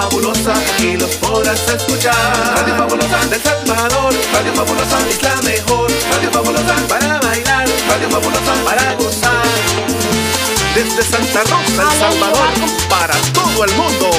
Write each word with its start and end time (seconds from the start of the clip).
Fabulosa 0.00 0.54
y 0.78 0.96
los 0.96 1.10
podrás 1.16 1.68
escuchar. 1.68 2.14
Radio 2.56 2.74
Fabulosa 2.74 3.18
del 3.26 3.42
Salvador, 3.42 4.14
Radio 4.32 4.54
Fabulosa 4.54 4.98
es 5.10 5.22
la 5.22 5.36
mejor. 5.42 5.90
Radio 6.10 6.30
Fabulosa 6.32 6.74
para 6.88 7.20
bailar, 7.20 7.68
Radio 7.86 8.08
Fabulosa 8.08 8.54
para 8.64 8.94
gozar. 8.94 9.44
Desde 10.74 11.02
Santa 11.02 11.42
Rosa, 11.42 11.82
El 11.82 11.90
Salvador, 11.98 12.48
para 12.88 13.14
todo 13.34 13.64
el 13.64 13.74
mundo. 13.74 14.10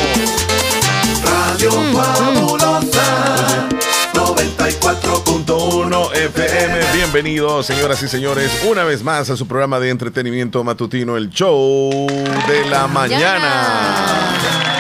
Radio 1.24 1.72
Fabulosa 1.72 3.68
94.1 4.14 6.16
FM. 6.16 6.92
Bienvenidos, 6.94 7.66
señoras 7.66 8.04
y 8.04 8.08
señores, 8.08 8.52
una 8.70 8.84
vez 8.84 9.04
más 9.04 9.32
a 9.32 9.36
su 9.36 9.48
programa 9.48 9.80
de 9.80 9.90
entretenimiento 9.90 10.64
matutino, 10.64 11.18
el 11.18 11.32
show 11.32 12.06
de 12.48 12.66
la 12.70 12.88
mañana. 12.88 14.71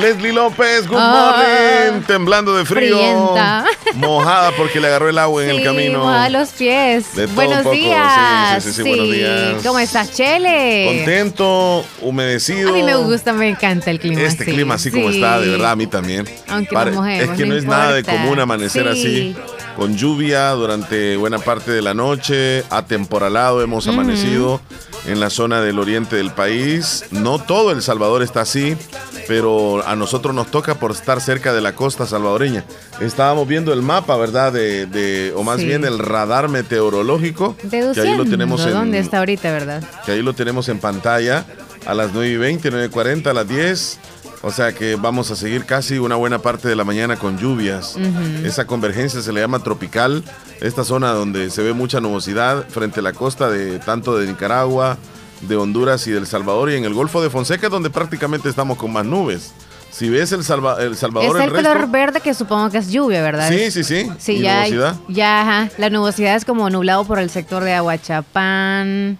Leslie 0.00 0.32
López, 0.32 0.88
good 0.88 0.98
morning. 0.98 2.02
Temblando 2.06 2.54
de 2.56 2.64
frío. 2.64 2.98
Mojada 3.94 4.50
porque 4.56 4.80
le 4.80 4.88
agarró 4.88 5.08
el 5.08 5.18
agua 5.18 5.44
en 5.44 5.50
el 5.50 5.62
camino. 5.62 6.00
Mojada 6.00 6.28
los 6.30 6.50
pies. 6.50 7.06
buenos 7.34 7.70
días. 7.70 8.64
Sí, 8.64 8.72
sí, 8.72 8.82
sí, 8.82 8.88
buenos 8.88 9.10
días. 9.10 9.62
¿Cómo 9.62 9.78
estás, 9.78 10.12
Chele? 10.12 10.86
Contento, 10.96 11.84
humedecido. 12.00 12.70
A 12.70 12.72
mí 12.72 12.82
me 12.82 12.96
gusta, 12.96 13.32
me 13.32 13.48
encanta 13.48 13.90
el 13.90 14.00
clima. 14.00 14.22
Este 14.22 14.44
clima 14.44 14.74
así 14.74 14.90
como 14.90 15.10
está, 15.10 15.40
de 15.40 15.48
verdad, 15.48 15.72
a 15.72 15.76
mí 15.76 15.86
también. 15.86 16.28
Aunque 16.48 16.74
Pare 16.74 16.92
Es 17.22 17.30
que 17.30 17.46
no, 17.46 17.54
es 17.54 17.64
nada 17.64 17.92
de 17.92 18.02
común 18.02 18.40
amanecer 18.40 18.88
así 18.88 19.36
con 19.76 19.96
lluvia 19.96 20.50
durante 20.50 21.16
buena 21.16 21.38
parte 21.38 21.72
de 21.72 21.82
la 21.82 21.94
noche, 21.94 22.64
atemporalado 22.70 23.62
hemos 23.62 23.86
amanecido 23.88 24.60
en 25.06 25.20
la 25.20 25.30
zona 25.30 25.60
del 25.60 25.78
oriente 25.78 26.16
del 26.16 26.30
país. 26.30 27.06
No 27.10 27.38
todo 27.38 27.72
El 27.72 27.82
Salvador 27.82 28.22
está 28.22 28.42
así, 28.42 28.76
pero 29.26 29.83
a 29.86 29.96
nosotros 29.96 30.34
nos 30.34 30.50
toca 30.50 30.74
por 30.76 30.92
estar 30.92 31.20
cerca 31.20 31.52
de 31.52 31.60
la 31.60 31.74
costa 31.74 32.06
salvadoreña. 32.06 32.64
Estábamos 33.00 33.46
viendo 33.48 33.72
el 33.72 33.82
mapa, 33.82 34.16
¿verdad? 34.16 34.52
De, 34.52 35.32
o 35.36 35.42
más 35.42 35.58
bien 35.58 35.84
el 35.84 35.98
radar 35.98 36.48
meteorológico. 36.48 37.56
que 37.56 38.00
ahí 38.00 38.16
lo 38.16 38.24
tenemos 38.24 38.64
en, 38.64 38.72
¿Dónde 38.72 38.98
está 38.98 39.18
ahorita, 39.18 39.52
verdad? 39.52 39.82
Que 40.04 40.12
ahí 40.12 40.22
lo 40.22 40.32
tenemos 40.32 40.68
en 40.68 40.78
pantalla 40.78 41.44
a 41.86 41.94
las 41.94 42.12
9 42.12 42.28
y 42.28 42.36
20, 42.36 42.70
9 42.70 42.86
y 42.86 42.88
40, 42.88 43.30
a 43.30 43.34
las 43.34 43.48
10 43.48 43.98
o 44.46 44.50
sea 44.50 44.74
que 44.74 44.96
vamos 44.96 45.30
a 45.30 45.36
seguir 45.36 45.64
casi 45.64 45.96
una 45.98 46.16
buena 46.16 46.38
parte 46.38 46.68
de 46.68 46.76
la 46.76 46.84
mañana 46.84 47.16
con 47.16 47.38
lluvias. 47.38 47.96
Esa 48.44 48.66
convergencia 48.66 49.22
se 49.22 49.32
le 49.32 49.40
llama 49.40 49.60
tropical. 49.60 50.22
Esta 50.60 50.84
zona 50.84 51.12
donde 51.12 51.48
se 51.48 51.62
ve 51.62 51.72
mucha 51.72 51.98
nubosidad 52.02 52.68
frente 52.68 53.00
a 53.00 53.02
la 53.02 53.14
costa 53.14 53.48
de 53.48 53.78
tanto 53.78 54.18
de 54.18 54.26
Nicaragua, 54.26 54.98
de 55.40 55.56
Honduras 55.56 56.06
y 56.06 56.10
del 56.10 56.26
Salvador 56.26 56.70
y 56.70 56.74
en 56.74 56.84
el 56.84 56.92
Golfo 56.92 57.22
de 57.22 57.30
Fonseca 57.30 57.70
donde 57.70 57.88
prácticamente 57.88 58.50
estamos 58.50 58.76
con 58.76 58.92
más 58.92 59.06
nubes. 59.06 59.54
Si 59.94 60.08
ves 60.08 60.32
el, 60.32 60.42
Salvador... 60.42 60.82
Es 60.82 61.02
el, 61.04 61.52
color 61.52 61.88
verde 61.88 62.20
que 62.20 62.34
supongo 62.34 62.68
que 62.68 62.78
es 62.78 62.90
lluvia, 62.90 63.22
¿verdad? 63.22 63.48
Sí, 63.48 63.70
sí, 63.70 63.84
sí. 63.84 64.10
Sí, 64.18 64.40
ya, 64.40 64.62
nubosidad? 64.62 64.96
ya, 65.08 65.40
ajá. 65.42 65.70
La 65.78 65.88
nubosidad 65.88 66.34
es 66.34 66.44
como 66.44 66.68
nublado 66.68 67.04
por 67.04 67.20
el 67.20 67.30
sector 67.30 67.62
de 67.62 67.74
Aguachapán. 67.74 69.18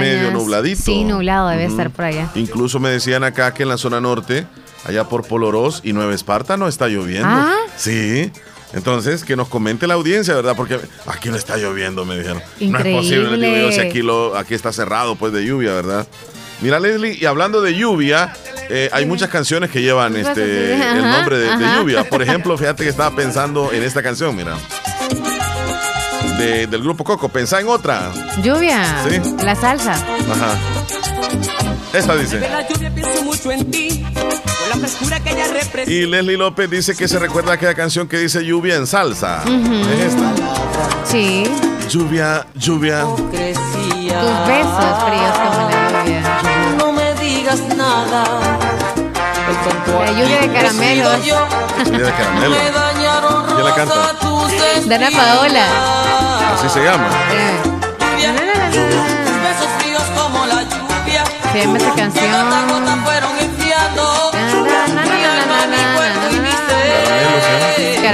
Medio 0.00 0.32
nubladito. 0.32 0.82
Sí, 0.82 1.04
nublado 1.04 1.48
debe 1.48 1.66
estar 1.66 1.90
por 1.90 2.06
allá. 2.06 2.28
Incluso 2.34 2.80
me 2.80 2.90
decían 2.90 3.22
acá 3.22 3.54
que 3.54 3.62
en 3.62 3.68
la 3.68 3.78
zona 3.78 4.00
norte, 4.00 4.46
allá 4.84 5.04
por 5.04 5.24
Polorós 5.26 5.80
y 5.84 5.92
Nueva 5.92 6.12
Esparta, 6.12 6.56
no 6.56 6.66
está 6.66 6.88
lloviendo. 6.88 7.28
¿Ah? 7.28 7.54
Sí. 7.76 8.32
Entonces, 8.72 9.24
que 9.24 9.36
nos 9.36 9.48
comente 9.48 9.86
la 9.86 9.94
audiencia, 9.94 10.34
¿verdad? 10.34 10.54
Porque 10.56 10.80
aquí 11.06 11.28
no 11.28 11.36
está 11.36 11.56
lloviendo, 11.56 12.04
me 12.04 12.18
dijeron. 12.18 12.42
No 12.60 12.78
es 12.78 12.96
posible, 12.96 13.72
si 13.72 13.80
aquí, 13.80 14.02
lo, 14.02 14.36
aquí 14.36 14.54
está 14.54 14.72
cerrado, 14.72 15.16
pues, 15.16 15.32
de 15.32 15.44
lluvia, 15.44 15.72
¿verdad? 15.72 16.06
Mira, 16.60 16.78
Leslie, 16.78 17.16
y 17.20 17.24
hablando 17.26 17.62
de 17.62 17.74
lluvia, 17.74 18.32
eh, 18.70 18.88
hay 18.92 19.06
muchas 19.06 19.28
canciones 19.28 19.70
que 19.70 19.82
llevan 19.82 20.16
este 20.16 20.74
el 20.74 21.02
nombre 21.02 21.38
de, 21.38 21.56
de, 21.56 21.76
lluvia. 21.76 22.04
Por 22.04 22.22
ejemplo, 22.22 22.56
fíjate 22.56 22.84
que 22.84 22.90
estaba 22.90 23.14
pensando 23.14 23.72
en 23.72 23.82
esta 23.82 24.02
canción, 24.02 24.36
mira 24.36 24.56
del 26.40 26.82
grupo 26.82 27.04
Coco. 27.04 27.28
Pensá 27.28 27.60
en 27.60 27.68
otra. 27.68 28.10
Lluvia. 28.42 29.04
Sí. 29.08 29.20
La 29.44 29.54
salsa. 29.54 29.92
Ajá. 29.92 30.58
Esta 31.92 32.16
dice. 32.16 32.40
Y 35.86 36.06
Leslie 36.06 36.36
López 36.36 36.70
dice 36.70 36.96
que 36.96 37.08
se 37.08 37.18
recuerda 37.18 37.54
aquella 37.54 37.74
canción 37.74 38.08
que 38.08 38.18
dice 38.18 38.44
lluvia 38.44 38.76
en 38.76 38.86
salsa. 38.86 39.42
¿Es 39.44 40.14
esta? 40.14 40.32
Sí. 41.04 41.44
Lluvia, 41.88 42.46
lluvia. 42.54 43.02
Tus 43.02 43.30
besos 43.30 44.94
fríos 45.04 45.38
como 45.38 45.70
la 45.70 46.04
lluvia. 46.04 46.76
No 46.78 46.92
me 46.92 47.14
digas 47.14 47.60
nada. 47.76 48.69
La 50.04 50.12
lluvia 50.12 50.40
de 50.40 50.52
caramelos. 50.52 51.24
Lluvia 51.24 52.06
de 52.06 52.12
caramelos. 52.12 52.58
¿Quién 53.46 53.64
la 53.64 53.74
canta? 53.74 53.94
Dana 54.86 55.10
Paola. 55.10 55.66
Así 56.54 56.68
se 56.68 56.84
llama. 56.84 57.08
Se 61.52 61.58
llama 61.60 61.78
esta 61.78 61.94
canción. 61.94 62.30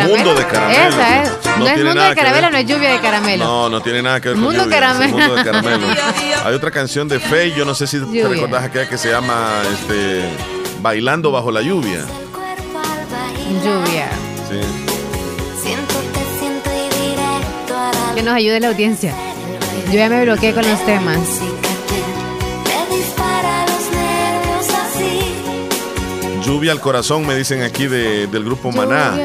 Mundo 0.07 0.35
de 0.35 0.47
caramelo. 0.47 0.89
Esa 0.89 1.23
es. 1.23 1.31
No, 1.59 1.67
es 1.67 1.85
mundo 1.85 2.03
de 2.03 2.15
caramelo, 2.15 2.51
no 2.51 2.57
es 2.59 2.67
lluvia 2.67 2.93
de 2.93 3.01
caramelo. 3.01 3.45
No, 3.45 3.69
no 3.69 3.81
tiene 3.81 4.03
nada 4.03 4.21
que 4.21 4.29
ver 4.29 4.37
con 4.37 4.45
mundo 4.45 4.65
lluvia. 4.65 4.81
Caramelo. 4.81 5.17
Mundo 5.17 5.35
de 5.35 5.45
caramelo. 5.45 5.87
Hay 6.45 6.55
otra 6.55 6.71
canción 6.71 7.09
de 7.09 7.19
Faye, 7.19 7.55
yo 7.57 7.65
no 7.65 7.75
sé 7.75 7.87
si 7.87 7.99
te 8.01 8.29
recordás 8.29 8.65
aquella 8.65 8.89
que 8.89 8.99
se 8.99 9.11
llama 9.11 9.63
este, 9.73 10.29
Bailando 10.87 11.33
bajo 11.33 11.51
la 11.51 11.63
lluvia. 11.63 12.07
Lluvia. 13.65 14.09
Sí. 14.49 14.61
Que 18.15 18.23
nos 18.23 18.35
ayude 18.35 18.61
la 18.61 18.69
audiencia. 18.69 19.13
Yo 19.89 19.95
ya 19.95 20.09
me 20.09 20.23
bloqueé 20.23 20.55
con 20.55 20.65
los 20.65 20.87
temas. 20.87 21.41
Lluvia 26.45 26.71
al 26.71 26.81
corazón, 26.81 27.27
me 27.27 27.35
dicen 27.35 27.65
aquí 27.65 27.89
de, 27.89 28.29
del 28.29 28.45
grupo 28.45 28.71
Maná. 28.71 29.19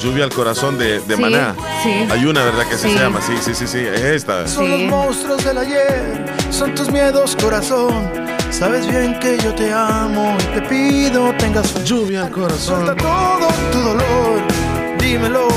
Lluvia 0.00 0.22
al 0.22 0.30
corazón 0.30 0.78
de, 0.78 1.00
de 1.00 1.16
Maná. 1.16 1.56
Hay 2.12 2.24
una, 2.26 2.44
¿verdad? 2.44 2.68
Que 2.68 2.76
se 2.76 2.94
llama. 2.94 3.20
Sí, 3.22 3.32
sí, 3.40 3.56
sí, 3.56 3.66
sí. 3.66 3.78
Es 3.80 4.02
esta. 4.02 4.46
Son 4.46 4.70
los 4.70 4.82
monstruos 4.82 5.44
del 5.44 5.58
ayer, 5.58 6.36
son 6.52 6.76
tus 6.76 6.92
miedos, 6.92 7.36
corazón. 7.42 8.37
Sabes 8.50 8.86
bien 8.86 9.18
que 9.20 9.38
yo 9.38 9.54
te 9.54 9.72
amo 9.72 10.36
y 10.40 10.58
te 10.58 10.62
pido 10.62 11.32
tengas 11.38 11.84
lluvia 11.84 12.24
al 12.24 12.30
corazón. 12.30 12.84
Suelta 12.84 12.96
todo 12.96 13.48
tu 13.72 13.78
dolor, 13.78 14.42
dímelo 14.98 15.48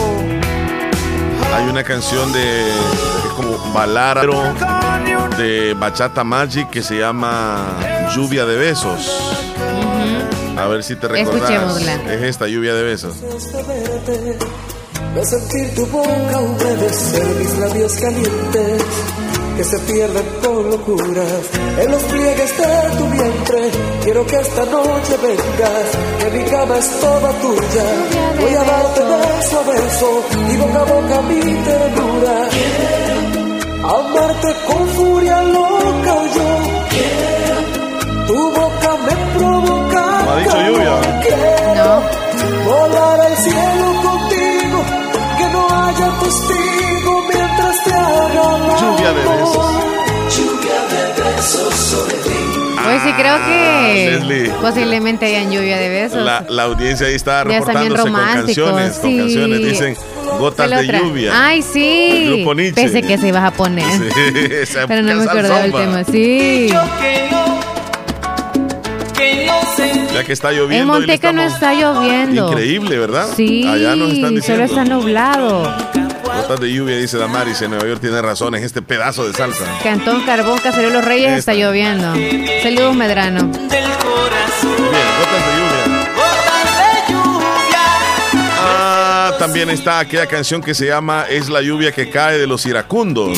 hay 1.53 1.67
una 1.67 1.83
canción 1.83 2.31
de 2.31 2.65
como 3.35 3.57
balada 3.73 4.23
de 5.37 5.73
Bachata 5.73 6.23
Magic 6.23 6.69
que 6.69 6.81
se 6.81 6.97
llama 6.99 7.77
Lluvia 8.15 8.45
de 8.45 8.55
Besos. 8.55 9.37
A 10.57 10.67
ver 10.67 10.83
si 10.83 10.95
te 10.95 11.07
recuerdas. 11.07 11.81
Es 12.07 12.21
esta 12.21 12.47
lluvia 12.47 12.73
de 12.73 12.83
besos. 12.83 13.15
De 15.15 15.25
sentir 15.25 15.75
tu 15.75 15.85
boca 15.87 16.37
humedecer 16.39 17.25
mis 17.35 17.57
labios 17.57 17.93
calientes 17.95 18.83
que 19.57 19.63
se 19.63 19.79
pierden 19.79 20.23
por 20.61 20.71
locuras 20.71 21.49
en 21.79 21.91
los 21.91 22.03
pliegues 22.03 22.57
de 22.57 22.97
tu 22.97 23.05
vientre. 23.09 23.71
Quiero 24.03 24.25
que 24.25 24.35
esta 24.35 24.65
noche 24.65 25.17
vengas, 25.17 25.87
que 26.19 26.37
mi 26.37 26.43
cama 26.49 26.77
es 26.77 26.99
toda 26.99 27.31
tuya. 27.41 27.85
Voy 28.39 28.53
a 28.53 28.63
darte 28.63 29.01
beso 29.01 29.59
a 29.59 29.63
beso 29.63 30.23
y 30.51 30.57
boca 30.57 30.81
a 30.81 30.83
boca 30.83 31.21
mi 31.23 31.39
ternura. 31.39 32.49
Quiero 32.51 33.97
amarte 33.97 34.55
con 34.67 34.87
furia 34.89 35.41
loca 35.43 36.15
yo. 36.35 36.49
Quiero 36.89 38.27
tu 38.27 38.51
boca 38.51 38.97
me 39.05 39.37
provoca. 39.37 40.21
¿No 40.23 40.31
ha 40.31 40.37
dicho 40.37 40.57
lluvia? 40.67 40.95
No. 41.77 42.21
Volar 42.65 43.21
al 43.21 43.37
cielo 43.37 43.87
contigo, 44.03 44.79
que 45.37 45.49
no 45.53 45.67
haya 45.69 46.19
testigo 46.19 47.21
mientras 47.29 47.83
te 47.83 47.93
haga 47.93 48.77
Lluvia 48.79 49.13
de 49.13 49.23
besos. 49.23 50.00
Lluvia 51.41 51.63
de 51.63 51.69
besos 51.69 51.73
sobre 51.75 52.15
ti. 52.15 52.29
Pues 52.83 53.01
sí, 53.03 53.13
creo 53.13 53.35
que 53.45 54.09
Ah, 54.11 54.19
Leslie. 54.19 54.49
posiblemente 54.61 55.25
hayan 55.25 55.51
lluvia 55.51 55.77
de 55.77 55.89
besos. 55.89 56.23
La, 56.23 56.45
la 56.49 56.63
audiencia 56.63 57.07
ahí 57.07 57.13
está 57.15 57.43
reportándose 57.43 58.03
con 58.03 58.13
canciones. 58.13 58.97
Con 58.99 59.17
canciones. 59.17 59.59
Dicen 59.59 59.95
gotas 60.39 60.67
¿Cuál 60.69 60.87
de 60.87 60.97
lluvia. 60.99 61.31
Ay, 61.47 61.61
sí. 61.61 62.09
El 62.11 62.33
grupo 62.35 62.55
Nietzsche. 62.55 62.81
Pensé 62.81 63.01
que 63.03 63.17
se 63.17 63.27
ibas 63.27 63.43
a 63.43 63.51
poner. 63.51 63.85
Sí, 63.91 64.33
esa 64.61 64.87
Pero 64.87 65.03
no 65.03 65.15
me 65.15 65.23
acordaba 65.23 65.59
del 65.61 65.71
zomba. 65.71 65.85
tema. 65.85 66.03
Sí. 66.05 66.69
Ya 70.13 70.23
que 70.25 70.33
está 70.33 70.51
lloviendo. 70.51 70.93
En 70.95 70.99
Monteca 71.01 71.31
no 71.31 71.41
está 71.43 71.73
lloviendo. 71.73 72.49
Increíble, 72.51 72.97
¿verdad? 72.97 73.27
Sí. 73.35 73.65
Allá 73.67 73.95
nos 73.95 74.09
están 74.13 74.29
Solo 74.29 74.35
diciendo. 74.35 74.63
está 74.65 74.83
nublado 74.85 75.75
gotas 76.41 76.59
de 76.59 76.73
lluvia, 76.73 76.97
dice 76.97 77.17
Damaris. 77.17 77.61
En 77.61 77.71
Nueva 77.71 77.87
York 77.87 78.01
tiene 78.01 78.21
razón, 78.21 78.55
es 78.55 78.63
este 78.63 78.81
pedazo 78.81 79.27
de 79.27 79.33
salsa. 79.33 79.65
Cantón 79.83 80.23
Carbón, 80.25 80.57
Cacería 80.59 80.89
Los 80.89 81.05
Reyes, 81.05 81.37
está 81.37 81.53
lloviendo. 81.53 82.13
Saludos, 82.63 82.95
Medrano. 82.95 83.43
Bien, 83.43 83.61
gotas 83.69 85.45
de 85.45 85.51
lluvia. 85.57 85.83
De 86.77 87.13
lluvia. 87.13 87.79
Ah, 88.59 89.33
también 89.37 89.69
está 89.69 89.99
aquella 89.99 90.25
canción 90.27 90.61
que 90.61 90.73
se 90.73 90.87
llama 90.87 91.25
Es 91.29 91.49
la 91.49 91.61
lluvia 91.61 91.91
que 91.91 92.09
cae 92.09 92.37
de 92.37 92.47
los 92.47 92.65
iracundos. 92.65 93.37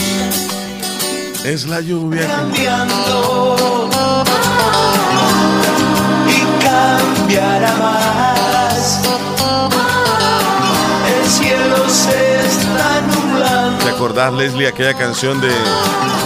Es 1.43 1.65
la 1.65 1.81
lluvia 1.81 2.21
que... 2.21 2.27
Cambiando, 2.27 4.23
y 6.27 6.63
cambiará 6.63 7.73
más. 7.75 8.22
Nublando. 14.03 14.33
¿Te 14.33 14.33
acordás, 14.33 14.33
Leslie, 14.33 14.67
aquella 14.67 14.93
canción 14.93 15.39
de 15.39 15.49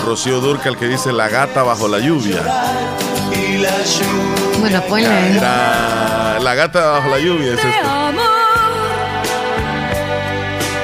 Rocío 0.05 0.39
Durcal 0.39 0.77
que 0.77 0.87
dice 0.87 1.13
La 1.13 1.29
gata 1.29 1.63
bajo 1.63 1.87
la 1.87 1.99
lluvia? 1.99 2.41
Bueno, 4.59 4.81
ponle. 4.89 5.37
Era 5.37 6.39
La 6.39 6.55
gata 6.55 6.91
bajo 6.91 7.09
la 7.09 7.19
lluvia 7.19 7.53
es 7.53 7.59
esto. 7.59 7.87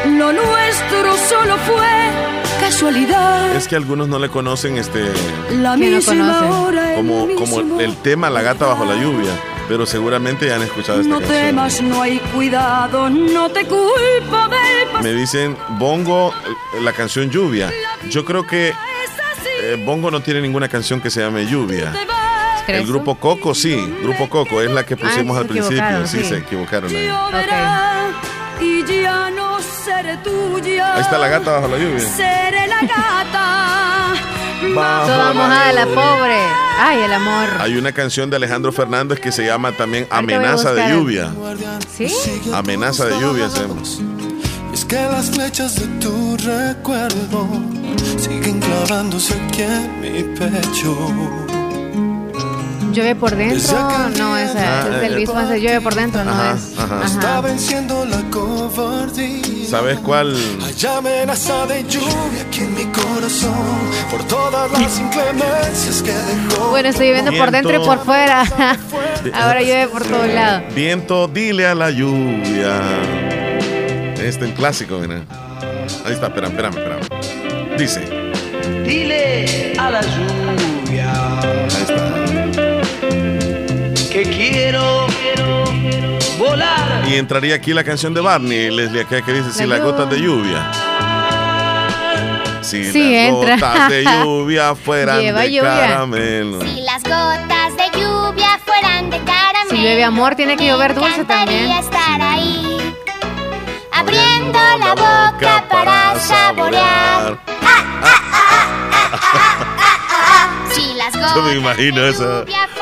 Lo 0.06 0.31
nuestro 0.34 1.18
solo 1.30 1.57
fue 1.66 1.88
casualidad. 2.60 3.56
Es 3.56 3.68
que 3.68 3.75
algunos 3.75 4.07
no 4.07 4.19
le 4.19 4.30
conocen 4.30 4.78
este 4.78 5.12
La 5.51 5.75
¿Quién 5.75 5.92
no 5.92 5.98
misma 5.98 6.69
el 6.69 6.95
como, 6.95 7.28
como 7.36 7.80
el 7.80 7.95
tema 7.98 8.30
La 8.30 8.42
gata 8.42 8.68
bajo 8.68 8.86
la 8.86 8.95
lluvia, 8.95 9.31
pero 9.68 9.86
seguramente 9.86 10.48
ya 10.48 10.56
han 10.56 10.63
escuchado 10.63 11.00
esta 11.01 11.10
No 11.13 11.19
canción. 11.19 11.39
temas, 11.45 11.81
no 11.81 12.01
hay 12.01 12.19
cuidado, 12.33 13.10
no 13.10 13.50
te 13.50 13.65
culpo 13.65 14.48
del. 14.50 15.04
Me 15.04 15.13
dicen 15.13 15.57
Bongo, 15.80 16.33
la 16.81 16.94
canción 16.94 17.30
Lluvia. 17.30 17.71
Yo 18.10 18.24
creo 18.25 18.45
que 18.45 18.69
eh, 18.69 19.83
Bongo 19.86 20.12
no 20.12 20.21
tiene 20.21 20.42
ninguna 20.42 20.68
canción 20.68 21.00
que 21.01 21.10
se 21.10 21.21
llame 21.21 21.45
Lluvia. 21.45 21.92
te 21.92 22.06
vas. 22.06 22.63
¿Crees 22.65 22.81
El 22.81 22.88
grupo 22.88 23.15
Coco 23.15 23.54
sí, 23.54 23.75
grupo 24.01 24.30
Coco 24.30 24.62
es 24.62 24.71
la 24.71 24.86
que 24.86 24.95
pusimos 24.95 25.36
Ah, 25.36 25.42
al 25.42 25.48
principio. 25.48 26.07
Sí, 26.07 26.19
sí. 26.19 26.24
se 26.30 26.38
equivocaron 26.38 26.89
ahí. 26.95 27.07
Lloverá 27.07 28.12
y 28.62 28.86
ya 29.01 29.30
no 29.31 29.59
seré 29.62 30.16
tuya. 30.18 30.95
Ahí 30.95 31.01
está 31.01 31.18
la 31.18 31.27
gata 31.27 31.51
bajo 31.51 31.68
la 31.68 31.77
lluvia. 31.77 32.00
Seré 32.00 32.68
la 32.68 32.80
gata. 32.81 34.13
Bajo 34.74 35.07
Toda 35.07 35.33
mojada 35.33 35.74
la 35.74 35.86
pobre. 35.88 36.38
Ay, 36.79 37.01
el 37.01 37.13
amor. 37.13 37.49
Hay 37.59 37.75
una 37.75 37.91
canción 37.91 38.29
de 38.29 38.37
Alejandro 38.37 38.71
Fernández 38.71 39.19
que 39.19 39.31
se 39.31 39.45
llama 39.45 39.71
también 39.71 40.07
Amenaza 40.09 40.73
de 40.73 40.89
lluvia. 40.89 41.33
¿Sí? 41.95 42.07
Amenaza 42.53 43.05
de 43.05 43.19
lluvia. 43.19 43.49
Y 44.71 44.73
es 44.73 44.85
que 44.85 44.95
las 44.95 45.29
flechas 45.29 45.75
de 45.75 45.85
tu 45.99 46.35
recuerdo 46.37 47.47
siguen 48.17 48.59
clavándose 48.59 49.35
aquí 49.35 49.61
en 49.61 50.01
mi 50.01 50.23
pecho. 50.35 51.43
Llueve 52.94 53.16
por 53.16 53.36
dentro. 53.36 53.74
No, 54.18 54.34
Ah, 54.36 54.42
es 54.42 54.54
del 55.01 55.13
eh, 55.13 55.16
mismo. 55.18 55.40
ese 55.40 55.60
Llueve 55.60 55.81
por 55.81 55.95
dentro, 55.95 56.24
no 56.24 56.31
Ajá, 56.31 56.54
es. 56.56 56.78
ajá. 56.80 57.01
Está 57.06 57.42
venciendo 57.42 58.06
la 58.06 58.22
cobardía. 58.30 59.42
¿Sabes 59.69 59.98
cuál? 60.00 60.36
Hay 60.63 60.86
amenaza 60.98 61.66
de 61.66 61.84
lluvia 61.86 62.44
aquí 62.48 62.60
en 62.62 62.75
mi 62.75 62.86
corazón 62.86 63.54
por 64.12 64.24
todas 64.28 64.72
las 64.72 65.00
inclemencias 65.00 66.04
que 66.04 66.12
dejó. 66.12 66.69
Bueno, 66.69 66.90
estoy 66.90 67.07
lloviendo 67.07 67.31
por 67.34 67.50
dentro 67.51 67.81
y 67.81 67.86
por 67.86 68.00
fuera. 68.06 68.44
Ahora 69.34 69.62
llueve 69.62 69.88
por 69.88 70.04
todos 70.04 70.28
lados. 70.28 70.63
Viento, 70.75 71.28
dile 71.28 71.66
a 71.68 71.74
la 71.75 71.90
lluvia. 71.90 72.80
Este 74.13 74.28
es 74.28 74.38
el 74.38 74.54
clásico, 74.54 75.00
mira. 75.00 75.22
Ahí 76.06 76.13
está, 76.13 76.28
espérame, 76.28 76.51
espérame, 76.51 76.78
espérame. 76.78 77.78
Dice, 77.78 78.01
Dile 78.86 79.74
a 79.78 79.90
la 79.90 80.01
lluvia 80.01 80.43
que 84.79 85.15
quiero 85.21 86.17
volar. 86.37 87.03
Y 87.07 87.15
entraría 87.15 87.55
aquí 87.55 87.73
la 87.73 87.83
canción 87.83 88.13
de 88.13 88.21
Barney, 88.21 88.71
Leslie, 88.71 89.01
acá 89.01 89.21
que 89.21 89.33
dice, 89.33 89.51
si 89.51 89.65
La 89.65 89.75
las 89.77 89.85
gotas 89.85 90.09
de 90.09 90.21
lluvia. 90.21 90.71
Si 92.61 92.91
Sí, 92.91 93.13
las 93.13 93.29
entra. 93.29 93.55
gotas 93.55 93.89
de 93.89 94.03
lluvia 94.23 94.73
fueran 94.75 95.19
Lleva 95.19 95.41
de 95.41 95.51
lluvia. 95.53 95.75
caramelo. 95.79 96.61
Si 96.61 96.81
las 96.81 97.03
gotas 97.03 97.77
de 97.77 97.99
lluvia 97.99 98.59
fueran 98.65 99.09
de 99.09 99.17
caramelo. 99.19 99.69
Si 99.69 99.77
llueve 99.77 100.03
amor, 100.03 100.35
tiene 100.35 100.55
que 100.57 100.67
llover 100.67 100.95
dulce 100.95 101.23
también. 101.25 101.69
estar 101.71 102.21
ahí. 102.21 102.77
Abriendo 103.91 104.59
la 104.79 104.95
boca 104.95 105.65
para 105.69 106.19
saborear. 106.19 107.37
Si 110.71 110.93
las 110.95 111.13
gotas 111.13 111.35
Yo 111.35 111.41
me 111.43 111.53
imagino 111.55 112.01
de 112.01 112.09
esa. 112.09 112.23
lluvia 112.23 112.57
caramelo. 112.57 112.72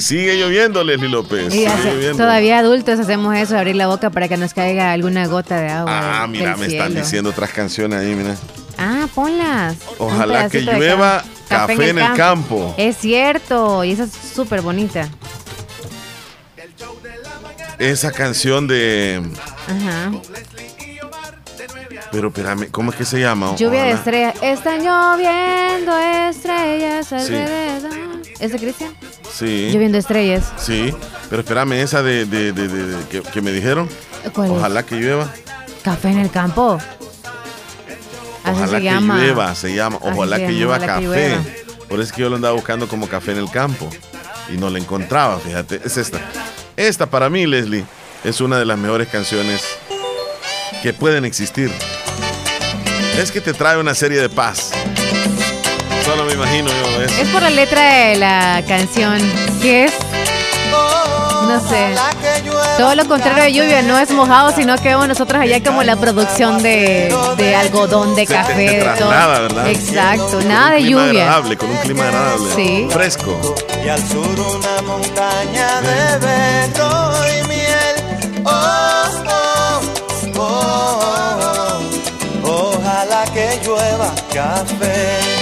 Y 0.00 0.02
sigue 0.02 0.38
lloviendo, 0.38 0.82
Leslie 0.82 1.10
López. 1.10 1.54
Y 1.54 1.66
hace- 1.66 2.14
todavía 2.14 2.58
adultos 2.60 2.98
hacemos 2.98 3.36
eso, 3.36 3.58
abrir 3.58 3.76
la 3.76 3.86
boca 3.86 4.08
para 4.08 4.28
que 4.28 4.38
nos 4.38 4.54
caiga 4.54 4.92
alguna 4.92 5.26
gota 5.26 5.60
de 5.60 5.68
agua. 5.68 5.90
Ah, 5.92 6.22
del- 6.22 6.30
mira, 6.30 6.50
del 6.52 6.58
me 6.60 6.66
están 6.68 6.94
diciendo 6.94 7.28
otras 7.28 7.50
canciones 7.50 8.00
ahí, 8.00 8.14
mira. 8.14 8.34
Ah, 8.78 9.06
ponlas. 9.14 9.76
Ojalá 9.98 10.48
que 10.48 10.62
de 10.62 10.72
llueva 10.72 11.22
ca- 11.50 11.66
café 11.66 11.90
en 11.90 11.98
el 11.98 12.14
campo. 12.14 12.74
Es 12.78 12.96
cierto, 12.96 13.84
y 13.84 13.92
esa 13.92 14.04
es 14.04 14.12
súper 14.34 14.62
bonita. 14.62 15.06
Esa 17.78 18.10
canción 18.10 18.66
de. 18.66 19.22
Ajá. 19.68 20.12
Pero 22.10 22.28
espérame, 22.28 22.70
¿cómo 22.70 22.90
es 22.90 22.96
que 22.96 23.04
se 23.04 23.20
llama? 23.20 23.54
Lluvia 23.56 23.82
de 23.84 23.92
Ojalá. 23.92 23.98
estrellas. 24.30 24.34
Están 24.42 24.78
lloviendo 24.82 25.92
estrellas 26.30 27.12
alrededor. 27.12 28.09
¿Es 28.38 28.52
de 28.52 28.58
Cristian? 28.58 28.94
Sí. 29.32 29.70
Lloviendo 29.72 29.98
estrellas. 29.98 30.44
Sí. 30.56 30.94
Pero 31.28 31.42
espérame, 31.42 31.72
esa 31.74 32.02
de, 32.02 32.24
de- 32.26 32.52
de- 32.52 32.68
de- 32.68 32.86
de- 32.96 33.08
que, 33.08 33.22
que 33.22 33.40
me 33.42 33.52
dijeron. 33.52 33.88
¿Cuál 34.34 34.50
es? 34.50 34.56
Ojalá 34.56 34.84
que 34.84 34.96
llueva. 34.96 35.32
Café 35.82 36.08
en 36.10 36.18
el 36.18 36.30
campo. 36.30 36.78
Así 38.44 38.52
Ojalá 38.52 38.66
se 38.68 38.76
que 38.78 38.82
llama. 38.84 39.18
llueva, 39.18 39.54
se 39.54 39.74
llama. 39.74 39.98
Así 40.02 40.08
Ojalá 40.12 40.36
que 40.38 40.52
llueva 40.52 40.78
café. 40.78 41.02
llueva. 41.02 41.42
Por 41.88 41.98
eso 42.00 42.02
es 42.08 42.12
que 42.12 42.20
yo 42.22 42.28
lo 42.30 42.36
andaba 42.36 42.54
buscando 42.54 42.88
como 42.88 43.08
café 43.08 43.32
en 43.32 43.38
el 43.38 43.50
campo. 43.50 43.88
Y 44.52 44.56
no 44.56 44.68
la 44.70 44.78
encontraba, 44.78 45.38
fíjate. 45.38 45.80
Es 45.84 45.96
esta. 45.96 46.18
Esta 46.76 47.06
para 47.06 47.28
mí, 47.30 47.46
Leslie, 47.46 47.84
es 48.24 48.40
una 48.40 48.58
de 48.58 48.64
las 48.64 48.78
mejores 48.78 49.08
canciones 49.08 49.62
que 50.82 50.92
pueden 50.92 51.24
existir. 51.24 51.70
Es 53.18 53.30
que 53.30 53.40
te 53.40 53.52
trae 53.52 53.78
una 53.78 53.94
serie 53.94 54.20
de 54.20 54.28
paz. 54.30 54.70
Solo 56.10 56.24
me 56.24 56.32
imagino 56.32 56.68
yo 56.70 57.02
eso. 57.02 57.22
Es 57.22 57.28
por 57.28 57.42
la 57.42 57.50
letra 57.50 57.82
de 58.08 58.16
la 58.16 58.62
canción, 58.66 59.18
que 59.62 59.84
es, 59.84 59.92
no 60.70 61.60
sé, 61.68 61.94
todo 62.78 62.94
lo 62.94 63.06
contrario 63.06 63.44
de 63.44 63.52
lluvia, 63.52 63.82
no 63.82 63.98
es 63.98 64.10
mojado, 64.10 64.52
sino 64.54 64.76
que 64.76 64.88
vemos 64.88 65.06
nosotros 65.08 65.40
allá 65.42 65.62
como 65.62 65.82
la 65.82 65.96
producción 65.96 66.62
de, 66.62 67.14
de 67.36 67.56
algodón, 67.56 68.14
de 68.16 68.26
te- 68.26 68.32
café, 68.34 68.54
te 68.54 68.62
de 68.62 68.80
todo. 68.80 68.94
traslada, 69.08 69.40
¿verdad? 69.40 69.68
Exacto, 69.68 70.28
Con 70.38 70.48
nada 70.48 70.70
de 70.72 70.82
lluvia. 70.84 71.22
agradable, 71.22 71.56
con 71.56 71.70
un 71.70 71.76
clima 71.78 72.04
agradable. 72.08 72.54
Sí. 72.56 72.86
Fresco. 72.90 73.54
Y 73.84 73.88
al 73.88 74.08
sur 74.08 74.40
una 74.40 74.82
montaña 74.82 75.80
de 75.80 76.18
vento 76.26 77.12
y 77.42 77.48
miel. 77.48 78.42
Oh, 78.44 79.08
oh, 79.26 79.80
oh, 80.38 81.80
oh. 82.44 82.72
Ojalá 82.74 83.24
que 83.32 83.60
llueva 83.64 84.12
café. 84.32 85.39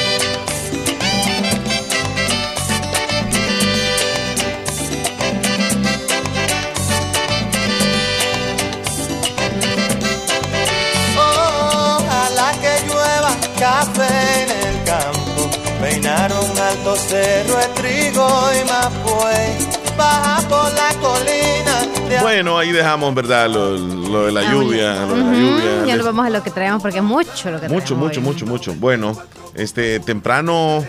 Bueno, 22.22 22.58
ahí 22.58 22.72
dejamos, 22.72 23.14
¿verdad? 23.14 23.48
Lo, 23.50 23.76
lo 23.76 24.26
de 24.26 24.32
la 24.32 24.40
Ah, 24.40 24.52
lluvia. 24.52 25.06
Lo 25.06 25.14
de 25.16 25.22
la 25.24 25.32
lluvia. 25.32 25.86
Ya 25.86 25.96
nos 25.96 26.06
vamos 26.06 26.26
a 26.26 26.30
lo 26.30 26.42
que 26.42 26.50
traemos 26.50 26.82
porque 26.82 26.98
es 26.98 27.04
mucho 27.04 27.50
lo 27.50 27.60
que 27.60 27.68
Mucho, 27.68 27.86
traemos 27.86 27.98
mucho, 28.08 28.20
hoy. 28.20 28.24
mucho, 28.26 28.46
mucho. 28.46 28.74
Bueno, 28.74 29.16
este 29.54 30.00
temprano 30.00 30.84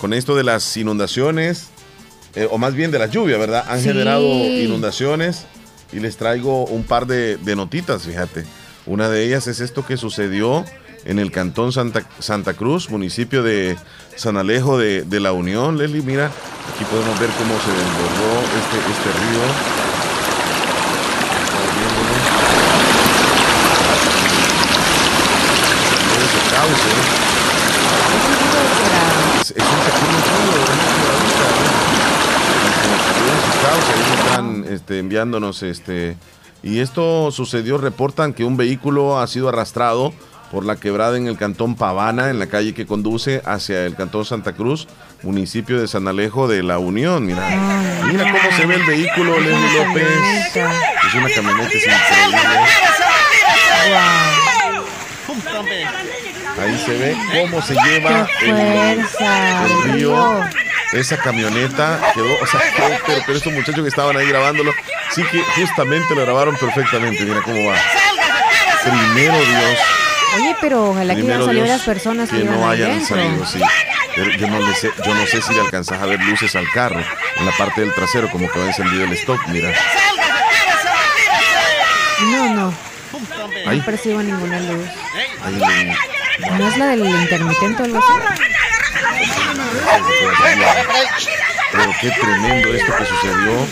con 0.00 0.12
esto 0.12 0.34
de 0.34 0.44
las 0.44 0.76
inundaciones, 0.76 1.68
eh, 2.34 2.48
o 2.50 2.58
más 2.58 2.74
bien 2.74 2.90
de 2.90 2.98
la 2.98 3.06
lluvia, 3.06 3.38
¿verdad? 3.38 3.64
Han 3.68 3.78
Sí. 3.80 3.84
generado 3.88 4.22
inundaciones 4.22 5.44
y 5.92 6.00
les 6.00 6.16
traigo 6.16 6.64
un 6.64 6.82
par 6.84 7.06
de, 7.06 7.36
de 7.36 7.54
notitas, 7.56 8.02
fíjate. 8.02 8.44
Una 8.86 9.08
de 9.08 9.24
ellas 9.24 9.46
es 9.46 9.60
esto 9.60 9.86
que 9.86 9.96
sucedió 9.96 10.64
en 11.04 11.18
el 11.18 11.30
cantón 11.30 11.72
Santa, 11.72 12.02
Santa 12.18 12.54
Cruz, 12.54 12.90
municipio 12.90 13.42
de 13.42 13.76
San 14.16 14.36
Alejo 14.36 14.78
de, 14.78 15.02
de 15.02 15.20
la 15.20 15.32
Unión. 15.32 15.78
Leslie, 15.78 16.02
mira, 16.02 16.26
aquí 16.26 16.84
podemos 16.84 17.18
ver 17.18 17.30
cómo 17.30 17.54
se 17.60 17.70
desbordó 17.70 18.40
este, 18.58 18.76
este 18.92 19.10
río. 19.18 19.42
Ese 26.22 26.40
cauce. 26.54 26.92
Es, 29.40 29.50
es 29.50 29.56
un 29.56 29.80
pequeño 29.80 30.18
río, 30.28 30.62
ahí 33.92 34.02
están 34.26 34.64
este, 34.68 34.98
enviándonos 34.98 35.62
este, 35.62 36.16
Y 36.62 36.78
esto 36.78 37.30
sucedió, 37.32 37.78
reportan 37.78 38.32
que 38.32 38.44
un 38.44 38.56
vehículo 38.56 39.18
ha 39.18 39.26
sido 39.26 39.48
arrastrado 39.48 40.12
por 40.52 40.64
la 40.66 40.76
quebrada 40.76 41.16
en 41.16 41.26
el 41.26 41.36
cantón 41.38 41.74
Pavana, 41.76 42.28
en 42.28 42.38
la 42.38 42.46
calle 42.46 42.74
que 42.74 42.86
conduce 42.86 43.40
hacia 43.46 43.86
el 43.86 43.96
cantón 43.96 44.24
Santa 44.26 44.52
Cruz, 44.52 44.86
municipio 45.22 45.80
de 45.80 45.88
San 45.88 46.06
Alejo 46.06 46.46
de 46.46 46.62
la 46.62 46.78
Unión. 46.78 47.24
Mira, 47.26 47.42
mira 48.06 48.30
cómo 48.30 48.56
se 48.56 48.66
ve 48.66 48.74
el 48.74 48.84
vehículo, 48.84 49.40
Leslie 49.40 49.84
López. 49.84 50.06
Es 50.54 51.14
una 51.14 51.30
camioneta 51.30 51.74
increíble. 51.74 52.38
Ahí 56.60 56.82
se 56.84 56.92
ve 56.98 57.16
cómo 57.32 57.62
se 57.62 57.74
lleva 57.74 58.28
el, 58.42 58.50
el 58.50 59.92
río. 59.94 60.40
Esa 60.92 61.16
camioneta 61.16 61.98
quedó, 62.14 62.26
o 62.42 62.46
sea, 62.46 62.60
quedó- 62.76 62.98
pero, 63.06 63.22
pero 63.26 63.38
estos 63.38 63.52
muchachos 63.54 63.82
que 63.82 63.88
estaban 63.88 64.14
ahí 64.16 64.26
grabándolo, 64.28 64.72
sí 65.14 65.22
que 65.32 65.42
justamente 65.56 66.14
lo 66.14 66.20
grabaron 66.22 66.54
perfectamente. 66.56 67.24
Mira 67.24 67.40
cómo 67.42 67.56
va. 67.70 67.76
Primero 68.84 69.32
Dios. 69.38 69.78
Oye, 70.36 70.56
pero 70.60 70.90
ojalá 70.90 71.14
que 71.14 71.20
Primero 71.20 71.34
hayan 71.44 71.46
salido 71.46 71.64
Dios, 71.66 71.76
las 71.78 71.86
personas 71.86 72.30
que, 72.30 72.38
que 72.38 72.44
no 72.44 72.68
hayan 72.68 73.04
salido, 73.04 73.46
sí. 73.46 73.60
Pero 74.14 74.30
yo 74.36 74.46
no, 74.48 74.60
le 74.60 74.74
sé, 74.74 74.90
yo 75.04 75.14
no 75.14 75.26
sé 75.26 75.40
si 75.42 75.52
le 75.54 75.60
alcanzas 75.60 76.00
a 76.00 76.06
ver 76.06 76.20
luces 76.20 76.54
al 76.56 76.68
carro 76.70 77.00
en 77.36 77.46
la 77.46 77.52
parte 77.52 77.80
del 77.82 77.94
trasero, 77.94 78.30
como 78.30 78.50
que 78.50 78.58
va 78.58 78.66
encendido 78.66 79.04
el 79.04 79.12
stop, 79.12 79.38
mira. 79.48 79.72
No, 82.30 82.48
no. 82.54 82.74
Ahí. 83.66 83.78
No 83.78 83.84
percibo 83.84 84.22
ninguna 84.22 84.60
luz. 84.60 84.88
Ahí 85.44 85.60
en- 85.80 86.58
¿No 86.58 86.66
es 86.68 86.76
la 86.78 86.86
del 86.86 87.04
intermitente 87.06 87.82
o 87.82 87.84
algo 87.84 87.98
así? 87.98 88.12
Pero 91.72 91.92
qué 92.00 92.10
tremendo 92.10 92.68
esto 92.74 92.96
que 92.96 93.04
sucedió, 93.06 93.66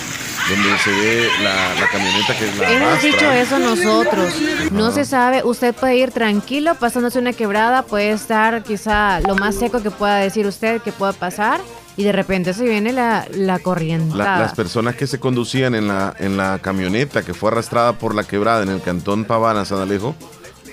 donde 0.51 0.79
se 0.79 0.91
ve 0.91 1.29
la, 1.43 1.81
la 1.81 1.89
camioneta 1.91 2.37
que 2.39 2.49
es 2.49 2.59
la 2.59 2.71
Hemos 2.73 3.03
dicho 3.03 3.31
eso 3.31 3.59
nosotros. 3.59 4.35
No 4.73 4.91
se 4.91 5.05
sabe, 5.05 5.43
usted 5.45 5.75
puede 5.75 5.97
ir 5.97 6.11
tranquilo 6.11 6.75
pasándose 6.75 7.19
una 7.19 7.33
quebrada, 7.33 7.83
puede 7.83 8.11
estar 8.13 8.63
quizá 8.63 9.21
lo 9.21 9.37
más 9.37 9.55
seco 9.55 9.83
que 9.83 9.91
pueda 9.91 10.17
decir 10.17 10.47
usted 10.47 10.81
que 10.83 10.93
pueda 10.93 11.13
pasar 11.13 11.61
y 11.97 12.05
de 12.05 12.13
repente 12.13 12.55
se 12.55 12.65
viene 12.65 12.93
la, 12.93 13.27
la 13.33 13.59
corriente. 13.59 14.17
La- 14.17 14.39
las 14.39 14.55
personas 14.55 14.95
que 14.97 15.07
se 15.07 15.21
conducían 15.21 15.75
en 15.75 15.89
la, 15.89 16.15
en 16.19 16.37
la 16.37 16.59
camioneta 16.61 17.23
que 17.23 17.35
fue 17.35 17.51
arrastrada 17.51 17.95
por 17.95 18.15
la 18.15 18.25
quebrada 18.25 18.63
en 18.63 18.71
el 18.71 18.81
cantón 18.81 19.25
Pavana, 19.25 19.65
San 19.65 19.79
Alejo, 19.81 20.15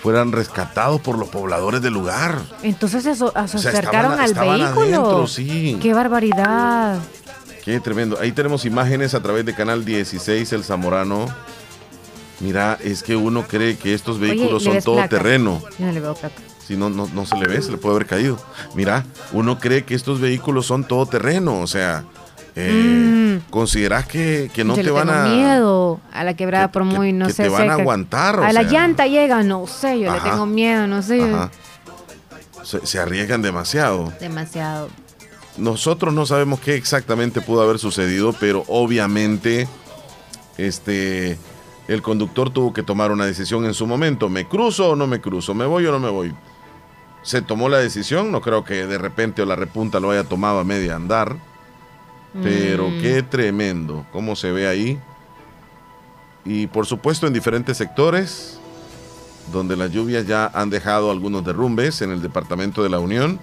fueran 0.01 0.31
rescatados 0.31 1.01
por 1.01 1.17
los 1.17 1.27
pobladores 1.29 1.81
del 1.81 1.93
lugar. 1.93 2.39
Entonces 2.63 3.03
se, 3.03 3.15
so- 3.15 3.33
se 3.47 3.57
O 3.57 3.59
sea, 3.59 3.71
acercaron 3.71 4.13
estaban- 4.13 4.19
al 4.19 4.29
estaban 4.31 4.59
vehículo. 4.59 4.85
adentro, 5.01 5.27
sí. 5.27 5.77
Qué 5.81 5.93
barbaridad. 5.93 6.97
Qué 7.67 7.81
tremendo. 7.81 8.17
Ahí 8.21 8.31
tenemos 8.31 8.63
imágenes 8.63 9.13
a 9.13 9.19
través 9.21 9.45
de 9.45 9.53
Canal 9.53 9.83
16, 9.83 10.53
El 10.53 10.63
Zamorano. 10.63 11.25
Mira, 12.39 12.77
es 12.81 13.03
que 13.03 13.17
uno 13.17 13.45
cree 13.45 13.75
que 13.77 13.93
estos 13.93 14.19
vehículos 14.19 14.63
¿le 14.63 14.71
son 14.75 14.81
todo 14.83 14.95
placa? 14.95 15.09
terreno. 15.09 15.61
No 15.77 15.91
le 15.91 15.99
veo 15.99 16.15
placa. 16.15 16.35
Si 16.65 16.77
no, 16.77 16.89
no, 16.89 17.09
no 17.13 17.25
se 17.25 17.35
le 17.35 17.45
ve, 17.45 17.61
se 17.61 17.71
le 17.71 17.77
puede 17.77 17.95
haber 17.95 18.07
caído. 18.07 18.37
Mira, 18.73 19.03
uno 19.33 19.59
cree 19.59 19.83
que 19.83 19.95
estos 19.95 20.21
vehículos 20.21 20.65
son 20.65 20.85
todo 20.85 21.07
terreno. 21.07 21.59
O 21.59 21.67
sea, 21.67 22.05
eh, 22.55 23.41
consideras 23.49 24.07
que, 24.07 24.49
que 24.53 24.63
no 24.63 24.71
Mm. 24.71 24.75
Yo 24.77 24.81
te 24.81 24.83
le 24.85 24.91
van 24.91 25.07
tengo 25.07 25.19
a. 25.19 25.25
miedo 25.27 25.99
a 26.13 26.23
la 26.23 26.35
quebrada 26.35 26.71
por 26.71 26.85
muy, 26.85 27.11
no 27.11 27.27
que 27.27 27.33
sé. 27.33 27.43
te 27.43 27.49
van 27.49 27.69
a 27.69 27.73
aguantar, 27.73 28.39
o 28.39 28.43
a 28.45 28.53
la 28.53 28.63
llanta 28.63 29.07
llega, 29.07 29.43
no 29.43 29.67
sé, 29.67 29.99
yo 29.99 30.09
Ajá. 30.09 30.23
le 30.23 30.31
tengo 30.31 30.45
miedo, 30.45 30.87
no 30.87 31.01
sé. 31.01 31.21
Se 32.63 32.97
arriesgan 32.97 33.41
demasiado. 33.41 34.13
Demasiado. 34.21 34.87
Nosotros 35.57 36.13
no 36.13 36.25
sabemos 36.25 36.59
qué 36.59 36.75
exactamente 36.75 37.41
pudo 37.41 37.61
haber 37.61 37.79
sucedido, 37.79 38.33
pero 38.39 38.63
obviamente 38.67 39.67
este 40.57 41.37
el 41.87 42.01
conductor 42.01 42.49
tuvo 42.49 42.73
que 42.73 42.83
tomar 42.83 43.11
una 43.11 43.25
decisión 43.25 43.65
en 43.65 43.73
su 43.73 43.87
momento. 43.87 44.27
¿Me 44.29 44.45
cruzo 44.47 44.89
o 44.91 44.95
no 44.95 45.07
me 45.07 45.21
cruzo? 45.21 45.53
¿Me 45.53 45.65
voy 45.65 45.85
o 45.85 45.91
no 45.91 45.99
me 45.99 46.09
voy? 46.09 46.33
Se 47.23 47.41
tomó 47.41 47.69
la 47.69 47.77
decisión, 47.77 48.31
no 48.31 48.41
creo 48.41 48.63
que 48.63 48.85
de 48.85 48.97
repente 48.97 49.41
o 49.41 49.45
la 49.45 49.55
repunta 49.55 49.99
lo 49.99 50.11
haya 50.11 50.23
tomado 50.25 50.59
a 50.59 50.63
media 50.63 50.95
andar. 50.95 51.37
Pero 52.43 52.89
Mm. 52.89 53.01
qué 53.01 53.23
tremendo, 53.23 54.05
cómo 54.11 54.35
se 54.35 54.51
ve 54.51 54.67
ahí. 54.67 54.99
Y 56.45 56.67
por 56.67 56.85
supuesto 56.85 57.25
en 57.25 57.33
diferentes 57.33 57.77
sectores, 57.77 58.59
donde 59.51 59.75
las 59.77 59.91
lluvias 59.91 60.27
ya 60.27 60.51
han 60.53 60.69
dejado 60.69 61.09
algunos 61.09 61.43
derrumbes 61.45 62.01
en 62.01 62.11
el 62.11 62.21
departamento 62.21 62.83
de 62.83 62.89
la 62.89 62.99
Unión. 62.99 63.39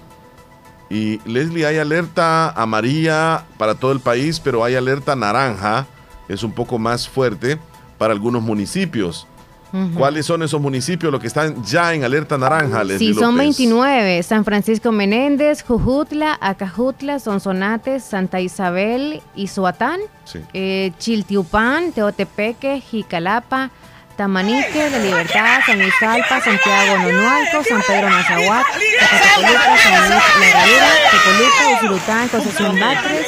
Y 0.95 1.19
Leslie, 1.29 1.67
hay 1.67 1.79
alerta 1.79 2.51
amarilla 2.51 3.45
para 3.59 3.75
todo 3.75 3.91
el 3.91 3.99
país, 3.99 4.39
pero 4.39 4.63
hay 4.63 4.77
alerta 4.77 5.17
naranja, 5.17 5.87
es 6.29 6.45
un 6.45 6.53
poco 6.53 6.79
más 6.79 7.09
fuerte 7.09 7.59
para 7.99 8.13
algunos 8.13 8.43
municipios. 8.43 9.27
¿Cuáles 9.97 10.25
son 10.27 10.41
esos 10.45 10.61
municipios 10.61 11.11
los 11.11 11.21
que 11.21 11.27
están 11.27 11.65
ya 11.65 11.93
en 11.95 12.05
alerta 12.05 12.39
naranja, 12.39 12.85
Leslie 12.85 13.09
Sí, 13.09 13.15
son 13.15 13.35
López? 13.35 13.57
29. 13.59 14.23
San 14.23 14.45
Francisco 14.45 14.93
Menéndez, 14.93 15.65
Jujutla, 15.65 16.39
Acajutla, 16.41 17.19
Sonsonate, 17.19 17.99
Santa 17.99 18.41
Isabel, 18.41 19.21
Izuatán, 19.35 19.99
Sí. 20.25 20.39
eh, 20.53 20.93
Chiltiupán, 21.01 21.91
Teotepeque, 21.91 22.81
Jicalapa, 22.81 23.73
Tamanique, 24.17 24.91
La 24.91 24.99
Libertad, 24.99 25.61
San 25.67 25.79
Luis 25.79 25.95
Alpa, 26.01 26.41
Santiago 26.41 26.99
Nonualco, 26.99 27.65
San 27.65 27.83
Pedro 27.83 28.09
Mazahuat, 28.09 28.65
Zacatecoluca, 29.01 29.79
San 29.79 30.11
Luis 30.11 30.23
La 30.39 30.47
Herradura, 30.47 30.89
Tecoluca, 31.11 31.69
Usulután, 31.77 32.29
Concepción 32.29 32.81
Batres, 32.81 33.27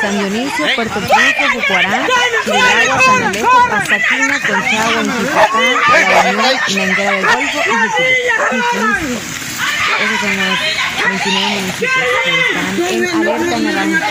San 0.00 0.18
Dionisio, 0.18 0.66
Puerto 0.76 1.00
Príncipe, 1.00 1.48
Jucuarán, 1.54 2.06
Chirilagua, 2.44 3.00
San 3.02 3.22
Alejo, 3.24 3.68
Pasaquina, 3.68 4.40
Conchagua, 4.40 5.02
Inchipacán, 5.02 5.72
La 5.92 6.30
Unión, 6.30 6.56
Menguera 6.74 7.12
del 7.12 7.26
Golfo 7.26 7.58
y 7.58 7.72
Jiquilpan. 7.82 9.18
Esos 9.98 10.20
son 10.20 10.36
los 10.36 10.58
29 11.08 11.54
municipios 11.60 12.06
que 12.24 12.30
están 12.40 12.72
en 12.88 13.28
alerta 13.28 13.58
naranja. 13.58 14.08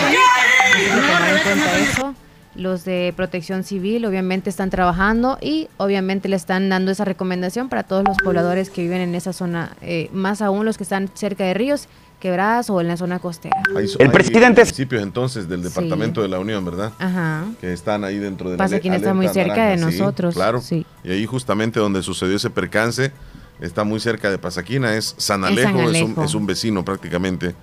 Que 0.76 0.88
tomar 0.88 1.28
en 1.30 1.38
cuenta 1.38 1.78
eso. 1.78 2.27
Los 2.58 2.84
de 2.84 3.14
protección 3.16 3.62
civil 3.62 4.04
obviamente 4.04 4.50
están 4.50 4.68
trabajando 4.68 5.38
y 5.40 5.68
obviamente 5.76 6.28
le 6.28 6.34
están 6.34 6.68
dando 6.68 6.90
esa 6.90 7.04
recomendación 7.04 7.68
para 7.68 7.84
todos 7.84 8.02
los 8.04 8.16
pobladores 8.16 8.68
que 8.68 8.82
viven 8.82 9.00
en 9.00 9.14
esa 9.14 9.32
zona, 9.32 9.76
eh, 9.80 10.10
más 10.12 10.42
aún 10.42 10.64
los 10.66 10.76
que 10.76 10.82
están 10.82 11.08
cerca 11.14 11.44
de 11.44 11.54
ríos, 11.54 11.86
quebradas 12.18 12.68
o 12.68 12.80
en 12.80 12.88
la 12.88 12.96
zona 12.96 13.20
costera. 13.20 13.54
Hay- 13.76 13.84
El 13.84 14.06
hay 14.06 14.08
presidente- 14.08 14.62
municipios 14.62 15.02
entonces 15.04 15.48
del 15.48 15.62
departamento 15.62 16.20
de 16.20 16.26
la 16.26 16.40
Unión, 16.40 16.64
¿verdad? 16.64 16.92
Ajá. 16.98 17.44
Que 17.60 17.72
están 17.72 18.02
ahí 18.02 18.18
dentro 18.18 18.50
de 18.50 18.56
la 18.56 18.64
Pasa 18.64 18.80
quien 18.80 18.94
está 18.94 19.14
muy 19.14 19.28
cerca 19.28 19.66
de 19.68 19.78
sí, 19.78 19.84
nosotros, 19.84 20.34
claro. 20.34 20.60
sí. 20.60 20.84
Y 21.04 21.12
ahí 21.12 21.26
justamente 21.26 21.78
donde 21.78 22.02
sucedió 22.02 22.34
ese 22.34 22.50
percance, 22.50 23.12
está 23.60 23.84
muy 23.84 24.00
cerca 24.00 24.30
de 24.32 24.38
Pasaquina, 24.38 24.96
es 24.96 25.14
San 25.16 25.44
Es 25.44 25.48
San 25.50 25.58
Alejo, 25.76 25.78
es, 25.82 26.02
un, 26.02 26.06
Alejo. 26.10 26.24
es 26.24 26.34
un 26.34 26.46
vecino 26.46 26.84
prácticamente 26.84 27.54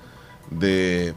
de... 0.49 1.13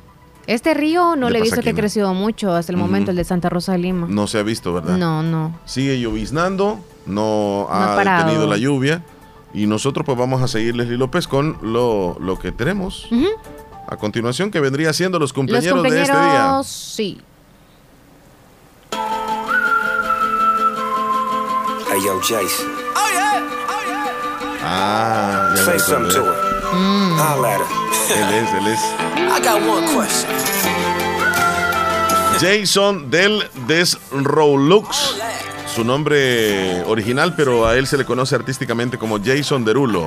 Este 0.48 0.72
río 0.72 1.14
no 1.14 1.28
le 1.28 1.40
he 1.40 1.42
visto 1.42 1.60
que 1.60 1.70
ha 1.70 1.74
crecido 1.74 2.14
mucho 2.14 2.54
hasta 2.54 2.72
el 2.72 2.78
momento, 2.78 3.10
el 3.10 3.18
de 3.18 3.24
Santa 3.24 3.50
Rosa 3.50 3.72
de 3.72 3.78
Lima. 3.78 4.06
No 4.08 4.26
se 4.26 4.38
ha 4.38 4.42
visto, 4.42 4.72
¿verdad? 4.72 4.96
No, 4.96 5.22
no. 5.22 5.60
Sigue 5.66 6.00
lloviznando, 6.00 6.80
no 7.04 7.68
No 7.68 7.68
ha 7.70 8.02
detenido 8.02 8.46
la 8.46 8.56
lluvia. 8.56 9.04
Y 9.52 9.66
nosotros 9.66 10.06
pues 10.06 10.16
vamos 10.16 10.40
a 10.40 10.48
seguir, 10.48 10.74
Leslie 10.74 10.96
López, 10.96 11.28
con 11.28 11.58
lo, 11.60 12.16
lo 12.18 12.38
que 12.38 12.50
tenemos. 12.50 13.10
A 13.86 13.96
continuación, 13.96 14.50
que 14.50 14.60
vendría 14.60 14.90
siendo 14.94 15.18
los 15.18 15.28
Los 15.28 15.32
cumpleaños 15.34 15.82
de 15.82 15.88
este 15.88 16.00
día. 16.00 16.12
compañeros, 16.12 16.66
sí. 16.66 17.20
Hey, 21.90 22.00
yo, 22.06 22.18
Jason. 22.20 22.66
Ah, 24.64 25.52
ya 25.56 25.62
Say 25.62 25.74
me 25.74 25.80
something 25.80 26.10
to 26.10 26.24
her. 26.24 26.34
Holla 27.18 27.54
at 27.54 27.60
her. 27.60 27.77
Él 28.10 28.34
es, 28.34 28.54
él 28.54 28.66
es. 28.68 28.80
I 29.16 29.40
got 29.42 29.60
one 29.68 29.86
question. 29.94 30.30
Jason 32.40 33.10
del 33.10 33.42
Desrolux. 33.66 35.16
Su 35.74 35.84
nombre 35.84 36.82
original, 36.84 37.34
pero 37.36 37.66
a 37.66 37.76
él 37.76 37.86
se 37.86 37.98
le 37.98 38.04
conoce 38.04 38.34
artísticamente 38.34 38.96
como 38.98 39.18
Jason 39.22 39.64
Derulo. 39.64 40.06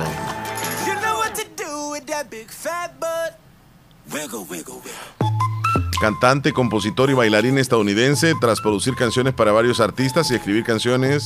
Cantante, 6.00 6.52
compositor 6.52 7.10
y 7.10 7.14
bailarín 7.14 7.58
estadounidense, 7.58 8.34
tras 8.40 8.60
producir 8.60 8.96
canciones 8.96 9.34
para 9.34 9.52
varios 9.52 9.78
artistas 9.78 10.30
y 10.30 10.34
escribir 10.34 10.64
canciones. 10.64 11.24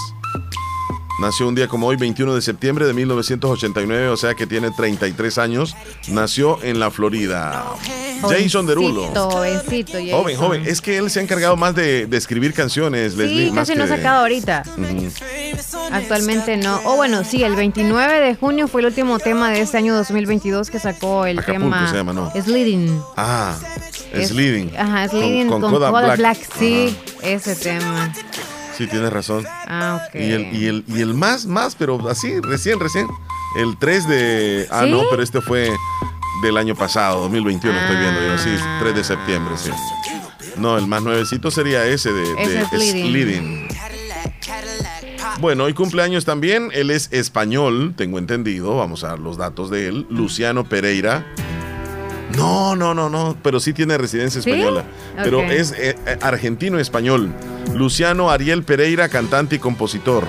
Nació 1.18 1.48
un 1.48 1.54
día 1.54 1.66
como 1.66 1.86
hoy, 1.86 1.96
21 1.96 2.34
de 2.34 2.42
septiembre 2.42 2.86
de 2.86 2.92
1989, 2.92 4.08
o 4.08 4.16
sea 4.18 4.34
que 4.34 4.46
tiene 4.46 4.70
33 4.70 5.38
años. 5.38 5.74
Nació 6.08 6.62
en 6.62 6.78
la 6.78 6.90
Florida. 6.90 7.64
Jason 8.20 8.66
Derulo. 8.66 9.06
Jovencito, 9.14 9.30
jovencito, 9.30 9.92
Joven, 9.92 10.34
Jason. 10.34 10.36
joven. 10.36 10.62
Es 10.66 10.80
que 10.80 10.98
él 10.98 11.10
se 11.10 11.20
ha 11.20 11.22
encargado 11.22 11.56
más 11.56 11.74
de, 11.74 12.06
de 12.06 12.16
escribir 12.16 12.52
canciones, 12.52 13.14
Leslie. 13.14 13.46
Sí, 13.46 13.50
más 13.52 13.66
casi 13.66 13.78
no 13.78 13.84
ha 13.84 13.86
de- 13.86 13.96
sacado 13.96 14.20
ahorita. 14.20 14.62
Ujú. 14.76 15.08
Actualmente 15.92 16.56
no. 16.58 16.80
O 16.84 16.96
bueno, 16.96 17.24
sí, 17.24 17.42
el 17.44 17.56
29 17.56 18.20
de 18.20 18.34
junio 18.34 18.68
fue 18.68 18.82
el 18.82 18.88
último 18.88 19.18
tema 19.18 19.50
de 19.50 19.60
este 19.60 19.78
año 19.78 19.94
2022 19.94 20.70
que 20.70 20.78
sacó 20.78 21.24
el 21.26 21.38
Acapulco 21.38 21.62
tema 21.70 21.90
se 21.90 21.96
llama, 21.96 22.12
¿no? 22.12 22.30
Sleeding. 22.30 23.00
Ah, 23.16 23.54
Es- 24.12 24.28
Sleeding. 24.30 24.72
Ajá, 24.76 25.08
Con- 25.08 25.20
Sleeding 25.20 25.48
con 25.48 25.60
con, 25.62 25.72
Kodak 25.72 25.90
Kodak 25.90 26.04
Black. 26.16 26.18
Black. 26.18 26.38
Sí, 26.58 26.96
ese 27.22 27.54
tema. 27.56 28.12
Sí, 28.76 28.86
tienes 28.86 29.12
razón. 29.12 29.44
Ah, 29.66 30.00
ok. 30.08 30.14
Y 30.14 30.32
el, 30.32 30.54
y 30.54 30.66
el, 30.66 30.84
y 30.88 31.00
el 31.00 31.14
más, 31.14 31.46
más, 31.46 31.74
pero 31.74 32.08
así, 32.08 32.40
recién, 32.40 32.78
recién. 32.80 33.06
El 33.58 33.76
3 33.78 34.08
de. 34.08 34.66
Ah, 34.70 34.82
¿Sí? 34.84 34.90
no, 34.90 35.02
pero 35.10 35.22
este 35.22 35.40
fue 35.40 35.70
del 36.42 36.56
año 36.58 36.74
pasado, 36.74 37.20
2021, 37.22 37.78
estoy 37.80 37.96
viendo 37.96 38.20
yo. 38.20 38.38
Sí, 38.38 38.50
Ah. 38.60 38.78
3 38.82 38.94
de 38.94 39.04
septiembre, 39.04 39.54
sí. 39.56 39.70
No, 40.56 40.76
el 40.78 40.86
más 40.86 41.02
nuevecito 41.02 41.50
sería 41.50 41.84
ese 41.86 42.12
de, 42.12 42.34
de 42.34 42.60
es. 42.72 42.92
Bleeding. 42.92 43.68
Bueno, 45.40 45.64
hoy 45.64 45.74
cumpleaños 45.74 46.24
también. 46.24 46.70
Él 46.72 46.90
es 46.90 47.08
español, 47.12 47.94
tengo 47.96 48.18
entendido. 48.18 48.76
Vamos 48.76 49.04
a 49.04 49.08
dar 49.08 49.18
los 49.18 49.36
datos 49.36 49.70
de 49.70 49.88
él. 49.88 50.06
Luciano 50.10 50.64
Pereira. 50.64 51.26
No, 52.36 52.76
no, 52.76 52.94
no, 52.94 53.08
no, 53.08 53.36
pero 53.42 53.58
sí 53.60 53.72
tiene 53.72 53.96
residencia 53.98 54.40
¿Sí? 54.42 54.50
española. 54.50 54.84
Pero 55.22 55.42
es 55.42 55.72
eh, 55.72 55.96
eh, 56.06 56.18
argentino-español. 56.20 57.32
Luciano 57.74 58.30
Ariel 58.30 58.62
Pereira, 58.62 59.08
cantante 59.08 59.56
y 59.56 59.58
compositor. 59.58 60.24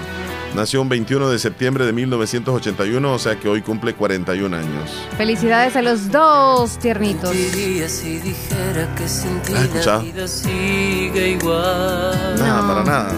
Nació 0.56 0.82
un 0.82 0.90
21 0.90 1.30
de 1.30 1.38
septiembre 1.40 1.86
de 1.86 1.92
1981, 1.94 3.14
o 3.14 3.20
sea 3.20 3.36
que 3.40 3.48
hoy 3.50 3.62
cumple 3.62 3.94
41 3.94 4.56
años. 4.58 4.92
Felicidades 5.18 5.76
a 5.76 5.82
los 5.82 6.10
dos 6.10 6.80
tiernitos. 6.80 7.32
Diría 7.34 7.88
si 7.90 8.18
dijera 8.20 8.94
que 8.96 9.08
sin 9.08 9.40
ti 9.42 9.54
escucha. 9.54 9.98
la 9.98 10.04
vida 10.04 10.28
sigue 10.28 11.32
igual. 11.32 12.36
Nada, 12.40 12.62
No. 12.62 12.68
para 12.68 12.84
nada. 12.84 13.16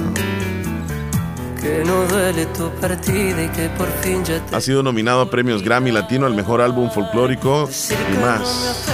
Que 1.61 1.83
no 1.85 2.05
duele 2.05 2.45
tu 2.47 2.69
partida 2.79 3.43
y 3.43 3.49
que 3.49 3.67
por 3.77 3.87
fin 4.01 4.23
ya 4.23 4.39
te 4.45 4.55
Ha 4.55 4.61
sido 4.61 4.81
nominado 4.81 5.21
a 5.21 5.29
premios 5.29 5.61
Grammy 5.61 5.91
Latino 5.91 6.25
al 6.25 6.33
mejor 6.33 6.61
álbum 6.61 6.89
folclórico 6.89 7.69
y 7.89 8.17
más. 8.23 8.85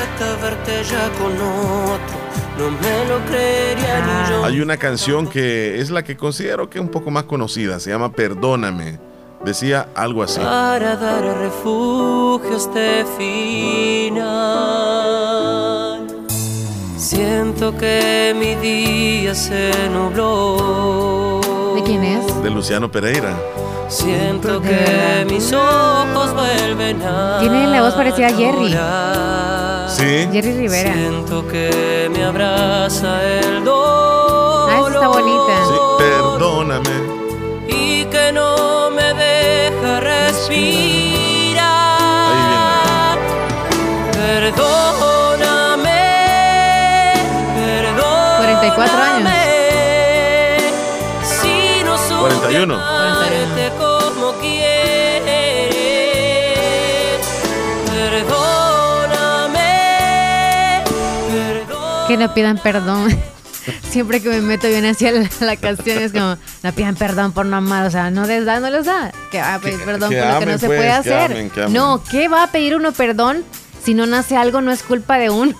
yo. 4.29 4.45
Hay 4.45 4.61
una 4.61 4.77
canción 4.77 5.27
que 5.27 5.79
es 5.79 5.91
la 5.91 6.03
que 6.03 6.17
considero 6.17 6.69
que 6.69 6.79
es 6.79 6.83
un 6.83 6.89
poco 6.89 7.11
más 7.11 7.25
conocida, 7.25 7.79
se 7.79 7.91
llama 7.91 8.11
Perdóname. 8.11 8.99
Decía 9.43 9.89
algo 9.93 10.23
así. 10.23 10.39
Para 10.39 10.95
dar 10.95 11.23
refugio 11.37 12.53
a 12.53 12.57
este 12.57 13.05
final. 14.15 14.65
Siento 16.97 17.77
que 17.77 18.33
mi 18.35 18.55
día 18.55 19.35
se 19.35 19.71
nubló. 19.89 21.41
¿De 21.75 21.83
quién 21.83 22.03
es? 22.03 22.34
De 22.45 22.51
Luciano 22.51 22.91
Pereira. 22.91 23.35
Siento 23.87 24.61
que 24.61 25.25
mis 25.27 25.51
ojos 25.51 26.31
vuelven 26.35 27.01
a. 27.01 27.39
Tiene 27.39 27.65
la 27.65 27.81
voz 27.81 27.95
parecida 27.95 28.27
a 28.27 28.33
Jerry. 28.33 28.77
Sí. 29.89 30.29
Jerry 30.31 30.53
Rivera. 30.53 30.93
Siento 30.93 31.47
que 31.47 32.07
me 32.13 32.23
abraza 32.23 33.23
el 33.23 33.65
dolor. 33.65 34.69
Ah, 34.69 34.83
está 34.93 35.07
bonita. 35.07 35.65
Sí, 35.65 35.73
perdóname. 35.97 36.91
Y 37.67 38.05
que 38.05 38.31
no 38.31 38.91
me 38.91 39.15
deja 39.15 39.99
respirar. 40.01 40.77
Perdóname. 44.11 45.89
Perdóname. 47.55 48.37
44 48.37 49.01
años. 49.01 49.34
Que 62.07 62.17
no 62.17 62.33
pidan 62.33 62.57
perdón. 62.59 63.09
Siempre 63.89 64.21
que 64.21 64.29
me 64.29 64.41
meto 64.41 64.67
bien 64.67 64.85
hacia 64.85 65.11
la, 65.39 65.55
canción 65.55 65.97
es 65.97 66.11
como, 66.11 66.37
no 66.61 66.71
pidan 66.73 66.95
perdón 66.95 67.31
por 67.31 67.47
no 67.47 67.57
amar, 67.57 67.87
o 67.87 67.89
sea, 67.89 68.11
no 68.11 68.25
les 68.25 68.45
da, 68.45 68.59
no 68.59 68.69
les 68.69 68.85
da. 68.85 69.11
Que 69.31 69.39
va 69.39 69.55
a 69.55 69.59
pedir 69.59 69.79
perdón 69.83 70.11
que, 70.11 70.21
por 70.21 70.33
lo 70.33 70.39
que 70.39 70.45
no 70.45 70.57
se 70.59 70.67
puede 70.67 70.91
hacer. 70.91 71.51
No, 71.69 72.03
¿qué 72.11 72.27
va 72.27 72.43
a 72.43 72.51
pedir 72.51 72.75
uno 72.75 72.91
perdón 72.91 73.43
si 73.85 73.93
no 73.93 74.05
nace 74.07 74.35
algo, 74.35 74.61
no 74.61 74.71
es 74.71 74.81
culpa 74.83 75.17
de 75.17 75.29
uno. 75.29 75.55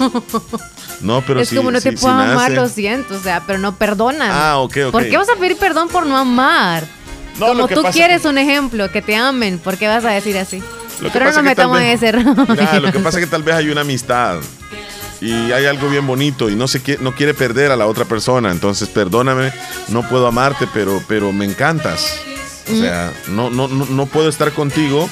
No, 1.01 1.21
pero 1.21 1.41
es 1.41 1.49
si, 1.49 1.55
como 1.55 1.71
no 1.71 1.79
te 1.81 1.91
si- 1.91 1.97
puedo 1.97 2.15
amar, 2.15 2.51
lo 2.51 2.67
siento, 2.67 3.15
o 3.15 3.19
sea, 3.19 3.43
pero 3.45 3.59
no 3.59 3.75
perdonan. 3.75 4.31
Ah, 4.31 4.57
ok, 4.57 4.77
ok. 4.88 4.91
¿Por 4.91 5.07
qué 5.07 5.17
vas 5.17 5.29
a 5.29 5.35
pedir 5.35 5.57
perdón 5.57 5.89
por 5.89 6.05
no 6.07 6.17
amar? 6.17 6.83
No, 7.38 7.47
como 7.47 7.67
tú 7.67 7.83
quieres 7.91 8.21
que- 8.23 8.27
un 8.29 8.38
ejemplo, 8.38 8.89
que 8.91 9.01
te 9.01 9.15
amen, 9.15 9.59
¿por 9.59 9.77
qué 9.77 9.88
vas 9.88 10.05
a 10.05 10.09
decir 10.11 10.38
así? 10.38 10.59
Lo 11.01 11.09
que 11.09 11.19
Pero 11.19 11.25
pasa 11.25 11.41
no 11.41 11.53
tal 11.53 11.69
metamos 11.69 11.79
en 11.81 11.85
ese. 11.88 12.13
Mira, 12.13 12.79
lo 12.79 12.91
que 12.91 12.99
pasa 12.99 13.19
es 13.19 13.25
que 13.25 13.29
tal 13.29 13.43
vez 13.43 13.55
hay 13.55 13.69
una 13.69 13.81
amistad 13.81 14.38
y 15.21 15.51
hay 15.51 15.65
algo 15.65 15.89
bien 15.89 16.07
bonito 16.07 16.49
y 16.49 16.55
no 16.55 16.67
se 16.69 16.81
quiere, 16.81 17.03
no 17.03 17.13
quiere 17.13 17.33
perder 17.33 17.71
a 17.71 17.75
la 17.75 17.85
otra 17.88 18.05
persona. 18.05 18.49
Entonces, 18.51 18.88
perdóname, 18.88 19.51
no 19.89 20.07
puedo 20.07 20.25
amarte, 20.27 20.67
pero, 20.73 21.03
pero 21.07 21.31
me 21.33 21.45
encantas. 21.45 22.19
O 22.71 22.75
sea, 22.75 23.13
no, 23.27 23.49
no, 23.49 23.67
no, 23.67 23.85
no 23.85 24.05
puedo 24.07 24.29
estar 24.29 24.51
contigo 24.53 25.07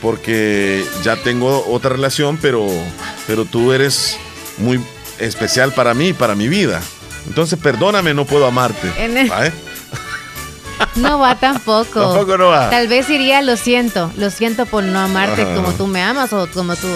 porque 0.00 0.84
ya 1.02 1.16
tengo 1.16 1.64
otra 1.68 1.90
relación, 1.90 2.38
pero, 2.40 2.66
pero 3.26 3.44
tú 3.44 3.72
eres 3.72 4.16
muy 4.58 4.80
especial 5.18 5.72
para 5.72 5.94
mí, 5.94 6.12
para 6.12 6.34
mi 6.34 6.48
vida. 6.48 6.80
Entonces, 7.26 7.58
perdóname, 7.58 8.14
no 8.14 8.24
puedo 8.24 8.46
amarte. 8.46 8.90
En 8.96 9.16
el- 9.16 9.28
¿Vale? 9.28 9.52
No 10.96 11.18
va 11.18 11.38
tampoco. 11.38 12.00
Tampoco 12.00 12.38
no 12.38 12.48
va. 12.48 12.70
Tal 12.70 12.88
vez 12.88 13.08
iría, 13.10 13.42
lo 13.42 13.56
siento, 13.58 14.10
lo 14.16 14.30
siento 14.30 14.64
por 14.64 14.82
no 14.82 14.98
amarte 14.98 15.42
Ajá. 15.42 15.54
como 15.54 15.72
tú 15.72 15.86
me 15.86 16.02
amas 16.02 16.32
o 16.32 16.48
como 16.52 16.74
tú. 16.74 16.88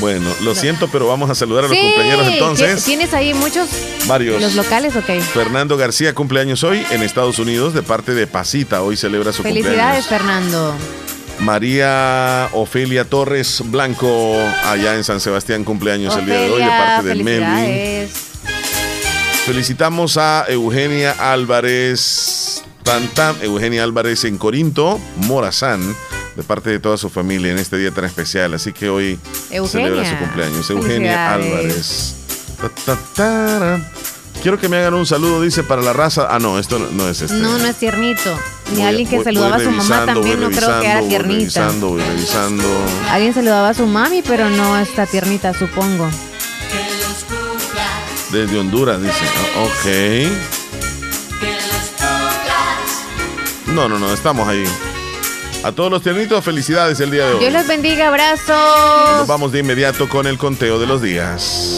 Bueno, 0.00 0.30
lo 0.42 0.54
siento, 0.54 0.88
pero 0.90 1.06
vamos 1.06 1.28
a 1.28 1.34
saludar 1.34 1.66
a 1.66 1.68
los 1.68 1.76
compañeros 1.76 2.26
entonces. 2.26 2.76
¿ti- 2.84 2.90
¿Tienes 2.92 3.12
ahí 3.12 3.34
muchos? 3.34 3.68
Varios. 4.06 4.40
¿Los 4.40 4.54
locales? 4.54 4.96
Ok. 4.96 5.20
Fernando 5.34 5.76
García 5.76 6.14
cumpleaños 6.14 6.64
hoy 6.64 6.84
en 6.90 7.02
Estados 7.02 7.38
Unidos 7.38 7.74
de 7.74 7.82
parte 7.82 8.14
de 8.14 8.26
Pasita. 8.26 8.80
Hoy 8.82 8.96
celebra 8.96 9.30
su 9.32 9.42
Felicidades, 9.42 10.06
cumpleaños. 10.06 10.06
Fernando. 10.06 10.74
María 11.40 12.48
Ofelia 12.52 13.04
Torres 13.04 13.62
Blanco, 13.66 14.36
allá 14.64 14.94
en 14.94 15.04
San 15.04 15.20
Sebastián, 15.20 15.64
cumpleaños 15.64 16.16
el 16.16 16.26
día 16.26 16.40
de 16.40 16.50
hoy 16.50 16.62
de 16.62 16.68
parte 16.68 17.08
de 17.08 17.14
Melvin. 17.16 18.08
Felicitamos 19.46 20.16
a 20.18 20.44
Eugenia 20.48 21.32
Álvarez, 21.32 22.62
tan, 22.82 23.06
tan, 23.08 23.36
Eugenia 23.42 23.84
Álvarez 23.84 24.24
en 24.24 24.36
Corinto, 24.36 25.00
Morazán, 25.16 25.96
de 26.36 26.42
parte 26.42 26.70
de 26.70 26.80
toda 26.80 26.96
su 26.96 27.08
familia 27.08 27.52
en 27.52 27.58
este 27.58 27.78
día 27.78 27.90
tan 27.90 28.04
especial. 28.04 28.52
Así 28.54 28.72
que 28.72 28.88
hoy 28.90 29.18
Eugenia. 29.50 29.88
celebra 29.88 30.10
su 30.10 30.16
cumpleaños. 30.18 30.68
Eugenia. 30.70 31.34
Álvarez. 31.34 32.14
Ta, 32.60 32.68
ta, 32.68 32.98
tara. 33.14 33.92
Quiero 34.42 34.58
que 34.58 34.68
me 34.68 34.76
hagan 34.78 34.94
un 34.94 35.04
saludo, 35.04 35.42
dice, 35.42 35.62
para 35.64 35.82
la 35.82 35.92
raza. 35.92 36.28
Ah, 36.30 36.38
no, 36.38 36.58
esto 36.58 36.78
no, 36.78 36.86
no 36.92 37.08
es 37.08 37.20
este. 37.22 37.34
No, 37.36 37.58
no 37.58 37.66
es 37.66 37.76
tiernito. 37.76 38.38
Ni 38.74 38.82
alguien 38.84 39.08
que 39.08 39.16
voy- 39.16 39.24
saludaba 39.24 39.56
voy 39.56 39.66
a 39.66 39.68
su 39.68 39.76
mamá 39.76 40.06
también, 40.06 40.40
no 40.40 40.48
creo 40.50 40.80
que 40.80 40.86
era 40.86 41.00
revisando, 41.00 41.00
voy 41.00 41.08
tiernita. 41.08 41.34
Revisando, 41.38 41.88
voy 41.88 42.02
revisando. 42.02 42.64
Alguien 43.10 43.34
saludaba 43.34 43.68
a 43.70 43.74
su 43.74 43.86
mami, 43.86 44.22
pero 44.22 44.48
no 44.48 44.78
está 44.78 45.06
tiernita, 45.06 45.52
supongo. 45.54 46.08
Desde 48.30 48.58
Honduras, 48.58 49.02
dice. 49.02 49.14
Ah, 49.56 49.62
ok. 49.64 49.86
No, 53.74 53.88
no, 53.88 53.98
no, 53.98 54.12
estamos 54.12 54.48
ahí. 54.48 54.64
A 55.64 55.72
todos 55.72 55.90
los 55.90 56.02
tiernitos, 56.02 56.44
felicidades 56.44 57.00
el 57.00 57.10
día 57.10 57.26
de 57.26 57.32
hoy. 57.34 57.40
Dios 57.40 57.52
los 57.52 57.66
bendiga, 57.66 58.04
Nos 58.10 58.20
abrazos. 58.20 59.26
vamos 59.26 59.50
de 59.52 59.58
inmediato 59.60 60.08
con 60.08 60.26
el 60.26 60.38
conteo 60.38 60.78
de 60.78 60.86
los 60.86 61.02
días. 61.02 61.77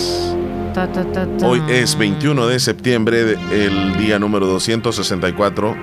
Hoy 1.42 1.62
es 1.68 1.98
21 1.98 2.46
de 2.46 2.60
septiembre, 2.60 3.36
el 3.50 3.96
día 3.96 4.20
número 4.20 4.46
264, 4.46 5.76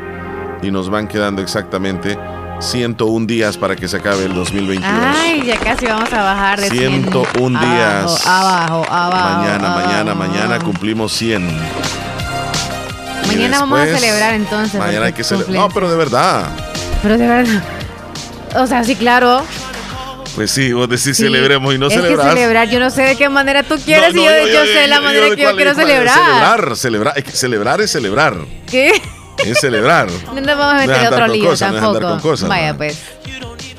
y 0.62 0.72
nos 0.72 0.90
van 0.90 1.08
quedando 1.10 1.42
exactamente 1.42 2.18
101 2.60 3.26
días 3.26 3.58
para 3.58 3.76
que 3.76 3.88
se 3.90 3.98
acabe 3.98 4.24
el 4.26 4.34
2022. 4.34 4.90
Ay, 4.90 5.44
ya 5.46 5.58
casi 5.60 5.88
vamos 5.88 6.12
a 6.14 6.24
bajar 6.24 6.62
de 6.62 6.70
100. 6.70 7.04
101 7.04 7.60
días. 7.60 8.26
Abajo, 8.26 8.86
abajo, 8.88 8.94
abajo. 8.94 9.40
mañana, 9.42 9.70
mañana, 9.70 10.12
abajo. 10.12 10.16
mañana 10.32 10.60
cumplimos 10.60 11.12
100. 11.14 11.50
Y 13.24 13.28
Mañana 13.28 13.60
vamos 13.60 13.80
a 13.80 13.86
celebrar 13.88 14.34
entonces. 14.36 14.80
Mañana 14.80 15.08
hay 15.08 15.14
que 15.14 15.24
celebrar. 15.26 15.54
No, 15.54 15.70
pero 15.70 15.92
de 15.92 15.98
verdad. 15.98 16.48
Pero 17.04 17.18
de 17.18 17.28
verdad. 17.28 17.64
O 18.56 18.66
sea, 18.66 18.86
sí, 18.86 18.96
claro. 18.96 19.44
Pues 20.38 20.52
sí, 20.52 20.72
vos 20.72 20.88
decís 20.88 21.18
Sí, 21.18 21.24
celebremos 21.24 21.74
y 21.74 21.80
no 21.80 21.88
es 21.88 21.96
que 21.96 22.16
celebrar, 22.16 22.70
yo 22.70 22.80
no 22.80 22.92
sé 22.92 23.02
de 23.02 23.16
qué 23.16 23.28
manera 23.28 23.64
tú 23.64 23.76
quieres 23.84 24.14
No, 24.14 24.22
y 24.22 24.26
no, 24.26 24.32
yo, 24.46 24.54
yo 24.54 24.66
sé 24.66 24.88
la 24.88 25.02
manera 25.02 25.36
que 25.36 25.42
yo 25.42 25.56
quiero 25.56 25.74
celebrar. 25.74 26.14
Celebrar, 26.16 26.76
celebrar, 26.78 27.14
es 27.18 27.24
que 27.24 27.32
celebrar 27.32 27.82
es 27.82 27.92
celebrar. 27.92 28.36
¿Qué? 28.70 28.92
Es 29.44 29.60
celebrar. 29.60 30.08
No 30.28 30.40
nos 30.40 30.46
vamos 30.56 30.66
a 30.66 30.76
No 30.76 30.82
es 30.82 30.88
meter 30.90 31.06
andar 31.06 31.14
otro 31.24 31.34
lío 31.34 31.50
cosas, 31.50 31.72
no 31.72 31.78
es 31.78 32.22
con 32.22 32.50
Vaya 32.50 32.72
¿no? 32.74 32.78
pues. 32.78 33.02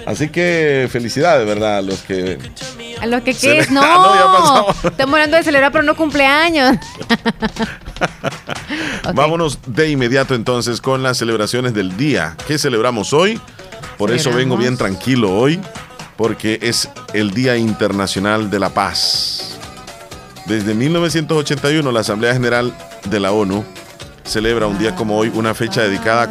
Así 0.04 0.30
que 0.30 0.88
felicidades, 0.90 1.46
¿verdad? 1.46 1.78
A 1.78 1.82
los 1.82 2.00
que. 2.00 2.38
A 3.00 3.06
lo 3.06 3.22
que 3.22 3.30
Cele- 3.30 3.38
quieres, 3.38 3.70
no. 3.70 3.80
No. 3.80 4.66
Estamos 4.82 5.14
hablando 5.14 5.36
de 5.36 5.44
celebrar, 5.44 5.70
pero 5.70 5.84
no 5.84 5.94
cumpleaños. 5.94 6.76
Ok. 9.04 9.14
Vámonos 9.14 9.58
de 9.66 9.90
inmediato 9.90 10.34
entonces 10.34 10.80
con 10.80 11.02
las 11.02 11.18
celebraciones 11.18 11.72
del 11.72 11.96
día. 11.96 12.36
¿Qué 12.46 12.58
celebramos 12.58 13.12
hoy? 13.12 13.40
Por 13.96 14.10
eso 14.12 14.30
vengo 14.32 14.56
bien 14.56 14.76
tranquilo 14.76 15.34
hoy, 15.34 15.60
porque 16.18 16.59
es 16.62 16.90
el 17.14 17.31
Día 17.31 17.57
Internacional 17.57 18.50
de 18.50 18.59
la 18.59 18.70
Paz. 18.70 19.57
Desde 20.46 20.74
1981, 20.74 21.92
la 21.92 22.00
Asamblea 22.00 22.33
General 22.33 22.76
de 23.09 23.20
la 23.20 23.31
ONU 23.31 23.64
celebra 24.24 24.66
un 24.66 24.78
día 24.78 24.96
como 24.96 25.16
hoy 25.16 25.31
una 25.33 25.54
fecha 25.54 25.83
dedicada 25.83 26.22
a 26.22 26.31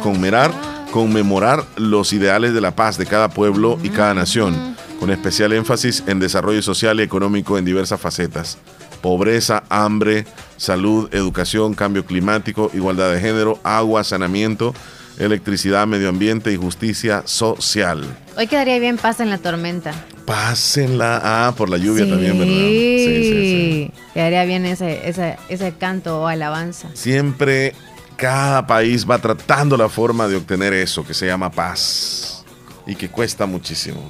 conmemorar, 0.90 1.64
los 1.76 2.12
ideales 2.12 2.52
de 2.52 2.60
la 2.60 2.76
paz 2.76 2.98
de 2.98 3.06
cada 3.06 3.30
pueblo 3.30 3.78
y 3.82 3.88
cada 3.88 4.12
nación, 4.12 4.76
con 5.00 5.10
especial 5.10 5.54
énfasis 5.54 6.04
en 6.06 6.18
desarrollo 6.18 6.60
social 6.60 7.00
y 7.00 7.04
económico 7.04 7.56
en 7.56 7.64
diversas 7.64 7.98
facetas. 7.98 8.58
Pobreza, 9.00 9.62
hambre, 9.70 10.26
salud, 10.58 11.08
educación, 11.14 11.72
cambio 11.72 12.04
climático, 12.04 12.70
igualdad 12.74 13.10
de 13.10 13.20
género, 13.20 13.58
agua, 13.64 14.04
saneamiento, 14.04 14.74
electricidad, 15.18 15.86
medio 15.86 16.08
ambiente 16.08 16.52
y 16.52 16.56
justicia 16.56 17.22
social. 17.26 18.04
Hoy 18.36 18.46
quedaría 18.46 18.78
bien 18.78 18.96
paz 18.96 19.20
en 19.20 19.30
la 19.30 19.38
tormenta. 19.38 19.92
Pásenla. 20.24 21.20
Ah, 21.22 21.54
por 21.56 21.68
la 21.70 21.78
lluvia 21.78 22.04
sí. 22.04 22.10
también, 22.10 22.38
¿verdad? 22.38 22.54
Sí, 22.54 23.04
sí, 23.06 23.32
sí. 23.32 23.90
Quedaría 24.14 24.44
bien 24.44 24.66
ese, 24.66 25.08
ese, 25.08 25.36
ese 25.48 25.72
canto 25.72 26.22
o 26.22 26.26
alabanza. 26.26 26.88
Siempre 26.94 27.74
cada 28.16 28.66
país 28.66 29.08
va 29.08 29.18
tratando 29.18 29.76
la 29.76 29.88
forma 29.88 30.28
de 30.28 30.36
obtener 30.36 30.72
eso 30.72 31.06
que 31.06 31.14
se 31.14 31.26
llama 31.26 31.50
paz 31.50 32.44
y 32.86 32.94
que 32.94 33.08
cuesta 33.08 33.46
muchísimo. 33.46 34.02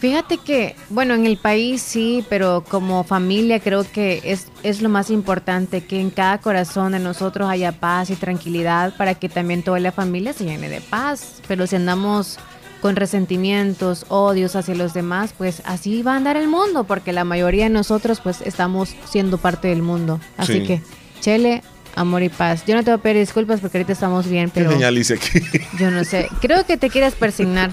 Fíjate 0.00 0.36
que, 0.38 0.76
bueno, 0.90 1.14
en 1.14 1.24
el 1.24 1.38
país 1.38 1.80
sí, 1.80 2.24
pero 2.28 2.62
como 2.68 3.04
familia 3.04 3.60
creo 3.60 3.90
que 3.90 4.20
es, 4.24 4.48
es 4.62 4.82
lo 4.82 4.88
más 4.90 5.08
importante, 5.08 5.82
que 5.82 5.98
en 6.00 6.10
cada 6.10 6.38
corazón 6.38 6.92
de 6.92 6.98
nosotros 6.98 7.48
haya 7.48 7.72
paz 7.72 8.10
y 8.10 8.16
tranquilidad 8.16 8.94
para 8.98 9.14
que 9.14 9.28
también 9.30 9.62
toda 9.62 9.80
la 9.80 9.92
familia 9.92 10.32
se 10.34 10.44
llene 10.44 10.68
de 10.68 10.80
paz. 10.82 11.40
Pero 11.48 11.66
si 11.66 11.76
andamos 11.76 12.38
con 12.82 12.96
resentimientos, 12.96 14.04
odios 14.10 14.56
hacia 14.56 14.74
los 14.74 14.92
demás, 14.92 15.32
pues 15.38 15.62
así 15.64 16.02
va 16.02 16.12
a 16.12 16.16
andar 16.16 16.36
el 16.36 16.48
mundo, 16.48 16.84
porque 16.84 17.14
la 17.14 17.24
mayoría 17.24 17.64
de 17.64 17.70
nosotros 17.70 18.20
pues 18.20 18.42
estamos 18.42 18.94
siendo 19.06 19.38
parte 19.38 19.68
del 19.68 19.80
mundo. 19.80 20.20
Así 20.36 20.58
Sí. 20.60 20.64
que, 20.66 20.82
Chele, 21.20 21.62
amor 21.96 22.22
y 22.22 22.28
paz. 22.28 22.64
Yo 22.66 22.74
no 22.74 22.82
te 22.82 22.90
voy 22.90 22.98
a 22.98 23.02
pedir 23.02 23.18
disculpas 23.18 23.60
porque 23.60 23.78
ahorita 23.78 23.92
estamos 23.92 24.26
bien, 24.28 24.46
¿Qué 24.50 24.60
pero 24.60 24.72
señal 24.72 24.96
hice 24.98 25.14
aquí? 25.14 25.40
yo 25.78 25.90
no 25.90 26.04
sé. 26.04 26.28
Creo 26.40 26.64
que 26.66 26.76
te 26.76 26.90
quieres 26.90 27.14
persignar. 27.14 27.70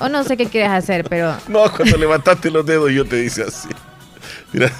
o 0.00 0.08
no 0.08 0.24
sé 0.24 0.36
qué 0.36 0.46
quieres 0.46 0.70
hacer, 0.70 1.04
pero 1.08 1.34
No, 1.48 1.70
cuando 1.74 1.96
levantaste 1.96 2.50
los 2.50 2.64
dedos 2.66 2.90
yo 2.92 3.04
te 3.04 3.22
hice 3.24 3.42
así. 3.42 3.68
Mira. 4.52 4.70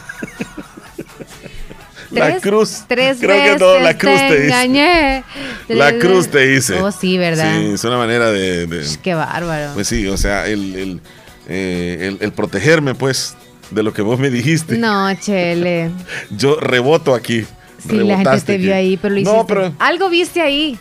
la 2.10 2.38
cruz. 2.40 2.84
Tres 2.88 3.18
Creo 3.20 3.30
veces 3.36 3.52
que 3.54 3.58
todo 3.58 3.80
la 3.80 3.96
cruz 3.96 4.14
te 4.20 4.26
hice. 4.34 4.44
engañé. 4.46 5.24
La 5.68 5.98
cruz 5.98 6.28
te 6.28 6.54
hice. 6.54 6.74
Oh, 6.80 6.92
sí, 6.92 7.16
¿verdad? 7.18 7.54
Sí, 7.58 7.72
es 7.74 7.84
una 7.84 7.96
manera 7.96 8.30
de... 8.30 8.66
de- 8.66 8.86
Qué 9.02 9.14
bárbaro. 9.14 9.72
pues 9.74 9.88
sí, 9.88 10.06
o 10.06 10.16
sea, 10.16 10.46
el, 10.46 10.74
el, 10.74 11.00
eh, 11.48 11.98
el- 12.02 12.18
el 12.20 12.32
protegerme, 12.32 12.94
pues, 12.94 13.34
de 13.70 13.82
lo 13.82 13.94
que 13.94 14.02
vos 14.02 14.18
me 14.18 14.28
dijiste. 14.30 14.76
No, 14.76 15.12
Chele. 15.14 15.90
Yo 16.30 16.60
reboto 16.60 17.14
aquí. 17.14 17.46
Sí, 17.88 17.96
la 17.96 18.16
gente 18.18 18.40
te 18.40 18.58
vio 18.58 18.74
ahí, 18.74 18.96
pero 18.96 19.14
lo 19.14 19.20
No, 19.22 19.30
hiciste. 19.32 19.44
pero 19.54 19.72
Algo 19.78 20.08
viste 20.08 20.40
ahí. 20.40 20.78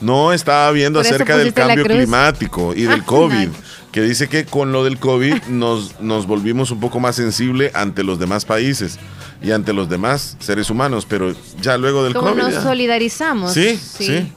no 0.00 0.32
estaba 0.32 0.70
viendo 0.72 0.98
Por 1.00 1.06
acerca 1.06 1.36
del 1.38 1.52
cambio 1.54 1.84
climático 1.84 2.74
y 2.74 2.82
del 2.82 3.00
Ah, 3.02 3.06
COVID. 3.06 3.48
no. 3.48 3.66
Que 3.92 4.02
dice 4.02 4.28
que 4.28 4.44
con 4.44 4.72
lo 4.72 4.84
del 4.84 4.98
COVID 4.98 5.44
nos, 5.48 5.98
nos 6.00 6.26
volvimos 6.26 6.70
un 6.70 6.80
poco 6.80 7.00
más 7.00 7.16
sensibles 7.16 7.74
ante 7.74 8.02
los 8.04 8.18
demás 8.18 8.44
países 8.44 8.98
y 9.42 9.52
ante 9.52 9.72
los 9.72 9.88
demás 9.88 10.36
seres 10.38 10.68
humanos, 10.68 11.06
pero 11.08 11.34
ya 11.62 11.78
luego 11.78 12.04
del 12.04 12.12
Como 12.12 12.30
COVID. 12.32 12.42
nos 12.42 12.52
ya- 12.54 12.62
solidarizamos. 12.62 13.54
Sí, 13.54 13.76
sí, 13.78 14.30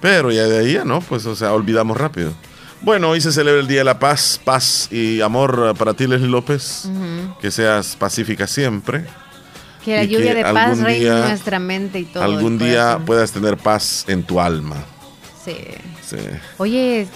Pero 0.00 0.32
ya 0.32 0.44
de 0.44 0.58
ahí 0.60 0.72
ya 0.72 0.84
no, 0.84 1.00
pues, 1.00 1.26
o 1.26 1.36
sea, 1.36 1.52
olvidamos 1.52 1.96
rápido. 1.98 2.32
Bueno, 2.80 3.10
hoy 3.10 3.20
se 3.20 3.30
celebra 3.32 3.60
el 3.60 3.68
Día 3.68 3.78
de 3.78 3.84
la 3.84 3.98
Paz, 3.98 4.40
paz 4.42 4.88
y 4.90 5.20
amor 5.20 5.74
para 5.78 5.92
ti, 5.94 6.06
Leslie 6.06 6.28
López. 6.28 6.88
Que 7.40 7.50
seas 7.50 7.94
pacífica 7.96 8.46
siempre. 8.46 9.04
Que 9.84 9.96
la 9.96 10.04
lluvia 10.04 10.32
que 10.32 10.44
de 10.44 10.52
paz 10.52 10.78
reine 10.78 11.08
en 11.08 11.20
nuestra 11.20 11.58
mente 11.58 11.98
y 12.00 12.04
todo. 12.04 12.22
Algún 12.22 12.58
día 12.58 13.00
puedas 13.04 13.32
tener 13.32 13.56
paz 13.56 14.04
en 14.08 14.22
tu 14.22 14.40
alma. 14.40 14.76
Sí. 15.44 15.56
Sí. 16.04 16.18
Oye, 16.58 17.08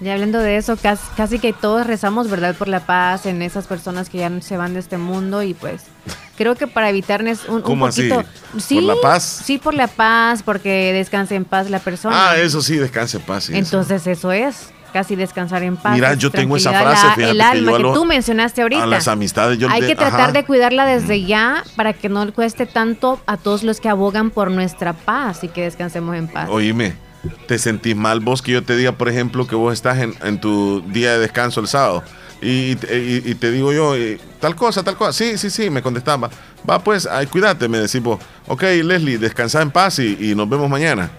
ya 0.00 0.12
hablando 0.14 0.38
de 0.38 0.56
eso, 0.56 0.76
casi, 0.76 1.02
casi 1.16 1.38
que 1.38 1.52
todos 1.52 1.86
rezamos, 1.86 2.28
¿verdad? 2.28 2.54
Por 2.54 2.68
la 2.68 2.86
paz 2.86 3.26
en 3.26 3.42
esas 3.42 3.66
personas 3.66 4.10
que 4.10 4.18
ya 4.18 4.40
se 4.40 4.56
van 4.56 4.74
de 4.74 4.80
este 4.80 4.98
mundo 4.98 5.42
y 5.42 5.54
pues 5.54 5.82
creo 6.36 6.54
que 6.54 6.66
para 6.66 6.90
evitarnos 6.90 7.48
un, 7.48 7.56
un 7.56 7.62
¿Cómo 7.62 7.86
así? 7.86 8.08
poquito... 8.08 8.28
Sí, 8.58 8.76
¿Por 8.76 8.84
la 8.84 8.94
paz? 9.00 9.42
Sí, 9.44 9.58
por 9.58 9.74
la 9.74 9.86
paz, 9.88 10.42
porque 10.42 10.92
descanse 10.92 11.34
en 11.34 11.44
paz 11.44 11.70
la 11.70 11.78
persona. 11.78 12.30
Ah, 12.30 12.36
eso 12.36 12.60
sí, 12.62 12.76
descanse 12.76 13.16
en 13.16 13.22
paz. 13.24 13.44
sí, 13.44 13.52
eso. 13.52 13.58
Entonces 13.58 14.06
eso 14.06 14.30
es, 14.30 14.72
casi 14.94 15.16
descansar 15.16 15.62
en 15.64 15.76
paz. 15.76 15.92
Mira, 15.92 16.14
yo 16.14 16.30
tengo 16.30 16.56
esa 16.56 16.70
frase, 16.70 17.06
la- 17.08 17.14
fíjate 17.16 17.30
el 17.32 17.36
que 17.38 17.42
alma 17.42 17.70
yo 17.72 17.74
a 17.74 17.78
que, 17.78 17.98
tú 17.98 18.04
mencionaste 18.06 18.62
ahorita. 18.62 18.84
A 18.84 18.86
las 18.86 19.08
amistades 19.08 19.58
yo 19.58 19.68
Hay 19.68 19.80
que 19.82 19.96
tratar 19.96 20.20
ajá. 20.20 20.32
de 20.32 20.44
cuidarla 20.44 20.86
desde 20.86 21.24
ya 21.24 21.64
para 21.74 21.92
que 21.92 22.08
no 22.08 22.32
cueste 22.32 22.64
tanto 22.64 23.20
a 23.26 23.36
todos 23.36 23.64
los 23.64 23.80
que 23.80 23.88
abogan 23.88 24.30
por 24.30 24.52
nuestra 24.52 24.92
paz 24.92 25.42
y 25.42 25.48
que 25.48 25.62
descansemos 25.62 26.14
en 26.16 26.28
paz. 26.28 26.48
Oíme, 26.48 26.94
¿te 27.48 27.58
sentís 27.58 27.96
mal 27.96 28.20
vos 28.20 28.40
que 28.40 28.52
yo 28.52 28.62
te 28.62 28.76
diga, 28.76 28.92
por 28.92 29.08
ejemplo, 29.08 29.46
que 29.48 29.56
vos 29.56 29.72
estás 29.74 29.98
en, 29.98 30.14
en 30.22 30.40
tu 30.40 30.80
día 30.88 31.12
de 31.14 31.18
descanso 31.18 31.60
el 31.60 31.66
sábado? 31.66 32.04
Y, 32.40 32.72
y- 32.92 33.22
y 33.24 33.34
te 33.34 33.50
digo 33.50 33.72
yo, 33.72 33.96
eh, 33.96 34.20
tal 34.38 34.54
cosa, 34.54 34.84
tal 34.84 34.96
cosa. 34.96 35.12
Sí, 35.12 35.36
sí, 35.38 35.50
sí, 35.50 35.70
me 35.70 35.82
contestaba. 35.82 36.30
Va, 36.70 36.78
pues, 36.78 37.06
ay, 37.10 37.26
cuídate, 37.26 37.68
me 37.68 37.78
decís 37.78 38.00
vos. 38.00 38.20
Ok, 38.46 38.62
Leslie, 38.84 39.18
descansa 39.18 39.60
en 39.60 39.70
paz 39.72 39.98
y, 39.98 40.16
y 40.30 40.34
nos 40.36 40.48
vemos 40.48 40.70
mañana. 40.70 41.10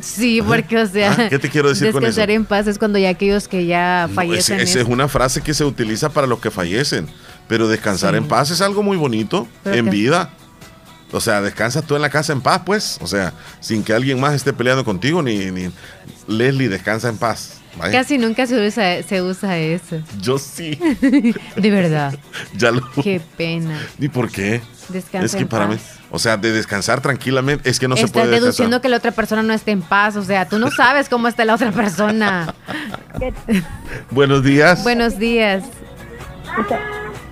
Sí, 0.00 0.40
porque 0.42 0.78
o 0.78 0.86
sea, 0.86 1.12
Ah, 1.18 1.28
¿qué 1.28 1.38
te 1.38 1.48
quiero 1.50 1.68
decir 1.68 1.92
con 1.92 2.02
descansar 2.02 2.30
eso? 2.30 2.36
en 2.36 2.44
paz 2.44 2.66
es 2.66 2.78
cuando 2.78 2.98
ya 2.98 3.08
aquellos 3.10 3.48
que 3.48 3.66
ya 3.66 4.08
fallecen. 4.14 4.60
esa 4.60 4.80
es- 4.80 4.86
una 4.86 5.08
frase 5.08 5.40
que 5.42 5.54
se 5.54 5.64
utiliza 5.64 6.08
para 6.10 6.26
los 6.26 6.40
que 6.40 6.50
fallecen. 6.50 7.06
Pero 7.48 7.66
descansar 7.68 8.12
Sí. 8.12 8.18
en 8.18 8.28
paz 8.28 8.50
es 8.50 8.60
algo 8.60 8.82
muy 8.82 8.96
bonito, 8.96 9.48
Pero 9.64 9.76
en 9.76 9.84
que- 9.86 9.90
vida. 9.90 10.30
O 11.12 11.20
sea, 11.20 11.40
descansas 11.42 11.84
tú 11.84 11.96
en 11.96 12.02
la 12.02 12.08
casa 12.10 12.32
en 12.32 12.40
paz, 12.40 12.62
pues. 12.64 12.98
O 13.00 13.06
sea, 13.08 13.32
sin 13.58 13.82
que 13.82 13.92
alguien 13.92 14.20
más 14.20 14.34
esté 14.34 14.52
peleando 14.52 14.84
contigo, 14.84 15.20
ni, 15.22 15.50
ni 15.50 15.70
Leslie 16.28 16.68
descansa 16.68 17.08
en 17.08 17.16
paz. 17.18 17.56
¿vale? 17.76 17.92
Casi 17.92 18.16
nunca 18.18 18.46
se 18.46 18.64
usa, 18.66 19.02
se 19.02 19.20
usa 19.22 19.58
eso. 19.58 20.00
Yo 20.20 20.38
sí. 20.38 20.76
De 21.56 21.70
verdad. 21.70 22.16
Ya 22.56 22.70
lo. 22.70 22.88
Qué 23.02 23.20
pena. 23.36 23.78
¿Y 23.98 24.08
por 24.08 24.30
qué? 24.30 24.60
Descansa 24.88 25.26
es 25.26 25.32
que 25.34 25.42
en 25.42 25.48
para 25.48 25.66
mí, 25.66 25.74
paz. 25.76 25.99
O 26.10 26.18
sea, 26.18 26.36
de 26.36 26.52
descansar 26.52 27.00
tranquilamente, 27.00 27.68
es 27.70 27.78
que 27.78 27.86
no 27.88 27.94
se 27.96 28.02
Estás 28.02 28.12
puede 28.12 28.26
descansar. 28.26 28.42
deduciendo 28.44 28.80
que 28.80 28.88
la 28.88 28.96
otra 28.96 29.12
persona 29.12 29.42
no 29.42 29.52
esté 29.52 29.70
en 29.70 29.82
paz. 29.82 30.16
O 30.16 30.22
sea, 30.22 30.46
tú 30.48 30.58
no 30.58 30.70
sabes 30.70 31.08
cómo 31.08 31.28
está 31.28 31.44
la 31.44 31.54
otra 31.54 31.70
persona. 31.72 32.52
Buenos 34.10 34.42
días. 34.42 34.82
Buenos 34.82 35.18
días. 35.18 35.64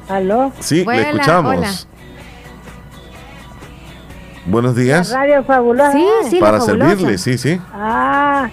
¿Aló? 0.09 0.53
Sí, 0.61 0.85
le 0.85 1.01
escuchamos. 1.03 1.57
hola. 1.57 1.71
Buenos 4.47 4.75
días. 4.77 5.11
Radio 5.13 5.45
Fabulosa. 5.45 5.93
Sí, 5.93 6.07
sí, 6.31 6.37
Para 6.41 6.59
fabulosa. 6.59 6.89
servirle, 6.89 7.19
sí, 7.19 7.37
sí. 7.37 7.61
Ah, 7.75 8.49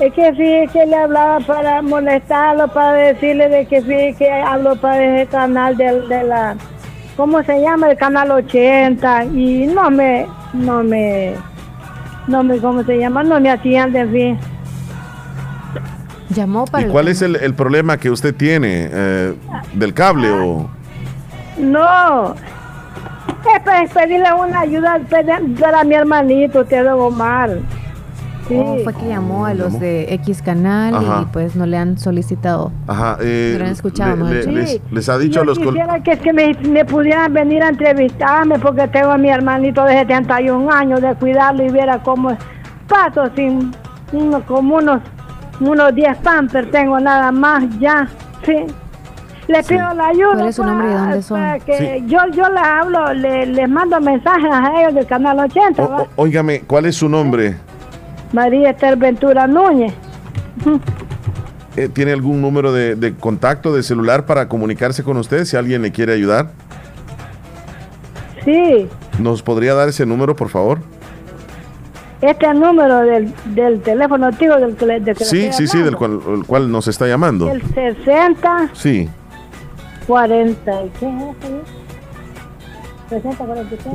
es 0.00 0.12
que 0.14 0.32
sí, 0.34 0.42
es 0.42 0.70
que 0.70 0.86
le 0.86 0.96
hablaba 0.96 1.40
para 1.40 1.82
molestarlo, 1.82 2.68
para 2.68 2.92
decirle 2.94 3.48
de 3.50 3.66
que 3.66 3.80
sí, 3.82 4.14
que 4.16 4.30
hablo 4.30 4.76
para 4.76 5.04
ese 5.04 5.30
canal 5.30 5.76
de, 5.76 6.00
de 6.02 6.24
la, 6.24 6.56
¿cómo 7.16 7.42
se 7.42 7.60
llama? 7.60 7.90
El 7.90 7.96
canal 7.96 8.30
80 8.30 9.24
y 9.26 9.66
no 9.66 9.90
me, 9.90 10.26
no 10.52 10.82
me, 10.82 11.34
no 12.26 12.42
me, 12.42 12.58
¿cómo 12.58 12.82
se 12.84 12.98
llama? 12.98 13.22
No 13.22 13.40
me 13.40 13.50
hacían 13.50 13.92
de 13.92 14.06
fin. 14.06 14.38
Llamó 16.30 16.64
para 16.66 16.82
¿Y 16.82 16.86
el 16.86 16.92
cuál 16.92 17.04
tema. 17.06 17.12
es 17.12 17.22
el, 17.22 17.36
el 17.36 17.54
problema 17.54 17.96
que 17.98 18.10
usted 18.10 18.34
tiene 18.34 18.88
eh, 18.92 19.34
del 19.74 19.94
cable 19.94 20.30
o...? 20.30 20.68
No, 21.58 22.34
es 22.34 23.62
para 23.64 23.86
pedirle 23.86 24.30
una 24.34 24.60
ayuda 24.60 25.00
para 25.08 25.84
mi 25.84 25.94
hermanito, 25.94 26.64
Teodoro 26.64 27.06
Omar. 27.06 27.58
Sí. 28.48 28.54
Oh, 28.56 28.76
fue 28.84 28.94
que 28.94 29.08
llamó 29.08 29.44
a 29.46 29.54
los 29.54 29.80
de 29.80 30.12
X 30.14 30.40
canal 30.40 30.94
Ajá. 30.94 31.22
y 31.22 31.24
pues 31.32 31.56
no 31.56 31.66
le 31.66 31.76
han 31.78 31.98
solicitado. 31.98 32.70
Ajá, 32.86 33.18
eh, 33.20 33.58
han 33.60 33.66
escuchado, 33.66 34.24
le- 34.28 34.42
Sí. 34.44 34.50
les, 34.52 34.80
les 34.92 35.08
ha 35.08 35.18
dicho 35.18 35.40
a 35.40 35.44
los... 35.44 35.58
quisiera 35.58 36.00
que, 36.02 36.16
que 36.18 36.32
me, 36.32 36.54
me 36.68 36.84
pudieran 36.84 37.32
venir 37.32 37.62
a 37.64 37.68
entrevistarme 37.70 38.58
porque 38.60 38.86
tengo 38.88 39.10
a 39.10 39.18
mi 39.18 39.30
hermanito 39.30 39.82
de 39.84 39.94
71 39.94 40.70
años 40.70 41.00
de 41.00 41.14
cuidarlo 41.16 41.64
y 41.64 41.70
viera 41.70 41.98
cómo 42.02 42.36
paso 42.88 43.28
sin 43.34 43.72
uno, 44.12 44.40
como 44.46 44.76
unos 44.76 45.00
unos 45.58 45.94
10 45.94 46.18
pampers 46.18 46.70
tengo 46.70 47.00
nada 47.00 47.32
más 47.32 47.64
ya 47.80 48.06
sí 48.44 48.52
le 49.48 49.62
pido 49.62 49.92
la 49.94 50.08
ayuda 50.08 50.34
¿Cuál 50.34 50.48
es 50.48 50.56
su 50.56 50.64
nombre 50.64 50.88
y 50.90 50.92
dónde 50.92 51.22
son? 51.22 51.40
para 51.40 51.58
que 51.60 51.76
Sí. 51.78 52.04
yo 52.06 52.18
yo 52.32 52.48
les 52.50 52.62
hablo 52.62 53.12
le- 53.14 53.46
les 53.46 53.68
mando 53.68 54.00
mensajes 54.00 54.50
a 54.52 54.80
ellos 54.82 54.94
del 54.94 55.06
canal 55.06 55.38
80 55.40 55.82
O- 55.82 56.02
o- 56.02 56.06
óigame, 56.16 56.60
¿cuál 56.60 56.84
es 56.86 56.96
su 56.96 57.08
nombre? 57.08 57.56
María 58.32 58.70
Esther 58.70 58.96
Ventura 58.96 59.46
Núñez 59.46 59.92
Eh, 61.76 61.88
¿Tiene 61.88 62.12
algún 62.12 62.40
número 62.40 62.72
de, 62.72 62.94
de 62.96 63.14
contacto 63.14 63.74
de 63.74 63.82
celular 63.82 64.24
para 64.26 64.48
comunicarse 64.48 65.02
con 65.02 65.16
usted 65.18 65.44
si 65.44 65.56
alguien 65.56 65.82
le 65.82 65.92
quiere 65.92 66.12
ayudar? 66.14 66.50
sí 68.44 68.88
¿Nos 69.18 69.42
podría 69.42 69.74
dar 69.74 69.88
ese 69.88 70.04
número, 70.06 70.34
por 70.36 70.48
favor? 70.48 70.78
este 72.22 72.52
número 72.54 73.00
del, 73.00 73.32
del 73.54 73.80
teléfono 73.82 74.26
antiguo 74.26 74.56
del 74.56 74.74
que 74.74 74.86
del 74.86 75.04
que 75.16 75.24
Sí, 75.24 75.50
sí, 75.52 75.66
sí, 75.66 75.78
del 75.82 75.96
cual, 75.96 76.18
el 76.34 76.44
cual 76.46 76.70
nos 76.72 76.88
está 76.88 77.06
llamando. 77.06 77.50
el 77.50 77.62
60 77.62 78.70
Sí, 78.72 79.08
40 80.06 80.82
y 80.84 80.88
qué 80.98 81.06
es 81.08 81.12
eso? 81.12 81.62
60, 83.10 83.36
43. 83.44 83.94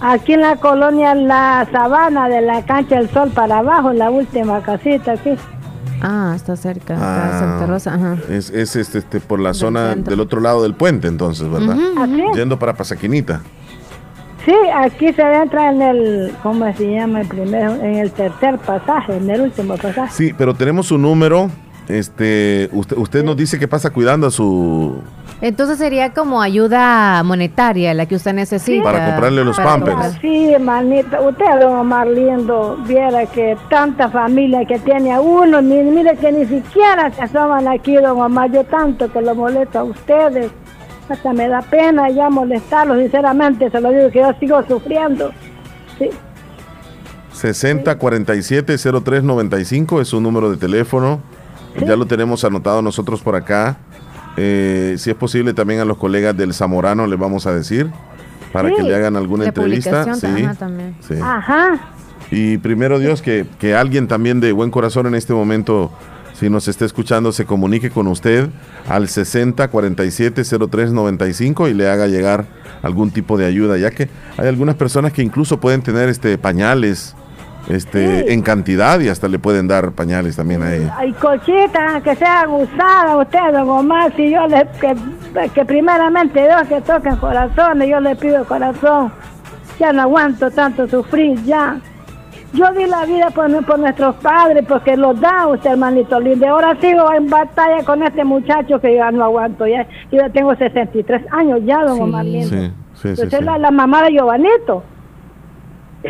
Aquí 0.00 0.34
en 0.34 0.42
la 0.42 0.56
colonia 0.56 1.14
La 1.14 1.66
Sabana 1.72 2.28
de 2.28 2.40
la 2.40 2.64
Cancha 2.64 2.96
del 2.96 3.10
Sol 3.10 3.30
para 3.30 3.58
abajo, 3.58 3.90
en 3.90 3.98
la 3.98 4.10
última 4.10 4.62
casita 4.62 5.12
aquí. 5.12 5.34
Ah, 6.00 6.32
está 6.36 6.54
cerca. 6.54 6.94
Ah, 6.96 7.38
Santa 7.38 7.66
Rosa, 7.66 7.94
ajá. 7.94 8.16
Es, 8.28 8.50
es, 8.50 8.76
este, 8.76 8.98
este, 8.98 9.18
por 9.18 9.40
la 9.40 9.52
zona 9.52 9.94
centro. 9.94 10.10
del 10.12 10.20
otro 10.20 10.40
lado 10.40 10.62
del 10.62 10.74
puente, 10.74 11.08
entonces, 11.08 11.50
¿verdad? 11.50 11.76
Yendo 12.34 12.60
para 12.60 12.74
Pasaquinita. 12.74 13.40
Sí, 14.48 14.54
aquí 14.74 15.12
se 15.12 15.20
entra 15.20 15.70
en 15.70 15.82
el, 15.82 16.32
¿cómo 16.42 16.72
se 16.72 16.90
llama 16.90 17.20
el 17.20 17.28
primero? 17.28 17.74
En 17.74 17.96
el 17.96 18.10
tercer 18.12 18.56
pasaje, 18.56 19.14
en 19.18 19.28
el 19.28 19.42
último 19.42 19.76
pasaje. 19.76 20.10
Sí, 20.10 20.34
pero 20.38 20.54
tenemos 20.54 20.86
su 20.86 20.96
número. 20.96 21.50
Este, 21.86 22.70
usted, 22.72 22.96
usted 22.96 23.24
nos 23.24 23.36
dice 23.36 23.58
que 23.58 23.68
pasa 23.68 23.90
cuidando 23.90 24.26
a 24.26 24.30
su 24.30 25.02
Entonces 25.42 25.78
sería 25.78 26.12
como 26.12 26.40
ayuda 26.42 27.22
monetaria 27.24 27.92
la 27.92 28.06
que 28.06 28.14
usted 28.14 28.32
necesita. 28.32 28.84
Para 28.84 29.06
comprarle 29.06 29.44
los 29.44 29.56
para 29.56 29.70
Pampers. 29.70 29.96
comprar. 29.96 30.20
Sí, 30.22 30.54
manita, 30.60 31.20
usted 31.20 31.46
lo 31.60 31.84
más 31.84 32.06
lindo, 32.08 32.78
viera 32.86 33.26
que 33.26 33.54
tanta 33.68 34.08
familia 34.08 34.64
que 34.66 34.78
tiene 34.78 35.12
a 35.12 35.20
uno, 35.20 35.60
mire 35.60 36.16
que 36.16 36.32
ni 36.32 36.46
siquiera 36.46 37.10
se 37.10 37.22
asoman 37.22 37.68
aquí, 37.68 37.96
don 37.96 38.18
Omar, 38.18 38.50
yo 38.50 38.64
tanto 38.64 39.12
que 39.12 39.20
lo 39.20 39.34
molesto 39.34 39.78
a 39.80 39.84
ustedes, 39.84 40.50
hasta 41.10 41.32
me 41.32 41.48
da 41.48 41.62
pena 41.62 42.08
ya 42.10 42.28
molestarlos, 42.30 42.98
sinceramente, 42.98 43.70
se 43.70 43.80
lo 43.80 43.90
digo 43.90 44.10
que 44.10 44.18
yo 44.20 44.32
sigo 44.40 44.62
sufriendo. 44.68 45.30
Sí, 45.98 46.10
6047-0395 47.34 50.00
es 50.00 50.08
su 50.08 50.20
número 50.20 50.50
de 50.50 50.56
teléfono. 50.56 51.20
Ya 51.86 51.96
lo 51.96 52.06
tenemos 52.06 52.44
anotado 52.44 52.82
nosotros 52.82 53.20
por 53.20 53.36
acá. 53.36 53.76
Eh, 54.36 54.96
si 54.98 55.10
es 55.10 55.16
posible, 55.16 55.54
también 55.54 55.80
a 55.80 55.84
los 55.84 55.96
colegas 55.98 56.36
del 56.36 56.52
Zamorano 56.54 57.06
le 57.06 57.16
vamos 57.16 57.46
a 57.46 57.54
decir 57.54 57.90
para 58.52 58.68
Sí. 58.68 58.74
que 58.76 58.82
le 58.82 58.94
hagan 58.94 59.16
alguna 59.16 59.44
De 59.44 59.48
entrevista. 59.48 60.14
Sí, 60.14 60.26
ajá, 60.26 60.54
también. 60.54 60.96
sí. 61.00 61.14
ajá, 61.22 61.78
Y 62.30 62.58
primero 62.58 62.98
Dios, 62.98 63.22
que, 63.22 63.46
que 63.58 63.74
alguien 63.74 64.06
también 64.08 64.40
de 64.40 64.52
buen 64.52 64.70
corazón 64.70 65.06
en 65.06 65.14
este 65.14 65.32
momento, 65.32 65.90
si 66.38 66.48
nos 66.48 66.68
está 66.68 66.84
escuchando, 66.84 67.32
se 67.32 67.44
comunique 67.46 67.90
con 67.90 68.06
usted 68.06 68.48
al 68.88 69.08
6047-0395 69.08 71.68
y 71.70 71.74
le 71.74 71.88
haga 71.88 72.06
llegar 72.06 72.44
algún 72.82 73.10
tipo 73.10 73.36
de 73.36 73.46
ayuda, 73.46 73.76
ya 73.76 73.90
que 73.90 74.08
hay 74.36 74.46
algunas 74.48 74.76
personas 74.76 75.12
que 75.12 75.22
incluso 75.22 75.58
pueden 75.58 75.82
tener 75.82 76.08
este 76.08 76.38
pañales 76.38 77.14
este, 77.68 78.22
Sí. 78.22 78.24
en 78.32 78.42
cantidad 78.42 78.98
y 79.00 79.08
hasta 79.08 79.28
le 79.28 79.38
pueden 79.38 79.68
dar 79.68 79.92
pañales 79.92 80.36
también 80.36 80.62
a 80.62 80.74
ella. 80.74 80.94
hay 80.96 81.12
cochitas 81.12 82.02
que 82.02 82.16
sean 82.16 82.48
usadas 82.50 83.16
ustedes, 83.20 83.52
don 83.52 83.68
Omar, 83.68 84.10
si 84.16 84.30
yo 84.30 84.46
le, 84.46 84.66
que, 84.80 85.50
que 85.50 85.64
primeramente 85.66 86.40
Dios 86.40 86.62
que 86.68 86.80
toque 86.80 87.10
el 87.10 87.18
corazón, 87.18 87.82
y 87.82 87.90
yo 87.90 88.00
le 88.00 88.16
pido 88.16 88.44
corazón, 88.46 89.12
ya 89.78 89.92
no 89.92 90.02
aguanto 90.02 90.50
tanto 90.50 90.88
sufrir, 90.88 91.42
ya. 91.44 91.78
Yo 92.52 92.72
di 92.72 92.86
la 92.86 93.04
vida 93.04 93.30
por, 93.30 93.64
por 93.66 93.78
nuestros 93.78 94.16
padres, 94.16 94.64
porque 94.66 94.96
los 94.96 95.20
da 95.20 95.46
usted, 95.48 95.70
hermanito 95.72 96.18
lindo. 96.18 96.46
Ahora 96.48 96.76
sigo 96.80 97.12
en 97.12 97.28
batalla 97.28 97.84
con 97.84 98.02
este 98.02 98.24
muchacho 98.24 98.80
que 98.80 98.94
ya 98.96 99.10
no 99.10 99.24
aguanto. 99.24 99.66
Ya, 99.66 99.86
yo 100.10 100.18
ya 100.18 100.30
tengo 100.30 100.54
63 100.56 101.22
años 101.30 101.60
ya, 101.64 101.84
don 101.84 101.96
Sí. 101.96 102.02
Omar 102.02 102.24
lindo. 102.24 102.48
Sí, 102.48 102.56
sí, 102.94 103.00
sí. 103.02 103.08
Usted 103.12 103.28
sí. 103.30 103.36
es 103.36 103.44
la, 103.44 103.58
la 103.58 103.70
mamá 103.70 104.02
de 104.04 104.12
Giovanito. 104.12 104.82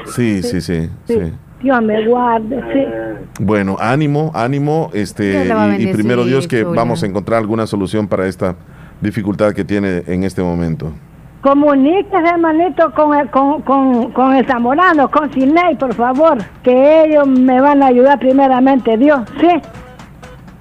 Sí, 0.06 0.42
sí, 0.42 0.60
sí, 0.60 0.88
Sí. 1.06 1.14
sí. 1.14 1.32
Dios 1.60 1.82
me 1.82 2.06
guarde, 2.06 2.62
sí. 2.72 3.42
Bueno, 3.42 3.76
ánimo, 3.80 4.30
ánimo, 4.32 4.90
este, 4.92 5.44
y- 5.78 5.82
y, 5.88 5.92
primero 5.92 6.24
Dios 6.24 6.46
que 6.46 6.62
vamos 6.62 7.02
a 7.02 7.06
encontrar 7.06 7.40
alguna 7.40 7.66
solución 7.66 8.06
para 8.06 8.28
esta 8.28 8.54
dificultad 9.00 9.52
que 9.54 9.64
tiene 9.64 10.04
en 10.06 10.22
este 10.22 10.40
momento. 10.40 10.92
Comuníquese, 11.40 12.28
hermanito, 12.28 12.92
con 12.92 13.28
con, 13.28 13.62
con, 13.62 14.12
con 14.12 14.34
el 14.34 14.44
Zamorano, 14.46 15.08
con 15.10 15.30
Ciney, 15.32 15.76
por 15.76 15.94
favor, 15.94 16.38
que 16.64 17.04
ellos 17.04 17.28
me 17.28 17.60
van 17.60 17.82
a 17.82 17.86
ayudar 17.86 18.18
primeramente, 18.18 18.96
Dios, 18.96 19.20
sí. 19.40 19.48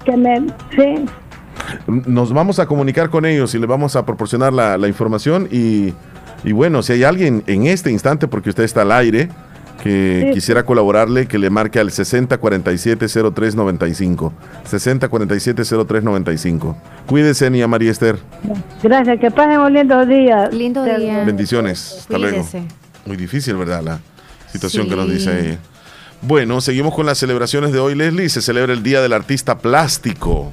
Que 0.04 0.16
me, 0.16 0.46
sí. 0.70 1.04
Nos 1.86 2.32
vamos 2.32 2.60
a 2.60 2.66
comunicar 2.66 3.10
con 3.10 3.26
ellos 3.26 3.54
y 3.54 3.58
le 3.58 3.66
vamos 3.66 3.96
a 3.96 4.06
proporcionar 4.06 4.52
la, 4.52 4.78
la 4.78 4.88
información 4.88 5.48
y, 5.50 5.92
y 6.44 6.52
bueno, 6.52 6.82
si 6.82 6.92
hay 6.92 7.04
alguien 7.04 7.42
en 7.46 7.66
este 7.66 7.90
instante, 7.90 8.28
porque 8.28 8.50
usted 8.50 8.62
está 8.62 8.82
al 8.82 8.92
aire, 8.92 9.28
que 9.82 10.24
Sí. 10.28 10.34
quisiera 10.34 10.64
colaborarle, 10.64 11.26
que 11.26 11.38
le 11.38 11.50
marque 11.50 11.78
al 11.78 11.90
6047-0395. 11.90 14.32
6047-0395. 14.68 16.76
Cuídese, 17.06 17.50
Nia 17.50 17.68
María 17.68 17.90
Esther. 17.90 18.18
Gracias, 18.82 19.20
que 19.20 19.30
pasen 19.30 19.60
un 19.60 19.72
lindo 19.72 20.04
día. 20.06 20.48
Lindo 20.50 20.84
día. 20.84 21.24
Bendiciones. 21.24 21.96
Hasta 22.00 22.18
luego. 22.18 22.46
Muy 23.06 23.16
difícil, 23.16 23.56
¿verdad? 23.56 23.82
La 23.82 24.00
situación 24.52 24.88
que 24.88 24.96
nos 24.96 25.10
dice 25.10 25.40
ella. 25.40 25.58
Bueno, 26.20 26.60
seguimos 26.60 26.94
con 26.94 27.06
las 27.06 27.18
celebraciones 27.18 27.72
de 27.72 27.78
hoy, 27.78 27.94
Leslie. 27.94 28.28
Se 28.28 28.42
celebra 28.42 28.72
el 28.72 28.82
Día 28.82 29.00
del 29.00 29.12
Artista 29.12 29.58
Plástico. 29.58 30.50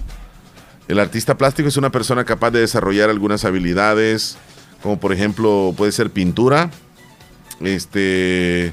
El 0.87 0.99
artista 0.99 1.35
plástico 1.35 1.67
es 1.67 1.77
una 1.77 1.89
persona 1.91 2.23
capaz 2.25 2.51
de 2.51 2.59
desarrollar 2.59 3.09
algunas 3.09 3.43
habilidades, 3.43 4.37
como 4.83 4.99
por 4.99 5.11
ejemplo 5.11 5.73
puede 5.75 5.91
ser 5.91 6.11
pintura, 6.11 6.69
este, 7.59 8.71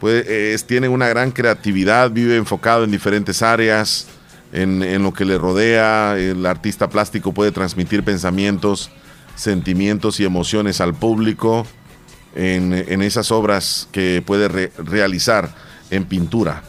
puede, 0.00 0.54
es- 0.54 0.64
tiene 0.66 0.88
una 0.88 1.08
gran 1.08 1.30
creatividad, 1.30 2.10
vive 2.10 2.36
enfocado 2.36 2.84
en 2.84 2.90
diferentes 2.90 3.42
áreas, 3.42 4.06
en, 4.52 4.82
en 4.82 5.02
lo 5.02 5.12
que 5.12 5.24
le 5.24 5.36
rodea. 5.38 6.16
El 6.18 6.44
artista 6.46 6.88
plástico 6.88 7.32
puede 7.32 7.52
transmitir 7.52 8.02
pensamientos, 8.02 8.90
sentimientos 9.34 10.20
y 10.20 10.24
emociones 10.24 10.80
al 10.80 10.94
público 10.94 11.66
en, 12.34 12.72
en 12.72 13.02
esas 13.02 13.30
obras 13.30 13.88
que 13.92 14.22
puede 14.24 14.48
re- 14.48 14.72
realizar 14.78 15.50
en 15.90 16.04
pintura. 16.04 16.62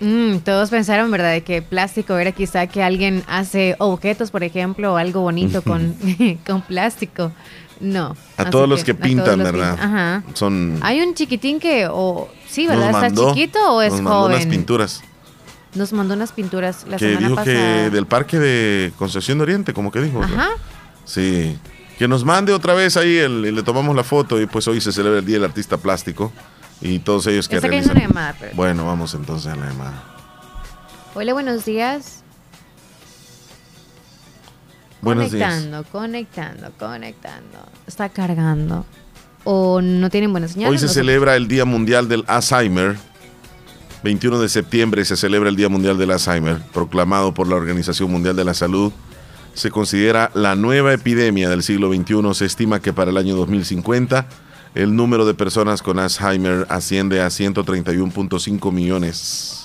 Mm, 0.00 0.38
todos 0.38 0.70
pensaron, 0.70 1.10
¿verdad?, 1.12 1.30
de 1.32 1.42
que 1.42 1.62
plástico 1.62 2.18
era 2.18 2.32
quizá 2.32 2.66
que 2.66 2.82
alguien 2.82 3.22
hace 3.28 3.76
objetos, 3.78 4.30
por 4.32 4.42
ejemplo, 4.42 4.94
o 4.94 4.96
algo 4.96 5.20
bonito 5.20 5.62
con, 5.64 5.94
con 6.46 6.62
plástico. 6.62 7.32
No. 7.82 8.16
A 8.36 8.48
todos 8.48 8.68
los 8.68 8.84
que 8.84 8.94
pintan, 8.94 9.38
los 9.40 9.52
¿verdad? 9.52 9.72
pintan. 9.72 9.94
Ajá. 9.96 10.22
Son 10.34 10.78
Hay 10.82 11.00
un 11.02 11.14
chiquitín 11.14 11.58
que, 11.60 11.86
o 11.90 12.28
sí, 12.48 12.66
nos 12.66 12.76
¿verdad? 12.78 13.06
¿Está 13.06 13.24
chiquito 13.34 13.58
o 13.74 13.82
es 13.82 13.92
nos 13.92 14.00
mandó 14.02 14.26
unas 14.26 14.36
joven? 14.38 14.50
pinturas 14.50 15.02
Nos 15.74 15.92
mandó 15.92 16.14
unas 16.14 16.32
pinturas 16.32 16.86
la 16.88 16.96
que 16.96 17.06
semana 17.08 17.26
dijo 17.26 17.34
pasada. 17.36 17.54
que 17.84 17.90
del 17.90 18.06
parque 18.06 18.38
de 18.38 18.92
Concepción 18.98 19.38
de 19.38 19.42
Oriente, 19.42 19.74
como 19.74 19.90
que 19.90 20.00
dijo. 20.00 20.22
Ajá. 20.22 20.50
Sí. 21.04 21.58
Que 21.98 22.06
nos 22.08 22.24
mande 22.24 22.52
otra 22.52 22.74
vez 22.74 22.96
ahí 22.96 23.16
el- 23.16 23.44
y 23.46 23.50
le 23.52 23.62
tomamos 23.62 23.94
la 23.96 24.04
foto 24.04 24.40
y 24.40 24.46
pues 24.46 24.66
hoy 24.68 24.80
se 24.80 24.92
celebra 24.92 25.18
el 25.18 25.24
Día 25.26 25.36
del 25.36 25.44
Artista 25.44 25.76
Plástico 25.76 26.32
y 26.80 27.00
todos 27.00 27.26
ellos 27.26 27.48
que 27.48 27.58
realizan. 27.60 27.96
una 27.96 28.06
llamada, 28.06 28.36
pero- 28.38 28.54
Bueno, 28.54 28.86
vamos 28.86 29.12
entonces 29.14 29.52
a 29.52 29.56
la 29.56 29.66
llamada. 29.66 30.04
Hola, 31.14 31.32
buenos 31.32 31.64
días. 31.64 32.21
Buenos 35.02 35.32
días. 35.32 35.52
conectando, 35.52 35.84
conectando, 35.90 36.70
conectando. 36.78 37.58
Está 37.88 38.08
cargando. 38.08 38.86
O 39.44 39.80
no 39.82 40.08
tienen 40.10 40.30
buena 40.30 40.46
señal. 40.46 40.70
Hoy 40.70 40.78
se 40.78 40.86
no 40.86 40.92
celebra 40.92 41.34
el 41.34 41.48
Día 41.48 41.64
Mundial 41.64 42.08
del 42.08 42.24
Alzheimer. 42.28 42.96
21 44.04 44.40
de 44.40 44.48
septiembre 44.48 45.04
se 45.04 45.16
celebra 45.16 45.48
el 45.48 45.56
Día 45.56 45.68
Mundial 45.68 45.98
del 45.98 46.12
Alzheimer, 46.12 46.58
proclamado 46.72 47.34
por 47.34 47.48
la 47.48 47.56
Organización 47.56 48.10
Mundial 48.12 48.36
de 48.36 48.44
la 48.44 48.54
Salud. 48.54 48.92
Se 49.54 49.72
considera 49.72 50.30
la 50.34 50.54
nueva 50.54 50.92
epidemia 50.92 51.50
del 51.50 51.64
siglo 51.64 51.92
XXI. 51.92 52.34
Se 52.34 52.44
estima 52.44 52.80
que 52.80 52.92
para 52.92 53.10
el 53.10 53.16
año 53.16 53.34
2050 53.34 54.26
el 54.76 54.94
número 54.94 55.26
de 55.26 55.34
personas 55.34 55.82
con 55.82 55.98
Alzheimer 55.98 56.66
asciende 56.68 57.20
a 57.20 57.26
131.5 57.26 58.72
millones. 58.72 59.61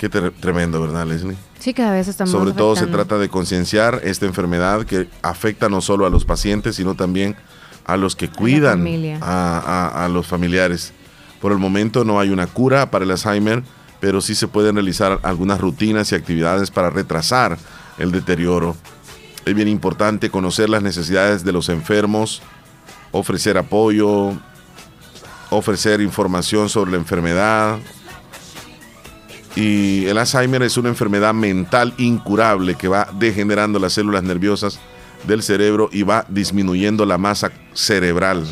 Qué 0.00 0.08
tremendo, 0.08 0.80
¿verdad, 0.80 1.06
Leslie? 1.06 1.36
Sí, 1.58 1.74
cada 1.74 1.92
vez 1.92 2.08
estamos 2.08 2.30
Sobre 2.30 2.52
todo 2.52 2.74
se 2.74 2.86
trata 2.86 3.18
de 3.18 3.28
concienciar 3.28 4.00
esta 4.02 4.24
enfermedad 4.24 4.86
que 4.86 5.10
afecta 5.20 5.68
no 5.68 5.82
solo 5.82 6.06
a 6.06 6.10
los 6.10 6.24
pacientes, 6.24 6.76
sino 6.76 6.94
también 6.94 7.36
a 7.84 7.98
los 7.98 8.16
que 8.16 8.30
cuidan 8.30 8.78
familia. 8.78 9.18
a, 9.20 9.58
a- 9.58 10.06
a 10.06 10.08
los 10.08 10.26
familiares. 10.26 10.94
Por 11.42 11.52
el 11.52 11.58
momento 11.58 12.02
no 12.06 12.18
hay 12.18 12.30
una 12.30 12.46
cura 12.46 12.90
para 12.90 13.04
el 13.04 13.10
Alzheimer, 13.10 13.62
pero 14.00 14.22
sí 14.22 14.34
se 14.34 14.48
pueden 14.48 14.76
realizar 14.76 15.20
algunas 15.22 15.60
rutinas 15.60 16.10
y 16.12 16.14
actividades 16.14 16.70
para 16.70 16.88
retrasar 16.88 17.58
el 17.98 18.10
deterioro. 18.10 18.76
Es 19.44 19.54
bien 19.54 19.68
importante 19.68 20.30
conocer 20.30 20.70
las 20.70 20.82
necesidades 20.82 21.44
de 21.44 21.52
los 21.52 21.68
enfermos, 21.68 22.40
ofrecer 23.10 23.58
apoyo, 23.58 24.32
ofrecer 25.50 26.00
información 26.00 26.70
sobre 26.70 26.92
la 26.92 26.96
enfermedad, 26.96 27.78
y 29.56 30.06
el 30.06 30.18
Alzheimer 30.18 30.62
es 30.62 30.76
una 30.76 30.88
enfermedad 30.88 31.34
mental 31.34 31.92
incurable 31.98 32.76
que 32.76 32.88
va 32.88 33.08
degenerando 33.18 33.78
las 33.78 33.94
células 33.94 34.22
nerviosas 34.22 34.78
del 35.24 35.42
cerebro 35.42 35.88
y 35.92 36.02
va 36.02 36.24
disminuyendo 36.28 37.04
la 37.04 37.18
masa 37.18 37.50
cerebral. 37.74 38.46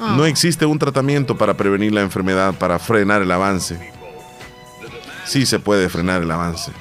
Ah. 0.00 0.14
No 0.16 0.24
existe 0.24 0.64
un 0.64 0.78
tratamiento 0.78 1.36
para 1.36 1.56
prevenir 1.56 1.92
la 1.92 2.02
enfermedad, 2.02 2.54
para 2.54 2.78
frenar 2.78 3.22
el 3.22 3.30
avance. 3.30 3.92
sí 5.24 5.46
se 5.46 5.58
puede 5.58 5.88
frenar 5.88 6.22
el 6.22 6.30
avance. 6.30 6.72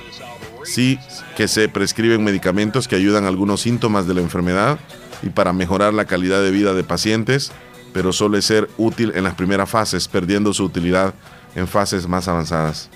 Sí 0.64 1.00
que 1.36 1.48
se 1.48 1.68
prescriben 1.70 2.24
medicamentos 2.24 2.88
que 2.88 2.96
ayudan 2.96 3.26
a 3.26 3.30
algunos 3.30 3.62
síntomas 3.62 4.08
de 4.08 4.14
la 4.14 4.22
enfermedad 4.22 4.80
y 5.24 5.30
para 5.30 5.54
mejorar 5.54 5.94
la 5.94 6.06
calidad 6.06 6.42
de 6.42 6.52
vida 6.52 6.74
de 6.74 6.84
pacientes, 6.84 7.52
pero 7.94 8.14
suele 8.14 8.42
ser 8.42 8.70
útil 8.78 9.12
en 9.16 9.24
las 9.24 9.34
primeras 9.36 9.70
fases, 9.70 10.08
perdiendo 10.08 10.54
su 10.54 10.64
utilidad 10.64 11.14
en 11.56 11.68
fases 11.68 12.08
más 12.08 12.28
avanzadas. 12.28 12.90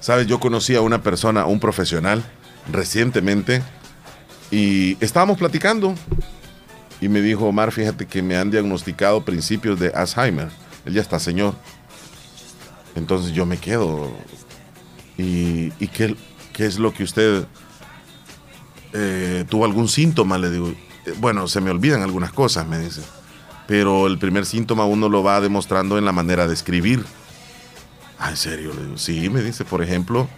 Sabes, 0.00 0.26
yo 0.26 0.40
conocí 0.40 0.74
a 0.74 0.80
una 0.80 1.02
persona, 1.02 1.46
un 1.46 1.60
profesional, 1.60 2.24
recientemente, 2.72 3.62
y 4.50 4.96
estábamos 5.04 5.38
platicando, 5.38 5.94
y 7.00 7.08
me 7.08 7.20
dijo, 7.20 7.46
Omar, 7.46 7.72
fíjate 7.72 8.06
que 8.06 8.22
me 8.22 8.36
han 8.36 8.50
diagnosticado 8.50 9.24
principios 9.24 9.78
de 9.78 9.88
Alzheimer. 9.88 10.48
Él 10.84 10.94
ya 10.94 11.02
está 11.02 11.18
señor. 11.18 11.54
Entonces 12.94 13.32
yo 13.32 13.44
me 13.44 13.58
quedo. 13.58 14.10
¿Y, 15.18 15.70
qué 15.88 16.16
es 16.58 16.78
lo 16.78 16.92
que 16.92 17.04
usted 17.04 17.44
eh, 18.92 19.44
tuvo 19.48 19.64
algún 19.64 19.88
síntoma? 19.88 20.38
Le 20.38 20.50
digo, 20.50 20.68
"Eh, 20.68 21.14
bueno, 21.18 21.48
se 21.48 21.60
me 21.60 21.70
olvidan 21.70 22.02
algunas 22.02 22.32
cosas, 22.32 22.66
me 22.66 22.78
dice. 22.78 23.02
Pero 23.66 24.06
el 24.06 24.18
primer 24.18 24.46
síntoma 24.46 24.86
uno 24.86 25.08
lo 25.08 25.22
va 25.22 25.40
demostrando 25.40 25.98
en 25.98 26.04
la 26.04 26.12
manera 26.12 26.46
de 26.46 26.54
escribir. 26.54 27.04
Ah, 28.18 28.30
¿en 28.30 28.36
serio? 28.36 28.72
Le 28.74 28.84
digo, 28.84 28.98
sí, 28.98 29.28
me 29.28 29.42
dice, 29.42 29.64
por 29.64 29.82
ejemplo, 29.82 30.28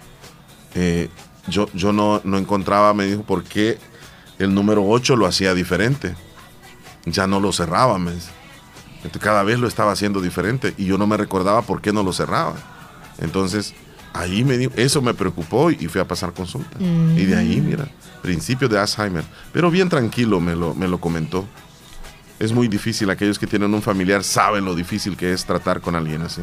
eh, 0.74 1.08
yo, 1.46 1.68
yo 1.74 1.92
no, 1.92 2.20
no 2.24 2.38
encontraba, 2.38 2.92
me 2.94 3.06
dijo, 3.06 3.22
por 3.22 3.44
qué 3.44 3.78
el 4.38 4.54
número 4.54 4.86
8 4.86 5.16
lo 5.16 5.26
hacía 5.26 5.54
diferente. 5.54 6.14
Ya 7.04 7.26
no 7.26 7.40
lo 7.40 7.52
cerraba, 7.52 7.98
me 7.98 8.12
dice. 8.12 8.30
Cada 9.20 9.42
vez 9.42 9.58
lo 9.58 9.68
estaba 9.68 9.92
haciendo 9.92 10.20
diferente 10.20 10.74
y 10.76 10.84
yo 10.84 10.98
no 10.98 11.06
me 11.06 11.16
recordaba 11.16 11.62
por 11.62 11.80
qué 11.80 11.92
no 11.92 12.02
lo 12.02 12.12
cerraba. 12.12 12.56
Entonces, 13.18 13.74
ahí 14.12 14.44
me 14.44 14.58
dio, 14.58 14.70
eso 14.76 15.00
me 15.00 15.14
preocupó 15.14 15.70
y 15.70 15.86
fui 15.88 16.00
a 16.00 16.06
pasar 16.06 16.32
consulta. 16.32 16.78
Y 16.80 17.24
de 17.24 17.36
ahí, 17.36 17.60
mira, 17.60 17.88
principio 18.22 18.68
de 18.68 18.78
Alzheimer. 18.78 19.24
Pero 19.52 19.70
bien 19.70 19.88
tranquilo 19.88 20.40
me 20.40 20.54
lo, 20.56 20.74
me 20.74 20.88
lo 20.88 21.00
comentó. 21.00 21.46
Es 22.38 22.52
muy 22.52 22.68
difícil, 22.68 23.10
aquellos 23.10 23.38
que 23.38 23.46
tienen 23.46 23.72
un 23.74 23.82
familiar 23.82 24.22
saben 24.22 24.64
lo 24.64 24.74
difícil 24.74 25.16
que 25.16 25.32
es 25.32 25.44
tratar 25.44 25.80
con 25.80 25.96
alguien 25.96 26.22
así. 26.22 26.42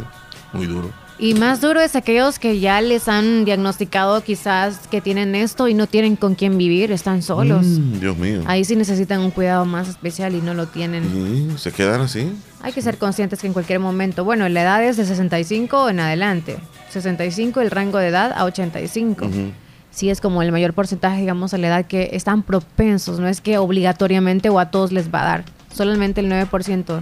Muy 0.52 0.66
duro. 0.66 0.92
Y 1.18 1.34
más 1.34 1.62
duro 1.62 1.80
es 1.80 1.96
aquellos 1.96 2.40
que 2.40 2.60
ya 2.60 2.82
les 2.82 3.08
han 3.08 3.46
diagnosticado 3.46 4.22
quizás 4.22 4.88
que 4.90 5.00
tienen 5.00 5.34
esto 5.34 5.70
y 5.70 5.74
no 5.74 5.88
tienen 5.88 6.18
con 6.18 6.36
quién 6.36 6.58
vivir, 6.58 6.92
están 6.92 7.22
solos. 7.22 7.66
Mm, 7.66 8.00
Dios 8.00 8.18
mío. 8.18 8.42
Ahí 8.48 8.66
sí 8.66 8.76
necesitan 8.76 9.22
un 9.22 9.32
cuidado 9.32 9.64
más 9.64 9.88
especial 9.88 10.36
y 10.36 10.42
no 10.42 10.54
lo 10.54 10.68
tienen. 10.68 11.06
Y 11.54 11.58
se 11.58 11.72
quedan 11.72 12.02
así. 12.02 12.30
Hay 12.62 12.74
que 12.74 12.82
ser 12.82 12.98
conscientes 12.98 13.40
que 13.40 13.48
en 13.48 13.54
cualquier 13.54 13.80
momento, 13.80 14.26
bueno, 14.26 14.50
la 14.50 14.62
edad 14.62 14.84
es 14.84 14.98
de 14.98 15.06
65 15.06 15.90
en 15.90 16.02
adelante. 16.02 16.58
65 16.90 17.62
el 17.62 17.72
rango 17.72 17.98
de 17.98 18.10
edad 18.10 18.34
a 18.36 18.44
85. 18.44 19.26
Ujú. 19.26 19.52
Sí 19.92 20.10
es 20.10 20.20
como 20.20 20.42
el 20.42 20.52
mayor 20.52 20.74
porcentaje, 20.74 21.22
digamos, 21.22 21.54
a 21.54 21.58
la 21.58 21.68
edad 21.68 21.86
que 21.86 22.10
están 22.12 22.44
propensos. 22.44 23.22
No 23.22 23.30
es 23.30 23.40
que 23.40 23.58
obligatoriamente 23.58 24.50
o 24.50 24.60
a 24.60 24.70
todos 24.70 24.92
les 24.92 25.14
va 25.14 25.22
a 25.22 25.26
dar. 25.26 25.46
Solamente 25.74 26.20
el 26.20 26.30
9% 26.30 27.02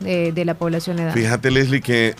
de, 0.00 0.32
de 0.32 0.44
la 0.44 0.54
población 0.54 0.96
le 0.96 1.04
da. 1.04 1.12
Fíjate, 1.12 1.52
Leslie, 1.52 1.80
que 1.80 2.16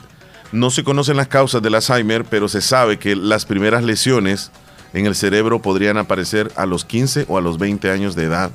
no 0.55 0.71
se 0.71 0.85
conocen 0.85 1.17
las 1.17 1.29
causas 1.29 1.61
del 1.63 1.75
Alzheimer, 1.75 2.25
pero 2.25 2.49
se 2.49 2.61
sabe 2.61 2.99
que 2.99 3.17
las 3.17 3.45
primeras 3.45 3.83
lesiones 3.83 4.53
en 4.93 5.07
el 5.07 5.17
cerebro 5.17 5.61
podrían 5.61 5.99
aparecer 5.99 6.53
a 6.55 6.65
los 6.65 6.85
15 6.85 7.27
o 7.29 7.37
a 7.37 7.41
los 7.41 7.59
20 7.59 7.91
años 7.91 8.15
de 8.15 8.25
edad, 8.25 8.53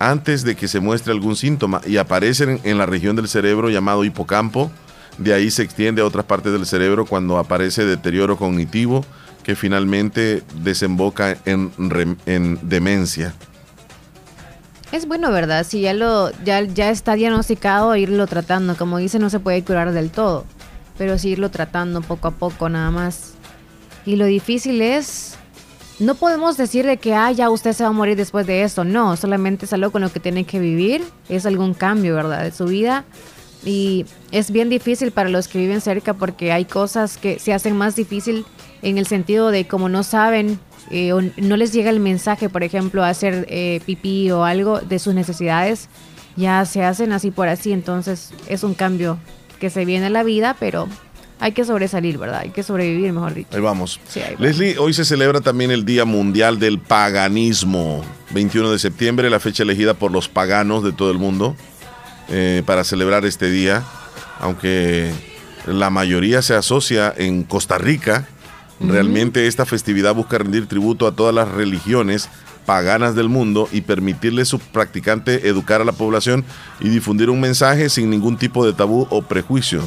antes 0.00 0.42
de 0.42 0.56
que 0.56 0.66
se 0.66 0.80
muestre 0.80 1.12
algún 1.12 1.36
síntoma, 1.36 1.80
y 1.86 1.98
aparecen 1.98 2.60
en 2.64 2.78
la 2.78 2.86
región 2.86 3.14
del 3.14 3.28
cerebro 3.28 3.70
llamado 3.70 4.04
hipocampo. 4.04 4.72
De 5.16 5.32
ahí 5.32 5.52
se 5.52 5.62
extiende 5.62 6.02
a 6.02 6.04
otras 6.04 6.24
partes 6.24 6.52
del 6.52 6.66
cerebro 6.66 7.06
cuando 7.06 7.38
aparece 7.38 7.84
deterioro 7.84 8.36
cognitivo, 8.36 9.06
que 9.44 9.54
finalmente 9.54 10.42
desemboca 10.56 11.36
en, 11.44 11.70
en 12.26 12.58
demencia. 12.68 13.32
Es 14.94 15.06
bueno, 15.06 15.32
¿verdad? 15.32 15.66
Si 15.66 15.80
ya 15.80 15.92
lo 15.92 16.30
ya, 16.44 16.60
ya 16.62 16.90
está 16.90 17.14
diagnosticado, 17.14 17.96
irlo 17.96 18.26
tratando. 18.28 18.76
Como 18.76 18.98
dice, 18.98 19.18
no 19.18 19.28
se 19.28 19.40
puede 19.40 19.64
curar 19.64 19.92
del 19.92 20.10
todo, 20.10 20.44
pero 20.98 21.18
sí 21.18 21.30
irlo 21.30 21.50
tratando 21.50 22.00
poco 22.00 22.28
a 22.28 22.30
poco 22.32 22.68
nada 22.68 22.90
más. 22.90 23.34
Y 24.06 24.16
lo 24.16 24.26
difícil 24.26 24.82
es, 24.82 25.36
no 25.98 26.14
podemos 26.14 26.56
decir 26.56 26.86
de 26.86 26.96
que, 26.98 27.14
ah, 27.14 27.32
ya 27.32 27.50
usted 27.50 27.72
se 27.72 27.84
va 27.84 27.90
a 27.90 27.92
morir 27.92 28.16
después 28.16 28.46
de 28.46 28.62
esto. 28.62 28.84
No, 28.84 29.16
solamente 29.16 29.64
es 29.64 29.72
algo 29.72 29.90
con 29.90 30.02
lo 30.02 30.12
que 30.12 30.20
tiene 30.20 30.44
que 30.44 30.58
vivir. 30.58 31.02
Es 31.28 31.46
algún 31.46 31.74
cambio, 31.74 32.14
¿verdad? 32.14 32.42
De 32.42 32.52
su 32.52 32.66
vida. 32.66 33.04
Y 33.64 34.04
es 34.30 34.50
bien 34.50 34.68
difícil 34.68 35.10
para 35.10 35.30
los 35.30 35.48
que 35.48 35.58
viven 35.58 35.80
cerca 35.80 36.14
porque 36.14 36.52
hay 36.52 36.66
cosas 36.66 37.16
que 37.16 37.38
se 37.38 37.54
hacen 37.54 37.76
más 37.76 37.96
difícil 37.96 38.44
en 38.82 38.98
el 38.98 39.06
sentido 39.06 39.50
de 39.50 39.66
como 39.66 39.88
no 39.88 40.02
saben 40.02 40.58
eh, 40.90 41.14
o 41.14 41.22
no 41.22 41.56
les 41.56 41.72
llega 41.72 41.88
el 41.88 42.00
mensaje, 42.00 42.50
por 42.50 42.62
ejemplo, 42.62 43.02
hacer 43.02 43.46
eh, 43.48 43.80
pipí 43.86 44.30
o 44.30 44.44
algo 44.44 44.80
de 44.80 44.98
sus 44.98 45.14
necesidades, 45.14 45.88
ya 46.36 46.66
se 46.66 46.84
hacen 46.84 47.12
así 47.12 47.30
por 47.30 47.48
así. 47.48 47.72
Entonces 47.72 48.32
es 48.48 48.64
un 48.64 48.74
cambio 48.74 49.18
que 49.64 49.70
se 49.70 49.86
viene 49.86 50.10
la 50.10 50.22
vida, 50.24 50.54
pero 50.60 50.86
hay 51.40 51.52
que 51.52 51.64
sobresalir, 51.64 52.18
¿verdad? 52.18 52.40
Hay 52.40 52.50
que 52.50 52.62
sobrevivir, 52.62 53.10
mejor 53.14 53.32
dicho. 53.32 53.48
Ahí 53.50 53.62
vamos. 53.62 53.98
Sí, 54.06 54.20
ahí 54.20 54.34
va. 54.34 54.42
Leslie, 54.42 54.76
hoy 54.76 54.92
se 54.92 55.06
celebra 55.06 55.40
también 55.40 55.70
el 55.70 55.86
Día 55.86 56.04
Mundial 56.04 56.58
del 56.58 56.78
Paganismo. 56.78 58.04
21 58.32 58.70
de 58.70 58.78
septiembre, 58.78 59.30
la 59.30 59.40
fecha 59.40 59.62
elegida 59.62 59.94
por 59.94 60.12
los 60.12 60.28
paganos 60.28 60.84
de 60.84 60.92
todo 60.92 61.10
el 61.10 61.16
mundo 61.16 61.56
eh, 62.28 62.62
para 62.66 62.84
celebrar 62.84 63.24
este 63.24 63.50
día. 63.50 63.82
Aunque 64.38 65.10
la 65.66 65.88
mayoría 65.88 66.42
se 66.42 66.54
asocia 66.54 67.10
en 67.16 67.42
Costa 67.42 67.78
Rica, 67.78 68.28
realmente 68.80 69.46
esta 69.46 69.64
festividad 69.64 70.14
busca 70.14 70.36
rendir 70.36 70.66
tributo 70.66 71.06
a 71.06 71.12
todas 71.16 71.34
las 71.34 71.48
religiones 71.48 72.28
paganas 72.66 73.14
del 73.14 73.28
mundo 73.28 73.68
y 73.72 73.82
permitirle 73.82 74.42
a 74.42 74.46
su 74.46 74.58
practicante 74.58 75.48
educar 75.48 75.80
a 75.80 75.84
la 75.84 75.92
población 75.92 76.44
y 76.80 76.88
difundir 76.88 77.30
un 77.30 77.40
mensaje 77.40 77.88
sin 77.88 78.10
ningún 78.10 78.36
tipo 78.36 78.64
de 78.66 78.72
tabú 78.72 79.06
o 79.10 79.22
prejuicio. 79.22 79.82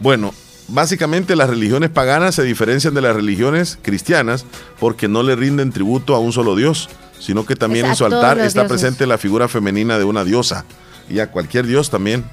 Bueno, 0.00 0.32
básicamente 0.68 1.36
las 1.36 1.48
religiones 1.50 1.90
paganas 1.90 2.34
se 2.34 2.42
diferencian 2.42 2.94
de 2.94 3.02
las 3.02 3.14
religiones 3.14 3.78
cristianas 3.82 4.44
porque 4.78 5.08
no 5.08 5.22
le 5.22 5.36
rinden 5.36 5.72
tributo 5.72 6.14
a 6.14 6.18
un 6.18 6.32
solo 6.32 6.56
dios, 6.56 6.88
sino 7.18 7.46
que 7.46 7.56
también 7.56 7.86
Es 7.86 7.90
en 7.92 7.96
su 7.96 8.04
altar 8.04 8.38
está 8.38 8.60
dioses. 8.62 8.68
presente 8.68 9.06
la 9.06 9.18
figura 9.18 9.48
femenina 9.48 9.98
de 9.98 10.04
una 10.04 10.24
diosa 10.24 10.64
y 11.08 11.20
a 11.20 11.30
cualquier 11.30 11.66
dios 11.66 11.90
también. 11.90 12.24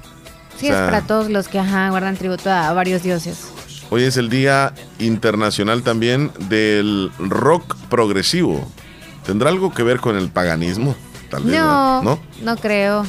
Sí, 0.58 0.66
O 0.66 0.70
sea, 0.70 0.84
es 0.84 0.90
para 0.90 1.06
todos 1.06 1.30
los 1.30 1.48
que 1.48 1.58
ajá, 1.58 1.90
guardan 1.90 2.16
tributo 2.16 2.50
a 2.50 2.72
varios 2.72 3.02
dioses. 3.02 3.48
Hoy 3.90 4.04
es 4.04 4.16
el 4.16 4.30
Día 4.30 4.72
Internacional 4.98 5.82
también 5.82 6.30
del 6.48 7.10
rock 7.18 7.76
progresivo. 7.90 8.66
¿Tendrá 9.24 9.50
algo 9.50 9.72
que 9.72 9.82
ver 9.82 10.00
con 10.00 10.16
el 10.16 10.28
paganismo? 10.30 10.94
Tal 11.30 11.42
vez, 11.44 11.54
No, 11.54 12.02
¿no? 12.02 12.18
no 12.42 12.56
creo. 12.56 13.04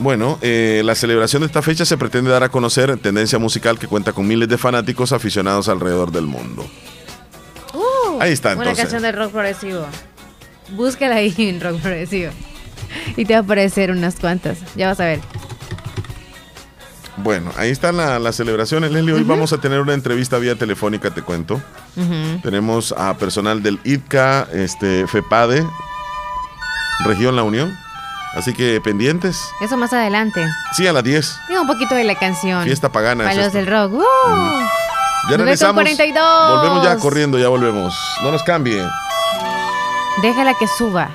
Bueno, 0.00 0.38
eh, 0.42 0.82
la 0.84 0.94
celebración 0.96 1.40
de 1.42 1.46
esta 1.46 1.62
fecha 1.62 1.84
se 1.84 1.96
pretende 1.96 2.30
dar 2.30 2.42
a 2.42 2.48
conocer 2.48 2.96
tendencia 2.98 3.38
musical 3.38 3.78
que 3.78 3.86
cuenta 3.86 4.12
con 4.12 4.26
miles 4.26 4.48
de 4.48 4.58
fanáticos 4.58 5.12
aficionados 5.12 5.68
alrededor 5.68 6.10
del 6.10 6.26
mundo. 6.26 6.66
Uh, 7.72 8.20
Ahí 8.20 8.32
está, 8.32 8.48
Una 8.54 8.62
entonces. 8.62 8.82
canción 8.84 9.02
de 9.02 9.12
rock 9.12 9.30
progresivo. 9.30 9.86
Búscala 10.72 11.16
ahí 11.16 11.32
en 11.38 11.60
rock 11.60 11.80
progresivo. 11.80 12.32
Y 13.16 13.24
te 13.24 13.34
va 13.34 13.40
a 13.40 13.42
aparecer 13.42 13.90
unas 13.92 14.16
cuantas. 14.16 14.58
Ya 14.74 14.88
vas 14.88 14.98
a 15.00 15.04
ver. 15.04 15.20
Bueno, 17.16 17.52
ahí 17.56 17.70
están 17.70 17.96
la- 17.96 18.18
las 18.18 18.36
celebraciones, 18.36 18.90
Leslie. 18.90 19.14
Hoy 19.14 19.22
vamos 19.22 19.52
a 19.52 19.58
tener 19.58 19.80
una 19.80 19.94
entrevista 19.94 20.38
vía 20.38 20.56
telefónica, 20.56 21.10
te 21.10 21.22
cuento. 21.22 21.60
Tenemos 22.42 22.92
a 22.92 23.14
personal 23.14 23.62
del 23.62 23.78
ITCA, 23.84 24.48
este, 24.52 25.06
FEPADE, 25.06 25.64
Región 27.04 27.36
La 27.36 27.42
Unión. 27.44 27.76
Así 28.36 28.52
que 28.52 28.80
pendientes. 28.80 29.40
Eso 29.60 29.76
más 29.76 29.92
adelante. 29.92 30.44
Sí, 30.72 30.88
a 30.88 30.92
las 30.92 31.04
10. 31.04 31.36
Diga 31.48 31.60
un 31.60 31.68
poquito 31.68 31.94
de 31.94 32.02
la 32.02 32.16
canción. 32.16 32.64
Fiesta 32.64 32.90
pagana. 32.90 33.22
Para 33.24 33.46
es 33.46 33.52
del 33.52 33.66
rock. 33.68 33.92
¡Uh! 33.92 34.00
Ya 34.00 35.36
9 35.36 35.36
con 35.36 35.38
regresamos. 35.46 35.74
42. 35.74 36.58
Volvemos 36.58 36.84
ya 36.84 36.96
corriendo, 36.96 37.38
ya 37.38 37.46
volvemos. 37.48 37.94
No 38.24 38.32
nos 38.32 38.42
cambie. 38.42 38.82
Déjala 40.20 40.54
que 40.54 40.66
suba. 40.66 41.10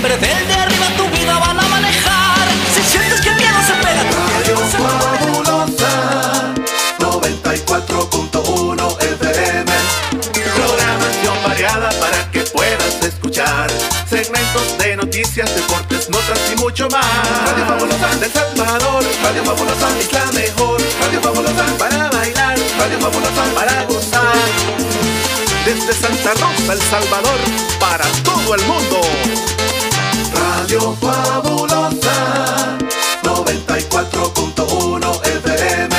Que 0.00 0.06
en 0.06 0.12
el 0.12 0.16
nombre 0.16 0.16
del 0.16 0.48
de 0.48 0.54
arriba 0.54 0.86
tu 0.96 1.06
vida 1.10 1.38
van 1.38 1.60
a 1.60 1.68
manejar. 1.68 2.48
Si 2.74 2.82
sientes 2.82 3.20
que 3.20 3.28
el 3.28 3.36
miedo 3.36 3.60
se 3.66 3.74
pega, 3.74 4.02
tu 4.10 4.16
Radio 4.34 4.56
Fabulosa 4.56 6.54
94.1 6.98 9.02
FM 9.02 9.72
Programación 10.54 11.42
variada 11.44 11.90
para 12.00 12.30
que 12.30 12.40
puedas 12.42 13.02
escuchar. 13.02 13.70
Segmentos 14.08 14.78
de 14.78 14.96
noticias, 14.96 15.54
deportes, 15.54 16.08
notas 16.08 16.40
y 16.52 16.56
mucho 16.56 16.88
más. 16.88 17.04
Radio 17.46 17.66
Fabulosa. 17.66 18.08
Del 18.20 18.32
Salvador. 18.32 19.04
Radio 19.22 19.44
Fabulosa. 19.44 19.98
Es 19.98 20.10
la 20.12 20.32
mejor. 20.32 20.80
Radio 21.00 21.20
Fabulosa. 21.20 21.66
Para 21.78 22.08
bailar. 22.10 22.58
Radio 22.78 22.98
Fabulosa. 23.00 23.44
Para 23.54 23.84
gozar. 23.84 24.48
Desde 25.64 25.92
Santa 25.92 26.32
Rosa, 26.32 26.72
El 26.72 26.80
Salvador 26.80 27.38
Para 27.78 28.06
todo 28.24 28.54
el 28.54 28.62
mundo 28.62 29.02
Radio 30.34 30.96
Fabulosa 30.96 32.78
94.1 33.22 35.26
FM 35.26 35.96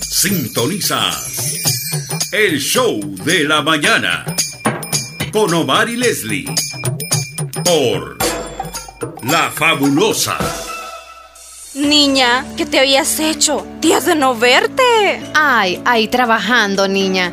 Sintonizas 0.00 1.30
el 2.32 2.60
show 2.60 3.00
de 3.24 3.44
la 3.44 3.62
mañana 3.62 4.24
con 5.32 5.52
Omar 5.52 5.88
y 5.88 5.96
Leslie 5.96 6.44
por 7.64 8.16
La 9.24 9.50
Fabulosa. 9.50 10.38
Niña, 11.74 12.44
¿qué 12.56 12.66
te 12.66 12.78
habías 12.78 13.18
hecho? 13.18 13.66
Días 13.80 14.06
de 14.06 14.14
no 14.14 14.36
verte. 14.36 14.82
Ay, 15.34 15.80
ahí 15.84 16.06
trabajando, 16.06 16.86
niña. 16.86 17.32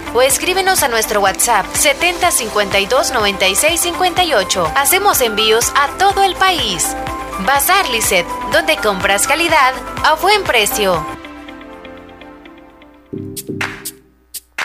o 0.13 0.21
escríbenos 0.21 0.83
a 0.83 0.87
nuestro 0.87 1.21
WhatsApp 1.21 1.65
7052 1.73 3.11
96 3.11 3.79
58. 3.79 4.71
Hacemos 4.75 5.21
envíos 5.21 5.71
a 5.75 5.89
todo 5.97 6.23
el 6.23 6.35
país. 6.35 6.95
Bazar 7.45 7.89
Lisset, 7.89 8.25
donde 8.51 8.77
compras 8.77 9.27
calidad 9.27 9.73
a 10.03 10.13
buen 10.13 10.43
precio. 10.43 11.20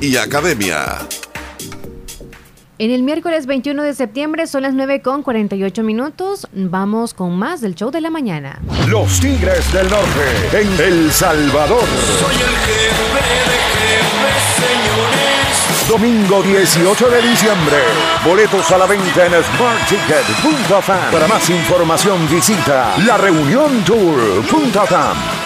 y 0.00 0.16
Academia. 0.16 1.06
En 2.78 2.90
el 2.90 3.02
miércoles 3.02 3.46
21 3.46 3.82
de 3.82 3.94
septiembre 3.94 4.46
son 4.46 4.60
las 4.62 4.74
9 4.74 5.00
con 5.00 5.22
48 5.22 5.82
minutos. 5.82 6.46
Vamos 6.52 7.14
con 7.14 7.38
más 7.38 7.62
del 7.62 7.74
show 7.74 7.90
de 7.90 8.02
la 8.02 8.10
mañana. 8.10 8.60
Los 8.88 9.18
Tigres 9.18 9.72
del 9.72 9.88
Norte 9.88 10.50
en 10.52 10.78
El 10.78 11.10
Salvador. 11.10 11.84
Soy 12.20 12.34
el 12.34 12.56
jefe 12.66 13.22
de 13.48 13.56
jefes, 13.78 14.42
señores. 14.56 15.88
Domingo 15.88 16.42
18 16.42 17.08
de 17.08 17.22
diciembre. 17.22 17.78
Boletos 18.26 18.70
a 18.70 18.76
la 18.76 18.84
venta 18.86 19.24
en 19.24 19.42
smartticket.com. 19.42 21.12
Para 21.12 21.26
más 21.28 21.48
información 21.48 22.28
visita 22.28 22.94
lareuniontour.com. 23.06 25.45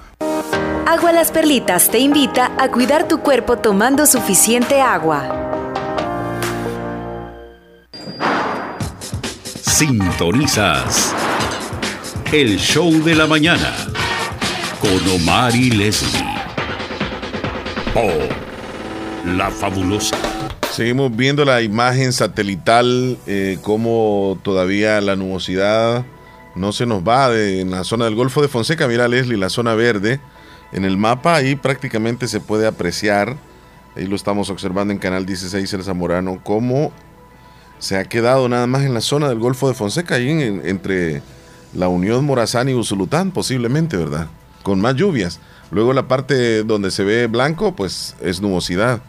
Agua 0.87 1.11
Las 1.11 1.31
Perlitas 1.31 1.89
te 1.89 1.99
invita 1.99 2.51
a 2.57 2.69
cuidar 2.69 3.07
tu 3.07 3.19
cuerpo 3.19 3.57
tomando 3.57 4.05
suficiente 4.05 4.81
agua. 4.81 5.23
Sintonizas 9.61 11.13
el 12.31 12.57
show 12.57 12.91
de 13.03 13.15
la 13.15 13.27
mañana 13.27 13.73
con 14.81 15.07
Omar 15.15 15.55
y 15.55 15.69
Leslie 15.69 16.25
por 17.93 19.33
La 19.35 19.49
Fabulosa. 19.51 20.17
Seguimos 20.71 21.15
viendo 21.15 21.45
la 21.45 21.61
imagen 21.61 22.11
satelital, 22.11 23.17
eh, 23.27 23.59
como 23.61 24.39
todavía 24.43 24.99
la 24.99 25.15
nubosidad 25.15 26.05
no 26.55 26.71
se 26.71 26.85
nos 26.85 27.01
va 27.01 27.29
de, 27.29 27.61
en 27.61 27.71
la 27.71 27.83
zona 27.83 28.05
del 28.05 28.15
Golfo 28.15 28.41
de 28.41 28.47
Fonseca. 28.47 28.87
Mira, 28.87 29.07
Leslie, 29.07 29.37
la 29.37 29.49
zona 29.49 29.73
verde 29.73 30.19
en 30.71 30.85
el 30.85 30.97
mapa, 30.97 31.35
ahí 31.35 31.55
prácticamente 31.55 32.27
se 32.27 32.39
puede 32.39 32.67
apreciar, 32.67 33.35
ahí 33.95 34.05
lo 34.07 34.15
estamos 34.15 34.49
observando 34.49 34.93
en 34.93 34.99
Canal 34.99 35.25
16 35.25 35.71
El 35.73 35.83
Zamorano, 35.83 36.39
cómo 36.43 36.91
se 37.79 37.97
ha 37.97 38.05
quedado 38.05 38.47
nada 38.47 38.67
más 38.67 38.83
en 38.83 38.93
la 38.93 39.01
zona 39.01 39.27
del 39.29 39.39
Golfo 39.39 39.67
de 39.67 39.73
Fonseca, 39.73 40.15
ahí 40.15 40.29
en- 40.29 40.61
entre 40.65 41.21
la 41.73 41.87
Unión 41.87 42.23
Morazán 42.25 42.69
y 42.69 42.73
Usulután, 42.73 43.31
posiblemente, 43.31 43.97
¿verdad? 43.97 44.27
Con 44.63 44.79
más 44.81 44.95
lluvias. 44.95 45.39
Luego 45.71 45.93
la 45.93 46.07
parte 46.07 46.63
donde 46.63 46.91
se 46.91 47.03
ve 47.03 47.27
blanco, 47.27 47.75
pues 47.75 48.15
es 48.21 48.41
nubosidad. 48.41 49.01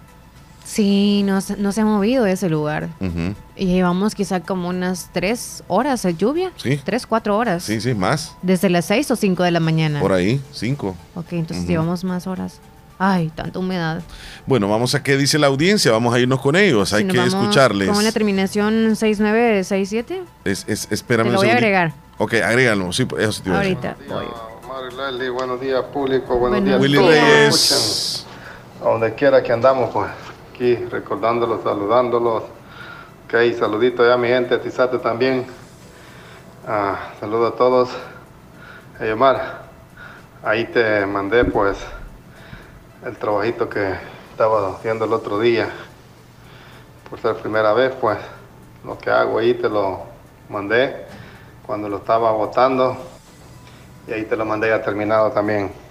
Sí, 0.64 1.22
no, 1.24 1.40
se- 1.40 1.56
no 1.56 1.72
se 1.72 1.80
ha 1.80 1.84
movido 1.84 2.24
ese 2.26 2.48
lugar. 2.48 2.88
Ujú. 3.00 3.34
Y 3.56 3.66
llevamos 3.66 4.14
quizá 4.14 4.40
como 4.40 4.68
unas 4.68 5.10
tres 5.12 5.62
horas 5.68 6.02
de 6.02 6.14
lluvia. 6.14 6.52
Sí. 6.56 6.80
Tres, 6.84 7.06
cuatro 7.06 7.36
horas. 7.36 7.62
Sí, 7.64 7.80
sí, 7.80 7.94
más. 7.94 8.36
Desde 8.42 8.70
las 8.70 8.84
seis 8.86 9.10
o 9.10 9.16
cinco 9.16 9.42
de 9.42 9.50
la 9.50 9.60
mañana. 9.60 10.00
Por 10.00 10.12
ahí, 10.12 10.40
cinco. 10.52 10.96
Ok, 11.14 11.32
entonces 11.32 11.64
Ujú. 11.64 11.72
llevamos 11.72 12.04
más 12.04 12.26
horas. 12.26 12.60
Ay, 12.98 13.30
tanta 13.34 13.58
humedad. 13.58 14.00
Bueno, 14.46 14.68
vamos 14.68 14.94
a 14.94 15.02
qué 15.02 15.16
dice 15.16 15.36
la 15.38 15.48
audiencia, 15.48 15.90
vamos 15.90 16.14
a 16.14 16.20
irnos 16.20 16.40
con 16.40 16.54
ellos, 16.54 16.92
hay 16.92 17.00
Si 17.00 17.06
nos 17.06 17.12
que 17.14 17.18
vamos 17.18 17.34
escucharles. 17.34 17.88
Con 17.90 18.04
la 18.04 18.12
terminación 18.12 18.94
6967. 18.94 20.22
Es, 20.44 20.64
es, 20.68 20.86
espérame 20.90 21.24
Te 21.26 21.28
un 21.30 21.34
lo 21.34 21.40
voy 21.40 21.50
a 21.50 21.54
agregar. 21.54 21.92
Ok, 22.18 22.34
agrégalo, 22.34 22.92
sí, 22.92 23.06
eso 23.18 23.32
sí 23.32 23.42
te. 23.42 23.50
Ahorita. 23.50 23.96
Omar 24.08 24.84
y 24.92 24.94
Leslie, 25.12 25.30
buenos 25.30 25.60
días 25.60 25.82
público, 25.92 26.36
buenos 26.38 26.60
Buenos 26.60 26.80
días 26.80 26.80
Willy 26.80 26.98
Reyes. 26.98 28.26
donde 28.82 29.14
quiera 29.14 29.42
que 29.42 29.50
andamos, 29.52 29.90
pues 29.92 30.08
recordándolos, 30.90 31.62
saludándolos. 31.64 32.44
Ok, 33.24 33.34
saludito 33.58 34.06
ya 34.06 34.16
mi 34.16 34.28
gente, 34.28 34.58
Tizate 34.58 34.98
también. 34.98 35.46
Ah, 36.66 37.10
saludo 37.18 37.48
a 37.48 37.56
todos. 37.56 37.90
Hey, 39.00 39.10
Omar, 39.10 39.62
ahí 40.44 40.64
te 40.66 41.04
mandé 41.06 41.44
pues 41.44 41.78
el 43.04 43.16
trabajito 43.16 43.68
que 43.68 43.94
estaba 44.30 44.68
haciendo 44.68 45.04
el 45.04 45.12
otro 45.12 45.40
día. 45.40 45.68
Por 47.10 47.18
ser 47.18 47.34
primera 47.36 47.72
vez, 47.72 47.92
pues 48.00 48.18
lo 48.84 48.96
que 48.98 49.10
hago 49.10 49.38
ahí 49.38 49.54
te 49.54 49.68
lo 49.68 50.04
mandé 50.48 51.06
cuando 51.66 51.88
lo 51.88 51.96
estaba 51.96 52.30
votando 52.30 52.96
y 54.06 54.12
ahí 54.12 54.24
te 54.24 54.36
lo 54.36 54.44
mandé 54.44 54.68
ya 54.68 54.80
terminado 54.80 55.32
también. 55.32 55.81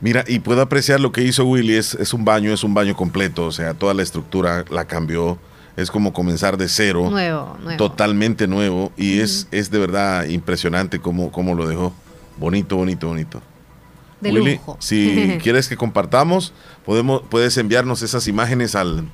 Mira, 0.00 0.24
y 0.26 0.40
puedo 0.40 0.60
apreciar 0.60 1.00
lo 1.00 1.10
que 1.12 1.22
hizo 1.22 1.44
Willy, 1.46 1.74
es, 1.74 1.94
es 1.94 2.12
un 2.12 2.24
baño, 2.24 2.52
es 2.52 2.62
un 2.64 2.74
baño 2.74 2.94
completo, 2.94 3.46
o 3.46 3.52
sea, 3.52 3.72
toda 3.74 3.94
la 3.94 4.02
estructura 4.02 4.64
la 4.70 4.84
cambió, 4.84 5.38
es 5.76 5.90
como 5.90 6.12
comenzar 6.12 6.56
de 6.58 6.68
cero, 6.68 7.08
Nuevo, 7.10 7.56
nuevo. 7.62 7.78
totalmente 7.78 8.46
nuevo, 8.46 8.92
y 8.96 9.20
es, 9.20 9.48
es 9.52 9.70
de 9.70 9.78
verdad 9.78 10.24
impresionante 10.26 10.98
cómo, 11.00 11.32
cómo 11.32 11.54
lo 11.54 11.66
dejó. 11.66 11.94
Bonito, 12.38 12.76
bonito, 12.76 13.08
bonito. 13.08 13.40
De 14.20 14.30
Willy, 14.32 14.56
lujo. 14.56 14.76
si 14.80 15.38
quieres 15.42 15.68
que 15.68 15.76
compartamos, 15.76 16.52
podemos, 16.84 17.22
puedes 17.30 17.56
enviarnos 17.56 18.02
esas 18.02 18.28
imágenes 18.28 18.74
al... 18.74 19.04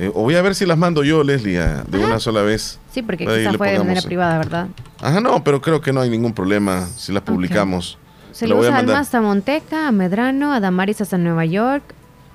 eh, 0.00 0.08
o 0.14 0.22
voy 0.22 0.34
a 0.34 0.42
ver 0.42 0.56
si 0.56 0.66
las 0.66 0.78
mando 0.78 1.04
yo, 1.04 1.22
Leslie, 1.22 1.60
a- 1.60 1.84
de 1.84 1.98
una 1.98 2.18
sola 2.18 2.42
vez. 2.42 2.78
Sí, 2.92 3.02
porque 3.02 3.28
Ahí 3.28 3.38
quizá 3.40 3.52
le 3.52 3.58
fue 3.58 3.70
de 3.72 3.78
manera 3.78 4.00
eh. 4.00 4.04
privada, 4.04 4.38
¿verdad? 4.38 4.68
Ajá, 5.00 5.20
no, 5.20 5.42
pero 5.44 5.60
creo 5.60 5.80
que 5.80 5.92
no 5.92 6.00
hay 6.00 6.10
ningún 6.10 6.32
problema 6.32 6.88
si 6.96 7.12
las 7.12 7.22
publicamos. 7.22 7.98
Saludos 8.32 8.68
a 8.68 8.76
a. 8.76 8.78
Alma 8.78 8.98
hasta 8.98 9.20
Monteca, 9.20 9.88
a 9.88 9.92
Medrano, 9.92 10.52
a 10.52 10.60
Damaris 10.60 11.00
hasta 11.00 11.18
Nueva 11.18 11.44
York, 11.44 11.82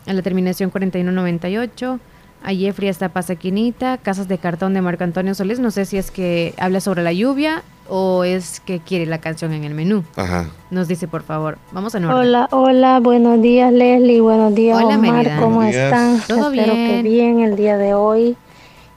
a 0.06 0.14
la 0.14 0.22
terminación 0.22 0.70
4198, 0.70 2.00
a 2.43 2.54
Jeffrey 2.54 2.89
hasta 2.89 3.10
Pasaquinita, 3.10 3.98
Casas 3.98 4.28
de 4.28 4.38
Cartón 4.38 4.74
de 4.74 4.82
Marco 4.82 5.04
Antonio 5.04 5.34
Solís. 5.36 5.60
No 5.60 5.72
sé 5.72 5.86
si 5.86 5.98
es 5.98 6.12
que 6.12 6.54
habla 6.58 6.80
sobre 6.82 7.04
la 7.04 7.12
lluvia 7.12 7.64
o 7.89 8.24
es 8.24 8.60
que 8.60 8.80
quiere 8.80 9.06
la 9.06 9.18
canción 9.20 9.54
en 9.54 9.64
el 9.64 9.74
menú. 9.74 10.04
Ajá. 10.16 10.45
Nos 10.72 10.88
dice, 10.88 11.08
por 11.08 11.24
favor. 11.24 11.58
Vamos 11.72 11.95
a 11.95 11.98
orden. 11.98 12.12
Hola, 12.12 12.48
hola, 12.52 13.00
buenos 13.00 13.41
días 13.41 13.72
Leslie, 13.74 14.22
buenos 14.22 14.54
días 14.54 14.78
Hola, 14.82 14.98
Omar. 14.98 15.39
¿cómo 15.39 15.62
días. 15.62 15.76
están? 15.76 16.20
Todo 16.28 16.52
Espero 16.52 16.74
que 16.74 17.02
bien. 17.02 17.04
bien 17.04 17.39
el 17.39 17.56
día 17.56 17.78
de 17.78 17.93
hoy. 17.93 18.38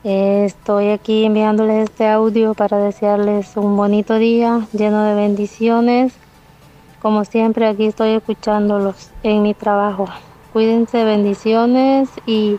Eh, 0.03 0.45
estoy 0.47 0.91
aquí 0.91 1.25
enviándoles 1.27 1.85
este 1.91 2.09
audio 2.09 2.55
para 2.55 2.79
desearles 2.79 3.57
un 3.57 3.77
bonito 3.77 4.17
día 4.17 4.67
lleno 4.73 5.03
de 5.05 5.15
bendiciones. 5.15 6.13
Como 7.01 7.25
siempre 7.25 7.67
aquí 7.67 7.87
estoy 7.87 8.11
escuchándolos 8.11 9.11
en 9.23 9.43
mi 9.43 9.55
trabajo. 9.55 10.07
Cuídense, 10.53 11.05
bendiciones 11.05 12.11
y 12.27 12.59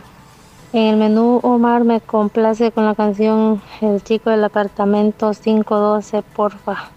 en 0.72 0.82
el 0.82 0.96
menú 0.96 1.38
Omar 1.42 1.84
me 1.84 2.00
complace 2.00 2.72
con 2.72 2.86
la 2.86 2.94
canción 2.94 3.60
El 3.80 4.02
chico 4.02 4.30
del 4.30 4.42
apartamento 4.42 5.32
512, 5.32 6.22
porfa. 6.34 6.90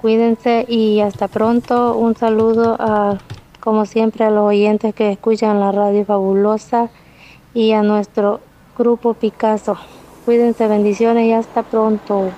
Cuídense 0.00 0.66
y 0.68 1.00
hasta 1.00 1.26
pronto. 1.26 1.96
Un 1.96 2.14
saludo 2.14 2.76
a, 2.78 3.18
como 3.58 3.84
siempre, 3.84 4.26
a 4.26 4.30
los 4.30 4.44
oyentes 4.44 4.94
que 4.94 5.10
escuchan 5.10 5.58
la 5.58 5.72
radio 5.72 6.04
fabulosa 6.04 6.90
y 7.54 7.72
a 7.72 7.82
nuestro 7.82 8.40
grupo 8.76 9.14
Picasso. 9.14 9.76
Cuídense, 10.24 10.68
bendiciones 10.68 11.26
y 11.26 11.32
hasta 11.32 11.64
pronto. 11.64 12.30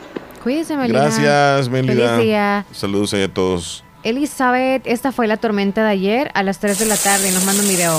Cuídense, 0.43 0.77
Melina. 0.77 1.01
Gracias, 1.01 1.69
Melida. 1.69 2.11
Feliz 2.11 2.25
día. 2.25 2.67
Saludos 2.71 3.13
a 3.13 3.29
todos. 3.29 3.85
Elizabeth, 4.03 4.83
esta 4.87 5.13
fue 5.13 5.27
la 5.27 5.37
tormenta 5.37 5.85
de 5.85 5.91
ayer 5.91 6.31
a 6.35 6.43
las 6.43 6.59
3 6.59 6.79
de 6.79 6.87
la 6.87 6.97
tarde 6.97 7.29
y 7.29 7.33
nos 7.33 7.45
manda 7.45 7.63
un 7.63 7.69
video. 7.69 7.97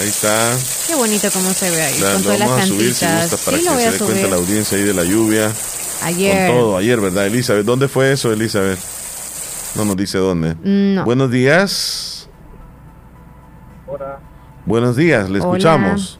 Ahí 0.00 0.08
está. 0.08 0.50
Qué 0.86 0.94
bonito 0.94 1.28
cómo 1.32 1.50
se 1.52 1.70
ve 1.70 1.82
ahí, 1.82 1.98
La- 1.98 2.12
con 2.12 2.16
lo 2.16 2.22
todas 2.24 2.38
las 2.38 2.48
vamos 2.48 2.64
a 2.64 2.66
subir 2.66 2.94
si 2.94 3.06
gusta 3.06 3.36
para 3.44 3.56
sí, 3.56 3.64
que 3.64 3.70
se 3.80 3.90
dé 3.90 3.98
cuenta 3.98 4.28
la 4.28 4.36
audiencia 4.36 4.78
ahí 4.78 4.84
de 4.84 4.94
la 4.94 5.04
lluvia. 5.04 5.50
Ayer. 6.04 6.48
Con 6.50 6.56
todo, 6.58 6.76
ayer, 6.76 7.00
¿verdad, 7.00 7.26
Elizabeth? 7.26 7.64
¿Dónde 7.64 7.88
fue 7.88 8.12
eso, 8.12 8.32
Elizabeth? 8.32 8.78
No 9.76 9.84
nos 9.84 9.96
dice 9.96 10.18
dónde. 10.18 10.56
No. 10.62 11.04
Buenos 11.04 11.30
días. 11.30 12.28
Buenos 14.66 14.94
días, 14.96 15.28
le 15.30 15.38
Hola. 15.40 15.46
escuchamos. 15.48 16.18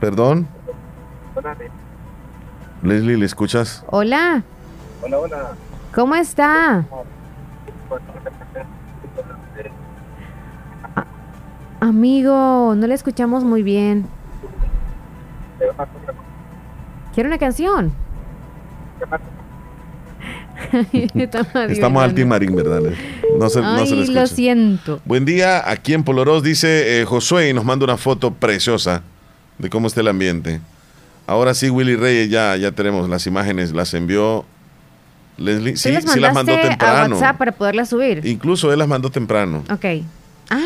Perdón. 0.00 0.48
Leslie, 2.82 3.16
¿le 3.16 3.26
escuchas? 3.26 3.82
Hola, 3.88 4.42
Hola, 5.02 5.18
hola. 5.18 5.50
¿cómo 5.94 6.14
está? 6.14 6.84
Amigo, 11.80 12.74
no 12.76 12.86
le 12.86 12.94
escuchamos 12.94 13.44
muy 13.44 13.62
bien. 13.62 14.06
¿Quiere 17.14 17.28
una 17.28 17.38
canción? 17.38 17.92
Estamos 21.68 22.02
al 22.02 22.14
Team 22.14 22.28
Marín, 22.28 22.54
¿verdad? 22.54 22.80
No 23.38 23.48
se, 23.48 23.60
no 23.62 23.86
se 23.86 23.94
le 23.94 24.02
Ay, 24.02 24.08
lo 24.08 24.20
escucha. 24.22 24.26
siento. 24.26 25.00
Buen 25.04 25.24
día, 25.24 25.68
aquí 25.70 25.94
en 25.94 26.02
Polorós 26.02 26.42
dice 26.42 27.00
eh, 27.00 27.04
Josué 27.04 27.48
y 27.48 27.52
nos 27.52 27.64
manda 27.64 27.84
una 27.84 27.96
foto 27.96 28.32
preciosa 28.34 29.02
de 29.58 29.70
cómo 29.70 29.86
está 29.86 30.00
el 30.00 30.08
ambiente. 30.08 30.60
Ahora 31.26 31.54
sí, 31.54 31.70
Willy 31.70 31.94
Reyes, 31.94 32.30
ya, 32.30 32.56
ya 32.56 32.72
tenemos 32.72 33.08
las 33.08 33.26
imágenes, 33.26 33.72
las 33.72 33.94
envió 33.94 34.44
Leslie. 35.38 35.72
¿Tú 35.72 35.78
Sí, 35.78 35.92
las 35.92 36.04
sí 36.04 36.20
las 36.20 36.34
mandó 36.34 36.52
a 36.54 36.60
temprano. 36.60 37.14
WhatsApp 37.16 37.38
para 37.38 37.52
poderlas 37.52 37.88
subir? 37.88 38.24
Incluso 38.26 38.72
él 38.72 38.78
las 38.78 38.88
mandó 38.88 39.10
temprano. 39.10 39.62
Ok. 39.70 39.84
Ah, 40.50 40.60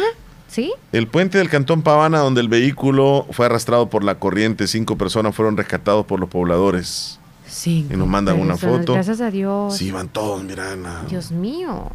¿sí? 0.48 0.72
El 0.92 1.06
puente 1.08 1.38
del 1.38 1.48
Cantón 1.48 1.82
Pavana, 1.82 2.18
donde 2.20 2.40
el 2.40 2.48
vehículo 2.48 3.26
fue 3.30 3.46
arrastrado 3.46 3.88
por 3.90 4.02
la 4.04 4.16
corriente, 4.16 4.66
cinco 4.66 4.96
personas 4.96 5.34
fueron 5.34 5.56
rescatados 5.56 6.06
por 6.06 6.18
los 6.20 6.28
pobladores. 6.28 7.18
Sí. 7.46 7.86
Y 7.90 7.96
nos 7.96 8.08
mandan 8.08 8.40
una 8.40 8.56
foto. 8.56 8.94
Gracias 8.94 9.20
a 9.20 9.30
Dios. 9.30 9.76
Sí, 9.76 9.90
van 9.90 10.08
todos, 10.08 10.42
mira, 10.42 10.74
Dios 11.08 11.30
mío. 11.30 11.90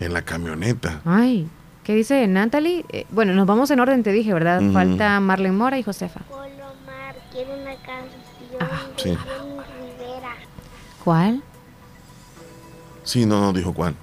en 0.00 0.12
la 0.12 0.22
camioneta. 0.22 1.00
Ay, 1.04 1.48
¿qué 1.84 1.94
dice 1.94 2.26
Natalie? 2.26 2.84
Eh, 2.90 3.06
bueno, 3.10 3.32
nos 3.32 3.46
vamos 3.46 3.70
en 3.70 3.78
orden, 3.80 4.02
te 4.02 4.10
dije, 4.12 4.32
¿verdad? 4.34 4.60
Falta 4.72 5.20
Marlene 5.20 5.56
Mora 5.56 5.78
y 5.78 5.82
Josefa. 5.84 6.20
Quiero 7.32 7.52
una 7.54 7.74
canción 7.76 8.20
Sí. 8.96 9.10
de 9.10 9.16
Jenny 9.16 9.58
Rivera. 10.00 10.34
¿Cuál? 11.04 11.42
Sí, 13.06 13.24
no, 13.24 13.40
no 13.40 13.52
dijo 13.54 13.72
cuál. 13.72 13.94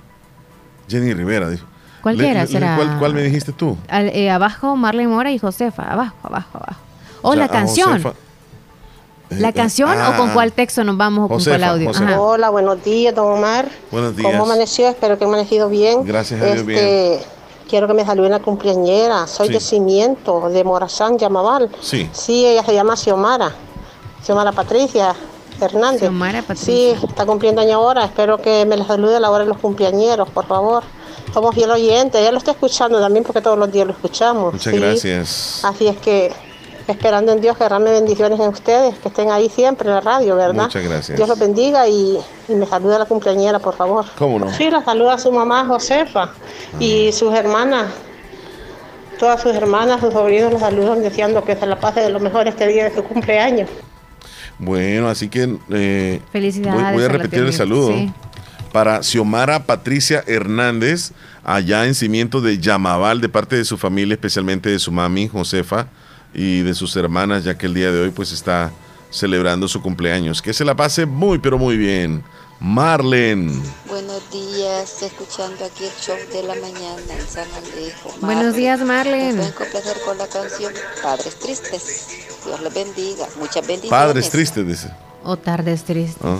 Jenny 0.88 1.14
Rivera 1.14 1.50
dijo. 1.50 1.66
Cualquiera 2.02 2.42
Le- 2.42 2.46
le- 2.46 2.52
será. 2.52 2.76
¿cuál, 2.76 2.98
cuál 3.00 3.14
me 3.14 3.22
dijiste 3.22 3.52
tú? 3.52 3.78
Al- 3.88 4.10
eh, 4.10 4.32
abajo 4.32 4.76
Marlene 4.76 5.08
Mora 5.10 5.32
y 5.32 5.38
Josefa. 5.40 5.84
Abajo, 5.84 6.16
abajo, 6.24 6.50
abajo. 6.58 6.80
O 7.22 7.30
O 7.30 7.32
sea, 7.34 7.40
la 7.40 7.46
a 7.46 7.50
canción. 7.50 7.90
Josefa. 7.92 8.14
¿La 9.30 9.50
Eh, 9.50 9.54
canción 9.54 9.90
o 9.90 9.94
ah, 10.04 10.16
con 10.18 10.30
cuál 10.32 10.52
texto 10.52 10.84
nos 10.84 10.96
vamos 10.98 11.26
o 11.26 11.28
con 11.28 11.38
Josefa, 11.38 11.58
cuál 11.58 11.70
audio? 11.70 11.90
Ajá. 11.92 12.20
Hola, 12.22 12.50
buenos 12.50 12.84
días, 12.84 13.14
don 13.16 13.32
Omar. 13.38 13.68
Buenos 13.92 14.16
días. 14.16 14.32
¿Cómo 14.32 14.44
amaneció? 14.44 14.88
Espero 14.90 15.18
que 15.18 15.26
amanecido 15.26 15.70
bien. 15.70 16.04
Gracias 16.06 16.42
a 16.42 16.46
Dios, 16.46 16.58
Este, 16.68 17.20
Quiero 17.70 17.88
que 17.88 17.94
me 17.94 18.06
salude 18.06 18.28
una 18.28 18.40
cumpleañera. 18.42 19.26
Soy 19.26 19.48
Sí. 19.48 19.54
de 19.54 19.60
Cimiento, 19.60 20.50
de 20.50 20.64
Morazán, 20.64 21.18
Yamaval. 21.18 21.70
Sí. 21.82 22.08
Sí, 22.12 22.46
ella 22.46 22.64
se 22.64 22.74
llama 22.74 22.96
Xiomara. 22.96 23.52
Xiomara 24.24 24.52
Patricia 24.52 25.16
Hernández. 25.64 26.02
Xiomara 26.02 26.44
Sí, 26.56 26.94
está 27.08 27.26
cumpliendo 27.26 27.62
año 27.62 27.76
ahora. 27.76 28.06
Espero 28.06 28.38
que 28.42 28.66
me 28.66 28.78
la 28.78 28.86
salude 28.86 29.16
a 29.16 29.20
la 29.20 29.30
hora 29.32 29.44
de 29.44 29.50
los 29.50 29.58
cumpleañeros, 29.60 30.30
por 30.30 30.46
favor. 30.46 30.84
Somos 31.34 31.56
fiel 31.56 31.72
oyentes. 31.72 32.22
Ella 32.22 32.32
lo 32.32 32.38
está 32.38 32.52
escuchando 32.52 33.00
también 33.00 33.24
porque 33.24 33.42
todos 33.42 33.58
los 33.58 33.72
días 33.72 33.88
lo 33.88 33.94
escuchamos. 33.94 34.54
Muchas 34.54 34.74
Sí. 34.74 34.80
gracias. 34.80 35.60
Así 35.64 35.88
es 35.88 35.98
que 35.98 36.32
esperando 36.88 37.32
en 37.32 37.40
Dios 37.42 37.58
que 37.58 37.64
derrame 37.64 37.92
bendiciones 37.92 38.40
en 38.40 38.50
ustedes, 38.50 38.96
que 39.00 39.08
estén 39.08 39.32
ahí 39.32 39.50
siempre 39.50 39.88
en 39.88 39.96
la 39.96 40.02
radio, 40.02 40.36
¿verdad? 40.36 40.64
Muchas 40.66 40.84
gracias. 40.84 41.18
Dios 41.18 41.30
los 41.30 41.40
bendiga 41.40 41.88
y, 41.88 42.20
y 42.50 42.54
me 42.56 42.66
saluda 42.66 42.98
a 42.98 43.00
la 43.00 43.06
cumpleañera, 43.06 43.60
por 43.60 43.74
favor. 43.76 44.06
¿Cómo 44.20 44.38
no? 44.40 44.52
Sí, 44.54 44.70
la 44.70 44.84
saluda 44.84 45.14
a 45.14 45.18
su 45.18 45.32
mamá 45.32 45.66
Josefa 45.66 46.30
y 46.80 47.12
sus 47.14 47.34
hermanas. 47.34 47.86
Todas 49.18 49.42
sus 49.42 49.54
hermanas, 49.56 50.02
sus 50.02 50.12
sobrinos 50.14 50.52
la 50.52 50.60
saludan 50.60 51.02
deseando 51.02 51.44
que 51.44 51.56
se 51.56 51.66
la 51.66 51.80
pase 51.80 52.02
de 52.02 52.10
lo 52.10 52.20
mejor 52.20 52.48
este 52.48 52.68
día 52.68 52.86
de 52.90 52.96
su 52.96 53.04
cumpleaños. 53.04 53.70
Bueno, 54.60 55.10
así 55.10 55.30
que 55.30 55.58
eh, 55.72 56.22
Felicidades 56.32 56.84
voy, 56.84 56.94
voy 56.94 57.04
a 57.04 57.08
repetir 57.08 57.40
el 57.40 57.54
saludo. 57.54 57.94
Sí. 57.94 58.12
Para 58.72 59.04
Xiomara 59.04 59.66
Patricia 59.66 60.24
Hernández, 60.26 61.12
allá 61.44 61.86
en 61.86 61.94
Cimiento 61.94 62.42
de 62.42 62.58
Yamaval, 62.58 63.22
de 63.22 63.30
parte 63.30 63.56
de 63.56 63.66
su 63.66 63.78
familia, 63.78 64.14
especialmente 64.14 64.70
de 64.70 64.80
su 64.80 64.92
mami 64.92 65.28
Josefa 65.28 65.88
y 66.34 66.62
de 66.62 66.74
sus 66.74 66.96
hermanas, 66.96 67.44
ya 67.44 67.56
que 67.58 67.68
el 67.68 67.74
día 67.76 67.92
de 67.92 68.02
hoy 68.02 68.10
pues 68.10 68.32
está 68.32 68.72
celebrando 69.12 69.68
su 69.68 69.82
cumpleaños. 69.82 70.42
Que 70.42 70.54
se 70.54 70.66
la 70.66 70.76
pase 70.76 71.06
muy, 71.06 71.38
pero 71.38 71.60
muy 71.60 71.78
bien. 71.78 72.24
Marlen. 72.64 73.62
Buenos 73.90 74.32
días, 74.32 75.04
escuchando 75.04 75.66
aquí 75.66 75.84
el 75.84 75.92
show 76.00 76.16
de 76.32 76.44
la 76.44 76.56
mañana 76.56 77.14
en 77.20 77.28
San 77.28 77.46
Alejo. 77.52 78.16
Buenos 78.22 78.56
días, 78.56 78.80
Marlen. 78.80 79.36
Me 79.36 79.52
pueden 79.52 79.52
complacer 79.52 79.98
con 80.06 80.18
la 80.18 80.28
canción 80.28 80.72
Padres 81.04 81.38
Tristes. 81.40 82.08
Dios 82.46 82.62
les 82.62 82.74
bendiga. 82.74 83.26
Muchas 83.38 83.68
bendiciones. 83.68 83.90
Padres 83.90 84.30
tristes, 84.30 84.66
dice. 84.66 84.90
O 85.26 85.36
tardes 85.36 85.84
tristes. 85.84 86.24
Ah. 86.24 86.40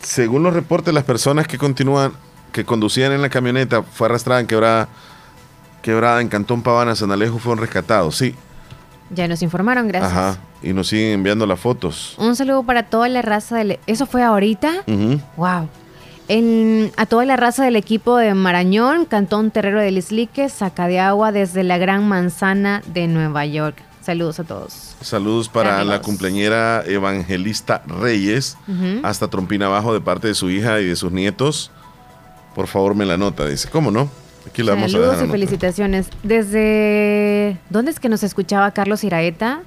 Según 0.00 0.44
los 0.44 0.54
reportes, 0.54 0.94
las 0.94 1.02
personas 1.02 1.48
que 1.48 1.58
continúan, 1.58 2.12
que 2.52 2.64
conducían 2.64 3.10
en 3.10 3.20
la 3.20 3.28
camioneta, 3.28 3.82
fue 3.82 4.06
arrastrada 4.06 4.40
en 4.40 4.46
quebrada, 4.46 4.88
quebrada 5.82 6.20
en 6.20 6.28
Cantón 6.28 6.62
Pavana, 6.62 6.94
San 6.94 7.10
Alejo, 7.10 7.40
fueron 7.40 7.58
rescatados. 7.58 8.16
Sí. 8.16 8.32
Ya 9.10 9.26
nos 9.28 9.42
informaron, 9.42 9.88
gracias. 9.88 10.12
Ajá. 10.12 10.38
Y 10.62 10.72
nos 10.72 10.88
siguen 10.88 11.12
enviando 11.12 11.46
las 11.46 11.58
fotos. 11.60 12.14
Un 12.18 12.36
saludo 12.36 12.62
para 12.62 12.84
toda 12.84 13.08
la 13.08 13.22
raza 13.22 13.56
del... 13.56 13.78
¿Eso 13.86 14.06
fue 14.06 14.22
ahorita? 14.22 14.82
Ujú. 14.86 15.20
Wow. 15.36 15.68
En- 16.28 16.92
a 16.96 17.06
toda 17.06 17.24
la 17.24 17.36
raza 17.36 17.64
del 17.64 17.76
equipo 17.76 18.16
de 18.18 18.34
Marañón, 18.34 19.06
Cantón 19.06 19.50
Terrero 19.50 19.80
de 19.80 19.90
Lislique, 19.90 20.48
saca 20.50 20.86
de 20.86 21.00
agua 21.00 21.32
desde 21.32 21.62
la 21.64 21.78
Gran 21.78 22.06
Manzana 22.06 22.82
de 22.92 23.06
Nueva 23.08 23.46
York. 23.46 23.82
Saludos 24.02 24.40
a 24.40 24.44
todos. 24.44 24.94
Saludos 25.00 25.48
para 25.48 25.70
Saludos. 25.78 25.88
la 25.96 26.02
cumpleañera 26.02 26.82
Evangelista 26.86 27.82
Reyes, 27.86 28.56
hasta 29.02 29.28
Trompina 29.28 29.66
Abajo, 29.66 29.92
de 29.94 30.00
parte 30.00 30.28
de 30.28 30.34
su 30.34 30.50
hija 30.50 30.80
y 30.80 30.86
de 30.86 30.96
sus 30.96 31.12
nietos. 31.12 31.70
por 32.54 32.66
favor 32.66 32.94
me 32.94 33.04
la 33.06 33.16
nota. 33.16 33.46
Dice, 33.46 33.68
¿cómo 33.70 33.90
no? 33.90 34.08
Aquí 34.50 34.62
la 34.62 34.72
vamos 34.74 34.88
a 34.88 34.92
Saludos 34.92 35.10
dejar. 35.12 35.28
y 35.28 35.30
felicitaciones. 35.30 36.08
Desde. 36.22 37.56
¿Dónde 37.70 37.90
es 37.90 38.00
que 38.00 38.08
nos 38.08 38.22
escuchaba 38.22 38.70
Carlos 38.72 39.04
Iraeta? 39.04 39.60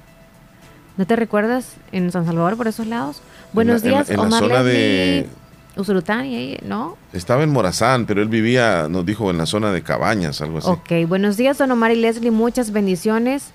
¿No 0.96 1.06
te 1.06 1.16
recuerdas? 1.16 1.74
En 1.92 2.10
San 2.12 2.26
Salvador, 2.26 2.56
por 2.56 2.68
esos 2.68 2.86
lados. 2.86 3.22
Buenos 3.52 3.82
En 3.84 3.90
la- 3.92 3.96
en 3.96 3.98
la- 4.00 4.04
días, 4.04 4.10
en 4.10 4.16
la 4.16 4.22
Omar 4.24 4.40
zona 4.42 4.62
Leslie. 4.62 4.72
de- 4.80 5.28
Usurután, 5.74 6.26
y 6.26 6.36
ahí, 6.36 6.58
¿no? 6.66 6.98
Estaba 7.14 7.42
en 7.44 7.50
Morazán, 7.50 8.04
pero 8.04 8.20
él 8.20 8.28
vivía, 8.28 8.88
nos 8.90 9.06
dijo, 9.06 9.30
en 9.30 9.38
la 9.38 9.46
zona 9.46 9.72
de 9.72 9.82
Cabañas, 9.82 10.42
algo 10.42 10.58
así. 10.58 10.68
Ok, 10.68 11.08
buenos 11.08 11.38
días, 11.38 11.56
don 11.56 11.70
Omar 11.70 11.92
y 11.92 11.96
Leslie. 11.96 12.30
Muchas 12.30 12.72
bendiciones. 12.72 13.52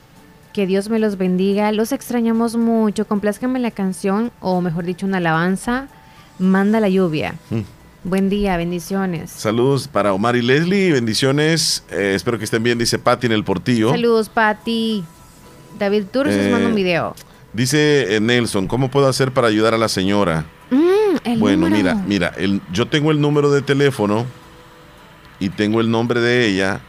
Que 0.54 0.66
Dios 0.66 0.90
me 0.90 0.98
los 0.98 1.18
bendiga. 1.20 1.72
Los 1.72 1.92
extrañamos 1.92 2.56
mucho. 2.56 3.06
Complázcame 3.08 3.60
la 3.60 3.70
canción, 3.70 4.32
o 4.42 4.60
mejor 4.62 4.86
dicho, 4.86 5.06
una 5.06 5.18
alabanza. 5.18 5.88
Manda 6.40 6.80
la 6.80 6.90
lluvia. 6.90 7.36
Mm. 7.52 7.60
Buen 8.04 8.30
día, 8.30 8.56
bendiciones. 8.58 9.32
Saludos 9.32 9.88
para 9.88 10.14
Omar 10.14 10.36
y 10.36 10.42
Leslie, 10.42 10.94
bendiciones. 10.94 11.84
Eh, 11.92 12.14
espero 12.16 12.38
que 12.38 12.46
estén 12.46 12.64
bien, 12.64 12.78
dice 12.78 13.00
Patti 13.00 13.26
en 13.28 13.34
el 13.34 13.44
portillo. 13.44 13.90
Saludos, 13.90 14.30
Pati. 14.30 15.04
David 15.78 16.06
Turcios 16.12 16.46
Eh, 16.46 16.50
manda 16.52 16.68
un 16.70 16.76
video. 16.76 17.16
Dice 17.54 18.16
eh, 18.16 18.20
Nelson, 18.22 18.68
¿cómo 18.68 18.90
puedo 18.90 19.08
hacer 19.08 19.32
para 19.34 19.48
ayudar 19.48 19.74
a 19.74 19.78
la 19.78 19.90
señora? 19.90 20.46
Mm, 20.72 21.40
bueno, 21.40 21.68
número. 21.70 21.76
mira, 21.78 21.96
mira, 22.08 22.34
el- 22.38 22.62
yo 22.72 22.88
tengo 22.88 23.12
el 23.12 23.20
número 23.20 23.52
de 23.52 23.62
teléfono 23.62 24.26
y 25.40 25.50
tengo 25.50 25.82
el 25.82 25.90
nombre 25.92 26.22
de 26.22 26.48
ella. 26.48 26.80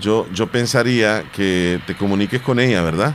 Yo, 0.00 0.26
yo 0.32 0.48
pensaría 0.48 1.24
que 1.34 1.80
te 1.86 1.94
comuniques 1.96 2.40
con 2.42 2.58
ella, 2.58 2.82
¿verdad? 2.82 3.14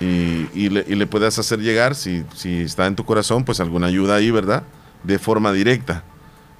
Y, 0.00 0.46
y 0.54 0.68
le, 0.68 0.84
y 0.86 0.94
le 0.94 1.06
puedas 1.06 1.38
hacer 1.38 1.58
llegar, 1.58 1.94
si, 1.94 2.24
si 2.34 2.60
está 2.62 2.86
en 2.86 2.94
tu 2.94 3.04
corazón, 3.04 3.44
pues 3.44 3.58
alguna 3.60 3.88
ayuda 3.88 4.14
ahí, 4.16 4.30
¿verdad? 4.30 4.62
De 5.04 5.18
forma 5.18 5.52
directa. 5.52 6.02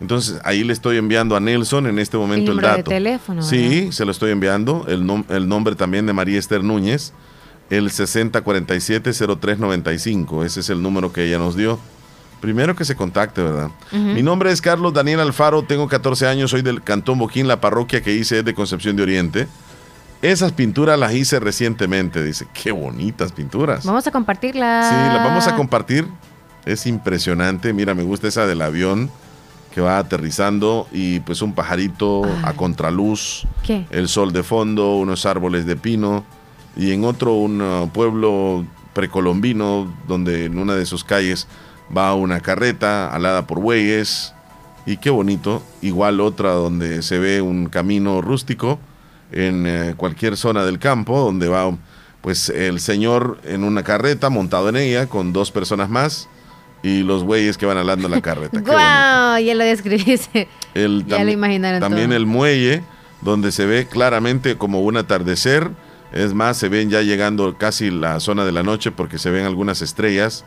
Entonces, 0.01 0.39
ahí 0.45 0.63
le 0.63 0.73
estoy 0.73 0.97
enviando 0.97 1.35
a 1.35 1.41
Nelson 1.41 1.89
en 1.89 1.99
este 1.99 2.17
momento 2.17 2.53
el, 2.53 2.57
número 2.57 2.69
de 2.69 2.77
dato. 2.79 2.91
teléfono, 2.91 3.43
Sí, 3.43 3.91
se 3.91 4.05
lo 4.05 4.13
estoy 4.13 4.31
enviando. 4.31 4.85
El, 4.89 5.03
nom- 5.05 5.25
el 5.29 5.49
nombre 5.49 5.75
también 5.75 6.07
de 6.07 6.13
María 6.13 6.39
Esther 6.39 6.63
Núñez, 6.63 7.13
el 7.69 7.91
6047-0395. 7.91 10.45
Ese 10.45 10.61
es 10.61 10.71
el 10.71 10.81
número 10.83 11.13
que 11.13 11.27
ella 11.27 11.39
nos 11.39 11.57
dio. 11.57 11.81
Primero 12.41 12.77
que 12.77 12.85
se 12.85 12.95
contacte, 12.95 13.43
¿verdad? 13.43 13.71
Mi 13.91 14.23
nombre 14.23 14.53
es 14.53 14.63
Carlos 14.63 14.95
Daniel 14.95 15.19
Alfaro, 15.19 15.65
tengo 15.65 15.89
14 15.89 16.29
años, 16.29 16.53
soy 16.53 16.63
del 16.63 16.81
Cantón 16.85 17.19
Boquín, 17.19 17.49
la 17.49 17.61
parroquia 17.61 18.01
que 18.01 18.15
hice 18.15 18.39
es 18.39 18.45
de 18.45 18.55
Concepción 18.55 18.95
de 18.95 19.03
Oriente. 19.03 19.49
Esas 20.23 20.53
pinturas 20.53 20.97
las 20.99 21.13
hice 21.15 21.41
recientemente, 21.41 22.23
dice. 22.23 22.47
Qué 22.53 22.71
bonitas 22.71 23.33
pinturas. 23.33 23.85
Vamos 23.85 24.07
a 24.07 24.13
compartirla. 24.13 24.89
Sí, 24.89 24.95
las 25.17 25.25
vamos 25.25 25.49
a 25.49 25.57
compartir. 25.57 26.07
Es 26.69 26.87
impresionante. 26.87 27.73
Mira, 27.73 27.95
me 27.95 28.03
gusta 28.03 28.29
esa 28.29 28.47
del 28.47 28.61
avión 28.61 29.11
que 29.75 29.81
va 29.81 29.97
aterrizando 29.97 30.87
y 30.93 31.21
pues 31.21 31.41
un 31.41 31.55
pajarito 31.55 32.25
a 32.43 32.53
contraluz, 32.53 33.47
¿Qué? 33.67 33.87
el 33.91 34.09
sol 34.09 34.35
de 34.35 34.43
fondo, 34.43 34.97
unos 34.97 35.25
árboles 35.25 35.65
de 35.65 35.77
pino 35.77 36.25
y 36.77 36.93
en 36.93 37.05
otro 37.05 37.33
un 37.33 37.63
uh, 37.63 37.89
pueblo 37.89 38.67
precolombino 38.93 39.91
donde 40.07 40.45
en 40.45 40.59
una 40.59 40.75
de 40.75 40.85
sus 40.85 41.05
calles 41.05 41.49
va 41.97 42.15
una 42.15 42.41
carreta 42.41 43.09
alada 43.15 43.47
por 43.47 43.61
bueyes 43.61 44.35
y 44.85 44.99
qué 44.99 45.09
bonito. 45.09 45.63
Igual 45.81 46.21
otra 46.21 46.51
donde 46.53 47.01
se 47.01 47.19
ve 47.19 47.41
un 47.41 47.71
camino 47.71 48.21
rústico 48.21 48.79
en 49.33 49.67
eh, 49.67 49.95
cualquier 49.97 50.37
zona 50.37 50.67
del 50.67 50.79
campo 50.79 51.19
donde 51.19 51.49
va 51.49 51.75
pues 52.21 52.51
el 52.51 52.79
señor 52.81 53.39
en 53.45 53.65
una 53.65 53.85
carreta 53.85 54.29
montado 54.29 54.69
en 54.69 54.77
ella 54.77 55.07
con 55.07 55.33
dos 55.33 55.51
personas 55.51 55.89
más 55.89 56.29
y 56.83 57.03
los 57.03 57.25
bueyes 57.25 57.59
que 57.59 57.67
van 57.67 57.77
alando 57.79 58.09
la 58.09 58.21
carreta. 58.21 58.61
¡Guau! 58.67 59.39
Ya 59.43 59.55
lo 59.55 59.65
describiste. 59.65 60.49
El 60.75 61.05
Ya 61.07 61.25
lo 61.25 61.31
imaginaron 61.31 61.81
También 61.81 62.09
todo. 62.09 62.17
el 62.17 62.27
muelle, 62.27 62.83
donde 63.23 63.51
se 63.53 63.67
ve 63.67 63.87
claramente 63.87 64.57
como 64.57 64.81
un 64.83 64.97
atardecer. 64.97 65.71
Es 66.13 66.33
más, 66.33 66.57
se 66.57 66.69
ven 66.71 66.89
ya 66.89 67.03
llegando 67.03 67.57
casi 67.59 67.91
la 67.91 68.19
zona 68.21 68.45
de 68.47 68.53
la 68.53 68.63
noche 68.63 68.91
porque 68.93 69.19
se 69.19 69.31
ven 69.31 69.45
algunas 69.45 69.83
estrellas. 69.83 70.45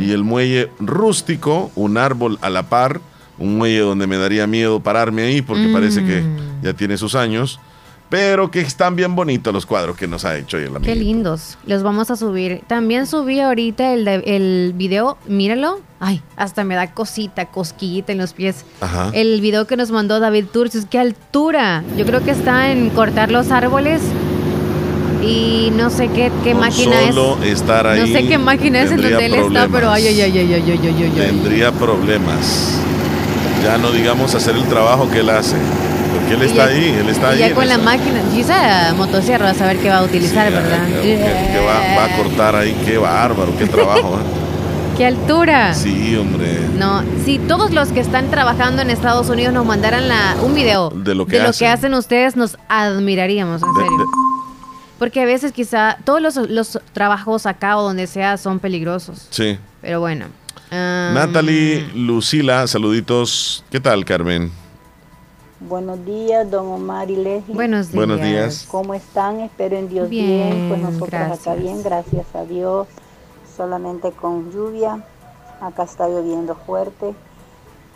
Y 0.00 0.10
el 0.10 0.24
muelle 0.24 0.70
rústico, 0.80 1.70
un 1.76 1.96
árbol 1.98 2.38
a 2.40 2.50
la 2.50 2.64
par, 2.68 3.00
un 3.38 3.56
muelle 3.58 3.80
donde 3.80 4.06
me 4.06 4.16
daría 4.16 4.46
miedo 4.46 4.80
pararme 4.80 5.22
ahí 5.22 5.42
porque 5.42 5.68
parece 5.72 6.04
que 6.04 6.22
Mm. 6.22 6.62
ya 6.64 6.72
tiene 6.72 6.96
sus 6.96 7.14
años. 7.14 7.60
Pero 8.08 8.50
que 8.50 8.60
están 8.60 8.94
bien 8.94 9.16
bonitos 9.16 9.52
los 9.52 9.66
cuadros 9.66 9.96
que 9.96 10.06
nos 10.06 10.24
ha 10.24 10.36
hecho 10.36 10.58
el. 10.58 10.70
Qué 10.80 10.94
lindos. 10.94 11.58
Los 11.66 11.82
vamos 11.82 12.10
a 12.10 12.16
subir. 12.16 12.62
También 12.68 13.06
subí 13.06 13.40
ahorita 13.40 13.92
el, 13.92 14.06
el 14.06 14.72
video, 14.76 15.18
míralo. 15.26 15.80
Ay, 15.98 16.22
hasta 16.36 16.62
me 16.62 16.76
da 16.76 16.92
cosita, 16.92 17.46
cosquillita 17.46 18.12
en 18.12 18.18
los 18.18 18.32
pies. 18.32 18.64
Ajá. 18.80 19.10
El 19.12 19.40
video 19.40 19.66
que 19.66 19.76
nos 19.76 19.90
mandó 19.90 20.20
David 20.20 20.44
Turcios, 20.52 20.84
qué 20.88 20.98
altura. 21.00 21.82
Yo 21.96 22.06
creo 22.06 22.22
que 22.22 22.30
está 22.30 22.70
en 22.70 22.90
cortar 22.90 23.32
los 23.32 23.50
árboles 23.50 24.02
y 25.22 25.72
no 25.74 25.90
sé 25.90 26.08
qué, 26.08 26.30
qué 26.44 26.54
máquina 26.54 27.08
solo 27.08 27.38
es. 27.42 27.60
estar 27.60 27.86
ahí. 27.86 28.00
No 28.00 28.06
sé 28.06 28.26
qué 28.28 28.38
máquina 28.38 28.82
es 28.82 28.90
en 28.92 29.02
donde 29.02 29.26
él 29.26 29.34
está, 29.34 29.68
pero 29.68 29.90
ay, 29.90 30.06
ay, 30.06 30.20
ay, 30.20 30.38
ay, 30.38 30.52
ay, 30.54 30.62
ay, 30.70 30.80
ay, 30.84 31.02
ay. 31.02 31.12
Tendría 31.16 31.72
problemas. 31.72 32.78
Ya 33.64 33.78
no 33.78 33.90
digamos 33.90 34.34
hacer 34.34 34.54
el 34.54 34.64
trabajo 34.68 35.10
que 35.10 35.20
él 35.20 35.30
hace. 35.30 35.56
Porque 36.18 36.34
él 36.34 36.42
está 36.42 36.64
ahí, 36.66 36.96
él 37.00 37.08
está 37.08 37.30
ahí. 37.30 37.38
ya 37.38 37.54
con 37.54 37.68
la 37.68 37.78
máquina. 37.78 38.20
Esa 38.36 38.94
motosierra, 38.94 39.50
a 39.50 39.54
saber 39.54 39.78
qué 39.78 39.88
va 39.90 39.98
a 39.98 40.02
utilizar, 40.04 40.50
¿verdad? 40.52 40.86
que, 41.02 41.16
que 41.16 41.58
va, 41.64 41.96
va 41.98 42.04
a 42.04 42.16
cortar 42.16 42.56
ahí, 42.56 42.76
qué 42.84 42.98
bárbaro, 42.98 43.52
qué 43.58 43.66
trabajo. 43.66 44.16
¿eh? 44.18 44.46
¡Qué 44.96 45.04
altura! 45.04 45.74
Sí, 45.74 46.16
hombre. 46.16 46.58
No, 46.78 47.02
si 47.24 47.38
todos 47.38 47.70
los 47.72 47.88
que 47.90 48.00
están 48.00 48.30
trabajando 48.30 48.80
en 48.80 48.88
Estados 48.88 49.28
Unidos 49.28 49.52
nos 49.52 49.66
mandaran 49.66 50.08
la, 50.08 50.36
un 50.42 50.54
video 50.54 50.88
De 50.88 51.14
lo 51.14 51.26
que 51.26 51.38
hacen. 51.38 51.68
hacen 51.68 51.92
ustedes, 51.94 52.34
nos 52.34 52.56
admiraríamos, 52.68 53.62
en 53.62 53.68
De- 53.74 53.80
serio. 53.82 53.98
de- 53.98 54.04
Porque 54.98 55.20
a 55.20 55.26
veces 55.26 55.52
quizá 55.52 55.98
todos 56.04 56.22
los, 56.22 56.36
los 56.48 56.80
trabajos 56.94 57.44
acá 57.44 57.76
o 57.76 57.82
donde 57.82 58.06
sea 58.06 58.38
son 58.38 58.58
peligrosos. 58.58 59.26
Sí. 59.28 59.58
Pero 59.82 60.00
bueno. 60.00 60.26
ah, 60.72 61.10
Natalie, 61.12 61.86
Lucila, 61.94 62.66
saluditos. 62.66 63.64
¿Qué 63.70 63.80
tal, 63.80 64.02
Carmen? 64.06 64.50
Buenos 65.60 66.04
días, 66.04 66.50
don 66.50 66.66
Omar 66.66 67.10
y 67.10 67.16
Leslie. 67.16 67.54
Buenos 67.54 67.90
días. 67.90 67.94
Buenos 67.94 68.20
días. 68.20 68.68
¿Cómo 68.70 68.92
están? 68.92 69.40
Espero 69.40 69.76
en 69.76 69.88
Dios 69.88 70.10
Bien, 70.10 70.50
bien. 70.50 70.68
Pues 70.68 70.80
nosotros 70.82 71.14
acá 71.14 71.26
gracias. 71.28 71.58
bien, 71.58 71.82
gracias 71.82 72.26
a 72.34 72.44
Dios. 72.44 72.86
Solamente 73.56 74.12
con 74.12 74.52
lluvia. 74.52 75.02
Acá 75.62 75.84
está 75.84 76.08
lloviendo 76.08 76.56
fuerte. 76.56 77.14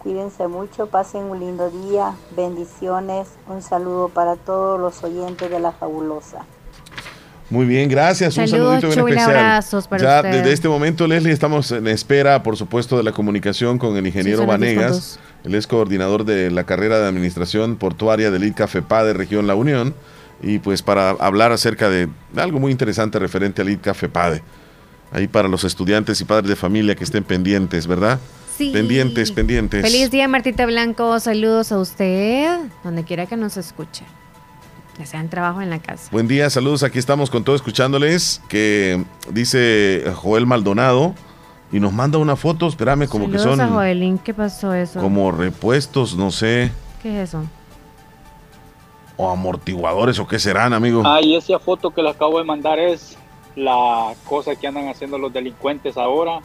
Cuídense 0.02 0.48
mucho, 0.48 0.86
pasen 0.86 1.24
un 1.24 1.38
lindo 1.40 1.68
día. 1.68 2.14
Bendiciones. 2.34 3.28
Un 3.46 3.60
saludo 3.60 4.08
para 4.08 4.36
todos 4.36 4.80
los 4.80 5.04
oyentes 5.04 5.50
de 5.50 5.60
La 5.60 5.72
Fabulosa. 5.72 6.46
Muy 7.50 7.66
bien, 7.66 7.88
gracias. 7.88 8.36
Un 8.36 8.46
Saludos, 8.46 8.80
saludito 8.80 8.86
bien 8.88 8.98
Chuy, 9.00 9.10
especial. 9.10 9.36
abrazos 9.36 9.88
para 9.88 10.02
ya 10.02 10.16
usted. 10.20 10.30
desde 10.38 10.52
este 10.52 10.68
momento, 10.68 11.06
Leslie, 11.08 11.32
estamos 11.32 11.72
en 11.72 11.88
espera, 11.88 12.42
por 12.44 12.56
supuesto, 12.56 12.96
de 12.96 13.02
la 13.02 13.12
comunicación 13.12 13.76
con 13.78 13.96
el 13.96 14.06
ingeniero 14.06 14.40
las 14.40 14.46
Vanegas. 14.46 14.90
10 14.92 15.18
con 15.42 15.52
Él 15.52 15.54
es 15.58 15.66
coordinador 15.66 16.24
de 16.24 16.50
la 16.50 16.64
carrera 16.64 17.00
de 17.00 17.08
Administración 17.08 17.76
Portuaria 17.76 18.30
del 18.30 18.44
ICA 18.44 18.68
FEPADE 18.68 19.14
Región 19.14 19.46
La 19.48 19.56
Unión. 19.56 19.94
Y 20.42 20.58
pues 20.60 20.82
para 20.82 21.10
hablar 21.10 21.50
acerca 21.52 21.90
de 21.90 22.08
algo 22.36 22.60
muy 22.60 22.70
interesante 22.72 23.18
referente 23.18 23.62
al 23.62 23.68
ICA 23.68 23.94
FEPADE. 23.94 24.42
Ahí 25.12 25.26
para 25.26 25.48
los 25.48 25.64
estudiantes 25.64 26.20
y 26.20 26.24
padres 26.24 26.48
de 26.48 26.56
familia 26.56 26.94
que 26.94 27.02
estén 27.02 27.24
pendientes, 27.24 27.86
¿verdad? 27.88 28.20
Sí. 28.56 28.70
Pendientes, 28.72 29.32
pendientes. 29.32 29.82
Feliz 29.82 30.10
día, 30.10 30.28
Martita 30.28 30.66
Blanco. 30.66 31.18
Saludos 31.18 31.72
a 31.72 31.78
usted, 31.78 32.58
donde 32.84 33.02
quiera 33.04 33.26
que 33.26 33.36
nos 33.36 33.56
escuche. 33.56 34.04
Ya 35.00 35.06
sea 35.06 35.20
en 35.20 35.30
trabajo 35.30 35.62
en 35.62 35.70
la 35.70 35.78
casa. 35.78 36.10
Buen 36.12 36.28
día, 36.28 36.50
saludos. 36.50 36.82
Aquí 36.82 36.98
estamos 36.98 37.30
con 37.30 37.42
todo 37.42 37.56
escuchándoles. 37.56 38.42
Que 38.50 39.02
dice 39.30 40.04
Joel 40.14 40.44
Maldonado 40.44 41.14
y 41.72 41.80
nos 41.80 41.94
manda 41.94 42.18
una 42.18 42.36
foto. 42.36 42.68
Espérame, 42.68 43.08
como 43.08 43.24
Saludos 43.24 43.46
que 43.46 43.62
a 43.62 43.66
son 43.66 43.74
Joelín. 43.76 44.18
¿Qué 44.18 44.34
pasó 44.34 44.74
eso? 44.74 45.00
como 45.00 45.32
repuestos, 45.32 46.18
no 46.18 46.30
sé, 46.30 46.70
¿Qué 47.02 47.22
es 47.22 47.30
eso? 47.30 47.44
o 49.16 49.30
amortiguadores 49.30 50.18
o 50.18 50.26
qué 50.26 50.38
serán, 50.38 50.74
amigo. 50.74 51.02
Ah, 51.06 51.20
y 51.22 51.34
esa 51.34 51.58
foto 51.58 51.92
que 51.92 52.02
le 52.02 52.10
acabo 52.10 52.36
de 52.36 52.44
mandar 52.44 52.78
es 52.78 53.16
la 53.56 54.12
cosa 54.26 54.54
que 54.54 54.66
andan 54.66 54.88
haciendo 54.88 55.16
los 55.16 55.32
delincuentes 55.32 55.96
ahora, 55.96 56.40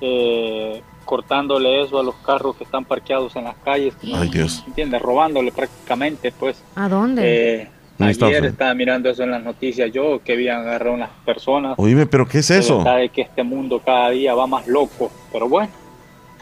eh, 0.00 0.82
cortándole 1.04 1.80
eso 1.84 2.00
a 2.00 2.02
los 2.02 2.16
carros 2.16 2.56
que 2.56 2.64
están 2.64 2.84
parqueados 2.84 3.36
en 3.36 3.44
las 3.44 3.54
calles. 3.58 3.94
Ay, 4.02 4.30
Dios. 4.30 4.64
¿Entiendes? 4.66 5.00
Robándole 5.00 5.52
prácticamente, 5.52 6.32
pues. 6.32 6.60
¿A 6.74 6.88
dónde? 6.88 7.22
Eh, 7.62 7.70
ayer 7.98 8.44
estaba 8.44 8.74
mirando 8.74 9.10
eso 9.10 9.22
en 9.22 9.30
las 9.30 9.42
noticias 9.42 9.90
yo, 9.92 10.20
que 10.22 10.32
habían 10.32 10.60
agarrado 10.60 10.94
unas 10.94 11.10
personas. 11.24 11.74
Oíme, 11.76 12.06
pero 12.06 12.26
¿qué 12.26 12.38
es 12.38 12.48
De 12.48 12.58
eso? 12.58 12.84
es 12.98 13.10
que 13.10 13.22
este 13.22 13.42
mundo 13.42 13.80
cada 13.84 14.10
día 14.10 14.34
va 14.34 14.46
más 14.46 14.66
loco, 14.66 15.10
pero 15.32 15.48
bueno, 15.48 15.70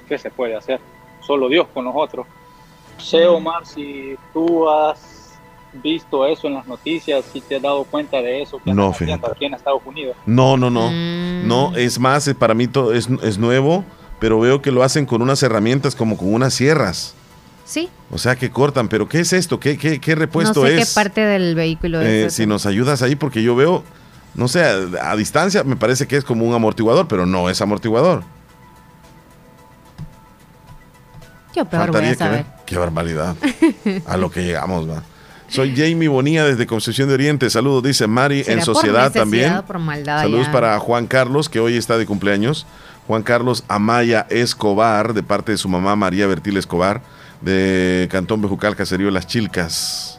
¿qué 0.08 0.18
se 0.18 0.30
puede 0.30 0.56
hacer? 0.56 0.80
Solo 1.26 1.48
Dios 1.48 1.66
con 1.72 1.84
nosotros. 1.84 2.26
Sé, 2.98 3.26
Omar, 3.26 3.66
si 3.66 4.14
tú 4.32 4.68
has 4.68 5.38
visto 5.72 6.26
eso 6.26 6.46
en 6.46 6.54
las 6.54 6.66
noticias, 6.66 7.24
si 7.32 7.40
te 7.40 7.56
has 7.56 7.62
dado 7.62 7.84
cuenta 7.84 8.20
de 8.20 8.42
eso 8.42 8.60
que 8.62 8.72
No, 8.74 8.90
aquí 8.90 9.44
en 9.44 9.54
Estados 9.54 9.82
Unidos. 9.84 10.16
No, 10.26 10.56
no, 10.56 10.70
no. 10.70 10.90
Mm. 10.90 11.46
No, 11.46 11.74
es 11.76 11.98
más, 11.98 12.28
eh, 12.28 12.34
para 12.34 12.54
mí 12.54 12.66
todo 12.66 12.92
es, 12.92 13.08
es 13.22 13.38
nuevo, 13.38 13.84
pero 14.18 14.38
veo 14.38 14.62
que 14.62 14.70
lo 14.70 14.82
hacen 14.82 15.06
con 15.06 15.22
unas 15.22 15.42
herramientas 15.42 15.96
como 15.96 16.16
con 16.16 16.32
unas 16.32 16.54
sierras. 16.54 17.16
Sí. 17.72 17.88
O 18.10 18.18
sea 18.18 18.36
que 18.36 18.50
cortan, 18.50 18.88
pero 18.88 19.08
¿qué 19.08 19.20
es 19.20 19.32
esto? 19.32 19.58
¿Qué, 19.58 19.78
qué, 19.78 19.98
qué 19.98 20.14
No 20.14 20.18
repuesto 20.20 20.66
sé 20.66 20.78
es? 20.78 20.88
qué 20.90 20.94
parte 20.94 21.22
del 21.22 21.54
vehículo 21.54 22.02
Eh, 22.02 22.26
es. 22.26 22.34
si 22.34 22.42
ese. 22.42 22.46
nos 22.46 22.66
ayudas 22.66 23.00
ahí, 23.00 23.16
porque 23.16 23.42
yo 23.42 23.56
veo, 23.56 23.82
no 24.34 24.46
sé, 24.46 24.62
a, 24.62 25.10
a 25.12 25.16
distancia 25.16 25.64
me 25.64 25.76
parece 25.76 26.06
que 26.06 26.18
es 26.18 26.24
como 26.24 26.44
un 26.44 26.54
amortiguador, 26.54 27.08
pero 27.08 27.24
no 27.24 27.48
es 27.48 27.62
amortiguador. 27.62 28.24
Yo 31.54 31.64
peor 31.66 31.90
voy 31.92 32.04
a 32.04 32.08
que 32.10 32.14
saber. 32.14 32.44
ver. 32.44 32.46
Qué 32.66 32.76
barbaridad. 32.78 33.36
a 34.06 34.16
lo 34.16 34.30
que 34.30 34.44
llegamos, 34.44 34.88
va. 34.88 35.02
Soy 35.48 35.74
Jamie 35.76 36.08
Bonilla 36.08 36.44
desde 36.44 36.66
Concepción 36.66 37.08
de 37.08 37.14
Oriente. 37.14 37.50
Saludos, 37.50 37.82
dice 37.82 38.06
Mari 38.06 38.42
¿Será 38.44 38.58
en 38.60 38.64
Sociedad 38.64 39.12
también. 39.12 39.54
o 39.56 39.66
por 39.66 39.78
maldad 39.78 40.22
Saludos 40.22 40.46
ya? 40.46 40.52
para 40.52 40.78
Juan 40.78 41.06
Carlos, 41.06 41.48
que 41.50 41.60
hoy 41.60 41.76
está 41.76 41.98
de 41.98 42.06
cumpleaños. 42.06 42.66
Juan 43.06 43.22
Carlos 43.22 43.64
Amaya 43.68 44.26
Escobar, 44.30 45.12
de 45.12 45.22
parte 45.22 45.52
de 45.52 45.58
su 45.58 45.68
mamá 45.68 45.94
María 45.96 46.26
Bertil 46.26 46.56
Escobar, 46.56 47.02
de 47.42 48.08
Cantón 48.10 48.40
Bejucal, 48.42 48.76
Caserío 48.76 49.10
Las 49.10 49.26
Chilcas. 49.26 50.18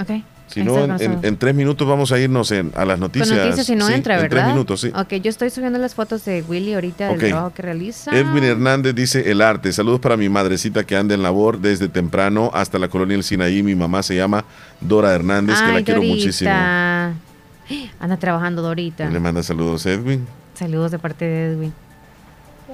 Ok. 0.00 0.22
Si 0.48 0.64
no, 0.64 0.82
en, 0.82 0.90
en- 1.00 1.18
en 1.22 1.36
tres 1.36 1.54
minutos 1.54 1.86
vamos 1.86 2.10
a 2.10 2.18
irnos 2.18 2.50
en- 2.50 2.72
a 2.74 2.84
las 2.84 2.98
noticias. 2.98 3.28
Con 3.28 3.38
noticias 3.38 3.64
si 3.66 3.76
no 3.76 3.86
Sí, 3.86 3.92
entra, 3.92 4.16
en 4.16 4.22
¿verdad? 4.22 4.36
tres 4.38 4.46
minutos, 4.52 4.80
sí. 4.80 4.88
Ok, 4.96 5.14
yo 5.22 5.30
estoy 5.30 5.48
subiendo 5.50 5.78
las 5.78 5.94
fotos 5.94 6.24
de 6.24 6.42
Willy 6.42 6.74
ahorita 6.74 7.06
del 7.08 7.18
trabajo 7.20 7.54
que 7.54 7.62
realiza. 7.62 8.10
Edwin 8.18 8.42
Hernández 8.42 8.94
dice 8.96 9.30
el 9.30 9.42
arte. 9.42 9.72
Saludos 9.72 10.00
para 10.00 10.16
mi 10.16 10.28
madrecita 10.28 10.82
que 10.82 10.96
anda 10.96 11.14
en 11.14 11.22
labor 11.22 11.60
desde 11.60 11.88
temprano 11.88 12.50
hasta 12.52 12.80
la 12.80 12.88
colonia 12.88 13.14
El 13.16 13.22
Sinaí. 13.22 13.62
Mi 13.62 13.76
mamá 13.76 14.02
se 14.02 14.16
llama 14.16 14.44
Dora 14.80 15.14
Hernández, 15.14 15.60
que 15.60 15.72
la 15.72 15.82
quiero 15.84 16.02
muchísimo. 16.02 16.50
Anda 18.00 18.16
trabajando 18.18 18.62
Dorita. 18.62 19.08
Le 19.08 19.20
manda 19.20 19.44
saludos 19.44 19.86
Edwin. 19.86 20.26
Saludos 20.54 20.90
de 20.90 20.98
parte 20.98 21.24
de 21.24 21.52
Edwin. 21.52 21.72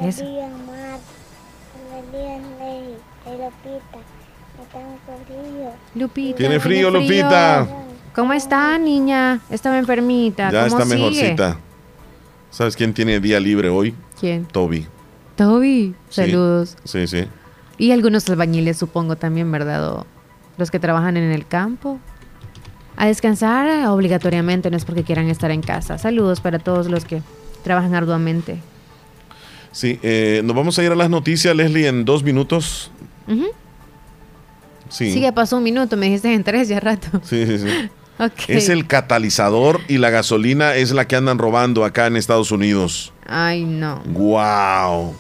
Eso. 0.01 0.25
Lupita. 3.37 3.99
Me 4.59 4.65
tengo 4.73 4.99
frío. 5.27 5.73
Lupita. 5.95 6.37
Tiene 6.37 6.61
frío, 6.61 6.91
Lupita. 6.91 7.67
¿Cómo 8.15 8.33
está, 8.33 8.79
niña? 8.79 9.41
Estaba 9.51 9.79
enfermita. 9.79 10.51
Ya 10.51 10.65
¿Cómo 10.69 10.79
está 10.79 10.85
sigue? 10.85 10.97
mejorcita. 10.97 11.59
¿Sabes 12.51 12.77
quién 12.77 12.95
tiene 12.95 13.21
día 13.21 13.39
libre 13.39 13.69
hoy? 13.69 13.95
¿Quién? 14.19 14.47
Toby. 14.47 14.87
Toby. 15.37 15.95
Saludos. 16.09 16.77
Sí, 16.85 17.07
sí. 17.07 17.27
Y 17.77 17.91
algunos 17.93 18.29
albañiles, 18.31 18.79
supongo, 18.79 19.17
también, 19.17 19.53
¿verdad? 19.53 19.87
O 19.93 20.07
los 20.57 20.71
que 20.71 20.79
trabajan 20.79 21.19
en 21.19 21.31
el 21.31 21.47
campo. 21.47 21.99
A 22.97 23.07
descansar 23.07 23.67
eh, 23.67 23.87
obligatoriamente, 23.89 24.71
no 24.71 24.79
es 24.79 24.87
porque 24.87 25.03
quieran 25.05 25.29
estar 25.29 25.51
en 25.51 25.61
casa. 25.61 25.99
Saludos 25.99 26.41
para 26.41 26.59
todos 26.59 26.89
los 26.89 27.05
que 27.05 27.21
trabajan 27.63 27.95
arduamente. 27.95 28.59
Sí, 29.73 30.01
eh, 30.03 30.41
nos 30.43 30.57
vamos 30.57 30.79
a 30.79 30.83
ir 30.83 30.91
a 30.91 30.95
las 30.95 31.11
noticias, 31.11 31.55
Leslie, 31.55 31.89
en 31.89 32.07
dos 32.07 32.23
minutos. 32.23 32.91
Ujú. 33.29 33.47
Sí. 34.89 35.13
Sí, 35.13 35.21
ya 35.21 35.33
pasó 35.33 35.57
un 35.57 35.63
minuto, 35.65 35.97
me 35.97 36.07
dijiste 36.07 36.33
en 36.33 36.45
tres 36.45 36.69
ya 36.69 36.81
rato. 36.81 37.21
Sí, 37.25 37.47
sí, 37.47 37.59
sí. 37.59 37.91
Ok. 38.19 38.49
Es 38.49 38.71
el 38.71 38.87
catalizador 38.87 39.83
y 39.89 39.99
la 39.99 40.09
gasolina 40.09 40.75
es 40.75 40.91
la 40.93 41.07
que 41.07 41.17
andan 41.17 41.37
robando 41.37 41.85
acá 41.85 42.07
en 42.07 42.17
Estados 42.17 42.51
Unidos. 42.51 43.13
Ay, 43.27 43.65
no. 43.65 44.03
Wow. 44.07 45.15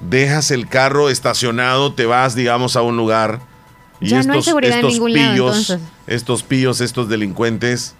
Dejas 0.00 0.50
el 0.50 0.68
carro 0.68 1.10
estacionado, 1.10 1.92
te 1.92 2.06
vas, 2.06 2.34
digamos, 2.34 2.76
a 2.76 2.82
un 2.82 2.96
lugar. 2.96 3.40
Y 4.00 4.08
Ya 4.08 4.20
estos, 4.20 4.26
no 4.26 4.32
hay 4.32 4.42
seguridad 4.42 4.72
en 4.72 4.78
estos 4.78 4.92
ningún 4.94 5.12
lado, 5.12 5.32
pillos, 5.32 5.78
estos 6.06 6.42
pillos, 6.42 6.80
estos 6.80 7.08
delincuentes, 7.10 7.94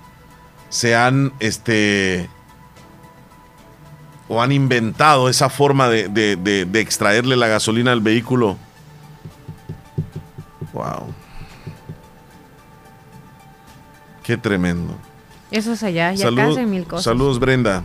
se 0.70 0.96
han, 0.96 1.32
este, 1.38 2.28
o 4.32 4.40
han 4.40 4.50
inventado 4.50 5.28
esa 5.28 5.50
forma 5.50 5.88
de, 5.90 6.08
de- 6.08 6.36
de- 6.36 6.64
de 6.64 6.80
extraerle 6.80 7.36
la 7.36 7.48
gasolina 7.48 7.92
al 7.92 8.00
vehículo. 8.00 8.56
Wow. 10.72 11.12
Qué 14.22 14.38
tremendo. 14.38 14.94
Eso 15.50 15.72
es 15.72 15.82
allá, 15.82 16.12
ya 16.14 16.26
Salud- 16.28 16.54
casi 16.54 16.66
mil 16.66 16.84
cosas. 16.84 17.04
Saludos, 17.04 17.38
Brenda. 17.38 17.82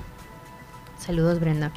Saludos, 0.99 1.39
Brenda. 1.41 1.71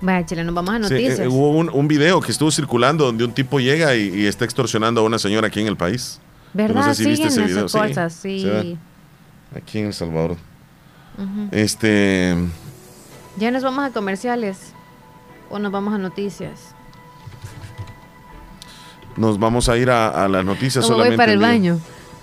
Vaya, 0.00 0.24
chile, 0.24 0.44
nos 0.44 0.54
vamos 0.54 0.70
a 0.74 0.76
Sí, 0.76 0.94
noticias. 0.94 1.18
eh, 1.18 1.28
hubo 1.28 1.50
un, 1.50 1.68
un 1.70 1.86
video 1.88 2.20
que 2.22 2.30
estuvo 2.32 2.50
circulando 2.50 3.04
donde 3.04 3.24
un 3.24 3.32
tipo 3.32 3.58
llega 3.60 3.94
y, 3.96 4.08
y 4.14 4.26
está 4.26 4.44
extorsionando 4.46 5.00
a 5.02 5.04
una 5.04 5.18
señora 5.18 5.48
aquí 5.48 5.60
en 5.60 5.66
el 5.66 5.76
país. 5.76 6.20
¿Verdad? 6.54 6.86
No 6.86 6.94
sé 6.94 7.02
si 7.02 7.10
viste 7.10 7.26
ese 7.26 7.34
Siguen 7.34 7.48
video. 7.48 7.66
esas 7.66 7.72
Sí, 7.82 7.88
cosas, 7.88 8.12
sí. 8.14 8.78
Aquí 9.54 9.78
en 9.78 9.86
El 9.86 9.92
Salvador. 9.94 10.36
Este. 11.50 12.34
Ya 13.36 13.50
nos 13.50 13.62
vamos 13.62 13.84
a 13.84 13.90
comerciales 13.90 14.72
o 15.50 15.58
nos 15.58 15.72
vamos 15.72 15.94
a 15.94 15.98
noticias. 15.98 16.74
Nos 19.16 19.38
vamos 19.38 19.68
a 19.68 19.76
ir 19.76 19.90
a, 19.90 20.24
a 20.24 20.28
las 20.28 20.44
noticias 20.44 20.84
¿Cómo 20.84 20.96
voy 20.98 21.06
solamente. 21.06 21.16
para 21.22 21.32
el 21.32 21.38
baño? 21.38 21.78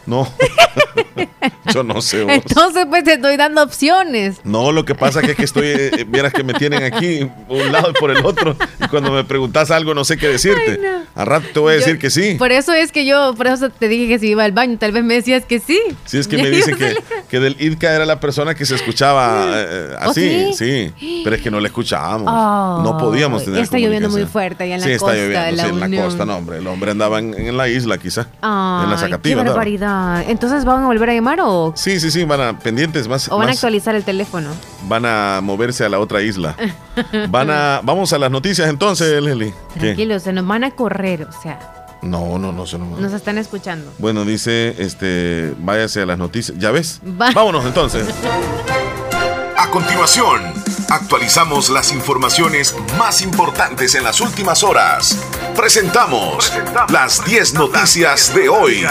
No. 0.06 0.28
Yo 1.74 1.84
no 1.84 2.02
sé. 2.02 2.24
vos. 2.24 2.34
Entonces, 2.34 2.86
pues 2.90 3.04
te 3.04 3.14
estoy 3.14 3.38
dando 3.38 3.64
opciones. 3.64 4.42
No, 4.44 4.72
lo 4.72 4.86
que 4.86 4.96
pasa 4.96 5.22
que 5.22 5.32
es 5.32 5.38
que 5.38 5.44
estoy, 5.46 5.68
eh, 5.68 5.92
eh, 6.00 6.06
vieras 6.08 6.34
que 6.34 6.44
me 6.44 6.54
tienen 6.54 6.84
aquí 6.84 7.30
por 7.48 7.58
un 7.62 7.72
lado 7.72 7.92
y 7.92 7.94
por 7.94 8.12
el 8.12 8.26
otro. 8.26 8.56
Y 8.84 8.88
cuando 8.88 9.12
me 9.12 9.24
preguntas 9.24 9.72
algo 9.72 9.94
no 9.94 10.04
sé 10.04 10.18
qué 10.18 10.28
decirte. 10.28 10.72
Ay, 10.72 10.80
no. 10.82 11.02
A 11.14 11.26
rato 11.26 11.48
te 11.54 11.60
voy 11.60 11.74
a 11.74 11.76
decir 11.78 12.00
que 12.00 12.10
sí. 12.10 12.36
Por 12.36 12.52
eso 12.52 12.74
es 12.74 12.92
que 12.92 13.06
yo, 13.06 13.34
por 13.36 13.48
eso 13.48 13.70
te 13.70 13.88
dije 13.88 14.08
que 14.08 14.20
si 14.20 14.30
iba 14.30 14.44
al 14.44 14.54
baño, 14.54 14.78
tal 14.78 14.92
vez 14.92 15.04
me 15.04 15.16
decías 15.16 15.46
que 15.46 15.60
sí. 15.60 15.80
Si 16.06 16.18
es 16.18 16.28
que 16.28 16.38
me 16.38 16.50
dicen 16.50 16.78
que, 16.78 16.96
que 17.30 17.40
del 17.40 17.56
IDCA 17.60 17.94
era 17.94 18.06
la 18.06 18.20
persona 18.20 18.56
que 18.56 18.66
se 18.66 18.76
escuchaba 18.76 19.46
eh, 19.54 19.96
¿Oh, 20.02 20.10
así, 20.10 20.54
sí? 20.54 20.92
sí, 20.98 21.22
pero 21.24 21.36
es 21.36 21.42
que 21.42 21.52
no 21.52 21.60
la 21.60 21.68
escuchábamos. 21.68 22.32
Oh, 22.34 22.82
no 22.84 22.98
podíamos 22.98 23.44
tener 23.44 23.62
Está 23.62 23.78
lloviendo 23.78 24.10
muy 24.10 24.26
fuerte 24.26 24.64
allá 24.64 24.76
en 24.76 24.82
la 24.82 24.88
sí, 24.88 24.94
costa 24.94 25.16
está 25.18 25.24
lloviendo, 25.26 25.46
de 25.46 25.52
la 25.52 25.64
sí, 25.64 25.70
en 25.70 25.96
la 25.98 26.04
costa, 26.04 26.26
no, 26.26 26.38
hombre. 26.38 26.58
El 26.60 26.68
hombre 26.68 26.92
andaba 26.92 27.20
en, 27.20 27.34
en 27.34 27.58
la 27.58 27.68
isla, 27.68 27.98
quizá. 27.98 28.28
Ay, 28.42 28.86
en 28.86 28.90
la 28.92 28.96
qué 28.96 29.02
Zacativa. 29.02 29.42
andaba. 29.42 29.58
barbaridad. 29.58 30.24
Entonces, 30.30 30.64
¿van 30.66 30.84
a 30.84 30.88
volver 30.88 31.01
a 31.10 31.14
llamar 31.14 31.40
o, 31.42 31.74
Sí, 31.76 32.00
sí, 32.00 32.12
sí, 32.12 32.24
van 32.24 32.42
a 32.42 32.60
pendientes 32.60 33.08
más. 33.08 33.30
o 33.32 33.38
van 33.38 33.50
a 33.50 33.52
actualizar 33.52 33.96
el 33.96 34.04
teléfono? 34.04 34.50
van 34.88 35.06
a 35.06 35.40
moverse 35.42 35.84
a 35.86 35.90
la 35.90 36.00
otra 36.00 36.22
isla. 36.22 36.56
Van 37.30 37.50
a, 37.50 37.80
vamos 37.84 38.12
a 38.14 38.18
las 38.18 38.30
noticias 38.32 38.68
entonces, 38.70 39.22
Leslie. 39.24 39.54
¿Qué? 39.76 39.80
Tranquilos, 39.80 40.24
se 40.24 40.34
nos 40.34 40.46
van 40.46 40.64
a 40.66 40.72
correr, 40.72 41.24
o 41.24 41.42
sea, 41.42 41.60
No, 42.02 42.38
no, 42.38 42.52
no, 42.52 42.66
se 42.66 42.78
nos 42.78 42.94
va. 42.94 43.00
nos 43.00 43.14
están 43.14 43.38
escuchando. 43.38 43.92
Bueno, 43.98 44.26
dice, 44.26 44.76
este, 44.78 45.54
váyase 45.60 46.02
a 46.02 46.06
las 46.06 46.18
noticias. 46.18 46.58
¿Ya 46.60 46.72
ves? 46.72 47.00
Va. 47.20 47.32
Vámonos 47.32 47.64
entonces. 47.66 48.08
A 49.58 49.70
continuación, 49.70 50.54
actualizamos 50.92 51.70
las 51.70 51.94
informaciones 51.94 52.76
más 52.98 53.22
importantes 53.22 53.96
en 53.96 54.04
las 54.04 54.20
últimas 54.20 54.62
horas. 54.62 55.18
Presentamos 55.56 56.52
las 56.90 57.24
10 57.24 57.54
noticias 57.54 58.34
de 58.36 58.50
hoy. 58.50 58.82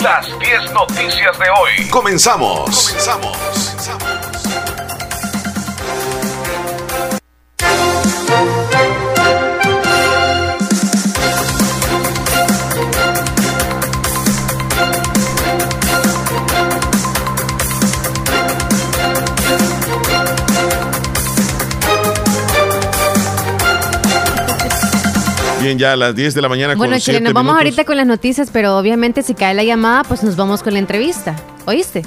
Las 0.00 0.26
10 0.38 0.72
noticias 0.72 1.38
de 1.38 1.50
hoy. 1.50 1.88
Comenzamos. 1.90 2.94
Bien, 25.66 25.78
ya 25.80 25.94
a 25.94 25.96
las 25.96 26.14
10 26.14 26.32
de 26.34 26.42
la 26.42 26.48
mañana 26.48 26.76
Bueno, 26.76 26.92
con 26.92 27.00
Chile, 27.00 27.18
7 27.18 27.24
nos 27.24 27.32
vamos 27.32 27.54
minutos. 27.54 27.64
ahorita 27.64 27.84
con 27.84 27.96
las 27.96 28.06
noticias, 28.06 28.50
pero 28.52 28.78
obviamente 28.78 29.24
si 29.24 29.34
cae 29.34 29.52
la 29.52 29.64
llamada, 29.64 30.04
pues 30.04 30.22
nos 30.22 30.36
vamos 30.36 30.62
con 30.62 30.74
la 30.74 30.78
entrevista. 30.78 31.34
¿Oíste? 31.64 32.02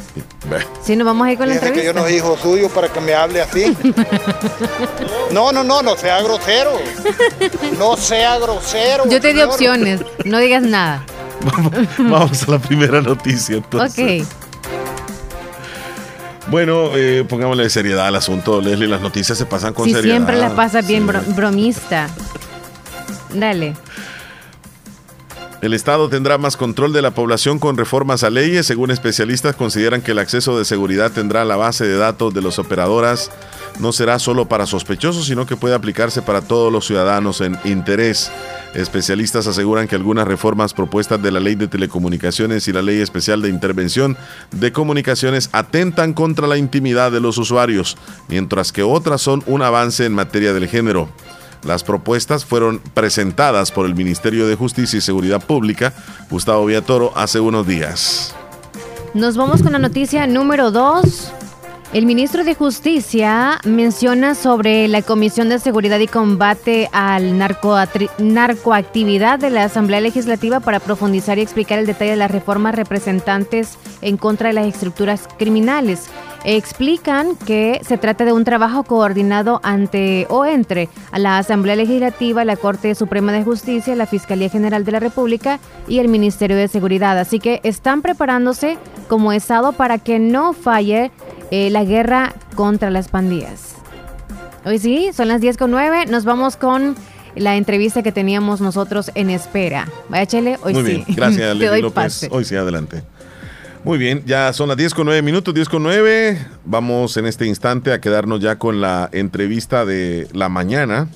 Sí, 0.82 0.96
nos 0.96 1.06
vamos 1.06 1.28
a 1.28 1.32
ir 1.34 1.38
con 1.38 1.50
la 1.50 1.56
Fíjese 1.56 1.74
que 1.74 1.84
yo 1.84 1.90
entrevista. 1.90 2.00
no 2.02 2.08
soy 2.08 2.16
hijo 2.16 2.38
suyo 2.42 2.70
para 2.70 2.88
que 2.88 3.02
me 3.02 3.14
hable 3.14 3.42
así. 3.42 3.76
No, 5.34 5.52
no, 5.52 5.64
no, 5.66 5.82
no 5.84 5.96
sea 5.98 6.22
grosero. 6.24 6.72
No 7.78 7.96
sea 7.98 8.40
grosero. 8.40 9.04
Yo 9.10 9.20
te 9.22 9.28
di 9.28 9.34
señor. 9.40 9.50
opciones, 9.50 10.02
no 10.26 10.40
digas 10.40 10.64
nada. 10.64 11.04
Vamos 11.98 12.48
a 12.48 12.52
la 12.52 12.60
primera 12.60 13.02
noticia 13.02 13.58
entonces. 13.58 14.24
Ok. 14.24 14.28
Bueno, 16.50 16.92
eh, 16.96 17.26
pongámosle 17.28 17.70
seriedad 17.70 18.08
al 18.08 18.16
asunto, 18.16 18.60
Leslie. 18.62 18.88
Las 18.88 19.02
noticias 19.02 19.38
se 19.38 19.46
pasan 19.46 19.74
con 19.74 19.86
Si 19.86 19.94
seriedad. 19.94 20.16
siempre 20.16 20.38
la 20.38 20.56
pasas 20.56 20.88
bien 20.88 21.04
Sí. 21.04 21.08
bro- 21.10 21.36
bromista. 21.36 22.08
Dale. 23.34 23.76
El 25.62 25.74
Estado 25.74 26.08
tendrá 26.08 26.38
más 26.38 26.56
control 26.56 26.94
de 26.94 27.02
la 27.02 27.12
población 27.12 27.60
con 27.60 27.76
reformas 27.76 28.24
a 28.24 28.30
leyes. 28.30 28.66
Según 28.66 28.92
especialistas, 28.92 29.58
consideran 29.58 30.02
que 30.02 30.12
el 30.12 30.20
acceso 30.20 30.58
de 30.58 30.64
seguridad 30.64 31.12
tendrá 31.12 31.44
la 31.44 31.58
base 31.58 31.86
de 31.86 31.98
datos 31.98 32.34
de 32.34 32.42
las 32.42 32.60
operadoras. 32.60 33.30
No 33.78 33.92
será 33.92 34.20
solo 34.20 34.48
para 34.48 34.66
sospechosos, 34.66 35.26
sino 35.26 35.46
que 35.46 35.58
puede 35.58 35.76
aplicarse 35.76 36.22
para 36.22 36.42
todos 36.42 36.72
los 36.72 36.88
ciudadanos 36.88 37.42
en 37.42 37.58
interés. 37.66 38.32
Especialistas 38.74 39.48
aseguran 39.48 39.90
que 39.90 39.96
algunas 39.96 40.26
reformas 40.26 40.74
propuestas 40.74 41.22
de 41.22 41.32
la 41.32 41.42
Ley 41.42 41.56
de 41.56 41.68
Telecomunicaciones 41.68 42.66
y 42.70 42.72
la 42.72 42.82
Ley 42.82 43.02
Especial 43.02 43.42
de 43.42 43.50
Intervención 43.50 44.16
de 44.52 44.72
Comunicaciones 44.72 45.50
atentan 45.52 46.14
contra 46.14 46.48
la 46.48 46.58
intimidad 46.58 47.12
de 47.12 47.20
los 47.20 47.38
usuarios, 47.38 47.98
mientras 48.30 48.72
que 48.72 48.84
otras 48.84 49.22
son 49.22 49.44
un 49.46 49.62
avance 49.62 50.06
en 50.06 50.14
materia 50.14 50.54
del 50.54 50.70
género. 50.70 51.10
Las 51.64 51.84
propuestas 51.84 52.46
fueron 52.46 52.80
presentadas 52.94 53.72
por 53.72 53.86
el 53.86 53.96
Ministerio 53.96 54.48
de 54.48 54.56
Justicia 54.56 54.98
y 54.98 55.02
Seguridad 55.02 55.46
Pública, 55.46 55.94
Gustavo 56.30 56.66
Villatoro, 56.66 57.12
hace 57.16 57.40
unos 57.40 57.68
días. 57.68 58.34
Nos 59.14 59.36
vamos 59.36 59.62
con 59.62 59.74
la 59.74 59.80
noticia 59.80 60.26
número 60.28 60.72
2. 60.72 61.34
El 61.92 62.06
ministro 62.06 62.44
de 62.44 62.54
Justicia 62.54 63.60
menciona 63.66 64.36
sobre 64.36 64.88
la 64.88 65.02
Comisión 65.02 65.50
de 65.50 65.58
Seguridad 65.58 65.98
y 65.98 66.06
Combate 66.06 66.88
al 66.92 67.40
narcoactividad 67.40 69.40
de 69.40 69.50
la 69.50 69.64
Asamblea 69.64 70.00
Legislativa 70.00 70.60
para 70.60 70.80
profundizar 70.80 71.40
y 71.40 71.42
explicar 71.42 71.80
el 71.80 71.88
detalle 71.88 72.12
de 72.12 72.18
las 72.18 72.30
reformas 72.30 72.76
representantes 72.76 73.80
en 74.04 74.18
contra 74.18 74.50
de 74.50 74.54
las 74.54 74.68
estructuras 74.68 75.28
criminales. 75.40 76.12
Explican 76.46 77.36
que 77.36 77.82
se 77.86 77.98
trata 77.98 78.24
de 78.26 78.32
un 78.32 78.46
trabajo 78.46 78.84
coordinado 78.84 79.60
ante 79.62 80.26
o 80.30 80.46
entre 80.46 80.88
a 81.12 81.20
la 81.20 81.38
Asamblea 81.38 81.76
Legislativa, 81.76 82.46
la 82.46 82.56
Corte 82.56 82.96
Suprema 82.96 83.32
de 83.34 83.44
Justicia, 83.44 83.96
la 83.96 84.06
Fiscalía 84.06 84.50
General 84.50 84.86
de 84.86 84.92
la 84.94 85.00
República 85.00 85.60
y 85.88 86.00
el 86.00 86.08
Ministerio 86.08 86.56
de 86.56 86.68
Seguridad. 86.68 87.20
Así 87.20 87.40
que 87.40 87.60
están 87.64 88.02
preparándose 88.02 88.78
como 89.10 89.34
Estado 89.34 89.74
para 89.74 89.98
que 89.98 90.18
no 90.20 90.54
falle 90.54 91.12
eh, 91.52 91.70
la 91.72 91.84
guerra 91.84 92.34
contra 92.56 92.90
las 92.90 93.10
pandillas. 93.10 93.76
Hoy 94.66 94.80
sí, 94.80 95.10
son 95.14 95.28
las 95.28 95.42
10 95.42 95.58
con 95.58 95.72
9. 95.72 96.06
Nos 96.08 96.26
vamos 96.26 96.56
con 96.56 96.96
la 97.36 97.58
entrevista 97.58 98.02
que 98.02 98.12
teníamos 98.12 98.62
nosotros 98.62 99.12
en 99.16 99.30
espera. 99.30 99.88
Vaya, 100.10 100.26
Chele, 100.26 100.58
hoy 100.64 100.74
Muy 100.74 100.84
sí. 100.84 100.90
bien, 100.92 101.06
gracias 101.10 101.58
Te 101.60 101.66
doy 101.66 101.82
López. 101.82 101.94
pase. 101.94 102.30
Hoy 102.32 102.46
sí, 102.46 102.56
adelante. 102.56 103.04
Muy 103.86 103.98
bien, 103.98 104.24
ya 104.26 104.52
son 104.52 104.68
las 104.68 104.76
10 104.76 104.94
con 104.94 105.06
9 105.06 105.22
minutos, 105.22 105.54
10 105.54 105.70
con 105.70 105.84
9. 105.84 106.38
Vamos 106.66 107.16
en 107.16 107.26
este 107.26 107.46
instante 107.46 107.94
a 107.94 108.02
quedarnos 108.02 108.42
ya 108.42 108.58
con 108.58 108.82
la 108.82 109.10
entrevista 109.14 109.86
de 109.86 110.28
la 110.34 110.50
mañana. 110.50 111.08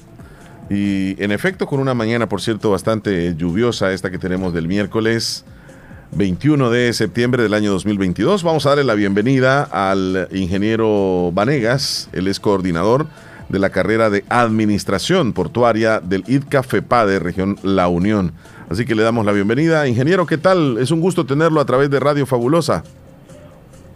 Y 0.69 1.21
en 1.21 1.33
efecto, 1.33 1.67
con 1.67 1.81
una 1.81 1.93
mañana, 1.93 2.29
por 2.29 2.41
cierto, 2.41 2.71
bastante 2.71 3.35
lluviosa, 3.35 3.91
esta 3.91 4.09
que 4.09 4.17
tenemos 4.17 4.53
del 4.53 4.69
miércoles 4.69 5.43
21 6.13 6.69
de 6.69 6.93
septiembre 6.93 7.43
del 7.43 7.53
año 7.53 7.69
2022. 7.69 8.43
Vamos 8.43 8.65
a 8.65 8.69
darle 8.69 8.85
la 8.85 8.93
bienvenida 8.93 9.63
al 9.63 10.29
ingeniero 10.31 11.31
Vanegas, 11.33 12.07
él 12.13 12.29
es 12.29 12.39
coordinador 12.39 13.07
de 13.49 13.59
la 13.59 13.71
carrera 13.71 14.09
de 14.09 14.23
Administración 14.29 15.33
Portuaria 15.33 15.99
del 15.99 16.23
IDCA 16.27 16.63
FEPADE, 16.63 17.19
región 17.19 17.57
La 17.61 17.89
Unión. 17.89 18.31
Así 18.69 18.85
que 18.85 18.95
le 18.95 19.03
damos 19.03 19.25
la 19.25 19.31
bienvenida. 19.31 19.87
Ingeniero, 19.87 20.25
¿qué 20.25 20.37
tal? 20.37 20.77
Es 20.79 20.91
un 20.91 21.01
gusto 21.01 21.25
tenerlo 21.25 21.59
a 21.61 21.65
través 21.65 21.89
de 21.89 21.99
Radio 21.99 22.25
Fabulosa. 22.25 22.83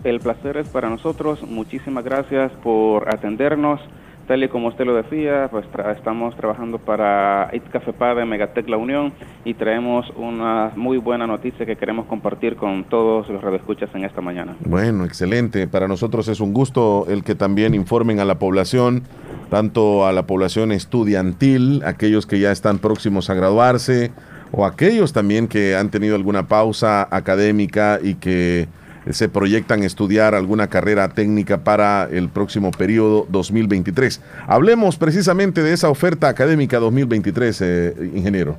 El 0.03 0.20
placer 0.20 0.57
es 0.57 0.68
para 0.68 0.89
nosotros. 0.89 1.41
Muchísimas 1.43 2.03
gracias 2.03 2.51
por 2.63 3.09
atendernos. 3.13 3.80
Tal 4.28 4.43
y 4.43 4.49
como 4.49 4.68
usted 4.68 4.86
lo 4.86 4.93
decía, 4.93 5.47
pues 5.49 5.65
tra- 5.74 5.95
estamos 5.95 6.36
trabajando 6.36 6.80
para 6.80 7.49
ITCA 7.53 7.80
FEPADE, 7.80 8.26
Megatec 8.26 8.68
La 8.68 8.76
Unión 8.76 9.13
y 9.45 9.53
traemos 9.53 10.05
una 10.18 10.74
muy 10.76 10.97
buena 10.97 11.26
noticia 11.26 11.65
que 11.65 11.78
queremos 11.78 12.07
compartir 12.07 12.57
con 12.57 12.84
todos 12.84 13.30
los 13.30 13.41
radioescuchas 13.41 13.89
en 13.95 14.03
esta 14.03 14.20
mañana. 14.20 14.57
Bueno, 14.65 15.05
excelente. 15.05 15.65
Para 15.68 15.88
nosotros 15.88 16.28
es 16.28 16.41
un 16.41 16.53
gusto 16.53 17.05
el 17.07 17.24
que 17.24 17.36
también 17.36 17.74
informen 17.74 18.20
a 18.20 18.26
la 18.26 18.38
población, 18.38 19.03
tanto 19.49 20.05
a 20.05 20.11
la 20.11 20.28
población 20.28 20.74
estudiantil, 20.74 21.82
aquellos 21.86 22.26
que 22.28 22.41
ya 22.41 22.51
están 22.51 22.80
próximos 22.80 23.30
a 23.30 23.34
graduarse, 23.34 24.11
o 24.52 24.66
aquellos 24.66 25.14
también 25.14 25.48
que 25.48 25.76
han 25.76 25.89
tenido 25.89 26.16
alguna 26.16 26.48
pausa 26.48 27.08
académica 27.12 28.00
y 28.02 28.16
que 28.16 28.68
se 29.12 29.30
proyectan 29.30 29.84
estudiar 29.84 30.36
alguna 30.36 30.68
carrera 30.68 31.10
técnica 31.10 31.64
para 31.64 32.08
el 32.12 32.30
próximo 32.30 32.72
periodo 32.72 33.26
2023. 33.30 34.22
Hablemos 34.48 34.98
precisamente 34.98 35.64
de 35.64 35.74
esa 35.74 35.89
oferta 35.89 36.28
académica 36.28 36.80
2023, 36.80 37.62
eh, 37.62 38.12
ingeniero. 38.14 38.58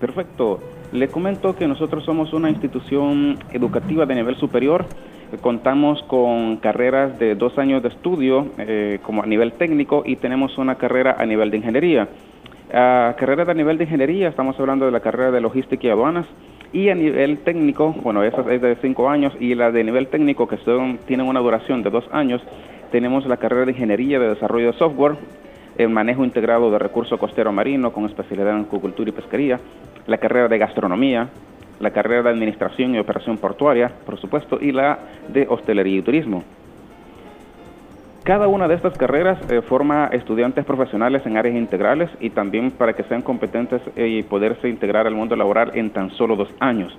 Perfecto. 0.00 0.60
Le 0.92 1.08
comento 1.08 1.54
que 1.56 1.66
nosotros 1.68 2.04
somos 2.04 2.32
una 2.32 2.48
institución 2.48 3.38
educativa 3.52 4.06
de 4.06 4.14
nivel 4.14 4.36
superior. 4.36 4.86
Contamos 5.42 6.02
con 6.04 6.56
carreras 6.56 7.18
de 7.18 7.34
dos 7.34 7.58
años 7.58 7.82
de 7.82 7.90
estudio 7.90 8.46
eh, 8.56 8.98
como 9.02 9.22
a 9.22 9.26
nivel 9.26 9.52
técnico 9.52 10.02
y 10.06 10.16
tenemos 10.16 10.56
una 10.56 10.76
carrera 10.76 11.16
a 11.18 11.26
nivel 11.26 11.50
de 11.50 11.58
ingeniería. 11.58 12.08
A 12.72 13.14
carrera 13.18 13.46
de 13.46 13.54
nivel 13.54 13.78
de 13.78 13.84
ingeniería, 13.84 14.28
estamos 14.28 14.60
hablando 14.60 14.84
de 14.84 14.92
la 14.92 15.00
carrera 15.00 15.30
de 15.30 15.40
logística 15.40 15.86
y 15.86 15.90
aduanas. 15.90 16.26
Y 16.70 16.90
a 16.90 16.94
nivel 16.94 17.38
técnico, 17.38 17.94
bueno, 18.02 18.22
esa 18.22 18.42
es 18.52 18.60
de 18.60 18.76
cinco 18.76 19.08
años 19.08 19.32
y 19.40 19.54
la 19.54 19.72
de 19.72 19.82
nivel 19.82 20.08
técnico 20.08 20.46
que 20.46 20.58
son, 20.58 20.98
tienen 21.06 21.26
una 21.26 21.40
duración 21.40 21.82
de 21.82 21.88
dos 21.88 22.04
años, 22.12 22.42
tenemos 22.92 23.24
la 23.26 23.38
carrera 23.38 23.64
de 23.64 23.72
ingeniería 23.72 24.18
de 24.18 24.28
desarrollo 24.28 24.72
de 24.72 24.78
software, 24.78 25.16
el 25.78 25.88
manejo 25.88 26.24
integrado 26.24 26.70
de 26.70 26.78
recurso 26.78 27.16
costero 27.16 27.52
marino 27.52 27.90
con 27.90 28.04
especialidad 28.04 28.54
en 28.54 28.64
acuicultura 28.64 29.08
y 29.08 29.12
pesquería, 29.12 29.58
la 30.06 30.18
carrera 30.18 30.48
de 30.48 30.58
gastronomía, 30.58 31.28
la 31.80 31.90
carrera 31.90 32.24
de 32.24 32.30
administración 32.30 32.94
y 32.94 32.98
operación 32.98 33.38
portuaria, 33.38 33.90
por 34.04 34.18
supuesto, 34.20 34.58
y 34.60 34.72
la 34.72 34.98
de 35.28 35.46
hostelería 35.48 36.00
y 36.00 36.02
turismo. 36.02 36.44
Cada 38.28 38.46
una 38.46 38.68
de 38.68 38.74
estas 38.74 38.94
carreras 38.98 39.38
eh, 39.50 39.62
forma 39.62 40.10
estudiantes 40.12 40.62
profesionales 40.66 41.24
en 41.24 41.38
áreas 41.38 41.56
integrales 41.56 42.10
y 42.20 42.28
también 42.28 42.72
para 42.72 42.92
que 42.92 43.02
sean 43.04 43.22
competentes 43.22 43.80
eh, 43.96 44.06
y 44.06 44.22
poderse 44.22 44.68
integrar 44.68 45.06
al 45.06 45.14
mundo 45.14 45.34
laboral 45.34 45.70
en 45.72 45.88
tan 45.88 46.10
solo 46.10 46.36
dos 46.36 46.50
años. 46.60 46.94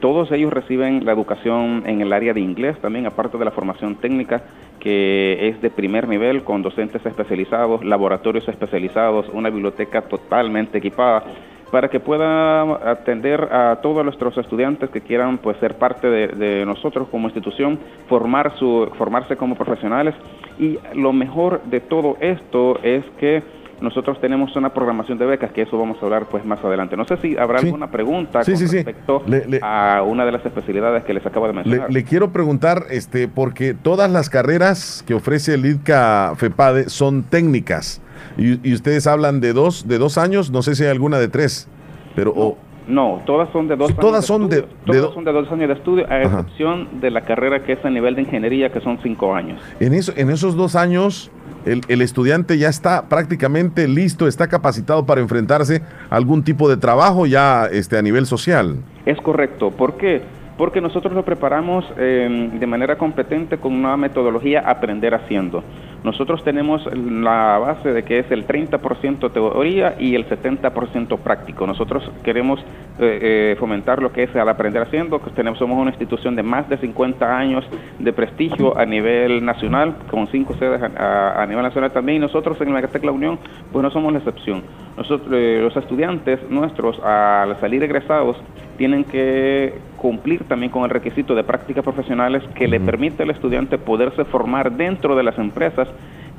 Todos 0.00 0.30
ellos 0.30 0.52
reciben 0.52 1.04
la 1.04 1.10
educación 1.10 1.82
en 1.84 2.00
el 2.00 2.12
área 2.12 2.32
de 2.32 2.40
inglés 2.40 2.78
también, 2.80 3.06
aparte 3.06 3.38
de 3.38 3.44
la 3.44 3.50
formación 3.50 3.96
técnica 3.96 4.42
que 4.78 5.48
es 5.48 5.60
de 5.60 5.70
primer 5.70 6.06
nivel 6.06 6.44
con 6.44 6.62
docentes 6.62 7.04
especializados, 7.04 7.84
laboratorios 7.84 8.46
especializados, 8.46 9.28
una 9.32 9.50
biblioteca 9.50 10.02
totalmente 10.02 10.78
equipada 10.78 11.24
para 11.72 11.88
que 11.88 11.98
pueda 12.00 12.62
atender 12.90 13.48
a 13.50 13.80
todos 13.82 14.04
nuestros 14.04 14.36
estudiantes 14.36 14.90
que 14.90 15.00
quieran 15.00 15.38
pues 15.38 15.56
ser 15.56 15.76
parte 15.78 16.06
de, 16.06 16.28
de 16.28 16.66
nosotros 16.66 17.08
como 17.10 17.26
institución, 17.28 17.78
formar 18.10 18.52
su, 18.58 18.88
formarse 18.98 19.36
como 19.36 19.56
profesionales 19.56 20.14
y 20.58 20.78
lo 20.94 21.14
mejor 21.14 21.62
de 21.64 21.80
todo 21.80 22.18
esto 22.20 22.78
es 22.82 23.04
que 23.18 23.42
nosotros 23.80 24.20
tenemos 24.20 24.54
una 24.54 24.68
programación 24.72 25.18
de 25.18 25.26
becas, 25.26 25.50
que 25.50 25.62
eso 25.62 25.76
vamos 25.76 25.96
a 26.00 26.04
hablar 26.04 26.26
pues 26.30 26.44
más 26.44 26.62
adelante. 26.62 26.96
No 26.96 27.04
sé 27.04 27.16
si 27.16 27.36
habrá 27.36 27.58
Sí. 27.58 27.66
alguna 27.66 27.90
pregunta 27.90 28.44
Sí, 28.44 28.52
con 28.52 28.60
sí, 28.68 28.76
respecto 28.76 29.22
Le- 29.26 29.46
le- 29.48 29.60
a 29.60 30.02
una 30.06 30.24
de 30.24 30.30
las 30.30 30.44
especialidades 30.46 31.02
que 31.04 31.14
les 31.14 31.24
acabo 31.26 31.46
de 31.48 31.52
Le, 31.54 31.56
mencionar. 31.64 31.90
le 31.90 32.04
quiero 32.04 32.30
preguntar, 32.32 32.84
este, 32.90 33.26
porque 33.28 33.74
todas 33.74 34.08
las 34.10 34.28
carreras 34.30 35.02
que 35.06 35.14
ofrece 35.14 35.54
el 35.54 35.64
IDCA 35.66 36.34
FEPADE 36.36 36.90
son 36.90 37.24
técnicas. 37.24 38.00
Y, 38.36 38.68
y 38.68 38.74
ustedes 38.74 39.06
hablan 39.06 39.40
de 39.40 39.52
dos, 39.52 39.86
de 39.88 39.98
dos 39.98 40.18
años, 40.18 40.50
no 40.50 40.62
sé 40.62 40.74
si 40.74 40.84
hay 40.84 40.90
alguna 40.90 41.18
de 41.18 41.28
tres. 41.28 41.68
Pero 42.14 42.32
o- 42.36 42.58
No, 42.88 43.22
todas 43.26 43.48
son 43.52 43.68
de 43.68 43.76
dos 43.76 43.94
Todas 43.96 44.14
años 44.14 44.26
son 44.26 44.48
de- 44.48 44.56
estudio. 44.58 44.76
de 44.86 44.98
Todas 45.00 45.14
son 45.14 45.24
de 45.24 45.32
dos 45.32 45.52
años 45.52 45.68
de 45.68 45.74
estudio, 45.74 46.04
a 46.10 46.14
Ajá. 46.16 46.22
excepción 46.40 46.88
de 47.00 47.10
la 47.10 47.20
carrera 47.22 47.62
que 47.62 47.72
es 47.74 47.84
a 47.84 47.90
nivel 47.90 48.16
de 48.16 48.22
ingeniería, 48.22 48.70
que 48.72 48.80
son 48.80 48.98
cinco 49.02 49.34
años. 49.34 49.60
en, 49.80 49.94
eso, 49.94 50.12
en 50.16 50.30
esos 50.30 50.56
dos 50.56 50.74
años, 50.74 51.30
el, 51.64 51.80
el 51.86 52.02
estudiante 52.02 52.58
ya 52.58 52.68
está 52.68 53.08
prácticamente 53.08 53.86
listo, 53.86 54.26
está 54.26 54.48
capacitado 54.48 55.06
para 55.06 55.20
enfrentarse 55.20 55.80
a 56.10 56.16
algún 56.16 56.42
tipo 56.42 56.68
de 56.68 56.76
trabajo 56.76 57.24
ya 57.26 57.66
este, 57.70 57.96
a 57.96 58.02
nivel 58.02 58.26
social. 58.26 58.76
Es 59.06 59.18
correcto. 59.20 59.70
¿Por 59.70 59.96
qué? 59.96 60.22
Porque 60.58 60.80
nosotros 60.80 61.14
lo 61.14 61.24
preparamos 61.24 61.84
eh, 61.96 62.50
de 62.52 62.66
manera 62.66 62.98
competente 62.98 63.58
con 63.58 63.72
una 63.72 63.96
metodología 63.96 64.60
aprender 64.68 65.14
haciendo. 65.14 65.62
Nosotros 66.04 66.42
tenemos 66.42 66.84
la 66.96 67.58
base 67.58 67.92
de 67.92 68.02
que 68.04 68.18
es 68.18 68.30
el 68.32 68.46
30% 68.46 69.30
teoría 69.32 69.94
y 69.98 70.14
el 70.16 70.28
70% 70.28 71.18
práctico. 71.18 71.66
Nosotros 71.66 72.10
queremos 72.24 72.58
eh, 72.98 73.18
eh, 73.52 73.56
fomentar 73.58 74.02
lo 74.02 74.12
que 74.12 74.24
es 74.24 74.34
el 74.34 74.48
aprender 74.48 74.82
haciendo. 74.82 75.20
que 75.20 75.30
Tenemos, 75.30 75.58
somos 75.60 75.78
una 75.78 75.90
institución 75.90 76.34
de 76.34 76.42
más 76.42 76.68
de 76.68 76.76
50 76.78 77.36
años 77.38 77.64
de 78.00 78.12
prestigio 78.12 78.76
a 78.76 78.84
nivel 78.84 79.44
nacional, 79.44 79.94
con 80.10 80.26
cinco 80.28 80.54
sedes 80.58 80.82
a, 80.82 80.86
a- 80.96 81.42
a 81.42 81.46
nivel 81.46 81.62
nacional 81.62 81.92
también. 81.92 82.16
Y 82.16 82.20
nosotros 82.20 82.60
en 82.60 82.72
La 82.72 83.12
Unión, 83.12 83.38
pues 83.70 83.82
no 83.82 83.90
somos 83.90 84.12
la 84.12 84.18
excepción. 84.18 84.62
Nosotros, 84.96 85.28
eh, 85.32 85.60
los 85.62 85.76
estudiantes 85.76 86.40
nuestros, 86.50 86.98
al 87.02 87.58
salir 87.60 87.82
egresados, 87.82 88.36
tienen 88.76 89.04
que 89.04 89.74
cumplir 89.96 90.44
también 90.48 90.72
con 90.72 90.82
el 90.82 90.90
requisito 90.90 91.34
de 91.34 91.44
prácticas 91.44 91.84
profesionales 91.84 92.42
que 92.56 92.66
le 92.66 92.80
permite 92.80 93.22
al 93.22 93.30
estudiante 93.30 93.78
poderse 93.78 94.24
formar 94.24 94.72
dentro 94.72 95.14
de 95.14 95.22
las 95.22 95.38
empresas 95.38 95.86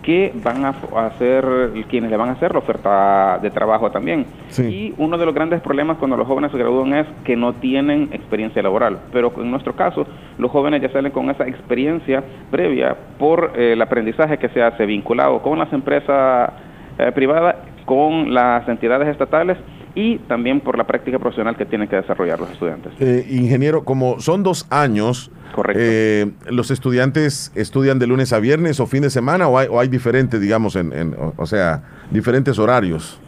que 0.03 0.31
van 0.35 0.65
a 0.65 0.75
hacer, 1.07 1.71
quienes 1.89 2.11
le 2.11 2.17
van 2.17 2.29
a 2.29 2.33
hacer 2.33 2.53
la 2.53 2.59
oferta 2.59 3.39
de 3.41 3.49
trabajo 3.49 3.89
también. 3.89 4.25
Y 4.59 4.93
uno 4.97 5.17
de 5.17 5.25
los 5.25 5.33
grandes 5.33 5.61
problemas 5.61 5.97
cuando 5.97 6.17
los 6.17 6.27
jóvenes 6.27 6.51
se 6.51 6.57
gradúan 6.57 6.93
es 6.93 7.07
que 7.23 7.35
no 7.35 7.53
tienen 7.53 8.09
experiencia 8.11 8.61
laboral. 8.61 8.99
Pero 9.11 9.33
en 9.37 9.49
nuestro 9.49 9.75
caso, 9.75 10.05
los 10.37 10.51
jóvenes 10.51 10.81
ya 10.81 10.89
salen 10.89 11.11
con 11.11 11.29
esa 11.29 11.47
experiencia 11.47 12.23
previa 12.51 12.95
por 13.17 13.53
eh, 13.55 13.73
el 13.73 13.81
aprendizaje 13.81 14.37
que 14.37 14.49
se 14.49 14.61
hace 14.61 14.85
vinculado 14.85 15.41
con 15.41 15.57
las 15.57 15.71
empresas 15.73 16.51
eh, 16.99 17.11
privadas, 17.13 17.55
con 17.85 18.33
las 18.33 18.67
entidades 18.67 19.07
estatales 19.07 19.57
y 19.95 20.17
también 20.19 20.59
por 20.59 20.77
la 20.77 20.85
práctica 20.85 21.19
profesional 21.19 21.55
que 21.55 21.65
tienen 21.65 21.87
que 21.87 21.95
desarrollar 21.97 22.39
los 22.39 22.49
estudiantes. 22.51 22.91
Eh, 22.99 23.25
ingeniero, 23.29 23.83
como 23.83 24.19
son 24.19 24.41
dos 24.43 24.65
años, 24.69 25.29
eh, 25.75 26.31
¿los 26.49 26.71
estudiantes 26.71 27.51
estudian 27.55 27.99
de 27.99 28.07
lunes 28.07 28.33
a 28.33 28.39
viernes 28.39 28.79
o 28.79 28.87
fin 28.87 29.03
de 29.03 29.09
semana 29.11 29.47
o 29.47 29.57
hay, 29.57 29.67
o 29.69 29.79
hay 29.79 29.87
diferentes, 29.87 30.41
digamos, 30.41 30.75
en, 30.75 30.91
en- 30.93 31.13
o- 31.13 31.33
o 31.37 31.45
sea, 31.45 31.83
diferentes 32.09 32.57
horarios? 32.57 33.19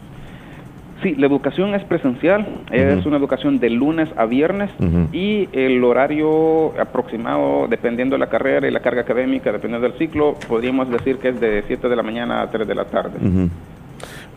Sí, 1.02 1.14
la 1.14 1.26
educación 1.26 1.74
es 1.74 1.84
presencial, 1.84 2.46
es 2.72 3.04
una 3.04 3.18
educación 3.18 3.58
de 3.60 3.68
lunes 3.70 4.08
a 4.16 4.24
viernes 4.24 4.70
y 5.12 5.46
el 5.52 5.84
horario 5.84 6.72
aproximado, 6.80 7.66
dependiendo 7.68 8.14
de 8.14 8.20
la 8.20 8.28
carrera 8.28 8.66
y 8.66 8.70
la 8.70 8.80
carga 8.80 9.02
académica, 9.02 9.52
dependiendo 9.52 9.86
del 9.86 9.96
ciclo, 9.98 10.34
podríamos 10.48 10.90
decir 10.90 11.18
que 11.18 11.28
es 11.28 11.38
de 11.40 11.62
7 11.66 11.88
de 11.90 11.96
la 11.96 12.02
mañana 12.02 12.40
a 12.40 12.50
3 12.50 12.66
de 12.66 12.74
la 12.74 12.86
tarde. 12.86 13.18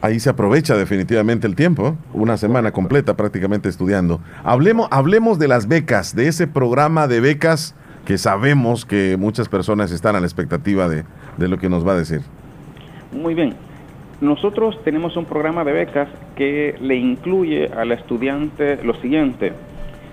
Ahí 0.02 0.20
se 0.22 0.30
aprovecha 0.30 0.78
definitivamente 0.78 1.46
el 1.46 1.56
tiempo, 1.56 1.98
una 2.14 2.38
semana 2.38 2.72
completa 2.72 3.18
prácticamente 3.18 3.68
estudiando. 3.68 4.22
Hablemos, 4.44 4.88
hablemos 4.92 5.40
de 5.40 5.50
las 5.50 5.68
becas, 5.68 6.16
de 6.16 6.30
ese 6.30 6.48
programa 6.48 7.08
de 7.08 7.20
becas 7.20 7.76
que 8.06 8.18
sabemos 8.18 8.86
que 8.86 9.18
muchas 9.18 9.50
personas 9.50 9.92
están 9.92 10.16
a 10.16 10.22
la 10.22 10.26
expectativa 10.26 10.88
de, 10.88 11.04
de 11.38 11.48
lo 11.50 11.58
que 11.58 11.68
nos 11.68 11.86
va 11.86 11.94
a 11.94 11.98
decir. 11.98 12.22
Muy 13.12 13.34
bien. 13.34 13.56
Nosotros 14.22 14.82
tenemos 14.84 15.18
un 15.18 15.26
programa 15.26 15.64
de 15.64 15.74
becas 15.74 16.08
que 16.36 16.76
le 16.82 16.96
incluye 16.96 17.68
al 17.68 17.92
estudiante 17.92 18.82
lo 18.84 18.94
siguiente, 19.02 19.54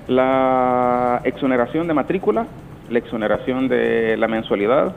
la 0.08 1.20
exoneración 1.24 1.86
de 1.86 1.94
matrícula, 1.94 2.46
la 2.90 2.98
exoneración 2.98 3.68
de 3.68 4.16
la 4.16 4.28
mensualidad, 4.28 4.94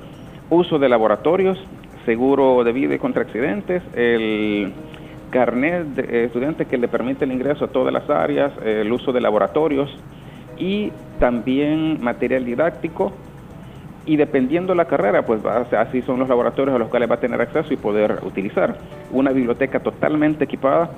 uso 0.50 0.78
de 0.80 0.90
laboratorios, 0.90 1.58
seguro 2.10 2.64
de 2.64 2.72
vida 2.72 2.96
y 2.96 2.98
contra 2.98 3.22
accidentes, 3.22 3.84
el 3.96 4.74
carnet 5.30 5.86
de 5.90 6.26
estudiante 6.26 6.66
que 6.66 6.76
le 6.76 6.88
permite 6.88 7.24
el 7.24 7.32
ingreso 7.32 7.66
a 7.66 7.68
todas 7.68 7.94
las 7.94 8.10
áreas, 8.10 8.52
el 8.66 8.92
uso 8.92 9.12
de 9.12 9.22
laboratorios 9.22 9.96
y 10.58 10.92
también 11.20 12.02
material 12.02 12.46
didáctico 12.46 13.14
y 14.08 14.16
dependiendo 14.16 14.74
la 14.74 14.86
carrera, 14.86 15.22
pues 15.22 15.46
así 15.46 16.02
son 16.02 16.18
los 16.18 16.28
laboratorios 16.28 16.76
a 16.76 16.80
los 16.80 16.90
cuales 16.90 17.12
va 17.12 17.14
a 17.14 17.20
tener 17.20 17.40
acceso 17.42 17.72
y 17.72 17.78
poder 17.78 18.22
utilizar. 18.24 18.76
Una 19.12 19.30
biblioteca 19.30 19.80
totalmente 19.80 20.46
equipada 20.46 20.90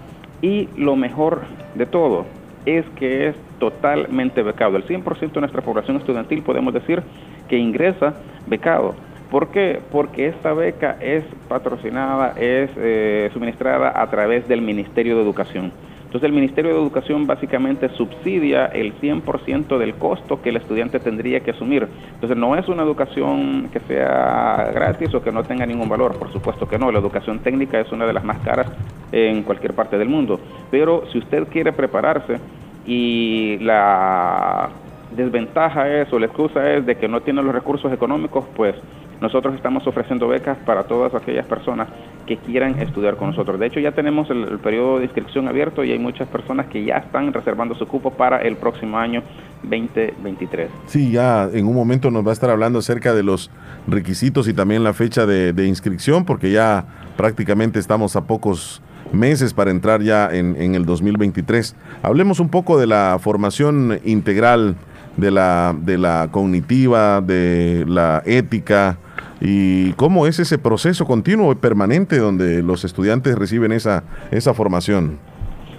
y 0.41 0.69
lo 0.77 0.95
mejor 0.95 1.41
de 1.75 1.87
todo 1.87 2.25
es 2.65 2.85
que 2.95 3.27
es 3.27 3.35
totalmente 3.59 4.43
becado. 4.43 4.77
El 4.77 4.87
100% 4.87 5.33
de 5.33 5.41
nuestra 5.41 5.61
población 5.61 5.97
estudiantil 5.97 6.41
podemos 6.41 6.73
decir 6.73 7.03
que 7.49 7.57
ingresa 7.57 8.13
becado. 8.47 8.95
¿Por 9.31 9.47
qué? 9.47 9.79
Porque 9.93 10.27
esta 10.27 10.51
beca 10.51 10.97
es 10.99 11.23
patrocinada, 11.47 12.33
es 12.37 12.69
eh, 12.75 13.29
suministrada 13.31 13.93
a 13.95 14.09
través 14.09 14.45
del 14.49 14.61
Ministerio 14.61 15.15
de 15.15 15.23
Educación. 15.23 15.71
Entonces 16.03 16.27
el 16.27 16.33
Ministerio 16.33 16.73
de 16.73 16.81
Educación 16.81 17.25
básicamente 17.25 17.87
subsidia 17.95 18.65
el 18.65 18.93
100% 18.99 19.77
del 19.77 19.93
costo 19.93 20.41
que 20.41 20.49
el 20.49 20.57
estudiante 20.57 20.99
tendría 20.99 21.39
que 21.39 21.51
asumir. 21.51 21.87
Entonces 22.15 22.37
no 22.37 22.57
es 22.57 22.67
una 22.67 22.83
educación 22.83 23.69
que 23.71 23.79
sea 23.79 24.69
gratis 24.73 25.13
o 25.13 25.23
que 25.23 25.31
no 25.31 25.45
tenga 25.45 25.65
ningún 25.65 25.87
valor, 25.87 26.19
por 26.19 26.29
supuesto 26.33 26.67
que 26.67 26.77
no. 26.77 26.91
La 26.91 26.99
educación 26.99 27.39
técnica 27.39 27.79
es 27.79 27.89
una 27.93 28.05
de 28.05 28.11
las 28.11 28.25
más 28.25 28.39
caras 28.39 28.67
en 29.13 29.43
cualquier 29.43 29.73
parte 29.73 29.97
del 29.97 30.09
mundo. 30.09 30.41
Pero 30.69 31.03
si 31.13 31.19
usted 31.19 31.47
quiere 31.47 31.71
prepararse 31.71 32.37
y 32.85 33.57
la 33.61 34.69
desventaja 35.15 35.89
es 35.89 36.11
o 36.11 36.19
la 36.19 36.25
excusa 36.25 36.73
es 36.73 36.85
de 36.85 36.95
que 36.97 37.07
no 37.07 37.21
tiene 37.21 37.41
los 37.41 37.53
recursos 37.53 37.91
económicos, 37.93 38.43
pues 38.55 38.75
nosotros 39.21 39.53
estamos 39.55 39.85
ofreciendo 39.85 40.27
becas 40.27 40.57
para 40.65 40.83
todas 40.83 41.13
aquellas 41.13 41.45
personas 41.45 41.87
que 42.25 42.37
quieran 42.37 42.79
estudiar 42.79 43.17
con 43.17 43.29
nosotros. 43.29 43.59
De 43.59 43.67
hecho, 43.67 43.79
ya 43.79 43.91
tenemos 43.91 44.29
el, 44.31 44.59
periodo 44.59 44.97
de 44.97 45.05
inscripción 45.05 45.47
abierto 45.47 45.83
y 45.83 45.91
hay 45.91 45.99
muchas 45.99 46.27
personas 46.27 46.65
que 46.67 46.83
ya 46.83 46.97
están 46.97 47.31
reservando 47.31 47.75
su 47.75 47.87
cupo 47.87 48.11
para 48.11 48.39
el 48.39 48.57
próximo 48.57 48.97
año 48.97 49.21
2023. 49.63 50.69
Sí, 50.87 51.11
ya 51.11 51.47
en 51.53 51.67
un 51.67 51.75
momento 51.75 52.09
nos 52.09 52.25
va 52.25 52.31
a 52.31 52.33
estar 52.33 52.49
hablando 52.49 52.79
acerca 52.79 53.13
de 53.13 53.21
los 53.21 53.51
requisitos 53.87 54.47
y 54.47 54.53
también 54.53 54.83
la 54.83 54.93
fecha 54.93 55.27
de, 55.27 55.53
de 55.53 55.67
inscripción, 55.67 56.25
porque 56.25 56.51
ya 56.51 56.85
prácticamente 57.15 57.79
estamos 57.79 58.15
a 58.15 58.25
pocos 58.25 58.81
meses 59.13 59.53
para 59.53 59.69
entrar 59.69 60.01
ya 60.01 60.29
en, 60.31 60.59
en 60.59 60.73
el 60.73 60.85
2023. 60.85 61.75
Hablemos 62.01 62.39
un 62.39 62.49
poco 62.49 62.79
de 62.79 62.87
la 62.87 63.17
formación 63.21 63.99
integral, 64.03 64.75
de 65.17 65.29
la, 65.29 65.75
de 65.77 65.97
la 65.99 66.29
cognitiva, 66.31 67.21
de 67.21 67.85
la 67.87 68.23
ética 68.25 68.97
y 69.41 69.93
cómo 69.93 70.27
es 70.27 70.39
ese 70.39 70.59
proceso 70.59 71.05
continuo 71.05 71.51
y 71.51 71.55
permanente 71.55 72.19
donde 72.19 72.61
los 72.61 72.85
estudiantes 72.85 73.35
reciben 73.35 73.71
esa, 73.71 74.03
esa 74.29 74.53
formación. 74.53 75.17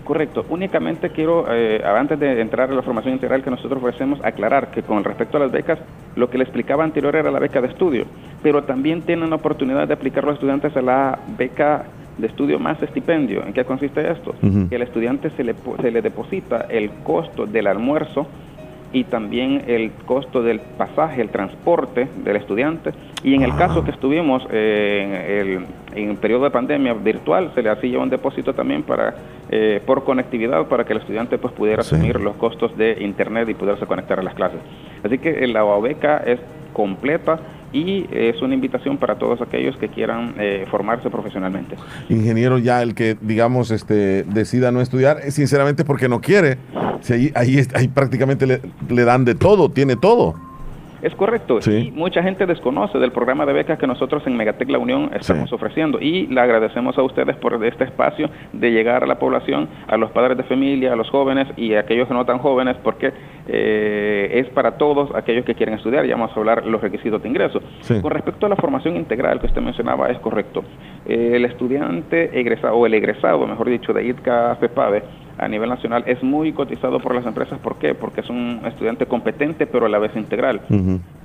Correcto. 0.05 0.45
Únicamente 0.51 1.11
quiero, 1.11 1.47
eh, 1.49 1.81
antes 1.85 2.19
de 2.19 2.41
entrar 2.41 2.71
a 2.71 2.75
la 2.75 2.83
formación 2.83 3.15
integral 3.15 3.43
que 3.43 3.51
nosotros 3.51 3.81
ofrecemos, 3.81 4.19
aclarar 4.25 4.73
que 4.73 4.83
con 4.83 5.05
respecto 5.05 5.37
a 5.37 5.41
las 5.41 5.53
becas, 5.53 5.79
lo 6.17 6.29
que 6.29 6.39
le 6.39 6.45
explicaba 6.45 6.83
anterior 6.83 7.15
era 7.15 7.31
la 7.31 7.39
beca 7.39 7.61
de 7.61 7.69
estudio, 7.69 8.05
pero 8.43 8.65
también 8.65 9.03
tienen 9.03 9.31
la 9.31 9.37
oportunidad 9.37 9.87
de 9.87 9.95
aplicar 9.95 10.25
los 10.25 10.35
estudiantes 10.35 10.77
a 10.77 10.83
la 10.83 11.19
beca 11.39 11.85
de 12.19 12.27
estudio 12.27 12.59
más 12.59 12.83
estipendio. 12.83 13.45
¿En 13.47 13.53
qué 13.53 13.65
consiste 13.65 14.11
esto? 14.11 14.35
Que 14.69 14.77
al 14.77 14.83
estudiante 14.83 15.31
se 15.31 15.45
le, 15.45 15.55
se 15.81 15.91
le 15.91 16.03
deposita 16.03 16.67
el 16.69 16.91
costo 17.05 17.47
del 17.47 17.67
almuerzo 17.69 18.27
y 18.93 19.05
también 19.05 19.65
el 19.67 19.93
costo 20.07 20.43
del 20.43 20.61
pasaje, 20.61 21.23
el 21.23 21.31
transporte 21.31 22.09
del 22.25 22.37
estudiante. 22.37 22.93
Y 23.23 23.35
en 23.35 23.43
el 23.43 23.55
caso 23.57 23.85
que 23.85 23.91
estuvimos 23.91 24.43
eh, 24.51 25.41
en, 25.41 25.49
el, 25.49 25.67
en 25.95 26.11
el 26.11 26.17
periodo 26.17 26.45
de 26.45 26.51
pandemia 26.51 26.95
virtual, 26.95 27.53
se 27.55 27.63
le 27.63 27.71
hacía 27.71 27.99
un 27.99 28.11
depósito 28.11 28.53
también 28.55 28.83
para 28.83 29.15
eh, 29.51 29.83
por 29.85 30.05
conectividad 30.05 30.67
para 30.67 30.85
que 30.85 30.95
el 30.95 31.01
estudiante 31.01 31.37
pues 31.37 31.53
pudiera 31.53 31.83
asumir 31.83 32.19
los 32.21 32.37
costos 32.37 32.77
de 32.77 32.97
internet 33.01 33.49
y 33.49 33.55
poderse 33.55 33.87
conectar 33.87 34.19
a 34.19 34.23
las 34.23 34.35
clases. 34.35 34.61
Así 35.05 35.19
que 35.19 35.47
la 35.47 35.63
beca 35.79 36.19
es 36.19 36.41
completa 36.73 37.39
y 37.73 38.07
es 38.11 38.41
una 38.43 38.55
invitación 38.55 38.99
para 38.99 39.17
todos 39.17 39.41
aquellos 39.41 39.77
que 39.77 39.89
quieran 39.89 40.35
eh, 40.39 40.67
formarse 40.71 41.11
profesionalmente. 41.11 41.77
ingeniero 42.09 42.59
ya 42.59 42.83
el 42.83 42.95
que 42.95 43.17
digamos 43.21 43.71
este 43.71 44.25
decida 44.25 44.71
no 44.73 44.81
estudiar 44.81 45.19
es 45.25 45.35
sinceramente 45.35 45.85
porque 45.85 46.09
no 46.09 46.21
quiere 46.21 46.59
si 47.01 47.13
ahí 47.13 47.33
ahí, 47.35 47.61
ahí 47.75 47.89
prácticamente 47.89 48.47
le, 48.47 48.61
le 48.89 49.05
dan 49.05 49.25
de 49.25 49.35
todo 49.35 49.71
tiene 49.71 49.97
todo 49.97 50.52
Es 51.03 51.15
correcto. 51.17 51.61
Sí. 51.61 51.89
Y 51.89 51.91
mucha 51.91 52.23
gente 52.23 52.47
desconoce 52.47 52.99
del 52.99 53.11
programa 53.11 53.45
de 53.45 53.53
becas 53.53 53.79
que 53.79 53.87
nosotros 53.87 54.23
en 54.27 54.37
Megatec 54.37 54.71
La 54.71 54.79
Unión 54.79 55.11
estamos 55.13 55.53
ofreciendo. 55.53 55.99
Y 56.01 56.29
le 56.29 56.41
agradecemos 56.41 56.97
a 56.97 57.03
ustedes 57.03 57.37
por 57.37 57.63
este 57.65 57.85
espacio 57.85 58.31
de 58.53 58.71
llegar 58.71 59.03
a 59.03 59.07
la 59.07 59.19
población, 59.19 59.69
a 59.89 59.97
los 59.97 60.11
padres 60.13 60.37
de 60.37 60.45
familia, 60.45 60.93
a 60.93 60.97
los 60.97 61.11
jóvenes 61.11 61.49
y 61.57 61.75
a 61.75 61.81
aquellos 61.81 62.07
que 62.07 62.15
no 62.15 62.25
tan 62.25 62.39
jóvenes, 62.39 62.77
porque 62.83 63.13
eh, 63.49 64.31
es 64.33 64.49
para 64.51 64.79
todos 64.79 65.13
aquellos 65.15 65.45
que 65.45 65.55
quieren 65.55 65.75
estudiar. 65.75 66.07
Ya 66.07 66.15
vamos 66.15 66.31
a 66.37 66.41
hablar 66.41 66.65
los 66.67 66.81
requisitos 66.81 67.21
de 67.23 67.29
ingreso. 67.29 67.61
Sí. 67.81 68.01
Con 68.01 68.13
respecto 68.13 68.47
a 68.47 68.49
la 68.49 68.57
formación 68.57 68.97
integral 68.97 69.41
que 69.41 69.47
usted 69.47 69.61
mencionaba, 69.61 70.09
es 70.09 70.19
correcto. 70.21 70.63
Eh, 71.05 71.33
el 71.35 71.45
estudiante 71.45 72.39
egresado, 72.39 72.77
o 72.77 72.87
el 72.87 72.95
egresado, 72.95 73.45
mejor 73.47 73.69
dicho, 73.69 73.93
de 73.93 74.05
ITCA 74.07 74.57
FEPADE, 74.57 75.03
a 75.39 75.49
nivel 75.49 75.69
nacional 75.69 76.05
es 76.07 76.23
muy 76.23 76.53
cotizado 76.53 77.01
por 77.01 77.15
las 77.15 77.27
empresas. 77.27 77.59
¿Por 77.59 77.77
qué? 77.77 77.95
Porque 77.95 78.21
es 78.21 78.31
un 78.31 78.61
estudiante 78.65 79.07
competente 79.07 79.67
pero 79.67 79.87
a 79.87 79.89
la 79.89 79.99
vez 79.99 80.15
integral 80.17 80.61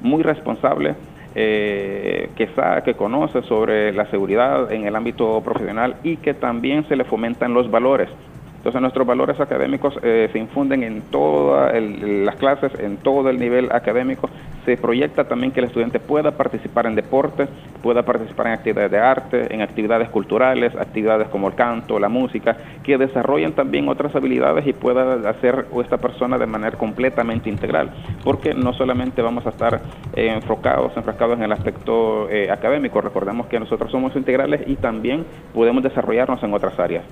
muy 0.02 0.24
responsable, 0.24 0.96
eh, 1.36 2.30
que 2.36 2.48
sabe, 2.56 2.84
que 2.84 2.94
conoce 2.96 3.42
sobre 3.44 3.94
la 3.94 4.06
seguridad 4.10 4.72
en 4.72 4.88
el 4.88 4.96
ámbito 4.96 5.42
profesional 5.42 5.96
y 6.04 6.18
que 6.18 6.34
también 6.34 6.88
se 6.88 6.96
le 6.96 7.04
fomentan 7.04 7.54
los 7.54 7.70
valores. 7.70 8.10
Entonces 8.58 8.82
nuestros 8.82 9.08
valores 9.08 9.40
académicos 9.40 9.98
eh, 10.04 10.30
se 10.32 10.40
infunden 10.40 10.84
en 10.84 11.02
todas 11.04 11.74
las 11.82 12.36
clases, 12.36 12.72
en 12.80 12.98
todo 12.98 13.30
el 13.30 13.40
nivel 13.40 13.72
académico. 13.72 14.30
Se 14.66 14.76
proyecta 14.76 15.24
también 15.24 15.54
que 15.54 15.62
el 15.62 15.68
estudiante 15.68 16.00
pueda 16.00 16.32
participar 16.32 16.88
en 16.88 16.96
deporte, 16.96 17.48
pueda 17.82 18.04
participar 18.04 18.48
en 18.48 18.54
actividades 18.54 18.92
de 18.92 19.00
arte, 19.00 19.54
en 19.54 19.62
actividades 19.62 20.10
culturales, 20.10 20.76
actividades 20.76 21.30
como 21.30 21.48
el 21.48 21.56
canto, 21.56 21.98
la 22.00 22.10
música, 22.10 22.58
que 22.84 22.98
desarrollen 22.98 23.54
también 23.54 23.88
otras 23.88 24.14
habilidades 24.16 24.68
y 24.68 24.74
pueda 24.74 25.30
hacer 25.30 25.68
esta 25.82 25.98
persona 25.98 26.38
de 26.38 26.48
manera 26.48 26.78
completamente 26.78 27.50
integral. 27.50 27.92
Porque 28.26 28.54
no 28.54 28.74
solamente 28.74 29.22
vamos 29.22 29.46
a 29.46 29.50
estar 29.50 29.80
eh, 30.14 30.28
enfocados, 30.28 30.92
enfrascados 30.98 31.38
en 31.38 31.44
el 31.44 31.52
aspecto 31.54 32.30
eh, 32.30 32.52
académico, 32.52 33.00
recordemos 33.00 33.48
que 33.48 33.60
nosotros 33.60 33.90
somos 33.92 34.16
integrales 34.16 34.68
y 34.68 34.76
también 34.76 35.26
podemos 35.54 35.84
desarrollarnos 35.84 36.44
en 36.44 36.54
otras 36.54 36.78
áreas. 36.80 37.06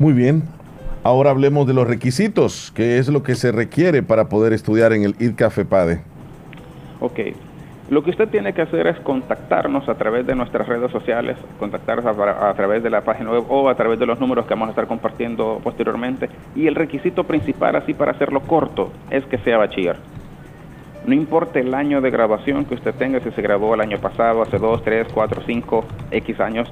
Muy 0.00 0.12
bien 0.12 0.42
ahora 1.04 1.30
hablemos 1.30 1.68
de 1.68 1.74
los 1.74 1.86
requisitos 1.86 2.72
qué 2.74 2.98
es 2.98 3.08
lo 3.08 3.22
que 3.22 3.36
se 3.36 3.52
requiere 3.52 4.02
para 4.02 4.28
poder 4.28 4.52
estudiar 4.52 4.92
en 4.92 5.04
el 5.04 5.14
IRCA 5.20 5.50
FEPADE 5.50 6.10
Ok. 7.00 7.18
Lo 7.88 8.04
que 8.04 8.10
usted 8.10 8.28
tiene 8.28 8.52
que 8.52 8.62
hacer 8.62 8.86
es 8.86 9.00
contactarnos 9.00 9.88
a 9.88 9.94
través 9.94 10.24
de 10.24 10.36
nuestras 10.36 10.68
redes 10.68 10.92
sociales, 10.92 11.36
contactarnos 11.58 12.06
a, 12.06 12.50
a 12.50 12.54
través 12.54 12.84
de 12.84 12.90
la 12.90 13.00
página 13.00 13.32
web 13.32 13.44
o 13.48 13.68
a 13.68 13.74
través 13.74 13.98
de 13.98 14.06
los 14.06 14.20
números 14.20 14.46
que 14.46 14.54
vamos 14.54 14.68
a 14.68 14.70
estar 14.70 14.86
compartiendo 14.86 15.60
posteriormente. 15.64 16.28
Y 16.54 16.68
el 16.68 16.76
requisito 16.76 17.24
principal, 17.24 17.74
así 17.74 17.94
para 17.94 18.12
hacerlo 18.12 18.42
corto, 18.42 18.92
es 19.10 19.24
que 19.24 19.38
sea 19.38 19.58
bachiller. 19.58 19.96
No 21.04 21.14
importa 21.14 21.58
el 21.58 21.74
año 21.74 22.00
de 22.00 22.10
graduación 22.10 22.64
que 22.64 22.74
usted 22.74 22.94
tenga, 22.94 23.18
si 23.20 23.30
se 23.32 23.42
graduó 23.42 23.74
el 23.74 23.80
año 23.80 23.98
pasado, 23.98 24.42
hace 24.42 24.58
2, 24.58 24.84
3, 24.84 25.08
4, 25.12 25.42
5, 25.44 25.84
X 26.12 26.40
años, 26.40 26.70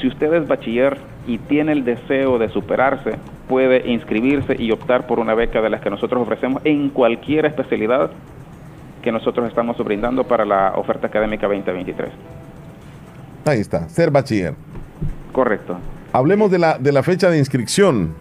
si 0.00 0.08
usted 0.08 0.32
es 0.32 0.48
bachiller 0.48 0.96
y 1.26 1.38
tiene 1.38 1.72
el 1.72 1.84
deseo 1.84 2.38
de 2.38 2.48
superarse, 2.48 3.12
puede 3.48 3.90
inscribirse 3.90 4.56
y 4.58 4.70
optar 4.70 5.06
por 5.06 5.18
una 5.18 5.34
beca 5.34 5.60
de 5.60 5.70
las 5.70 5.80
que 5.80 5.90
nosotros 5.90 6.22
ofrecemos 6.22 6.62
en 6.64 6.90
cualquier 6.90 7.46
especialidad 7.46 8.10
que 9.02 9.12
nosotros 9.12 9.46
estamos 9.48 9.76
brindando 9.78 10.24
para 10.24 10.44
la 10.44 10.72
oferta 10.76 11.06
académica 11.08 11.46
2023. 11.46 12.08
Ahí 13.44 13.60
está, 13.60 13.88
ser 13.88 14.10
bachiller. 14.10 14.54
Correcto. 15.32 15.76
Hablemos 16.12 16.50
de 16.50 16.58
la, 16.58 16.78
de 16.78 16.90
la 16.90 17.02
fecha 17.02 17.28
de 17.28 17.38
inscripción. 17.38 18.14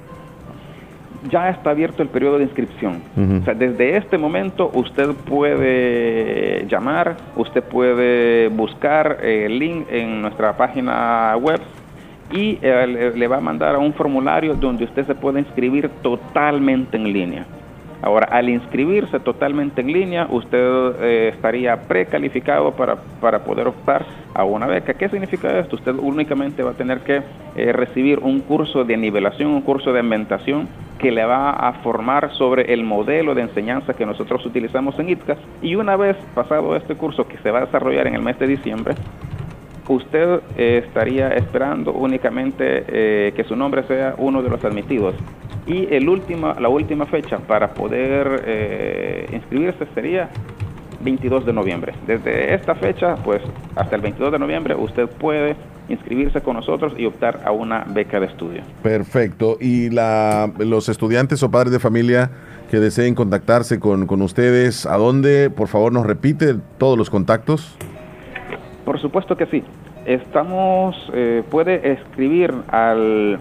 Ya 1.31 1.49
está 1.49 1.69
abierto 1.69 2.03
el 2.03 2.09
periodo 2.09 2.37
de 2.37 2.43
inscripción. 2.43 3.01
O 3.41 3.45
sea, 3.45 3.53
desde 3.53 3.95
este 3.95 4.17
momento 4.17 4.71
usted 4.73 5.11
puede 5.11 6.67
llamar, 6.67 7.15
usted 7.37 7.63
puede 7.63 8.49
buscar 8.49 9.19
el 9.23 9.57
link 9.57 9.87
en 9.89 10.21
nuestra 10.21 10.57
página 10.57 11.37
web 11.37 11.61
y 12.33 12.57
eh, 12.61 13.13
le, 13.15 13.27
va 13.27 13.37
a 13.37 13.41
mandar 13.41 13.75
a 13.75 13.77
un 13.77 13.93
formulario 13.93 14.55
donde 14.55 14.85
usted 14.85 15.05
se 15.05 15.13
puede 15.13 15.39
inscribir 15.39 15.87
totalmente 16.01 16.97
en 16.97 17.13
línea. 17.13 17.45
Ahora, 18.01 18.27
al 18.31 18.49
inscribirse 18.49 19.19
totalmente 19.19 19.79
en 19.79 19.93
línea, 19.93 20.27
usted 20.29 20.95
eh, 20.99 21.31
estaría 21.33 21.77
precalificado 21.83 22.71
para, 22.71 22.97
para 23.21 23.45
poder 23.45 23.67
optar 23.67 24.03
a 24.33 24.43
una 24.43 24.67
beca. 24.67 24.95
¿Qué 24.95 25.07
significa 25.07 25.57
esto? 25.57 25.77
Usted 25.77 25.95
únicamente 25.95 26.63
va 26.63 26.71
a 26.71 26.73
tener 26.73 26.99
que 27.01 27.21
eh, 27.55 27.71
recibir 27.71 28.19
un 28.19 28.41
curso 28.41 28.83
de 28.83 28.97
nivelación, 28.97 29.51
un 29.51 29.61
curso 29.61 29.93
de 29.93 30.01
inventación 30.01 30.67
que 30.97 31.11
le 31.11 31.23
va 31.23 31.51
a 31.51 31.73
formar 31.81 32.33
sobre 32.33 32.73
el 32.73 32.83
modelo 32.83 33.35
de 33.35 33.43
enseñanza 33.43 33.93
que 33.93 34.05
nosotros 34.05 34.45
utilizamos 34.45 34.97
en 34.99 35.09
ITCA. 35.09 35.37
Y 35.61 35.75
una 35.75 35.95
vez 35.95 36.17
pasado 36.33 36.75
este 36.75 36.95
curso 36.95 37.27
que 37.27 37.37
se 37.37 37.51
va 37.51 37.59
a 37.59 37.65
desarrollar 37.65 38.07
en 38.07 38.15
el 38.15 38.21
mes 38.21 38.37
de 38.37 38.47
diciembre, 38.47 38.95
usted 39.87 40.41
eh, 40.57 40.83
estaría 40.85 41.29
esperando 41.29 41.91
únicamente 41.93 42.85
eh, 42.87 43.33
que 43.35 43.43
su 43.43 43.55
nombre 43.55 43.83
sea 43.83 44.15
uno 44.17 44.41
de 44.41 44.49
los 44.49 44.63
admitidos. 44.63 45.15
Y 45.65 45.93
el 45.93 46.09
último, 46.09 46.53
la 46.59 46.69
última 46.69 47.05
fecha 47.05 47.37
para 47.37 47.73
poder 47.73 48.43
eh, 48.45 49.29
inscribirse 49.31 49.85
sería 49.93 50.29
22 51.01 51.45
de 51.45 51.53
noviembre. 51.53 51.93
Desde 52.07 52.53
esta 52.53 52.75
fecha, 52.75 53.15
pues 53.23 53.41
hasta 53.75 53.95
el 53.95 54.01
22 54.01 54.31
de 54.33 54.39
noviembre, 54.39 54.75
usted 54.75 55.07
puede 55.07 55.55
inscribirse 55.89 56.41
con 56.41 56.55
nosotros 56.55 56.93
y 56.97 57.05
optar 57.05 57.41
a 57.45 57.51
una 57.51 57.85
beca 57.89 58.19
de 58.19 58.27
estudio. 58.27 58.61
Perfecto. 58.81 59.57
Y 59.59 59.89
la, 59.89 60.51
los 60.59 60.89
estudiantes 60.89 61.43
o 61.43 61.51
padres 61.51 61.71
de 61.71 61.79
familia 61.79 62.31
que 62.69 62.79
deseen 62.79 63.15
contactarse 63.15 63.79
con, 63.79 64.07
con 64.07 64.21
ustedes, 64.21 64.85
¿a 64.85 64.97
dónde? 64.97 65.49
Por 65.49 65.67
favor, 65.67 65.91
nos 65.91 66.05
repite 66.05 66.55
todos 66.77 66.97
los 66.97 67.09
contactos. 67.09 67.77
Por 68.85 68.99
supuesto 68.99 69.37
que 69.37 69.45
sí. 69.47 69.63
Estamos, 70.05 70.95
eh, 71.13 71.43
puede 71.49 71.93
escribir 71.93 72.53
al, 72.69 73.39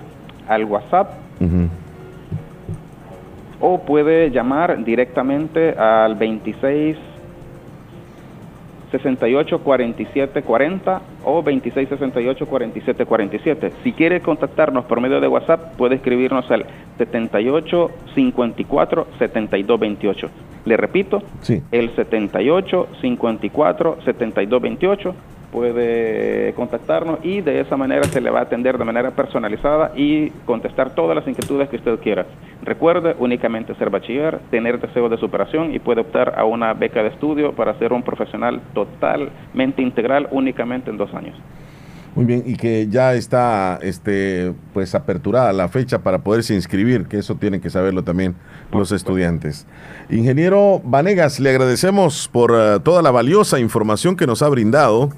al 0.49 0.65
WhatsApp 0.65 1.11
o 3.61 3.79
puede 3.81 4.31
llamar 4.31 4.85
directamente 4.85 5.71
al 5.71 6.15
26 6.17 6.97
68 8.93 9.59
47 9.59 10.43
40 10.43 11.03
o 11.25 11.43
26 11.43 11.89
68 11.89 12.47
47 12.47 13.07
47. 13.07 13.73
Si 13.83 13.93
quiere 13.93 14.21
contactarnos 14.21 14.85
por 14.85 15.01
medio 15.01 15.21
de 15.21 15.29
WhatsApp, 15.29 15.75
puede 15.77 15.97
escribirnos 15.97 16.49
al 16.51 16.67
78 16.99 17.91
54 18.15 19.07
72 19.19 19.81
28. 19.81 20.31
Le 20.65 20.77
repito, 20.77 21.23
sí. 21.41 21.63
el 21.73 21.91
78 21.97 22.89
54 23.01 23.99
72 24.05 24.63
28 24.63 25.15
puede 25.53 26.55
contactarnos 26.55 27.19
y 27.23 27.43
de 27.43 27.61
esa 27.61 27.77
manera 27.77 28.05
se 28.05 28.21
le 28.21 28.31
va 28.31 28.41
a 28.41 28.43
atender 28.45 28.79
de 28.79 28.85
manera 28.85 29.11
personalizada 29.11 29.93
y 29.95 30.31
contestar 30.47 30.95
todas 30.95 31.15
las 31.15 31.29
inquietudes 31.29 31.69
que 31.69 31.77
usted 31.77 32.01
quiera. 32.01 32.27
Recuerde 32.63 33.15
únicamente 33.19 33.75
ser 33.75 33.91
bachiller, 33.91 34.39
tener 34.51 34.81
deseo 34.81 35.09
de 35.09 35.19
superación 35.19 35.75
y 35.75 35.79
puede 35.79 36.01
optar 36.01 36.35
a 36.37 36.45
una 36.45 36.73
beca 36.73 37.03
de 37.03 37.11
estudio 37.11 37.53
para 37.53 37.79
ser 37.79 37.93
un 37.93 38.03
profesional 38.03 38.61
totalmente 38.73 39.83
integral 39.83 40.29
únicamente 40.31 40.91
en 40.91 40.97
dos 40.97 41.13
años. 41.15 41.37
Muy 42.15 42.27
bien, 42.27 42.43
y 42.45 42.57
que 42.57 42.89
ya 42.91 43.15
está 43.15 43.79
este, 43.81 44.53
pues 44.75 44.95
aperturada 44.95 45.51
la 45.55 45.69
fecha 45.69 46.03
para 46.03 46.19
poderse 46.19 46.55
inscribir, 46.55 47.07
que 47.07 47.19
eso 47.19 47.37
tienen 47.37 47.63
que 47.63 47.71
saberlo 47.71 48.05
también 48.05 48.35
los 48.71 48.93
estudiantes. 48.93 49.67
Ingeniero 50.11 50.83
Vanegas, 50.85 51.41
le 51.41 51.49
agradecemos 51.49 52.29
por 52.31 52.51
uh, 52.51 52.81
toda 52.81 53.01
la 53.01 53.11
valiosa 53.11 53.59
información 53.61 54.17
que 54.17 54.27
nos 54.27 54.43
ha 54.43 54.49
brindado 54.51 55.09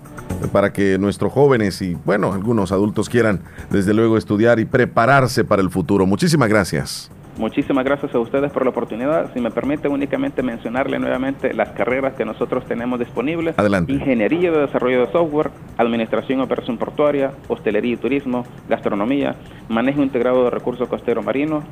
para 0.53 0.73
que 0.73 0.97
nuestros 0.99 1.33
jóvenes 1.33 1.83
y, 1.83 1.97
bueno, 2.05 2.33
algunos 2.33 2.71
adultos 2.71 3.09
quieran, 3.09 3.41
desde 3.71 3.93
luego, 3.93 4.17
estudiar 4.17 4.61
y 4.61 4.65
prepararse 4.65 5.43
para 5.43 5.63
el 5.63 5.71
futuro. 5.71 6.07
Muchísimas 6.07 6.49
gracias. 6.49 7.11
Muchísimas 7.37 7.85
gracias 7.85 8.15
a 8.15 8.19
ustedes 8.21 8.53
por 8.53 8.63
la 8.63 8.71
oportunidad. 8.71 9.33
Si 9.35 9.41
me 9.41 9.51
permite 9.51 9.89
únicamente 9.89 10.43
mencionarle 10.43 11.01
nuevamente 11.01 11.53
las 11.53 11.71
carreras 11.71 12.15
que 12.15 12.25
nosotros 12.25 12.65
tenemos 12.65 13.01
disponibles. 13.01 13.59
Adelante. 13.59 13.93
Ingeniería 13.93 14.53
de 14.53 14.61
Desarrollo 14.61 15.07
de 15.07 15.13
Software, 15.13 15.51
Administración 15.77 16.39
y 16.39 16.43
Operación 16.43 16.79
Portuaria, 16.79 17.33
Hostelería 17.49 17.95
y 17.95 17.97
Turismo, 17.97 18.47
Gastronomía, 18.69 19.35
Manejo 19.69 20.03
Integrado 20.03 20.45
de 20.45 20.51
Recursos 20.51 20.89
Costeros 20.89 21.25
Marinos 21.25 21.65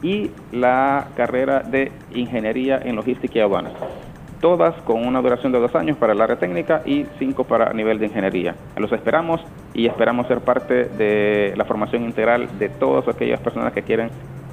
y 0.00 0.30
la 0.52 1.08
carrera 1.16 1.60
de 1.60 1.90
Ingeniería 2.14 2.80
en 2.82 2.94
Logística 2.94 3.38
y 3.38 3.42
Aduanas. 3.42 3.72
Todas 4.40 4.74
con 4.82 5.06
una 5.06 5.20
duración 5.20 5.52
de 5.52 5.58
dos 5.58 5.74
años 5.74 5.98
para 5.98 6.12
el 6.12 6.20
área 6.20 6.36
técnica 6.36 6.82
y 6.86 7.04
cinco 7.18 7.44
para 7.44 7.72
nivel 7.74 7.98
de 7.98 8.06
ingeniería. 8.06 8.54
Los 8.76 8.92
esperamos 8.92 9.42
y 9.74 9.86
esperamos 9.86 10.28
ser 10.28 10.40
parte 10.40 10.84
de 10.84 11.52
la 11.56 11.64
formación 11.64 12.04
integral 12.04 12.48
de 12.58 12.68
todas 12.68 13.06
aquellas 13.08 13.40
personas 13.40 13.72
que 13.74 13.82
quieren 13.82 14.08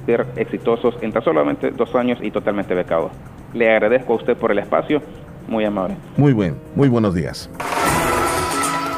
ser 0.08 0.26
exitosos 0.36 0.94
en 1.02 1.12
tan 1.12 1.22
solamente 1.22 1.70
dos 1.70 1.94
años 1.94 2.18
y 2.22 2.30
totalmente 2.30 2.74
becados. 2.74 3.12
Le 3.52 3.70
agradezco 3.70 4.14
a 4.14 4.16
usted 4.16 4.38
por 4.38 4.50
el 4.50 4.58
espacio, 4.58 5.02
muy 5.46 5.66
amable. 5.66 5.96
Muy 6.16 6.32
buen, 6.32 6.56
muy 6.74 6.88
buenos 6.88 7.14
días. 7.14 7.50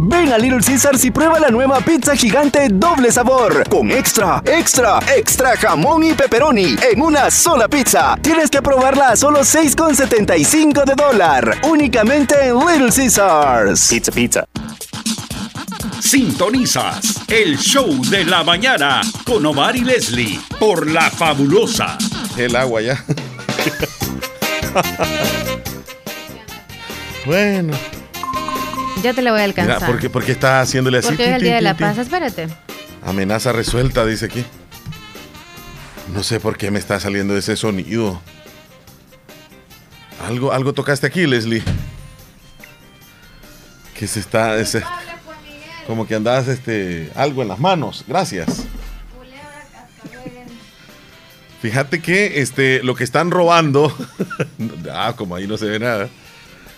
Ven 0.00 0.32
a 0.32 0.38
Little 0.38 0.60
Caesars 0.60 1.04
y 1.04 1.10
prueba 1.10 1.40
la 1.40 1.50
nueva 1.50 1.80
pizza 1.80 2.14
gigante 2.14 2.68
doble 2.70 3.10
sabor 3.10 3.68
con 3.68 3.90
extra, 3.90 4.40
extra, 4.46 5.00
extra 5.16 5.56
jamón 5.56 6.04
y 6.04 6.12
pepperoni 6.12 6.76
en 6.88 7.02
una 7.02 7.30
sola 7.32 7.66
pizza. 7.66 8.16
Tienes 8.22 8.48
que 8.48 8.62
probarla 8.62 9.10
a 9.10 9.16
solo 9.16 9.40
6,75 9.40 10.84
de 10.84 10.94
dólar. 10.94 11.60
Únicamente 11.64 12.36
en 12.46 12.58
Little 12.58 12.92
Caesars. 12.94 13.88
Pizza, 13.88 14.12
pizza. 14.12 14.44
Sintonizas 16.00 17.24
el 17.28 17.58
show 17.58 17.88
de 18.08 18.24
la 18.24 18.44
mañana 18.44 19.00
con 19.24 19.44
Omar 19.44 19.74
y 19.74 19.80
Leslie 19.80 20.38
por 20.60 20.88
La 20.88 21.10
Fabulosa. 21.10 21.98
El 22.36 22.54
agua 22.54 22.82
ya. 22.82 23.04
bueno. 27.26 27.97
Ya 29.02 29.14
te 29.14 29.22
la 29.22 29.30
voy 29.32 29.40
a 29.40 29.44
alcanzar. 29.44 29.76
Mira, 29.76 29.86
¿por 29.86 29.98
qué, 30.00 30.10
por 30.10 30.24
qué 30.24 30.32
está 30.32 30.60
haciéndole 30.60 30.98
así? 30.98 31.08
Porque 31.08 31.24
es 31.24 31.30
el 31.30 31.36
Tin, 31.36 31.44
día 31.44 31.56
de 31.56 31.62
la 31.62 31.76
paz, 31.76 31.98
espérate. 31.98 32.48
Amenaza 33.04 33.52
resuelta, 33.52 34.04
dice 34.04 34.26
aquí. 34.26 34.44
No 36.12 36.22
sé 36.22 36.40
por 36.40 36.56
qué 36.56 36.70
me 36.70 36.78
está 36.78 36.98
saliendo 36.98 37.36
ese 37.36 37.56
sonido. 37.56 38.20
Algo, 40.26 40.52
algo 40.52 40.72
tocaste 40.72 41.06
aquí, 41.06 41.26
Leslie. 41.26 41.62
Que 43.96 44.06
se 44.06 44.20
está. 44.20 44.56
ese- 44.58 44.82
como 45.86 46.06
que 46.06 46.14
andas 46.14 46.48
este, 46.48 47.10
algo 47.14 47.42
en 47.42 47.48
las 47.48 47.58
manos. 47.58 48.04
Gracias. 48.06 48.64
Fíjate 51.62 52.00
que 52.00 52.40
este, 52.40 52.82
lo 52.82 52.94
que 52.94 53.04
están 53.04 53.30
robando. 53.30 53.94
ah, 54.92 55.14
como 55.16 55.34
ahí 55.34 55.46
no 55.46 55.56
se 55.56 55.66
ve 55.66 55.78
nada. 55.78 56.08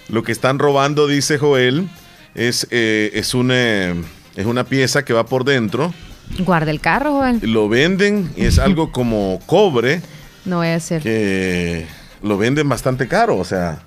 Lo 0.09 0.23
que 0.23 0.33
están 0.33 0.59
robando, 0.59 1.07
dice 1.07 1.39
Joel, 1.39 1.89
es, 2.35 2.67
eh, 2.71 3.11
es, 3.15 3.35
una, 3.35 3.91
es 4.37 4.47
una 4.47 4.65
pieza 4.65 5.05
que 5.05 5.13
va 5.13 5.27
por 5.27 5.45
dentro. 5.45 5.93
Guarda 6.41 6.71
el 6.71 6.81
carro, 6.81 7.13
Joel. 7.13 7.41
Lo 7.43 7.69
venden 7.69 8.31
y 8.37 8.45
es 8.45 8.59
algo 8.59 8.93
como 8.93 9.41
cobre 9.47 10.01
No 10.45 10.59
voy 10.59 10.69
a 10.69 10.77
hacer. 10.77 11.03
que 11.03 11.87
lo 12.23 12.39
venden 12.39 12.69
bastante 12.69 13.09
caro. 13.09 13.37
O 13.37 13.45
sea, 13.45 13.81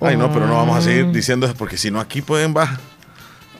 ay, 0.00 0.16
no, 0.16 0.32
pero 0.32 0.46
no 0.46 0.54
vamos 0.56 0.76
a 0.78 0.82
seguir 0.82 1.10
diciendo 1.10 1.46
eso 1.46 1.54
porque 1.56 1.76
si 1.76 1.90
no, 1.90 2.00
aquí 2.00 2.22
pueden 2.22 2.54
bajar. 2.54 2.78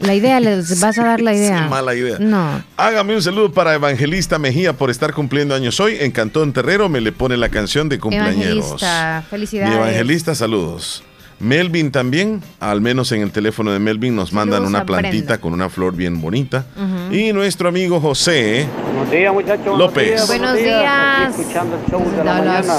La 0.01 0.15
idea, 0.15 0.41
les 0.41 0.81
vas 0.81 0.99
a 0.99 1.05
dar 1.05 1.21
la 1.21 1.33
idea. 1.35 1.63
Sí, 1.65 1.71
mala 1.71 1.95
idea. 1.95 2.19
No. 2.19 2.63
Hágame 2.77 3.15
un 3.15 3.23
saludo 3.23 3.53
para 3.53 3.75
Evangelista 3.75 4.39
Mejía 4.39 4.73
por 4.73 4.91
estar 4.91 5.13
cumpliendo 5.13 5.55
años 5.55 5.79
hoy. 5.81 5.97
En 6.01 6.11
Cantón 6.11 6.53
Terrero 6.53 6.89
me 6.89 7.01
le 7.01 7.13
pone 7.13 7.37
la 7.37 7.49
canción 7.51 7.89
de 7.89 7.99
cumpleaños. 8.01 8.37
Evangelista, 8.43 9.21
Mi 9.25 9.31
felicidades. 9.31 9.75
evangelista, 9.77 10.35
saludos. 10.35 11.05
Melvin 11.43 11.91
también, 11.91 12.41
al 12.61 12.81
menos 12.81 13.11
en 13.11 13.21
el 13.21 13.33
teléfono 13.33 13.73
de 13.73 13.81
Melvin 13.81 14.15
nos 14.15 14.33
mandan 14.33 14.65
una 14.65 14.85
plantita 14.87 15.39
con 15.39 15.53
una 15.53 15.69
flor 15.69 15.95
bien 15.95 16.21
bonita. 16.21 16.65
Y 17.11 17.33
nuestro 17.33 17.69
amigo 17.69 18.01
José 18.01 18.67
Buenos 18.87 19.11
días, 19.11 19.33
muchachos. 19.35 19.79
López. 19.79 20.27
Buenos 20.29 20.55
días. 20.57 21.37
escuchando 21.37 21.77
el 21.77 21.91
show 21.91 22.11
de 22.17 22.25
la 22.25 22.35
mañana. 22.35 22.75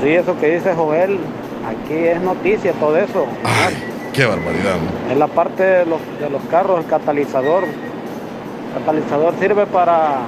Sí, 0.00 0.10
eso 0.10 0.38
que 0.38 0.54
dice 0.54 0.72
Joel, 0.74 1.18
aquí 1.66 1.94
es 1.94 2.20
noticia 2.22 2.72
todo 2.74 2.96
eso. 2.96 3.26
Qué 4.12 4.24
barbaridad. 4.24 4.76
¿no? 4.76 5.12
Es 5.12 5.18
la 5.18 5.26
parte 5.26 5.62
de 5.64 5.86
los, 5.86 6.00
de 6.20 6.30
los 6.30 6.42
carros, 6.44 6.78
el 6.78 6.86
catalizador. 6.86 7.64
El 7.64 8.84
catalizador 8.84 9.34
sirve 9.40 9.66
para 9.66 10.20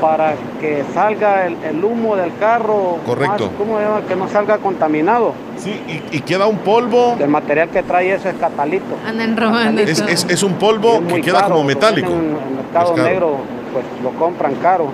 para 0.00 0.34
que 0.60 0.82
salga 0.94 1.46
el, 1.46 1.56
el 1.62 1.84
humo 1.84 2.16
del 2.16 2.34
carro. 2.38 2.98
Correcto. 3.06 3.46
más- 3.46 3.54
¿Cómo 3.58 3.78
se 3.78 3.84
llama? 3.84 4.00
Que 4.08 4.16
no 4.16 4.28
salga 4.28 4.58
contaminado. 4.58 5.32
Sí, 5.58 5.70
y, 5.88 6.16
y 6.16 6.20
queda 6.20 6.46
un 6.46 6.58
polvo. 6.58 7.16
El 7.20 7.28
material 7.28 7.68
que 7.68 7.82
trae 7.82 8.12
eso 8.14 8.28
es 8.28 8.34
catalito. 8.36 8.96
Andan 9.06 9.36
robando. 9.36 9.82
Es, 9.82 9.98
todo. 9.98 10.08
es- 10.08 10.26
es 10.28 10.42
un 10.42 10.54
polvo 10.54 11.00
Es 11.06 11.12
que 11.14 11.20
queda 11.20 11.42
caro, 11.42 11.54
como 11.54 11.64
metálico. 11.66 12.10
En 12.10 12.18
el 12.48 12.54
mercado 12.56 12.96
negro, 12.96 13.36
pues 13.72 13.84
lo 14.02 14.10
compran 14.18 14.54
caro. 14.56 14.86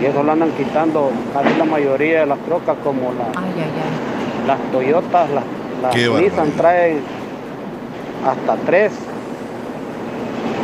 Y 0.00 0.06
eso 0.06 0.22
lo 0.22 0.32
andan 0.32 0.50
quitando 0.52 1.10
casi 1.32 1.56
la 1.58 1.64
mayoría 1.64 2.20
de 2.20 2.26
las 2.26 2.38
trocas, 2.40 2.76
como 2.84 3.12
la- 3.12 3.40
Ay, 3.40 3.52
ay, 3.56 3.62
ay. 3.62 4.46
las 4.46 4.58
Toyotas, 4.72 5.30
las, 5.30 5.44
las 5.82 5.94
Nissan 5.94 6.12
barbaridad. 6.12 6.44
traen 6.56 7.00
hasta 8.26 8.56
tres 8.66 8.92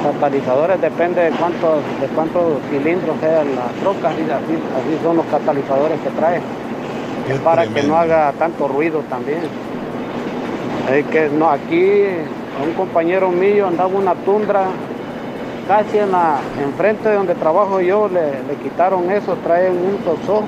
catalizadores, 0.02 0.80
depende 0.80 1.22
de 1.22 1.30
cuántos, 1.30 1.82
de 2.00 2.06
cuántos 2.14 2.60
cilindros 2.70 3.16
sean 3.20 3.54
las 3.54 3.72
trocas, 3.80 4.14
y 4.18 4.30
así, 4.30 4.54
así 4.54 4.98
son 5.02 5.16
los 5.16 5.26
catalizadores 5.26 6.00
que 6.00 6.10
trae. 6.10 6.40
Es 7.28 7.38
para 7.40 7.66
que 7.66 7.82
no 7.82 7.96
haga 7.96 8.32
tanto 8.38 8.66
ruido 8.66 9.00
también. 9.08 9.40
Es 10.92 11.06
que 11.06 11.28
no, 11.28 11.48
aquí 11.50 12.02
un 12.64 12.72
compañero 12.74 13.30
mío 13.30 13.68
andaba 13.68 13.90
una 13.90 14.14
tundra 14.14 14.64
casi 15.68 15.98
en 15.98 16.10
la, 16.10 16.38
enfrente 16.62 17.08
de 17.08 17.14
donde 17.14 17.34
trabajo 17.36 17.80
yo, 17.80 18.08
le, 18.08 18.42
le 18.48 18.56
quitaron 18.60 19.10
eso, 19.10 19.36
traen 19.44 19.72
un 19.72 19.98
sosó 20.04 20.42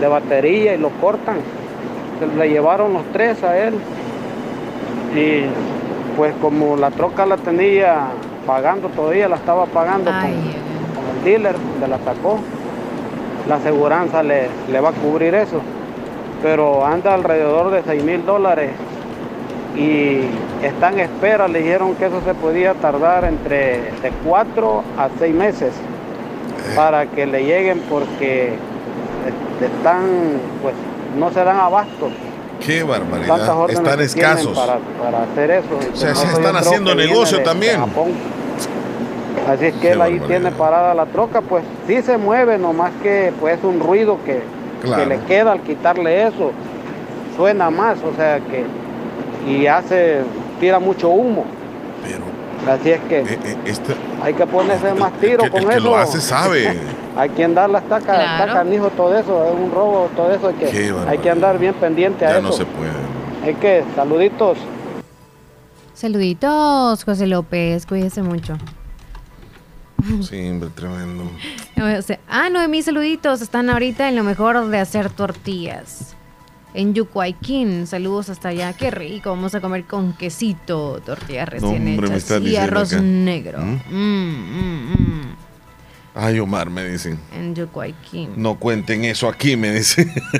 de 0.00 0.06
batería 0.06 0.74
y 0.74 0.78
lo 0.78 0.88
cortan. 1.00 1.36
Se 2.18 2.26
le 2.26 2.48
llevaron 2.48 2.94
los 2.94 3.02
tres 3.12 3.42
a 3.44 3.58
él. 3.58 3.74
Y 5.14 5.44
pues 6.16 6.34
como 6.40 6.76
la 6.76 6.90
troca 6.90 7.26
la 7.26 7.36
tenía 7.36 8.08
pagando 8.46 8.88
todavía, 8.88 9.28
la 9.28 9.36
estaba 9.36 9.66
pagando 9.66 10.10
con, 10.10 10.20
con 10.94 11.16
el 11.18 11.24
dealer 11.24 11.56
donde 11.58 11.88
la 11.88 11.98
sacó, 12.04 12.38
la 13.48 13.56
aseguranza 13.56 14.22
le, 14.22 14.48
le 14.70 14.80
va 14.80 14.90
a 14.90 14.92
cubrir 14.92 15.34
eso. 15.34 15.60
Pero 16.42 16.84
anda 16.84 17.14
alrededor 17.14 17.70
de 17.70 17.82
6 17.84 18.04
mil 18.04 18.24
dólares 18.26 18.70
y 19.76 20.20
está 20.64 20.90
en 20.90 21.00
espera, 21.00 21.48
le 21.48 21.60
dijeron 21.60 21.94
que 21.96 22.06
eso 22.06 22.20
se 22.24 22.34
podía 22.34 22.74
tardar 22.74 23.24
entre 23.24 23.90
de 24.02 24.12
4 24.24 24.82
a 24.98 25.08
6 25.18 25.34
meses 25.34 25.72
para 26.76 27.06
que 27.06 27.26
le 27.26 27.44
lleguen 27.44 27.80
porque 27.90 28.54
este, 29.26 29.66
están, 29.66 30.04
pues 30.62 30.74
no 31.18 31.30
se 31.32 31.42
dan 31.44 31.56
abasto. 31.58 32.08
Qué 32.64 32.82
barbaridad. 32.82 33.26
Están 33.72 34.00
escasos. 34.00 34.58
Para, 34.58 34.78
para 35.02 35.22
hacer 35.24 35.50
eso. 35.50 35.66
O 35.92 35.96
sea, 35.96 36.14
se 36.14 36.26
están 36.26 36.56
haciendo 36.56 36.94
negocio 36.94 37.38
de- 37.38 37.42
de 37.42 37.50
también. 37.50 37.80
Así 39.48 39.66
es 39.66 39.74
que 39.74 39.80
Qué 39.80 39.90
él 39.92 40.00
ahí 40.02 40.20
tiene 40.26 40.50
parada 40.52 40.94
la 40.94 41.06
troca, 41.06 41.40
pues 41.40 41.64
sí 41.86 42.00
se 42.02 42.16
mueve, 42.16 42.56
nomás 42.58 42.92
que 43.02 43.32
pues 43.40 43.58
un 43.62 43.80
ruido 43.80 44.18
que, 44.24 44.42
Claro. 44.82 45.02
que 45.02 45.08
le 45.08 45.18
queda 45.24 45.52
al 45.52 45.60
quitarle 45.60 46.26
eso. 46.28 46.52
Suena 47.36 47.68
más, 47.70 47.98
o 48.02 48.14
sea 48.16 48.38
que 48.40 48.64
y 49.50 49.66
hace, 49.66 50.20
tira 50.60 50.78
mucho 50.78 51.08
humo. 51.10 51.44
Así 52.70 52.90
es 52.92 53.00
que 53.02 53.20
este- 53.66 53.94
hay 54.22 54.32
que 54.32 54.46
ponerse 54.46 54.94
más 54.94 55.12
tiro 55.20 55.38
que- 55.40 55.46
el 55.46 55.52
con 55.52 55.64
que 55.68 55.74
eso. 55.76 55.80
lo 55.84 55.96
hace 55.98 56.20
sabe. 56.20 56.78
hay 57.16 57.28
que 57.30 57.44
andar 57.44 57.68
la 57.68 57.80
estaca, 57.80 58.14
Claro. 58.14 58.52
canijo 58.54 58.88
todo 58.90 59.18
eso, 59.18 59.44
es 59.44 59.52
un 59.52 59.70
robo, 59.70 60.08
todo 60.16 60.32
eso, 60.32 60.48
hay 60.48 60.54
Qué 60.54 60.66
que, 60.70 60.76
hay 60.78 60.90
barbaridad. 60.92 61.22
que 61.22 61.30
andar 61.30 61.58
bien 61.58 61.74
pendiente 61.74 62.24
a 62.24 62.28
Ya 62.30 62.34
eso. 62.38 62.42
no 62.42 62.52
se 62.52 62.64
puede. 62.64 62.90
Hay 63.44 63.54
que, 63.54 63.84
saluditos. 63.94 64.56
Saluditos, 65.92 67.04
José 67.04 67.26
López. 67.26 67.84
Cuídese 67.86 68.22
mucho. 68.22 68.54
Sí, 70.28 70.48
hombre, 70.48 70.70
tremendo. 70.74 71.30
O 71.76 72.02
sea, 72.02 72.18
ah, 72.28 72.50
Noemí, 72.50 72.82
saluditos. 72.82 73.40
Están 73.40 73.70
ahorita 73.70 74.08
en 74.08 74.16
lo 74.16 74.24
mejor 74.24 74.68
de 74.68 74.78
hacer 74.78 75.10
tortillas. 75.10 76.16
En 76.74 76.92
Yucuayquín, 76.92 77.86
saludos 77.86 78.30
hasta 78.30 78.48
allá. 78.48 78.72
Qué 78.72 78.90
rico, 78.90 79.30
vamos 79.30 79.54
a 79.54 79.60
comer 79.60 79.84
con 79.84 80.12
quesito, 80.12 81.00
tortillas 81.04 81.48
recién 81.48 81.86
hombre, 81.86 82.16
hechas 82.16 82.42
y 82.42 82.56
arroz 82.56 82.92
acá. 82.92 83.02
negro. 83.02 83.60
¿Mm? 83.60 83.80
Mm, 83.90 84.92
mm. 84.92 85.36
Ay, 86.16 86.40
Omar, 86.40 86.70
me 86.70 86.88
dicen. 86.88 87.18
En 87.32 87.54
Yucuayquín. 87.54 88.32
No 88.36 88.58
cuenten 88.58 89.04
eso 89.04 89.28
aquí, 89.28 89.56
me 89.56 89.72
dicen. 89.72 90.12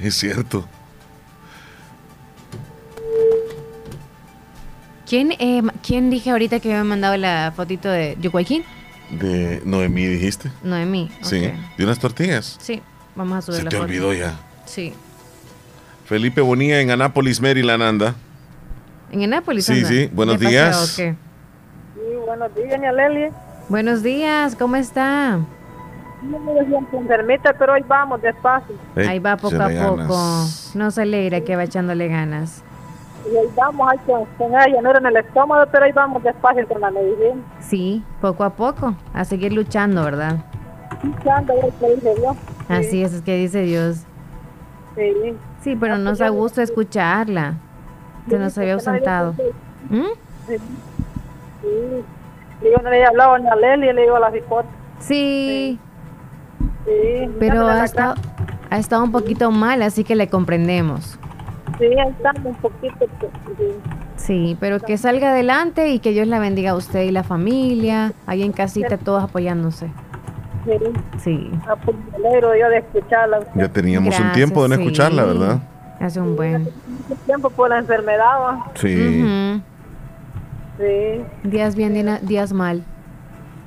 es 0.00 0.14
cierto. 0.16 0.66
¿Quién, 5.12 5.32
eh, 5.32 5.60
¿Quién 5.86 6.08
dije 6.08 6.30
ahorita 6.30 6.58
que 6.58 6.70
me 6.70 6.76
ha 6.76 6.84
mandado 6.84 7.18
la 7.18 7.52
fotito 7.54 7.90
de 7.90 8.16
Yucuayquín? 8.18 8.64
De 9.10 9.60
Noemí, 9.62 10.06
dijiste. 10.06 10.50
Noemí. 10.62 11.10
Sí, 11.20 11.52
de 11.76 11.84
unas 11.84 11.98
tortillas. 11.98 12.56
Sí, 12.62 12.80
vamos 13.14 13.36
a 13.36 13.42
subir 13.42 13.58
Se 13.58 13.64
la 13.64 13.68
te 13.68 13.76
foto. 13.76 13.84
olvidó 13.84 14.14
ya. 14.14 14.40
Sí. 14.64 14.94
Felipe 16.06 16.40
Bonilla 16.40 16.80
en 16.80 16.90
Anápolis, 16.90 17.42
Maryland, 17.42 17.82
anda. 17.82 18.14
En 19.10 19.22
Anápolis. 19.24 19.66
Sí, 19.66 19.74
anda. 19.74 19.88
sí, 19.90 20.08
buenos 20.14 20.40
¿De 20.40 20.46
paseo 20.46 20.62
días. 20.62 20.88
Sí, 20.96 21.14
buenos 22.24 22.54
días, 22.54 22.70
doña 22.70 22.92
Leli. 22.92 23.30
Buenos 23.68 24.02
días, 24.02 24.56
¿cómo 24.56 24.76
está? 24.76 25.40
Enfermita, 26.94 27.52
pero 27.58 27.74
hoy 27.74 27.84
vamos 27.86 28.22
despacio. 28.22 28.74
Ahí 28.96 29.18
va 29.18 29.36
poco 29.36 29.60
a 29.60 29.68
poco. 29.68 30.46
No 30.72 30.90
se 30.90 31.02
alegra 31.02 31.42
que 31.42 31.54
va 31.54 31.64
echándole 31.64 32.08
ganas. 32.08 32.62
Y 33.30 33.36
ahí 33.36 33.46
vamos, 33.56 33.88
hay 33.90 33.98
que 33.98 34.12
tener 34.38 34.70
llanura 34.72 34.98
en 34.98 35.06
el 35.06 35.16
estómago, 35.16 35.64
pero 35.70 35.84
ahí 35.84 35.92
vamos 35.92 36.22
despacio 36.22 36.66
con 36.66 36.80
la 36.80 36.90
medicina. 36.90 37.40
Sí, 37.60 38.02
poco 38.20 38.44
a 38.44 38.50
poco. 38.50 38.94
A 39.14 39.24
seguir 39.24 39.52
luchando, 39.52 40.02
¿verdad? 40.04 40.38
Luchando, 41.02 41.52
es 41.54 41.74
que 41.74 41.94
dice 41.94 42.14
Dios. 42.16 42.36
Así 42.68 43.02
es, 43.02 43.12
es 43.14 43.22
que 43.22 43.36
dice 43.36 43.62
Dios. 43.62 44.04
Sí. 44.96 45.36
Sí, 45.62 45.76
pero 45.76 45.96
nos 45.98 46.18
da 46.18 46.28
gusto 46.30 46.60
escucharla. 46.60 47.54
Se 48.28 48.38
nos 48.38 48.56
había 48.58 48.74
ausentado. 48.74 49.34
¿Mm? 49.88 50.02
Sí. 50.48 50.56
Sí. 51.60 52.04
Digo, 52.62 52.76
no 52.82 52.90
le 52.90 52.98
he 53.00 53.04
hablado 53.04 53.34
a 53.34 53.38
doña 53.38 53.54
Leli, 53.56 53.92
le 53.92 54.02
digo 54.02 54.16
a 54.16 54.20
la 54.20 54.30
cipote. 54.32 54.68
Sí, 54.98 55.78
Sí. 56.84 57.30
pero 57.38 57.66
ha 57.66 57.84
estado, 57.84 58.14
ha 58.70 58.78
estado 58.78 59.04
un 59.04 59.12
poquito 59.12 59.50
mal, 59.50 59.82
así 59.82 60.02
que 60.04 60.14
le 60.16 60.28
comprendemos. 60.28 61.18
Sí, 61.82 61.88
estamos 61.98 62.44
un 62.44 62.54
poquito. 62.54 63.06
pues, 63.18 63.32
Sí. 63.58 63.64
Sí, 64.14 64.56
pero 64.60 64.78
que 64.78 64.96
salga 64.98 65.30
adelante 65.30 65.88
y 65.88 65.98
que 65.98 66.12
Dios 66.12 66.28
la 66.28 66.38
bendiga 66.38 66.70
a 66.70 66.76
usted 66.76 67.02
y 67.02 67.10
la 67.10 67.24
familia, 67.24 68.12
ahí 68.24 68.44
en 68.44 68.52
casita, 68.52 68.96
todos 68.98 69.24
apoyándose. 69.24 69.90
Sí. 70.64 70.78
Sí. 71.18 71.50
Ah, 71.66 71.74
pues, 71.84 71.96
me 71.96 72.28
alegro 72.28 72.54
yo 72.56 72.68
de 72.68 72.78
escucharla. 72.78 73.40
Ya 73.56 73.68
teníamos 73.68 74.14
un 74.14 74.20
Gracias, 74.20 74.34
tiempo 74.34 74.62
de 74.62 74.68
no 74.68 74.74
sí. 74.76 74.82
escucharla, 74.82 75.24
¿verdad? 75.24 75.58
Hace 75.98 76.20
un 76.20 76.36
buen. 76.36 76.68
Tiempo 77.26 77.50
por 77.50 77.70
la 77.70 77.78
enfermedad. 77.78 78.40
¿va? 78.40 78.66
Sí. 78.74 78.94
Ujú. 79.24 79.62
Sí. 80.78 81.48
Días 81.48 81.74
bien, 81.74 82.18
días 82.22 82.52
mal. 82.52 82.84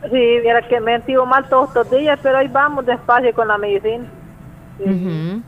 Sí, 0.03 0.37
mira 0.41 0.61
que 0.61 0.79
me 0.79 0.93
he 0.93 0.97
sentido 0.99 1.25
mal 1.25 1.49
todos 1.49 1.67
estos 1.67 1.91
días, 1.91 2.17
pero 2.23 2.37
ahí 2.37 2.47
vamos 2.47 2.85
despacio 2.85 3.33
con 3.33 3.49
la 3.49 3.57
medicina. 3.57 4.05
Ujú. 4.79 5.41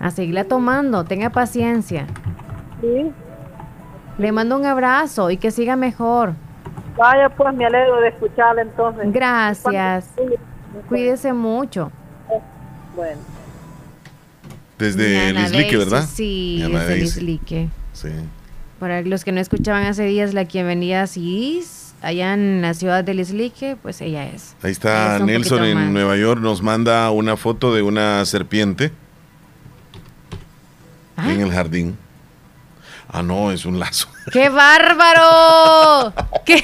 A 0.00 0.10
seguirla 0.10 0.44
tomando, 0.44 1.04
tenga 1.04 1.28
paciencia. 1.30 2.06
Sí. 2.80 3.12
Le 4.16 4.32
mando 4.32 4.56
un 4.56 4.64
abrazo 4.64 5.30
y 5.30 5.36
que 5.36 5.50
siga 5.50 5.76
mejor. 5.76 6.32
Vaya, 6.96 7.28
pues 7.28 7.54
me 7.54 7.66
alegro 7.66 8.00
de 8.00 8.08
escucharla 8.08 8.62
entonces. 8.62 9.12
Gracias. 9.12 10.08
Cuídese 10.88 11.32
mucho. 11.32 11.92
Bueno. 12.96 13.20
Desde 14.78 15.32
Lislique, 15.34 15.76
¿verdad? 15.76 16.04
Sí, 16.10 16.62
Ana 16.64 16.80
desde. 16.80 16.96
Lislique. 16.96 17.68
Sí. 17.92 18.08
Para 18.78 19.02
los 19.02 19.24
que 19.24 19.32
no 19.32 19.40
escuchaban 19.40 19.84
hace 19.84 20.04
días 20.04 20.32
la 20.32 20.46
quien 20.46 20.66
venía 20.66 21.02
así, 21.02 21.62
allá 22.00 22.32
en 22.32 22.62
la 22.62 22.72
ciudad 22.72 23.04
de 23.04 23.12
Lislique, 23.12 23.76
pues 23.82 24.00
ella 24.00 24.26
es. 24.26 24.56
Ahí 24.62 24.72
está 24.72 25.18
Nelson 25.18 25.64
en. 25.64 25.92
Nueva 25.92 26.16
York, 26.16 26.40
nos 26.40 26.62
manda 26.62 27.10
una 27.10 27.36
foto 27.36 27.74
de 27.74 27.82
una 27.82 28.24
serpiente 28.24 28.92
Ah. 31.26 31.32
en 31.32 31.40
el 31.40 31.52
jardín. 31.52 31.96
Ah, 33.12 33.22
no, 33.22 33.50
es 33.50 33.64
un 33.64 33.78
lazo. 33.78 34.08
¡Qué 34.32 34.48
bárbaro! 34.48 36.12
¿Qué? 36.46 36.62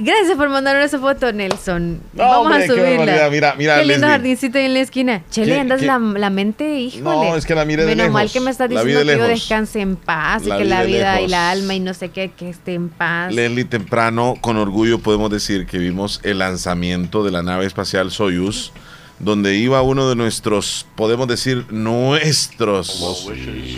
Gracias 0.00 0.36
por 0.36 0.48
mandarnos 0.48 0.84
esa 0.84 1.00
foto, 1.00 1.32
Nelson. 1.32 2.00
No, 2.12 2.22
Vamos 2.22 2.46
hombre, 2.46 2.64
a 2.64 2.66
subirla. 2.68 3.28
Mira, 3.30 3.54
mira, 3.58 3.74
Qué 3.78 3.80
lindo 3.80 3.94
Leslie. 3.94 4.08
jardincito 4.08 4.58
ahí 4.58 4.66
en 4.66 4.74
la 4.74 4.80
esquina. 4.80 5.22
Chele, 5.28 5.54
¿Qué- 5.54 5.60
andas 5.60 5.80
qué? 5.80 5.86
la, 5.86 5.98
la 5.98 6.30
mente, 6.30 6.78
híjole. 6.78 7.02
No, 7.02 7.34
es 7.36 7.44
que 7.44 7.56
la 7.56 7.64
mire 7.64 7.84
de 7.84 7.96
Menos 7.96 8.12
mal 8.12 8.30
que 8.30 8.38
me 8.38 8.52
estás 8.52 8.68
diciendo 8.70 9.00
que 9.04 9.18
yo 9.18 9.24
descanse 9.26 9.80
en 9.80 9.96
paz 9.96 10.44
y 10.44 10.50
La 10.50 10.58
que 10.58 10.62
vi 10.62 10.68
la 10.68 10.82
vida 10.84 11.20
y 11.20 11.26
la 11.26 11.50
alma 11.50 11.74
y 11.74 11.80
no 11.80 11.94
sé 11.94 12.10
qué, 12.10 12.30
que 12.30 12.48
esté 12.48 12.74
en 12.74 12.90
paz. 12.90 13.34
Leslie, 13.34 13.64
temprano, 13.64 14.36
con 14.40 14.56
orgullo 14.56 15.00
podemos 15.00 15.30
decir 15.30 15.66
que 15.66 15.78
vimos 15.78 16.20
el 16.22 16.38
lanzamiento 16.38 17.24
de 17.24 17.32
la 17.32 17.42
nave 17.42 17.66
espacial 17.66 18.12
Soyuz 18.12 18.70
donde 19.18 19.56
iba 19.56 19.82
uno 19.82 20.08
de 20.08 20.14
nuestros, 20.14 20.86
podemos 20.94 21.26
decir, 21.26 21.66
nuestros 21.70 23.28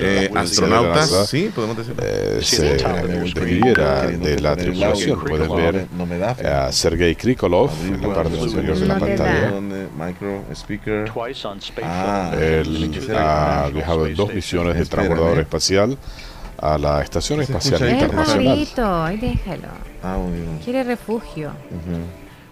eh, 0.00 0.30
astronautas. 0.34 1.28
Sí, 1.28 1.50
podemos 1.54 1.76
decir. 1.78 1.94
eh, 2.02 2.40
se 2.42 2.76
despidiera 2.76 4.06
de 4.06 4.40
la 4.40 4.56
tripulación. 4.56 5.20
Pueden 5.20 5.56
ver 5.56 5.88
a 6.46 6.70
Sergei 6.72 7.14
Krikolov 7.14 7.70
en 7.84 8.00
la 8.00 8.14
parte 8.14 8.38
superior 8.38 8.78
de 8.78 8.86
la 8.86 8.98
pantalla. 8.98 9.52
Ah, 11.82 12.32
Él 12.38 13.00
ha 13.16 13.70
viajado 13.72 14.06
en 14.06 14.14
dos 14.14 14.34
misiones 14.34 14.76
de 14.76 14.86
transbordador 14.86 15.38
espacial 15.38 15.96
a 16.58 16.76
la 16.76 17.02
Estación 17.02 17.40
Espacial 17.40 17.82
Es 17.82 17.92
Internacional. 17.94 18.68
Ay 19.06 19.16
déjalo. 19.16 19.68
Ah. 20.02 20.18
Quiere 20.62 20.84
refugio. 20.84 21.52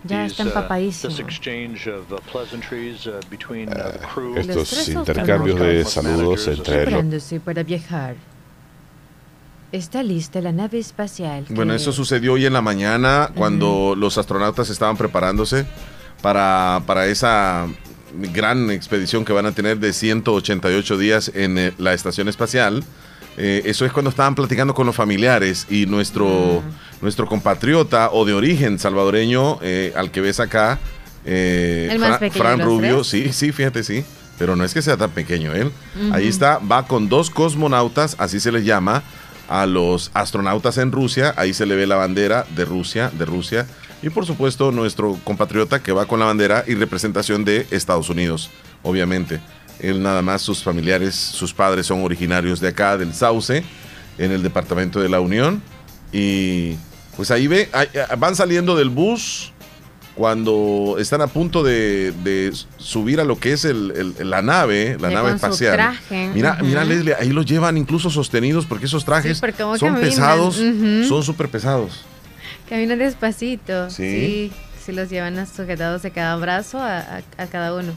Ya 0.09 0.27
está 0.27 0.43
empapadísimo. 0.45 1.13
Estos 4.37 4.89
intercambios 4.89 5.61
de 5.61 5.85
saludos 5.85 6.49
entre 6.49 6.57
los 6.57 6.85
Preparándose 6.85 7.41
para 7.41 7.63
viajar. 7.63 8.17
Está 9.71 10.03
lista 10.03 10.41
la 10.41 10.53
nave 10.53 10.79
espacial. 10.79 11.45
Bueno, 11.51 11.75
eso 11.75 11.93
sucedió 11.93 12.33
hoy 12.33 12.47
en 12.47 12.55
la 12.55 12.63
mañana 12.63 13.31
cuando 13.35 13.95
los 13.97 14.17
astronautas 14.17 14.71
estaban 14.71 14.97
preparándose 14.97 15.67
para, 16.23 16.83
para 16.87 17.07
esa 17.07 17.69
gran 18.15 18.71
expedición 18.71 19.25
que 19.25 19.33
van 19.33 19.45
a 19.47 19.53
tener 19.53 19.79
de 19.79 19.93
188 19.93 20.99
días 20.99 21.31
en 21.35 21.59
eh, 21.59 21.73
la 21.79 21.93
estación 21.93 22.29
espacial. 22.29 22.83
Eh, 23.37 23.63
eso 23.67 23.85
es 23.85 23.93
cuando 23.93 24.11
estaban 24.11 24.35
platicando 24.35 24.75
con 24.75 24.87
los 24.87 24.97
familiares 24.97 25.67
y 25.71 25.87
nuestro, 25.87 26.63
nuestro 27.01 27.27
compatriota 27.27 28.11
o 28.12 28.25
de 28.25 28.33
origen 28.35 28.79
salvadoreño, 28.79 29.59
eh, 29.62 29.93
al 29.97 30.11
que 30.11 30.20
ves 30.20 30.41
acá, 30.41 30.79
eh, 31.25 31.89
El 31.93 31.99
más 31.99 32.09
Fra- 32.11 32.19
pequeño 32.19 32.43
Fran 32.45 32.61
Rubio, 32.61 32.97
tres. 32.97 33.07
sí, 33.09 33.33
sí, 33.33 33.53
fíjate, 33.53 33.83
sí. 33.85 34.05
Pero 34.39 34.55
no 34.55 34.65
es 34.65 34.73
que 34.73 34.83
sea 34.83 34.97
tan 34.97 35.11
pequeño 35.11 35.53
él. 35.53 35.73
Ahí 36.12 36.29
está, 36.29 36.59
va 36.59 36.87
con 36.87 37.09
dos 37.09 37.29
cosmonautas, 37.29 38.15
así 38.20 38.39
se 38.39 38.53
les 38.53 38.65
llama, 38.65 39.03
a 39.49 39.66
los 39.66 40.12
astronautas 40.15 40.79
en 40.79 40.93
Rusia. 40.93 41.35
Ahí 41.37 41.53
se 41.55 41.66
le 41.66 41.75
ve 41.75 41.89
la 41.89 41.97
bandera 41.97 42.47
de 42.55 42.65
Rusia, 42.65 43.11
de 43.19 43.25
Rusia. 43.25 43.66
Y 44.01 44.11
por 44.11 44.27
supuesto, 44.27 44.70
nuestro 44.70 45.19
compatriota 45.25 45.83
que 45.83 45.91
va 45.91 46.07
con 46.07 46.20
la 46.20 46.27
bandera 46.27 46.62
y 46.69 46.75
representación 46.77 47.45
de 47.45 47.66
Estados 47.73 48.11
Unidos, 48.11 48.49
obviamente. 48.85 49.41
Él 49.81 50.03
nada 50.05 50.23
más, 50.23 50.41
sus 50.43 50.62
familiares, 50.62 51.16
sus 51.16 51.53
padres 51.53 51.87
son 51.87 52.05
originarios 52.05 52.61
de 52.61 52.69
acá, 52.69 52.97
del 52.97 53.15
Sauce, 53.15 53.65
en 54.19 54.31
el 54.31 54.45
departamento 54.45 55.01
de 55.01 55.09
la 55.09 55.19
Unión. 55.19 55.61
Y 56.12 56.77
pues 57.19 57.31
ahí 57.31 57.47
ve, 57.49 57.69
ahí- 57.73 57.89
van 58.19 58.35
saliendo 58.35 58.74
del 58.77 58.89
bus 58.89 59.53
cuando 60.15 60.97
están 60.99 61.20
a 61.20 61.27
punto 61.27 61.62
de, 61.62 62.12
de 62.24 62.53
subir 62.78 63.20
a 63.20 63.24
lo 63.24 63.39
que 63.39 63.53
es 63.53 63.65
el- 63.65 64.15
el- 64.19 64.31
la 64.31 64.40
nave, 64.43 64.97
la 64.99 65.11
nave 65.11 65.32
espacial. 65.32 65.74
traje, 65.74 66.31
Mira, 66.35 66.59
mira 66.62 66.82
Leslie, 66.85 67.15
ahí 67.15 67.28
los 67.31 67.45
llevan 67.47 67.77
incluso 67.77 68.09
sostenidos 68.11 68.65
porque 68.66 68.86
esos 68.86 69.05
trajes 69.05 69.36
Sí, 69.36 69.40
porque 69.40 69.62
como 69.62 69.77
son 69.78 69.90
caminan, 69.90 70.11
pesados, 70.11 70.55
son 70.57 71.23
súper 71.23 71.49
pesados. 71.51 72.05
Caminan 72.69 72.99
despacito. 72.99 73.90
Sí. 73.90 73.97
Sí. 74.11 74.53
Sí, 74.86 74.93
los 74.93 75.11
llevan 75.11 75.47
sujetados 75.47 76.01
de 76.03 76.11
cada 76.12 76.35
brazo 76.36 76.78
a, 76.78 76.99
a- 77.01 77.23
a 77.36 77.47
cada 77.47 77.74
uno. 77.74 77.93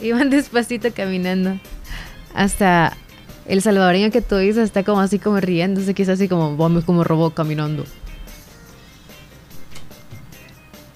Y 0.00 0.12
van 0.12 0.30
despacito 0.30 0.88
caminando. 0.94 1.58
Hasta 2.34 2.96
el 3.46 3.60
salvadoreño 3.60 4.10
que 4.10 4.22
tú 4.22 4.36
dices 4.36 4.64
está 4.64 4.84
como 4.84 5.00
así 5.00 5.18
como 5.18 5.40
riéndose, 5.40 5.92
quizás 5.94 6.14
así 6.14 6.28
como 6.28 6.56
vamos 6.56 6.84
como 6.84 7.04
robot 7.04 7.34
caminando. 7.34 7.84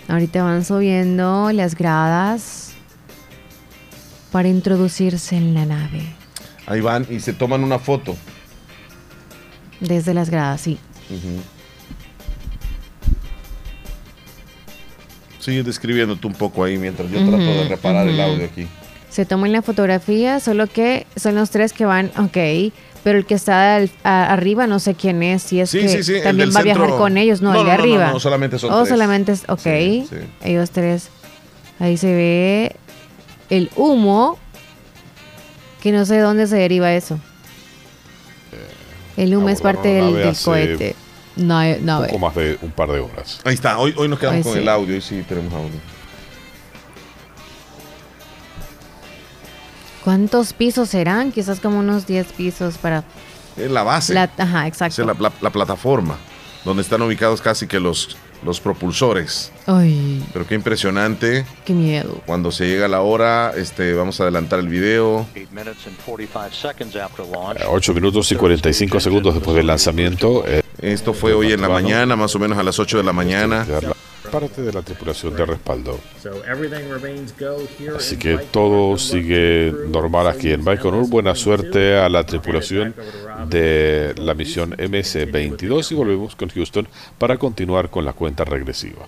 Ahorita 0.09 0.43
van 0.43 0.65
subiendo 0.65 1.51
las 1.53 1.75
gradas 1.75 2.73
para 4.31 4.49
introducirse 4.49 5.37
en 5.37 5.55
la 5.55 5.67
nave. 5.67 6.03
Ahí 6.67 6.81
van 6.81 7.07
y 7.11 7.21
se 7.21 7.33
toman 7.33 7.65
una 7.65 7.79
foto. 7.79 8.17
Desde 9.81 10.15
las 10.15 10.31
gradas, 10.31 10.61
sí. 10.61 10.79
Ujú. 11.11 11.41
Sigue 15.41 15.63
describiéndote 15.63 16.27
un 16.27 16.35
poco 16.35 16.65
ahí 16.65 16.77
mientras 16.77 17.11
yo 17.11 17.19
trato 17.19 17.45
de 17.45 17.69
reparar 17.69 18.09
el 18.09 18.21
audio 18.21 18.47
aquí. 18.47 18.67
Se 19.11 19.25
toman 19.25 19.53
la 19.53 19.63
fotografía, 19.63 20.41
solo 20.41 20.67
que 20.67 21.07
son 21.17 21.37
los 21.37 21.51
tres 21.51 21.73
que 21.73 21.85
van, 21.85 22.11
ok, 22.19 22.73
pero 23.07 23.19
el 23.19 23.25
que 23.25 23.35
está 23.35 23.77
al- 23.77 23.91
a- 24.03 24.33
arriba 24.33 24.67
no 24.67 24.81
sé 24.81 24.97
quién 24.97 25.23
es, 25.23 25.41
si 25.45 25.61
es 25.61 25.71
Sí, 25.71 25.79
que 25.79 25.89
sí, 25.89 26.03
sí, 26.03 26.15
el 26.17 26.23
también 26.25 26.51
va 26.53 26.59
a 26.59 26.63
viajar 26.65 26.83
centro. 26.87 26.99
con 26.99 27.17
ellos, 27.17 27.41
no, 27.41 27.53
No, 27.53 27.61
el 27.61 27.67
de 27.67 27.73
no, 27.73 27.79
arriba. 27.81 28.07
no, 28.09 28.13
no, 28.15 28.19
solamente 28.19 28.59
son 28.59 28.73
Oh, 28.73 28.79
tres. 28.79 28.89
solamente 28.89 29.31
es, 29.31 29.45
ok, 29.49 29.61
Sí, 29.63 30.07
sí. 30.11 30.17
ellos 30.43 30.71
tres. 30.73 31.11
Ahí 31.79 31.97
se 31.99 32.13
ve 32.13 32.77
el 33.49 33.71
humo, 33.77 34.41
que 35.85 35.93
no 35.93 36.05
sé 36.05 36.15
de 36.15 36.21
dónde 36.23 36.49
se 36.49 36.57
deriva 36.57 36.93
eso. 36.95 37.21
El 39.17 39.37
humo 39.37 39.51
es 39.51 39.61
parte 39.61 39.87
del, 39.87 40.35
cohete. 40.45 40.97
No, 41.37 41.63
no, 41.83 42.03
poco 42.07 42.19
más 42.19 42.35
de 42.35 42.59
un 42.61 42.73
par 42.73 42.91
de 42.91 42.99
horas. 42.99 43.41
Ahí 43.45 43.55
está, 43.55 43.79
hoy, 43.79 43.95
hoy 43.97 44.09
nos 44.09 44.19
quedamos 44.19 44.43
con 44.45 44.55
sí. 44.55 44.59
el 44.59 44.69
audio 44.69 44.97
y 44.97 45.01
sí 45.01 45.23
tenemos 45.29 45.53
audio. 45.55 45.79
¿Cuántos 50.07 50.53
pisos 50.53 50.91
serán? 50.91 51.33
Quizás 51.33 51.59
como 51.59 51.81
unos 51.81 52.07
10 52.07 52.29
pisos 52.29 52.79
para... 52.79 53.03
Es 53.57 53.69
la 53.69 53.83
base. 53.83 54.15
La, 54.15 54.31
ajá, 54.39 54.69
exacto. 54.69 55.03
es 55.03 55.07
la, 55.09 55.15
la- 55.19 55.33
la 55.41 55.51
plataforma 55.51 56.17
donde 56.65 56.83
están 56.85 57.03
ubicados 57.03 57.41
casi 57.43 57.67
que 57.67 57.81
los, 57.81 58.17
los 58.45 58.61
propulsores. 58.61 59.51
Ay, 59.67 60.25
Pero 60.33 60.47
qué 60.47 60.55
impresionante. 60.55 61.45
qué 61.65 61.73
miedo. 61.73 62.21
Cuando 62.25 62.53
se 62.53 62.69
llega 62.69 62.87
la 62.87 63.01
hora, 63.01 63.53
este, 63.57 63.95
vamos 63.95 64.21
a 64.21 64.23
adelantar 64.23 64.61
el 64.61 64.69
video. 64.69 65.27
8 67.69 67.93
minutos 67.95 68.31
y 68.31 68.37
45 68.37 69.01
segundos 69.01 69.35
después 69.35 69.57
del 69.57 69.67
lanzamiento. 69.67 70.45
eh, 70.47 70.63
Esto 70.83 71.15
fue 71.15 71.35
hoy 71.35 71.51
en 71.53 71.61
la 71.63 71.69
mañana, 71.69 72.15
más 72.15 72.33
o 72.37 72.39
menos 72.39 72.57
a 72.59 72.63
las 72.63 72.79
8 72.79 72.99
de 72.99 73.03
la 73.03 73.13
mañana. 73.13 73.67
Parte 74.31 74.63
de 74.63 74.73
la 74.73 74.83
tripulación 74.83 75.35
de 75.37 75.47
respaldo. 75.47 75.99
So 76.23 76.45
everything 76.45 76.91
remains 76.91 77.33
go 77.39 77.59
here 77.79 77.97
Así 77.97 78.17
que 78.17 78.39
todo 78.39 78.99
sigue 78.99 79.73
normal 79.89 80.27
aquí 80.27 80.53
en 80.53 80.65
Baikonur. 80.65 81.09
Buena 81.09 81.35
suerte 81.35 81.97
a 81.97 82.09
la 82.09 82.25
tripulación 82.25 82.95
de 83.49 84.15
la 84.19 84.35
misión 84.35 84.73
MS-22 84.73 85.93
y 85.93 85.95
volvemos 85.95 86.37
con 86.37 86.49
Houston 86.49 86.89
para 87.19 87.37
continuar 87.37 87.91
con 87.91 88.05
la 88.05 88.13
cuenta 88.13 88.45
regresiva. 88.45 89.07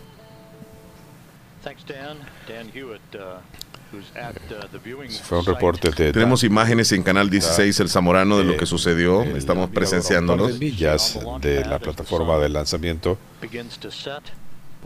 Thanks, 1.63 1.85
Dan. 1.87 2.19
Dan 2.47 2.71
Hewitt, 2.73 3.01
uh, 3.15 3.41
who's 3.93 4.07
at 4.17 4.37
uh, 4.51 4.67
the 4.71 4.79
viewing 4.79 5.11
Fue 5.11 5.39
un 5.39 5.45
reporte 5.45 5.91
de 5.91 6.13
Tenemos 6.13 6.45
imágenes 6.45 6.93
en 6.93 7.03
Canal 7.03 7.29
16, 7.29 7.81
El 7.81 7.89
Zamorano, 7.89 8.39
de 8.39 8.45
lo 8.45 8.57
que 8.57 8.65
sucedió. 8.65 9.23
Estamos 9.23 9.71
presenciándolos. 9.71 10.59
millas 10.59 11.19
de 11.41 11.65
la 11.65 11.79
plataforma 11.79 12.39
de 12.39 12.49
lanzamiento. 12.49 13.19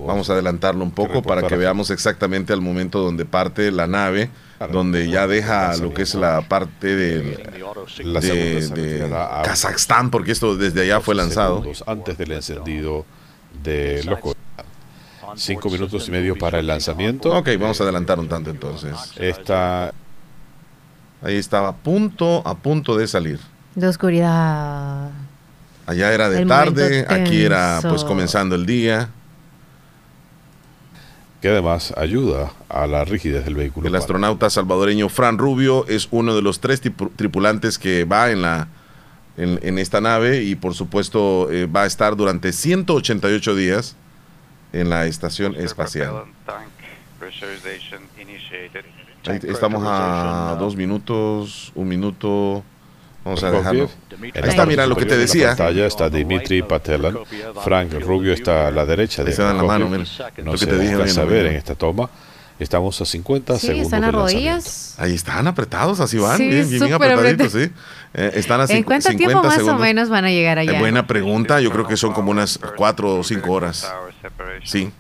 Vamos 0.07 0.29
a 0.31 0.35
adelantarlo 0.35 0.83
un 0.85 0.91
poco 0.91 1.23
para 1.23 1.47
que 1.47 1.57
veamos 1.57 1.91
exactamente 1.91 2.53
al 2.53 2.61
momento 2.61 3.01
donde 3.01 3.25
parte 3.25 3.71
la 3.71 3.87
nave, 3.87 4.31
donde 4.71 5.09
ya 5.11 5.27
deja 5.27 5.77
lo 5.77 5.93
que 5.95 6.03
es 6.03 6.15
la 6.15 6.43
parte 6.49 6.95
de, 6.95 7.63
La 8.05 8.21
de- 8.21 8.69
de 8.69 9.11
Kazajstán, 9.45 10.11
porque 10.11 10.33
esto 10.33 10.57
desde 10.57 10.83
allá 10.83 11.01
fue 11.01 11.15
lanzado. 11.15 11.63
antes 11.87 12.17
del 12.19 12.33
encendido 12.33 13.05
de 13.63 14.03
los. 14.05 14.19
Cinco 15.35 15.71
minutos 15.71 16.07
y 16.09 16.11
medio 16.11 16.37
para 16.37 16.59
el 16.59 16.67
lanzamiento. 16.67 17.35
Ok, 17.35 17.49
vamos 17.59 17.81
a 17.81 17.85
adelantar 17.85 18.19
un 18.21 18.29
tanto 18.29 18.51
entonces. 18.51 18.93
Está 19.17 19.93
Ahí 21.23 21.37
estaba 21.37 21.69
a 21.69 21.73
punto, 21.77 22.43
a 22.47 22.55
punto 22.57 22.97
de 22.97 23.07
salir. 23.07 23.39
De 23.75 23.87
oscuridad. 23.87 25.11
Allá 25.87 26.13
era 26.13 26.29
de 26.29 26.43
El 26.43 26.49
tarde, 26.49 27.07
aquí 27.09 27.45
era 27.45 27.79
pues 27.89 28.05
comenzando 28.05 28.57
el 28.57 28.67
día. 28.67 29.09
Que 31.43 31.49
además 31.49 31.93
ayuda 31.97 32.53
a 32.69 32.87
la 32.87 33.05
rigidez 33.05 33.45
del 33.45 33.57
vehículo. 33.57 33.89
El 33.89 33.97
astronauta 33.97 34.49
salvadoreño 34.49 35.09
Fran 35.09 35.39
Rubio 35.39 35.85
es 35.89 36.07
uno 36.13 36.37
de 36.37 36.41
los 36.41 36.61
tres 36.61 36.81
tripulantes 36.81 37.79
que 37.79 38.05
va 38.05 38.31
en 38.31 38.43
la 38.43 38.69
en, 39.37 39.59
en 39.63 39.79
esta 39.79 40.01
nave 40.01 40.45
y 40.45 40.55
por 40.55 40.75
supuesto 40.75 41.51
eh, 41.51 41.67
va 41.67 41.83
a 41.83 41.87
estar 41.87 42.17
durante 42.17 42.53
188 42.53 43.57
días 43.57 43.97
en 44.73 44.89
la 44.89 45.07
estación 45.07 45.57
espacial. 45.57 46.23
Ahí 49.27 49.41
estamos 49.43 49.83
a 49.85 50.57
dos 50.61 50.77
minutos, 50.77 51.73
un 51.75 51.89
minuto. 51.89 52.63
Vamos 53.25 53.43
a 53.45 53.51
dejarlo. 53.51 53.89
En 54.21 54.45
Ahí 54.45 54.51
está, 54.51 54.67
mira 54.67 54.87
lo 54.87 54.97
que 54.97 55.05
te 55.07 55.15
En 55.15 55.21
la 55.21 55.23
decía. 55.27 55.49
pantalla 55.49 55.87
está 55.87 56.11
Dimitri 56.11 56.63
Patelan. 56.63 57.19
Frank 57.65 57.93
Rubio 58.01 58.33
está 58.33 58.69
a 58.69 58.71
la 58.71 58.85
derecha 58.85 59.23
de 59.23 59.31
Ahí 59.31 59.37
se 59.37 59.43
dan 59.43 59.57
la 59.57 59.63
mano, 59.63 59.89
mira. 59.89 60.05
No 60.39 60.45
Lo 60.45 60.53
que 60.53 60.59
se 60.59 60.67
te 60.67 60.79
dije, 60.79 60.97
mira, 60.97 61.25
mira. 61.25 61.51
en 61.51 61.57
esta 61.57 61.75
toma. 61.75 62.11
Estamos 62.59 63.01
a 63.01 63.05
50 63.05 63.55
Sí, 63.55 63.61
segundos 63.67 63.87
están 63.87 64.05
a 64.05 64.11
rodillas. 64.13 64.95
Ahí 64.99 65.15
están 65.15 65.47
apretados, 65.49 65.99
así 66.01 66.19
van, 66.19 66.37
Sí, 66.37 66.47
bien, 66.47 66.69
bien, 66.71 66.93
apretaditos, 66.93 67.53
sí. 67.53 67.71
Eh, 68.15 68.31
están 68.35 68.61
a 68.61 68.65
¿En 68.65 68.83
cuánto 68.85 69.09
50 69.09 69.17
tiempo 69.17 69.43
más 69.43 69.55
segundos. 69.55 69.81
o 69.81 69.83
menos 69.83 70.09
van 70.11 70.25
a 70.27 70.31
llegar 70.31 70.59
allá? 70.59 70.77
Eh, 70.77 70.79
buena 70.79 71.07
pregunta, 71.07 71.61
yo 71.61 71.71
creo 71.73 71.89
que 71.89 71.97
son 71.97 72.13
como 72.13 72.31
unas 72.31 72.61
cuatro 72.77 73.17
o 73.17 73.25
cinco 73.25 73.53
horas. 73.53 73.91
Sí. 74.65 74.91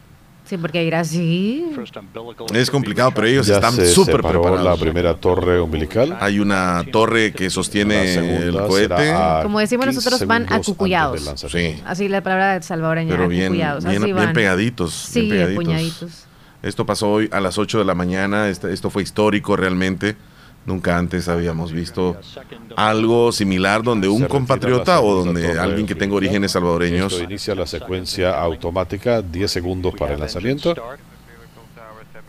Sí, 0.45 0.57
porque 0.59 0.85
ir 0.85 0.95
así. 0.95 1.65
Es 2.53 2.71
complicado, 2.71 3.13
pero 3.15 3.27
ellos 3.27 3.47
Ya 3.47 3.55
están 3.55 3.75
súper 3.87 4.21
preparados. 4.21 4.63
la 4.63 4.77
primera 4.77 5.15
torre 5.15 5.61
umbilical. 5.61 6.17
Hay 6.21 6.41
una 6.41 6.85
torre 6.93 7.33
que 7.33 7.49
sostiene 7.49 8.15
el 8.15 8.53
cohete. 8.67 9.15
Como 9.43 9.61
decimos 9.61 9.87
15 9.87 9.97
nosotros, 9.97 10.27
van 10.27 10.53
acucullados. 10.53 11.23
Sí, 11.51 11.81
Así 11.87 12.09
la 12.09 12.23
palabra 12.23 12.61
salvadoreña, 12.61 13.11
pero 13.11 13.29
bien, 13.29 13.45
acucullados. 13.45 13.85
bien, 13.85 14.03
así 14.03 14.13
bien 14.13 14.33
pegaditos. 14.33 14.93
Sí, 14.93 15.31
bien 15.31 15.57
pegaditos. 15.57 16.27
Esto 16.63 16.87
pasó 16.87 17.11
hoy 17.11 17.29
a 17.33 17.41
las 17.41 17.59
8 17.59 17.79
de 17.79 17.85
la 17.85 17.95
mañana. 17.95 18.49
Este- 18.49 18.73
esto 18.73 18.89
fue 18.91 19.03
histórico 19.03 19.57
realmente. 19.57 20.17
Nunca 20.65 20.97
antes 20.97 21.29
habíamos 21.29 21.73
visto 21.73 22.17
algo 22.77 23.33
similar 23.33 23.83
donde 23.83 24.09
un 24.09 24.25
compatriota 24.27 25.01
o 25.01 25.25
donde 25.25 25.59
alguien 25.59 25.87
que 25.87 25.95
tenga 25.95 26.15
orígenes 26.15 26.53
salvadoreños 26.53 27.13
Esto 27.13 27.25
inicia 27.25 27.55
la 27.55 27.67
secuencia 27.67 28.41
automática, 28.41 29.23
10 29.23 29.51
segundos 29.51 29.95
para 29.99 30.15
el 30.15 30.21
lanzamiento. 30.21 30.75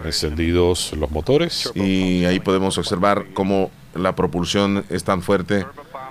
Encendidos 0.04 0.94
los 0.94 1.12
motores. 1.12 1.72
y 1.76 2.26
ahí 2.26 2.40
podemos 2.40 2.78
observar 2.78 3.28
cómo 3.34 3.70
la 3.94 4.16
propulsión 4.16 4.84
es 4.90 5.04
tan 5.04 5.22
fuerte 5.22 5.66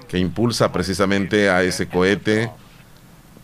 que 0.08 0.18
impulsa 0.18 0.70
precisamente 0.70 1.50
a 1.50 1.62
ese 1.62 1.88
cohete 1.88 2.50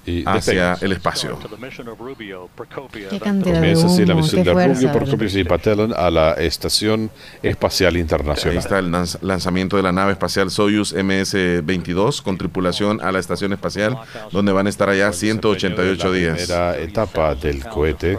Y 0.09 0.25
hacia 0.27 0.75
el 0.81 0.93
espacio. 0.93 1.39
Qué 1.39 3.21
cantidad 3.21 3.55
de 3.55 3.59
Comienza 3.61 3.87
así 3.87 4.05
la 4.07 4.15
humo, 4.15 4.23
misión 4.23 4.43
qué 4.43 4.49
de 4.49 4.55
fuerza, 4.55 4.75
Rubio. 4.81 4.93
Procopio 4.93 5.39
y 5.41 5.45
Patelon 5.45 5.93
a 5.97 6.11
la 6.11 6.33
Estación 6.33 7.11
Espacial 7.43 7.95
Ahí 7.95 8.01
Internacional. 8.01 8.57
está 8.59 8.79
el 8.79 8.91
lanz- 8.91 9.19
lanzamiento 9.23 9.77
de 9.77 9.83
la 9.83 9.93
nave 9.93 10.13
espacial 10.13 10.51
Soyuz 10.51 10.95
MS-22 10.95 12.23
con 12.23 12.39
tripulación 12.39 13.01
a 13.03 13.13
la 13.13 13.19
estación 13.19 13.53
espacial, 13.53 13.99
donde 14.33 14.53
van 14.53 14.67
a 14.67 14.71
estar 14.71 14.89
allá 14.89 15.13
188 15.13 16.09
la 16.09 16.15
días. 16.15 16.37
primera 16.37 16.79
etapa 16.79 17.35
del 17.35 17.65
cohete, 17.65 18.19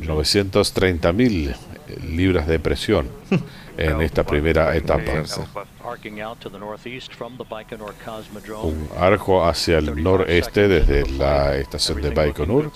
930 0.00 1.12
mil 1.12 1.54
libras 2.08 2.46
de 2.46 2.58
presión 2.58 3.08
en 3.76 4.00
esta 4.00 4.24
primera 4.24 4.74
etapa. 4.76 5.12
Un 8.62 8.88
arco 8.98 9.44
hacia 9.44 9.78
el 9.78 10.02
noreste 10.02 10.68
desde 10.68 11.08
la 11.10 11.56
estación 11.56 12.00
de 12.02 12.10
Baikonur. 12.10 12.70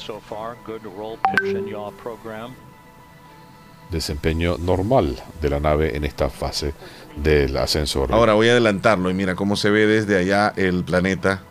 Desempeño 3.90 4.56
normal 4.58 5.16
de 5.40 5.50
la 5.50 5.60
nave 5.60 5.96
en 5.96 6.04
esta 6.04 6.28
fase 6.28 6.74
del 7.16 7.56
ascenso. 7.56 8.02
orbital. 8.02 8.18
Ahora 8.18 8.34
voy 8.34 8.48
a 8.48 8.52
adelantarlo 8.52 9.10
y 9.10 9.14
mira 9.14 9.34
cómo 9.34 9.56
se 9.56 9.70
ve 9.70 9.86
desde 9.86 10.18
allá 10.18 10.52
el 10.56 10.84
planeta. 10.84 11.42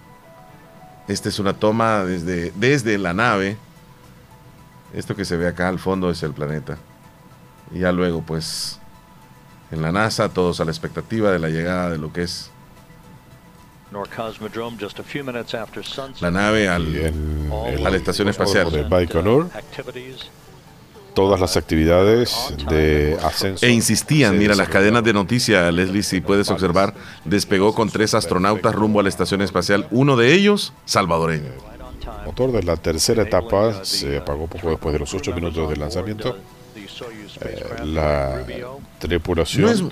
Esta 1.08 1.30
es 1.30 1.40
una 1.40 1.54
toma 1.54 2.04
desde, 2.04 2.52
desde 2.56 2.98
la 2.98 3.14
nave. 3.14 3.58
Esto 4.94 5.16
que 5.16 5.24
se 5.24 5.38
ve 5.38 5.48
acá 5.48 5.70
al 5.70 5.80
fondo 5.80 6.10
es 6.10 6.24
el 6.24 6.34
planeta. 6.34 6.78
Y 7.72 7.80
ya 7.80 7.92
luego, 7.92 8.22
pues, 8.22 8.80
en 9.72 9.82
la 9.82 9.92
NASA, 9.92 10.30
todos 10.30 10.60
a 10.60 10.66
la 10.66 10.72
expectativa 10.72 11.32
de 11.32 11.40
la 11.40 11.50
llegada 11.50 11.90
de 11.90 11.98
lo 11.98 12.14
que 12.14 12.24
es 12.24 12.52
la 16.20 16.32
nave 16.32 16.68
al, 16.68 17.14
a 17.86 17.90
la 17.90 17.98
estación 17.98 18.28
espacial. 18.28 18.72
de 18.72 18.84
Baikonur. 18.84 19.50
Todas 21.14 21.40
las 21.40 21.56
actividades 21.56 22.54
de 22.70 23.18
ascenso. 23.24 23.66
E 23.66 23.70
insistían, 23.70 24.38
mira, 24.38 24.54
las 24.54 24.68
cadenas 24.68 25.02
de 25.02 25.14
noticias, 25.14 25.74
Leslie, 25.74 26.04
si 26.04 26.20
puedes 26.20 26.50
observar, 26.50 26.94
despegó 27.24 27.74
con 27.74 27.90
tres 27.90 28.14
astronautas 28.14 28.76
rumbo 28.76 29.00
a 29.00 29.04
la 29.04 29.10
estación 29.10 29.42
espacial, 29.42 29.88
uno 29.92 30.18
de 30.18 30.34
ellos 30.34 30.74
salvadoreño. 30.84 31.52
El 32.20 32.26
motor 32.26 32.52
de 32.52 32.64
la 32.64 32.76
tercera 32.76 33.24
etapa 33.24 33.86
se 33.86 34.18
apagó 34.18 34.48
poco 34.48 34.72
después 34.72 34.92
de 34.92 35.00
los 35.00 35.14
8 35.14 35.34
minutos 35.34 35.70
del 35.70 35.80
lanzamiento. 35.80 36.36
Eh, 37.42 37.86
la 37.86 38.44
tripulación, 39.00 39.90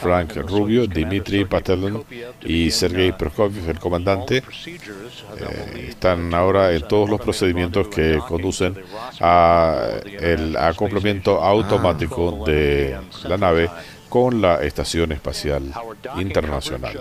Frank 0.00 0.36
Rubio, 0.36 0.86
Dimitri 0.86 1.44
Patelin 1.44 2.02
y 2.44 2.70
Sergei 2.70 3.12
Prokofiev, 3.12 3.70
el 3.70 3.78
comandante, 3.78 4.42
eh, 4.66 5.86
están 5.88 6.34
ahora 6.34 6.72
en 6.72 6.86
todos 6.86 7.08
los 7.08 7.20
procedimientos 7.20 7.88
que 7.88 8.18
conducen 8.26 8.76
a 9.20 9.88
el 10.20 10.56
acoplamiento 10.56 11.42
automático 11.42 12.44
de 12.44 12.98
la 13.24 13.36
nave 13.36 13.70
con 14.08 14.40
la 14.40 14.62
Estación 14.62 15.12
Espacial 15.12 15.72
Internacional. 16.18 16.98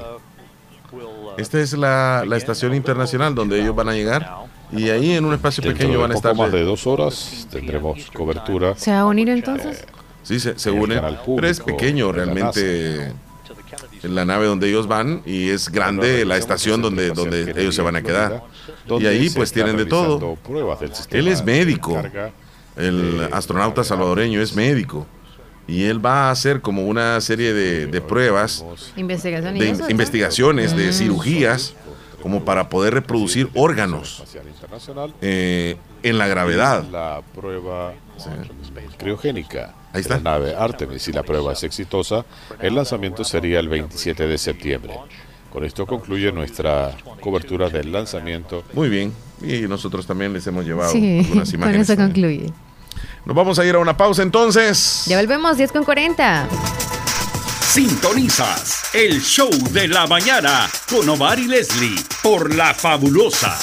Esta 1.37 1.59
es 1.59 1.73
la, 1.73 2.23
la 2.25 2.37
estación 2.37 2.73
internacional 2.73 3.35
donde 3.35 3.59
ellos 3.59 3.75
van 3.75 3.89
a 3.89 3.93
llegar 3.93 4.47
y 4.71 4.89
ahí 4.89 5.11
en 5.13 5.25
un 5.25 5.33
espacio 5.33 5.61
Dentro 5.61 5.77
pequeño 5.77 5.97
de 5.97 6.01
van 6.01 6.11
a 6.11 6.13
poco 6.15 6.27
estar... 6.27 6.35
más 6.35 6.51
de 6.51 6.63
dos 6.63 6.85
horas 6.87 7.47
tendremos 7.49 8.09
cobertura 8.11 8.75
¿Se 8.75 8.91
va 8.91 8.99
a 8.99 9.05
unir 9.05 9.29
entonces? 9.29 9.85
Sí, 10.23 10.39
se, 10.39 10.59
se 10.59 10.71
une, 10.71 11.01
pero 11.35 11.47
es 11.47 11.59
pequeño 11.61 12.11
realmente 12.11 13.13
en 14.03 14.13
la 14.15 14.25
nave 14.25 14.45
donde 14.45 14.67
ellos 14.69 14.87
van 14.87 15.21
y 15.25 15.49
es 15.49 15.69
grande 15.69 16.25
la 16.25 16.37
estación 16.37 16.81
donde, 16.81 17.11
donde 17.11 17.53
ellos 17.57 17.75
se 17.75 17.81
van 17.81 17.95
a 17.95 18.01
quedar. 18.01 18.43
Y 18.99 19.05
ahí 19.05 19.29
pues 19.29 19.51
tienen 19.51 19.77
de 19.77 19.85
todo. 19.85 20.37
Él 21.11 21.27
es 21.29 21.43
médico, 21.43 22.01
el 22.75 23.27
astronauta 23.31 23.83
salvadoreño 23.83 24.41
es 24.41 24.55
médico 24.55 25.07
y 25.67 25.83
él 25.83 26.05
va 26.05 26.27
a 26.27 26.31
hacer 26.31 26.61
como 26.61 26.85
una 26.85 27.19
serie 27.21 27.53
de, 27.53 27.87
de 27.87 28.01
pruebas, 28.01 28.63
de 28.95 29.01
investigaciones, 29.89 30.75
de 30.75 30.87
Mm. 30.89 30.93
cirugías, 30.93 31.73
como 32.27 32.43
para 32.43 32.67
poder 32.67 32.93
reproducir 32.93 33.49
órganos 33.55 34.21
eh, 35.21 35.77
en 36.03 36.17
la 36.17 36.27
gravedad. 36.27 36.83
La 36.91 37.21
prueba 37.33 37.93
criogénica 38.97 39.73
Ahí 39.93 40.01
está. 40.01 40.17
de 40.17 40.23
la 40.23 40.31
nave 40.31 40.55
Artemis. 40.57 41.01
Si 41.03 41.13
la 41.13 41.23
prueba 41.23 41.53
es 41.53 41.63
exitosa, 41.63 42.25
el 42.59 42.75
lanzamiento 42.75 43.23
sería 43.23 43.61
el 43.61 43.69
27 43.69 44.27
de 44.27 44.37
septiembre. 44.37 44.93
Con 45.53 45.63
esto 45.63 45.87
concluye 45.87 46.29
nuestra 46.33 46.91
cobertura 47.21 47.69
del 47.69 47.93
lanzamiento. 47.93 48.63
Muy 48.73 48.89
bien, 48.89 49.13
y 49.41 49.61
nosotros 49.61 50.05
también 50.05 50.33
les 50.33 50.45
hemos 50.47 50.65
llevado 50.65 50.91
Sí, 50.91 51.19
algunas 51.19 51.47
con 51.51 51.55
imágenes. 51.61 51.89
eso 51.89 51.95
también. 51.95 52.31
concluye. 52.33 52.53
Nos 53.25 53.35
vamos 53.37 53.57
a 53.57 53.63
ir 53.65 53.73
a 53.75 53.79
una 53.79 53.95
pausa 53.95 54.21
entonces. 54.21 55.05
Ya 55.07 55.17
volvemos, 55.17 55.55
10 55.55 55.71
con 55.71 55.85
40. 55.85 56.49
Sintonizas 57.77 58.89
el 58.95 59.21
show 59.21 59.51
de 59.71 59.87
la 59.87 60.07
mañana 60.07 60.67
con 60.89 61.07
Omar 61.07 61.37
y 61.37 61.45
Leslie 61.45 61.93
por 62.23 62.55
La 62.55 62.73
Fabulosa. 62.73 63.55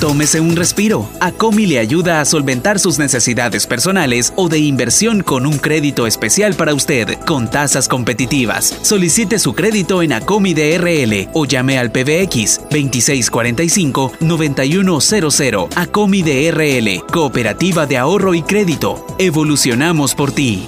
Tómese 0.00 0.40
un 0.40 0.56
respiro. 0.56 1.10
Acomi 1.20 1.66
le 1.66 1.78
ayuda 1.78 2.22
a 2.22 2.24
solventar 2.24 2.80
sus 2.80 2.98
necesidades 2.98 3.66
personales 3.66 4.32
o 4.36 4.48
de 4.48 4.60
inversión 4.60 5.22
con 5.22 5.44
un 5.44 5.58
crédito 5.58 6.06
especial 6.06 6.54
para 6.54 6.72
usted, 6.72 7.18
con 7.26 7.50
tasas 7.50 7.86
competitivas. 7.86 8.74
Solicite 8.80 9.38
su 9.38 9.52
crédito 9.52 10.00
en 10.00 10.14
Acomi 10.14 10.54
DRL 10.54 11.28
o 11.34 11.44
llame 11.44 11.78
al 11.78 11.92
PBX 11.92 12.62
2645-9100. 12.70 15.68
Acomi 15.76 16.22
DRL, 16.22 17.04
Cooperativa 17.12 17.84
de 17.84 17.98
Ahorro 17.98 18.32
y 18.32 18.40
Crédito. 18.40 19.04
Evolucionamos 19.18 20.14
por 20.14 20.32
ti. 20.32 20.66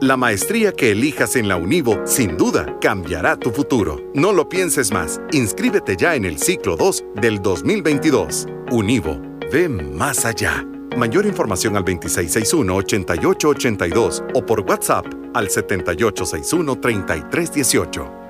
La 0.00 0.16
maestría 0.16 0.72
que 0.72 0.90
elijas 0.92 1.36
en 1.36 1.46
la 1.46 1.58
Univo 1.58 2.00
sin 2.06 2.38
duda 2.38 2.78
cambiará 2.80 3.36
tu 3.36 3.50
futuro. 3.50 4.00
No 4.14 4.32
lo 4.32 4.48
pienses 4.48 4.90
más. 4.90 5.20
Inscríbete 5.32 5.94
ya 5.94 6.14
en 6.14 6.24
el 6.24 6.38
ciclo 6.38 6.74
2 6.74 7.04
del 7.16 7.42
2022. 7.42 8.46
Univo, 8.70 9.20
ve 9.52 9.68
más 9.68 10.24
allá. 10.24 10.66
Mayor 10.96 11.26
información 11.26 11.76
al 11.76 11.84
2661-8882 11.84 14.24
o 14.34 14.46
por 14.46 14.60
WhatsApp 14.60 15.04
al 15.34 15.48
7861-3318 15.48 18.29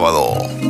sábado. 0.00 0.69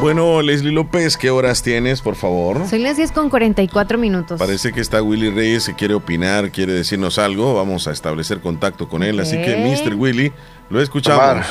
Bueno, 0.00 0.42
Leslie 0.42 0.70
López, 0.70 1.16
¿qué 1.16 1.28
horas 1.30 1.62
tienes, 1.62 2.02
por 2.02 2.14
favor? 2.14 2.68
Son 2.68 2.82
las 2.84 2.96
10 2.96 3.10
con 3.10 3.30
44 3.30 3.98
minutos. 3.98 4.38
Parece 4.38 4.72
que 4.72 4.80
está 4.80 5.02
Willy 5.02 5.30
Reyes 5.30 5.66
que 5.66 5.74
quiere 5.74 5.94
opinar, 5.94 6.52
quiere 6.52 6.72
decirnos 6.72 7.18
algo. 7.18 7.54
Vamos 7.54 7.88
a 7.88 7.90
establecer 7.90 8.40
contacto 8.40 8.88
con 8.88 9.02
él. 9.02 9.18
Así 9.18 9.42
que, 9.42 9.56
Mr. 9.56 9.94
Willy, 9.96 10.32
lo 10.70 10.80
escuchamos. 10.80 11.20
Omar, 11.20 11.44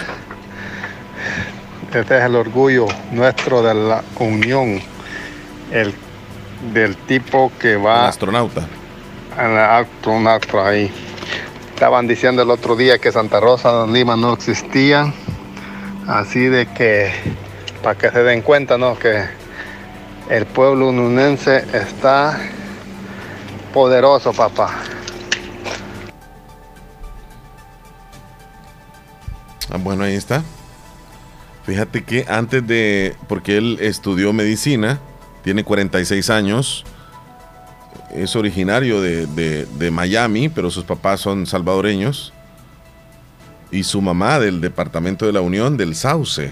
este 1.93 2.17
es 2.17 2.23
el 2.23 2.35
orgullo 2.35 2.87
nuestro 3.11 3.61
de 3.61 3.73
la 3.73 4.03
unión. 4.17 4.79
El 5.69 5.93
del 6.73 6.95
tipo 6.95 7.51
que 7.59 7.75
va. 7.75 8.03
El 8.03 8.05
astronauta. 8.07 8.65
El 9.37 9.57
astronauta 9.57 10.67
ahí. 10.69 10.89
Estaban 11.77 12.07
diciendo 12.07 12.41
el 12.41 12.49
otro 12.49 12.75
día 12.75 12.97
que 12.97 13.11
Santa 13.11 13.39
Rosa 13.39 13.85
de 13.85 13.93
Lima 13.93 14.15
no 14.15 14.33
existía. 14.33 15.13
Así 16.07 16.39
de 16.39 16.65
que, 16.73 17.11
para 17.83 17.95
que 17.95 18.09
se 18.09 18.23
den 18.23 18.41
cuenta, 18.41 18.79
¿no? 18.79 18.97
Que 18.97 19.25
el 20.27 20.47
pueblo 20.47 20.89
ununense 20.89 21.63
está 21.73 22.39
poderoso, 23.75 24.33
papá. 24.33 24.73
Ah, 29.69 29.77
bueno, 29.77 30.03
ahí 30.03 30.15
está. 30.15 30.41
Fíjate 31.63 32.03
que 32.03 32.25
antes 32.27 32.65
de, 32.65 33.15
porque 33.27 33.55
él 33.55 33.77
estudió 33.81 34.33
medicina, 34.33 34.99
tiene 35.43 35.63
46 35.63 36.31
años, 36.31 36.85
es 38.23 38.35
originario 38.35 39.01
de, 39.01 39.25
de, 39.27 39.65
de, 39.65 39.91
Miami, 39.91 40.49
pero 40.49 40.71
sus 40.71 40.83
papás 40.83 41.21
son 41.21 41.45
salvadoreños. 41.45 42.33
Y 43.71 43.83
su 43.83 44.01
mamá 44.01 44.39
del 44.39 44.61
Departamento 44.61 45.25
de 45.25 45.33
la 45.33 45.41
Unión 45.41 45.77
del 45.77 45.95
Sauce. 45.95 46.51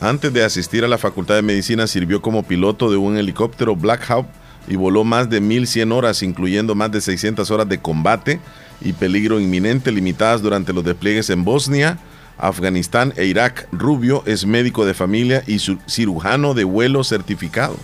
Antes 0.00 0.32
de 0.32 0.44
asistir 0.44 0.84
a 0.84 0.88
la 0.88 0.98
Facultad 0.98 1.36
de 1.36 1.42
Medicina 1.42 1.86
sirvió 1.86 2.20
como 2.20 2.42
piloto 2.42 2.90
de 2.90 2.96
un 2.96 3.16
helicóptero 3.16 3.76
Black 3.76 4.10
Hawk 4.10 4.26
y 4.68 4.76
voló 4.76 5.04
más 5.04 5.30
de 5.30 5.40
1100 5.40 5.92
horas, 5.92 6.22
incluyendo 6.22 6.74
más 6.74 6.90
de 6.90 7.00
600 7.00 7.50
horas 7.50 7.68
de 7.68 7.78
combate 7.78 8.40
y 8.80 8.92
peligro 8.92 9.40
inminente 9.40 9.92
limitadas 9.92 10.42
durante 10.42 10.72
los 10.72 10.84
despliegues 10.84 11.30
en 11.30 11.44
Bosnia, 11.44 11.98
Afganistán 12.36 13.14
e 13.16 13.24
Irak. 13.24 13.68
Rubio 13.72 14.22
es 14.26 14.44
médico 14.44 14.84
de 14.84 14.92
familia 14.92 15.42
y 15.46 15.58
cirujano 15.86 16.52
de 16.52 16.64
vuelo 16.64 17.04
certificado. 17.04 17.76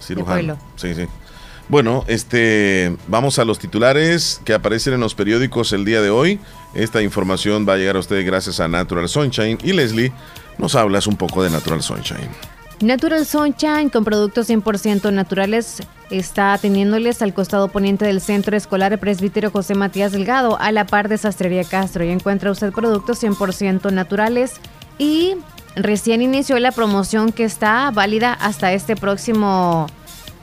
Cirujano. 0.00 0.36
De 0.36 0.42
vuelo. 0.42 0.58
Sí, 0.76 0.94
sí. 0.94 1.06
Bueno, 1.68 2.04
este, 2.06 2.96
vamos 3.08 3.38
a 3.38 3.44
los 3.44 3.58
titulares 3.58 4.40
que 4.44 4.54
aparecen 4.54 4.94
en 4.94 5.00
los 5.00 5.14
periódicos 5.14 5.72
el 5.74 5.84
día 5.84 6.00
de 6.00 6.08
hoy. 6.08 6.40
Esta 6.72 7.02
información 7.02 7.66
va 7.68 7.74
a 7.74 7.76
llegar 7.76 7.96
a 7.96 7.98
ustedes 7.98 8.24
gracias 8.24 8.58
a 8.60 8.68
Natural 8.68 9.06
Sunshine. 9.06 9.58
Y 9.62 9.74
Leslie, 9.74 10.12
nos 10.56 10.74
hablas 10.74 11.06
un 11.06 11.16
poco 11.16 11.42
de 11.42 11.50
Natural 11.50 11.82
Sunshine. 11.82 12.30
Natural 12.80 13.26
Sunshine, 13.26 13.90
con 13.90 14.04
productos 14.04 14.48
100% 14.48 15.12
naturales, 15.12 15.82
está 16.10 16.54
atendiéndoles 16.54 17.20
al 17.20 17.34
costado 17.34 17.68
poniente 17.68 18.06
del 18.06 18.22
Centro 18.22 18.56
Escolar 18.56 18.98
Presbítero 18.98 19.50
José 19.50 19.74
Matías 19.74 20.12
Delgado, 20.12 20.58
a 20.58 20.72
la 20.72 20.86
par 20.86 21.08
de 21.08 21.18
Sastrería 21.18 21.64
Castro. 21.64 22.02
Y 22.02 22.08
encuentra 22.08 22.50
usted 22.50 22.72
productos 22.72 23.22
100% 23.22 23.92
naturales 23.92 24.54
y 24.96 25.34
recién 25.76 26.22
inició 26.22 26.58
la 26.60 26.72
promoción 26.72 27.30
que 27.30 27.44
está 27.44 27.90
válida 27.90 28.32
hasta 28.32 28.72
este 28.72 28.96
próximo 28.96 29.86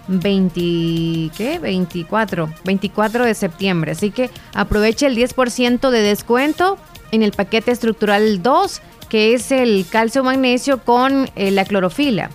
20, 0.07 1.32
¿qué? 1.36 1.60
24, 1.60 2.49
24 2.64 3.26
de 3.26 3.34
septiembre. 3.34 3.91
Así 3.91 4.11
que 4.11 4.30
aproveche 4.53 5.07
el 5.07 5.15
10% 5.15 5.90
de 5.90 6.02
descuento 6.02 6.77
en 7.11 7.23
el 7.23 7.32
paquete 7.32 7.72
estructural 7.72 8.41
2, 8.41 8.82
que 9.10 9.34
es 9.34 9.52
el 9.52 9.86
calcio 9.90 10.23
magnesio 10.23 10.80
con 10.84 11.30
eh, 11.36 11.52
la 11.52 11.65
clorofila. 11.65 12.30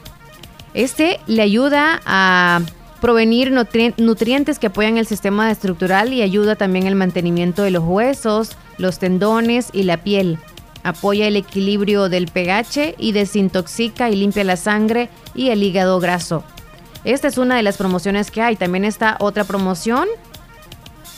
Este 0.74 1.18
le 1.26 1.42
ayuda 1.42 2.00
a 2.06 2.60
provenir 3.00 3.50
nutri 3.50 3.94
nutrientes 3.96 4.58
que 4.58 4.68
apoyan 4.68 4.98
el 4.98 5.06
sistema 5.06 5.50
estructural 5.50 6.12
y 6.12 6.22
ayuda 6.22 6.54
también 6.54 6.86
el 6.86 6.94
mantenimiento 6.94 7.62
de 7.62 7.70
los 7.70 7.84
huesos, 7.84 8.56
los 8.78 8.98
tendones 8.98 9.70
y 9.72 9.84
la 9.84 9.98
piel. 9.98 10.38
Apoya 10.82 11.26
el 11.26 11.36
equilibrio 11.36 12.08
del 12.08 12.26
pH 12.28 12.94
y 12.98 13.12
desintoxica 13.12 14.10
y 14.10 14.16
limpia 14.16 14.44
la 14.44 14.56
sangre 14.56 15.10
y 15.34 15.50
el 15.50 15.62
hígado 15.62 16.00
graso. 16.00 16.44
Esta 17.04 17.28
es 17.28 17.38
una 17.38 17.56
de 17.56 17.62
las 17.62 17.76
promociones 17.76 18.30
que 18.30 18.42
hay. 18.42 18.56
También 18.56 18.84
está 18.84 19.16
otra 19.20 19.44
promoción. 19.44 20.06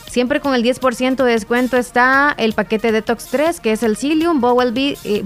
Siempre 0.08 0.40
con 0.40 0.54
el 0.54 0.62
10% 0.62 1.24
de 1.24 1.32
descuento 1.32 1.76
está 1.76 2.34
el 2.36 2.52
paquete 2.52 2.92
Detox 2.92 3.26
3, 3.28 3.60
que 3.60 3.72
es 3.72 3.82
el 3.82 3.96
Psyllium, 3.96 4.40
Bowel, 4.40 4.72
eh, 4.76 5.24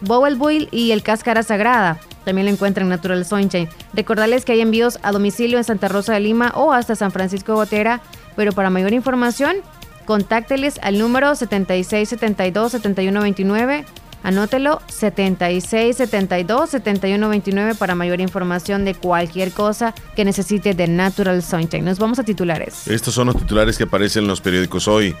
Boil 0.00 0.68
y 0.70 0.92
el 0.92 1.02
Cáscara 1.02 1.42
Sagrada. 1.42 1.98
También 2.24 2.46
lo 2.46 2.52
encuentran 2.52 2.86
en 2.86 2.90
Natural 2.90 3.24
Sunshine. 3.24 3.68
Recordarles 3.94 4.44
que 4.44 4.52
hay 4.52 4.60
envíos 4.60 4.98
a 5.02 5.12
domicilio 5.12 5.56
en 5.56 5.64
Santa 5.64 5.88
Rosa 5.88 6.12
de 6.12 6.20
Lima 6.20 6.52
o 6.54 6.72
hasta 6.72 6.94
San 6.94 7.10
Francisco 7.10 7.52
de 7.52 7.56
Gotera, 7.56 8.02
pero 8.36 8.52
para 8.52 8.68
mayor 8.68 8.92
información 8.92 9.56
contácteles 10.04 10.78
al 10.82 10.98
número 10.98 11.30
7672-7129. 11.32 13.86
Anótelo 14.22 14.80
7672-7129 14.88 17.76
para 17.76 17.94
mayor 17.94 18.20
información 18.20 18.84
de 18.84 18.94
cualquier 18.94 19.52
cosa 19.52 19.94
que 20.16 20.24
necesite 20.24 20.72
de 20.74 20.88
Natural 20.88 21.42
Sunshine. 21.42 21.84
Nos 21.84 21.98
vamos 21.98 22.18
a 22.18 22.24
titulares. 22.24 22.88
Estos 22.88 23.14
son 23.14 23.28
los 23.28 23.36
titulares 23.36 23.78
que 23.78 23.84
aparecen 23.84 24.24
en 24.24 24.28
los 24.28 24.40
periódicos 24.40 24.88
hoy. 24.88 25.14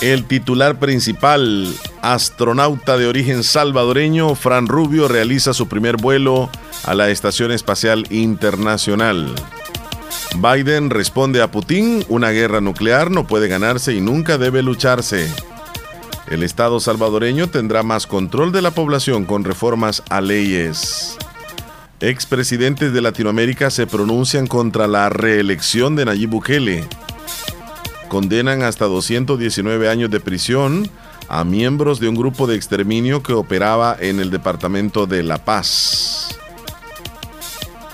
El 0.00 0.24
titular 0.24 0.80
principal, 0.80 1.72
astronauta 2.02 2.98
de 2.98 3.06
origen 3.06 3.44
salvadoreño, 3.44 4.34
Fran 4.34 4.66
Rubio, 4.66 5.06
realiza 5.06 5.54
su 5.54 5.68
primer 5.68 5.96
vuelo 5.96 6.50
a 6.82 6.94
la 6.94 7.08
Estación 7.10 7.52
Espacial 7.52 8.04
Internacional. 8.10 9.32
Biden 10.36 10.90
responde 10.90 11.40
a 11.40 11.52
Putin, 11.52 12.04
una 12.08 12.30
guerra 12.30 12.60
nuclear 12.60 13.12
no 13.12 13.28
puede 13.28 13.46
ganarse 13.46 13.94
y 13.94 14.00
nunca 14.00 14.38
debe 14.38 14.62
lucharse. 14.62 15.30
El 16.32 16.42
Estado 16.42 16.80
salvadoreño 16.80 17.48
tendrá 17.48 17.82
más 17.82 18.08
control 18.08 18.50
de 18.50 18.62
la 18.62 18.72
población 18.72 19.24
con 19.24 19.44
reformas 19.44 20.02
a 20.08 20.20
leyes. 20.20 21.16
Expresidentes 22.00 22.92
de 22.92 23.00
Latinoamérica 23.00 23.70
se 23.70 23.86
pronuncian 23.86 24.48
contra 24.48 24.88
la 24.88 25.08
reelección 25.08 25.94
de 25.94 26.06
Nayib 26.06 26.30
Bukele 26.30 26.88
condenan 28.12 28.62
hasta 28.62 28.84
219 28.84 29.88
años 29.88 30.10
de 30.10 30.20
prisión 30.20 30.86
a 31.30 31.44
miembros 31.44 31.98
de 31.98 32.08
un 32.10 32.14
grupo 32.14 32.46
de 32.46 32.56
exterminio 32.56 33.22
que 33.22 33.32
operaba 33.32 33.96
en 33.98 34.20
el 34.20 34.30
departamento 34.30 35.06
de 35.06 35.22
La 35.22 35.42
Paz. 35.42 36.36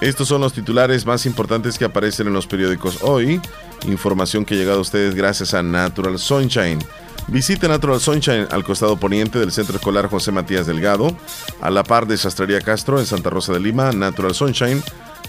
Estos 0.01 0.27
son 0.27 0.41
los 0.41 0.53
titulares 0.53 1.07
más 1.07 1.25
importantes 1.25 1.79
que 1.79 1.85
aparecen 1.85 2.27
en 2.27 2.33
los 2.33 2.49
periódicos 2.49 2.99
hoy. 3.03 3.41
Información 3.87 4.45
que 4.45 4.55
ha 4.55 4.57
llegado 4.57 4.79
a 4.79 4.83
ustedes 4.83 5.15
gracias 5.15 5.55
a 5.55 5.63
Natural 5.63 6.19
Sunshine. 6.19 6.81
Visite 7.27 7.69
Natural 7.69 8.01
Sunshine 8.01 8.47
al 8.51 8.65
costado 8.65 8.97
poniente 8.97 9.39
del 9.39 9.53
Centro 9.53 9.77
Escolar 9.77 10.09
José 10.09 10.33
Matías 10.33 10.67
Delgado, 10.67 11.15
a 11.61 11.71
la 11.71 11.83
par 11.83 12.07
de 12.07 12.17
Sastrería 12.17 12.61
Castro 12.61 12.99
en 12.99 13.07
Santa 13.07 13.29
Rosa 13.29 13.53
de 13.53 13.61
Lima, 13.61 13.93
Natural 13.93 14.35
Sunshine, 14.35 14.83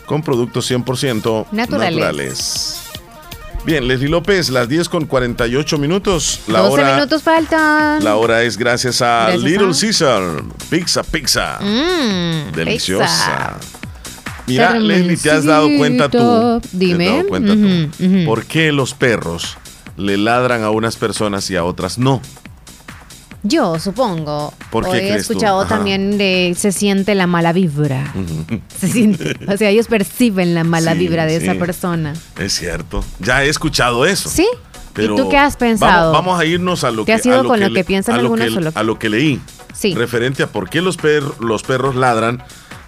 con 0.06 0.22
productos 0.24 0.70
100% 0.72 1.48
Naturales. 1.52 1.96
naturales. 1.96 2.82
Bien, 3.66 3.86
Leslie 3.90 4.08
López, 4.08 4.50
las 4.50 4.70
10 4.70 4.88
con 4.88 5.06
48 5.06 5.78
minutos. 5.78 6.40
La 6.48 6.60
12 6.60 6.72
hora, 6.74 6.96
minutos 6.96 7.22
faltan. 7.22 8.02
la 8.04 8.16
hora 8.16 8.44
es 8.44 8.58
gracias 8.58 9.02
a 9.02 9.24
Gracias 9.28 9.44
Little 9.44 9.68
a- 9.72 9.80
Caesar. 9.82 10.44
Pizza, 10.70 11.04
pizza. 11.04 11.60
Mm, 11.60 12.54
Deliciosa. 12.56 13.06
pizza. 13.06 13.58
Mira, 14.48 14.80
Leslie, 14.80 15.18
¿te 15.18 15.30
has 15.30 15.44
dado 15.44 15.68
cuenta 15.78 16.10
tú? 16.10 16.18
Hermancito. 16.18 16.62
¿Te 16.62 16.68
has 16.68 16.80
Dime. 16.80 17.06
dado 17.08 17.28
cuenta 17.28 17.54
tú? 17.54 17.60
Ujú, 17.60 18.16
ujú. 18.16 18.26
¿Por 18.26 18.46
qué 18.46 18.72
los 18.72 18.94
perros 18.96 19.58
le 20.00 20.18
ladran 20.18 20.64
a 20.64 20.70
unas 20.72 20.96
personas 20.96 21.50
y 21.52 21.56
a 21.56 21.64
otras 21.64 21.98
no? 22.00 22.22
Yo 23.42 23.80
supongo. 23.80 24.54
¿Por 24.70 24.84
qué 24.86 24.90
O 24.90 24.96
he 24.96 25.12
tú? 25.14 25.16
escuchado 25.18 25.66
también 25.66 26.18
de 26.18 26.54
se 26.58 26.72
siente 26.74 27.16
la 27.16 27.26
mala 27.26 27.54
vibra. 27.54 28.14
Se 28.78 28.88
siente. 28.90 29.38
O 29.48 29.56
sea, 29.56 29.70
ellos 29.70 29.88
perciben 29.88 30.54
la 30.56 30.66
mala 30.66 30.92
Sí, 30.94 31.00
vibra 31.00 31.26
de 31.26 31.40
sí. 31.40 31.46
esa 31.48 31.56
persona. 31.58 32.14
Es 32.38 32.54
cierto. 32.54 33.04
Ya 33.20 33.44
he 33.46 33.50
escuchado 33.50 34.06
eso. 34.06 34.28
¿Sí? 34.30 34.48
Pero 34.94 35.14
¿Y 35.14 35.18
tú 35.18 35.30
qué 35.30 35.38
has 35.38 35.56
pensado? 35.56 36.12
Vamos, 36.12 36.26
vamos 36.34 36.42
a 36.42 36.46
irnos 36.46 36.84
a 36.84 36.92
lo 36.92 37.04
¿Qué 37.06 37.14
que 37.14 37.14
ha 37.14 37.20
sido 37.20 37.40
a 37.42 37.44
con 37.46 37.60
lo 37.62 37.70
le- 37.70 37.76
que 37.76 37.84
piensan 37.86 38.16
a 38.16 38.18
lo 38.18 38.24
algunas 38.24 38.50
que- 38.50 38.58
o 38.58 38.62
lo 38.62 38.72
que- 38.74 38.80
a 38.80 38.84
lo 38.84 39.00
que 39.00 39.10
leí. 39.10 39.40
Sí. 39.74 39.94
Referente 39.96 40.44
a 40.44 40.48
por 40.48 40.70
qué 40.70 40.82
los, 40.82 40.98
per- 40.98 41.24
los 41.40 41.64
perros 41.64 41.96
ladran 41.96 42.44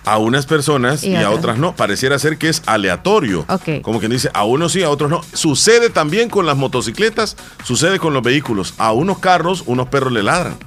a 0.06 0.18
unas 0.18 0.46
personas 0.46 1.04
y, 1.04 1.12
Y 1.12 1.16
a 1.16 1.30
otras. 1.30 1.58
no. 1.58 1.76
Pareciera 1.76 2.18
ser 2.20 2.38
que 2.38 2.50
es 2.50 2.62
aleatorio. 2.66 3.46
Ok. 3.50 3.82
Como 3.82 4.00
quien 4.00 4.12
dice, 4.12 4.30
a 4.34 4.44
unos 4.46 4.72
sí, 4.72 4.84
a 4.84 4.90
otros 4.90 5.10
no. 5.10 5.22
Sucede 5.34 5.90
también 5.90 6.30
con 6.30 6.46
las 6.46 6.58
motocicletas, 6.58 7.38
sucede 7.64 8.00
con 8.00 8.14
los 8.14 8.24
vehículos. 8.24 8.74
A 8.78 8.92
unos 8.94 9.20
carros, 9.20 9.64
unos 9.66 9.88
perros 9.90 10.12
le 10.12 10.24
ladran 10.24 10.58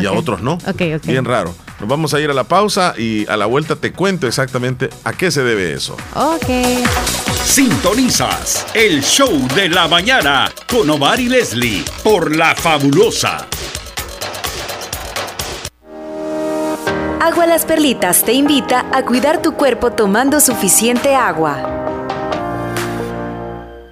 y 0.00 0.06
a 0.06 0.12
otros 0.12 0.40
no. 0.42 0.54
Ok, 0.54 0.82
ok. 0.96 1.04
Bien 1.04 1.24
raro. 1.24 1.54
Nos 1.80 1.88
vamos 1.88 2.14
a 2.14 2.20
ir 2.20 2.30
a 2.30 2.34
la 2.34 2.44
pausa 2.44 2.94
y 2.96 3.26
a 3.28 3.36
la 3.36 3.46
vuelta 3.46 3.74
te 3.76 3.92
cuento 3.92 4.26
exactamente 4.28 4.88
a 5.04 5.12
qué 5.12 5.30
se 5.30 5.42
debe 5.42 5.72
eso. 5.72 5.96
Ok. 6.14 6.48
Sintonizas 7.44 8.66
el 8.72 9.02
show 9.02 9.30
de 9.54 9.68
la 9.68 9.88
mañana 9.88 10.50
con 10.70 10.88
Omar 10.88 11.18
y 11.18 11.28
Leslie 11.28 11.84
por 12.04 12.34
La 12.36 12.54
Fabulosa. 12.54 13.46
Agua 17.24 17.46
Las 17.46 17.64
Perlitas 17.64 18.24
te 18.24 18.32
invita 18.32 18.84
a 18.92 19.04
cuidar 19.04 19.40
tu 19.40 19.52
cuerpo 19.52 19.92
tomando 19.92 20.40
suficiente 20.40 21.14
agua. 21.14 21.81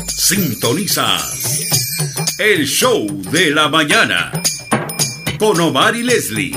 Sintonizas 0.06 1.80
el 2.40 2.66
show 2.66 3.06
de 3.32 3.52
la 3.52 3.68
mañana 3.68 4.32
con 5.38 5.60
Omar 5.60 5.96
y 5.96 6.04
Leslie. 6.04 6.54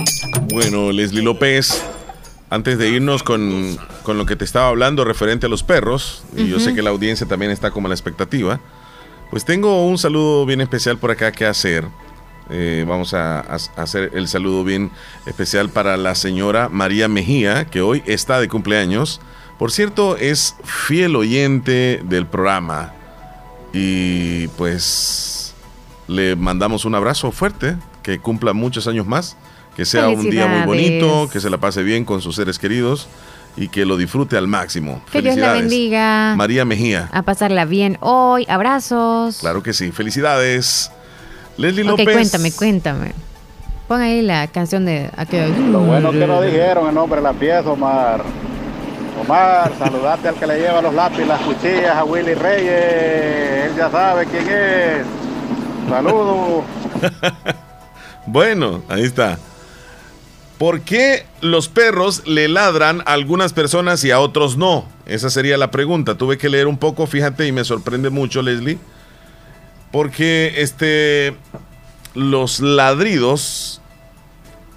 Bueno, 0.48 0.92
Leslie 0.92 1.22
López, 1.22 1.82
antes 2.50 2.78
de 2.78 2.90
irnos 2.90 3.24
con, 3.24 3.76
con 4.02 4.18
lo 4.18 4.26
que 4.26 4.36
te 4.36 4.44
estaba 4.44 4.68
hablando 4.68 5.04
referente 5.04 5.46
a 5.46 5.48
los 5.48 5.62
perros, 5.62 6.24
y 6.36 6.48
yo 6.48 6.60
sé 6.60 6.74
que 6.74 6.82
la 6.82 6.90
audiencia 6.90 7.26
también 7.26 7.50
está 7.50 7.70
como 7.70 7.86
a 7.86 7.88
la 7.88 7.94
expectativa, 7.94 8.60
pues 9.30 9.44
tengo 9.44 9.86
un 9.86 9.96
saludo 9.96 10.44
bien 10.44 10.60
especial 10.60 10.98
por 10.98 11.10
acá 11.10 11.32
que 11.32 11.46
hacer. 11.46 11.86
Eh, 12.50 12.84
vamos 12.86 13.14
a, 13.14 13.40
hacer 13.40 14.10
el 14.14 14.28
saludo 14.28 14.62
bien 14.62 14.90
especial 15.24 15.70
para 15.70 15.96
la 15.96 16.14
señora 16.14 16.68
María 16.68 17.08
Mejía, 17.08 17.64
que 17.64 17.80
hoy 17.80 18.02
está 18.04 18.40
de 18.40 18.48
cumpleaños. 18.48 19.22
Por 19.58 19.72
cierto, 19.72 20.18
es 20.18 20.56
fiel 20.64 21.16
oyente 21.16 22.02
del 22.04 22.26
programa. 22.26 22.92
Y 23.72 24.48
pues 24.48 25.54
le 26.08 26.36
mandamos 26.36 26.84
un 26.84 26.94
abrazo 26.94 27.32
fuerte, 27.32 27.76
que 28.02 28.18
cumpla 28.18 28.52
muchos 28.52 28.86
años 28.86 29.06
más, 29.06 29.38
que 29.76 29.86
sea 29.86 30.10
un 30.10 30.28
día 30.28 30.46
muy 30.46 30.66
bonito, 30.66 31.30
que 31.32 31.40
se 31.40 31.48
la 31.48 31.56
pase 31.56 31.82
bien 31.82 32.04
con 32.04 32.20
sus 32.20 32.36
seres 32.36 32.58
queridos 32.58 33.08
y 33.56 33.68
que 33.68 33.84
lo 33.84 33.96
disfrute 33.96 34.36
al 34.36 34.48
máximo. 34.48 35.02
Que 35.12 35.22
Dios 35.22 35.36
la 35.36 35.52
bendiga. 35.52 36.34
María 36.36 36.64
Mejía. 36.64 37.08
A 37.12 37.22
pasarla 37.22 37.64
bien 37.64 37.98
hoy. 38.00 38.46
Abrazos. 38.48 39.38
Claro 39.40 39.62
que 39.62 39.72
sí. 39.72 39.92
Felicidades. 39.92 40.90
Leslie 41.56 41.82
ok, 41.84 41.98
López. 41.98 42.14
cuéntame, 42.14 42.52
cuéntame. 42.52 43.12
Pon 43.88 44.00
ahí 44.00 44.22
la 44.22 44.46
canción 44.46 44.84
de 44.86 45.10
aquello. 45.16 45.54
Lo 45.70 45.80
bueno 45.80 46.12
que 46.12 46.26
no 46.26 46.40
dijeron 46.40 46.88
el 46.88 46.94
nombre 46.94 47.16
de 47.20 47.24
la 47.24 47.32
pieza, 47.34 47.68
Omar. 47.70 48.22
Omar, 49.20 49.70
saludate 49.78 50.28
al 50.28 50.34
que 50.36 50.46
le 50.46 50.58
lleva 50.58 50.80
los 50.80 50.94
lápices, 50.94 51.26
las 51.28 51.40
cuchillas 51.42 51.94
a 51.94 52.04
Willy 52.04 52.34
Reyes. 52.34 53.66
Él 53.66 53.72
ya 53.76 53.90
sabe 53.90 54.26
quién 54.26 54.48
es. 54.48 55.06
Saludos. 55.88 56.64
Bueno, 58.24 58.82
ahí 58.88 59.02
está. 59.02 59.36
¿Por 60.62 60.82
qué 60.82 61.26
los 61.40 61.66
perros 61.66 62.22
le 62.24 62.46
ladran 62.46 63.00
a 63.00 63.14
algunas 63.14 63.52
personas 63.52 64.04
y 64.04 64.12
a 64.12 64.20
otros 64.20 64.56
no? 64.56 64.86
Esa 65.06 65.28
sería 65.28 65.56
la 65.56 65.72
pregunta. 65.72 66.16
Tuve 66.16 66.38
que 66.38 66.48
leer 66.48 66.68
un 66.68 66.78
poco, 66.78 67.08
fíjate, 67.08 67.48
y 67.48 67.50
me 67.50 67.64
sorprende 67.64 68.10
mucho, 68.10 68.42
Leslie. 68.42 68.78
Porque 69.90 70.54
este 70.58 71.36
los 72.14 72.60
ladridos 72.60 73.80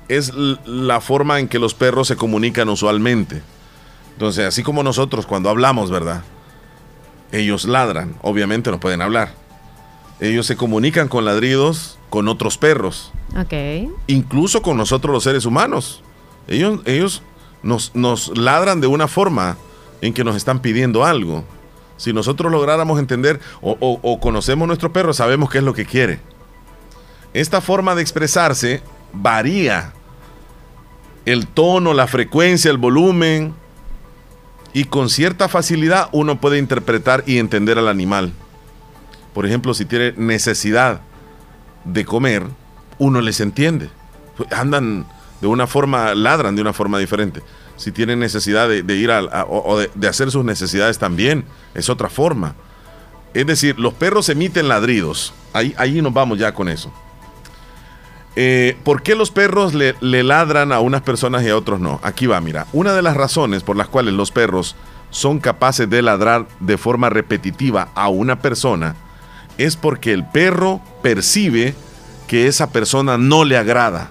es 0.08 0.34
la 0.34 1.02
forma 1.02 1.40
en 1.40 1.48
que 1.48 1.60
los 1.60 1.76
perros 1.76 2.08
se 2.08 2.16
comunican 2.16 2.68
usualmente. 2.70 3.44
Entonces, 4.14 4.48
así 4.48 4.64
como 4.64 4.82
nosotros 4.82 5.28
cuando 5.28 5.52
hablamos, 5.52 5.92
¿verdad? 5.92 6.24
Ellos 7.32 7.66
ladran, 7.66 8.16
obviamente 8.24 8.72
no 8.72 8.80
pueden 8.80 9.04
hablar. 9.04 9.34
Ellos 10.20 10.48
se 10.48 10.56
comunican 10.56 11.10
con 11.10 11.26
ladridos 11.26 11.95
con 12.10 12.28
otros 12.28 12.58
perros 12.58 13.12
Ok. 13.38 13.54
incluso 14.08 14.62
con 14.62 14.78
nosotros 14.78 15.12
los 15.14 15.24
seres 15.24 15.46
humanos. 15.46 16.02
Ellos, 16.48 16.80
ellos 16.86 17.22
nos, 17.64 17.94
nos 17.96 18.38
ladran 18.38 18.80
de 18.82 18.88
una 18.88 19.08
forma 19.08 19.58
en 20.02 20.14
que 20.14 20.24
nos 20.24 20.36
están 20.36 20.60
pidiendo 20.60 21.04
algo. 21.04 21.44
Si 21.98 22.14
nosotros 22.14 22.52
lográramos 22.52 23.00
entender 23.00 23.40
o, 23.62 23.76
o- 23.80 24.00
o 24.02 24.20
conocemos 24.20 24.68
nuestro 24.68 24.92
perro, 24.94 25.14
sabemos 25.14 25.50
qué 25.50 25.58
es 25.60 25.64
lo 25.64 25.74
que 25.74 25.86
quiere. 25.86 26.20
Esta 27.34 27.60
forma 27.62 27.96
de 27.96 28.02
expresarse 28.02 28.82
varía. 29.12 29.94
El 31.26 31.48
tono, 31.48 31.94
la 31.94 32.08
frecuencia, 32.08 32.70
el 32.72 32.78
volumen. 32.78 33.54
Y 34.74 34.84
con 34.86 35.10
cierta 35.10 35.48
facilidad 35.48 36.10
uno 36.12 36.40
puede 36.40 36.58
interpretar 36.60 37.24
y 37.26 37.40
entender 37.40 37.78
al 37.80 37.88
animal. 37.88 38.32
Por 39.34 39.46
ejemplo, 39.46 39.74
si 39.74 39.86
tiene 39.86 40.14
necesidad 40.18 41.02
de 41.86 42.06
comer, 42.06 42.44
uno 42.98 43.22
les 43.22 43.40
entiende. 43.40 43.90
Andan 44.52 45.06
de 45.42 45.48
una 45.48 45.68
forma, 45.68 46.14
ladran 46.16 46.56
de 46.56 46.62
una 46.62 46.74
forma 46.74 47.00
diferente. 47.00 47.42
Si 47.78 47.92
tienen 47.92 48.20
necesidad 48.20 48.68
de, 48.68 48.96
ir 48.96 49.12
a, 49.12 49.46
o 49.46 49.80
de 49.80 50.08
hacer 50.08 50.32
sus 50.32 50.46
necesidades 50.46 50.98
también, 50.98 51.46
es 51.74 51.90
otra 51.90 52.10
forma. 52.10 52.56
Es 53.34 53.46
decir, 53.46 53.78
los 53.78 53.94
perros 53.94 54.30
emiten 54.30 54.70
ladridos. 54.70 55.34
Ahí, 55.52 55.76
ahí 55.78 56.02
nos 56.02 56.14
vamos 56.14 56.40
ya 56.40 56.54
con 56.54 56.70
eso. 56.70 56.92
Eh, 58.38 58.78
¿Por 58.84 59.02
qué 59.02 59.16
los 59.16 59.32
perros 59.32 59.74
le, 59.74 59.96
le 60.02 60.24
ladran 60.24 60.72
a 60.72 60.80
unas 60.80 61.02
personas 61.02 61.44
y 61.44 61.50
a 61.50 61.58
otros 61.58 61.80
no? 61.80 62.00
Aquí 62.02 62.28
va, 62.28 62.40
mira. 62.42 62.66
Una 62.74 62.94
de 62.94 63.02
las 63.02 63.16
razones 63.16 63.64
por 63.64 63.76
las 63.76 63.88
cuales 63.88 64.14
los 64.14 64.32
perros 64.32 64.76
son 65.10 65.40
capaces 65.40 65.90
de 65.90 66.02
ladrar 66.02 66.48
de 66.60 66.78
forma 66.78 67.10
repetitiva 67.10 67.90
a 67.94 68.08
una 68.08 68.40
persona 68.40 68.96
es 69.58 69.76
porque 69.76 70.12
el 70.14 70.26
perro 70.26 70.82
percibe 71.02 71.76
que 72.28 72.48
esa 72.48 72.72
persona 72.72 73.18
no 73.18 73.44
le 73.46 73.58
agrada, 73.58 74.10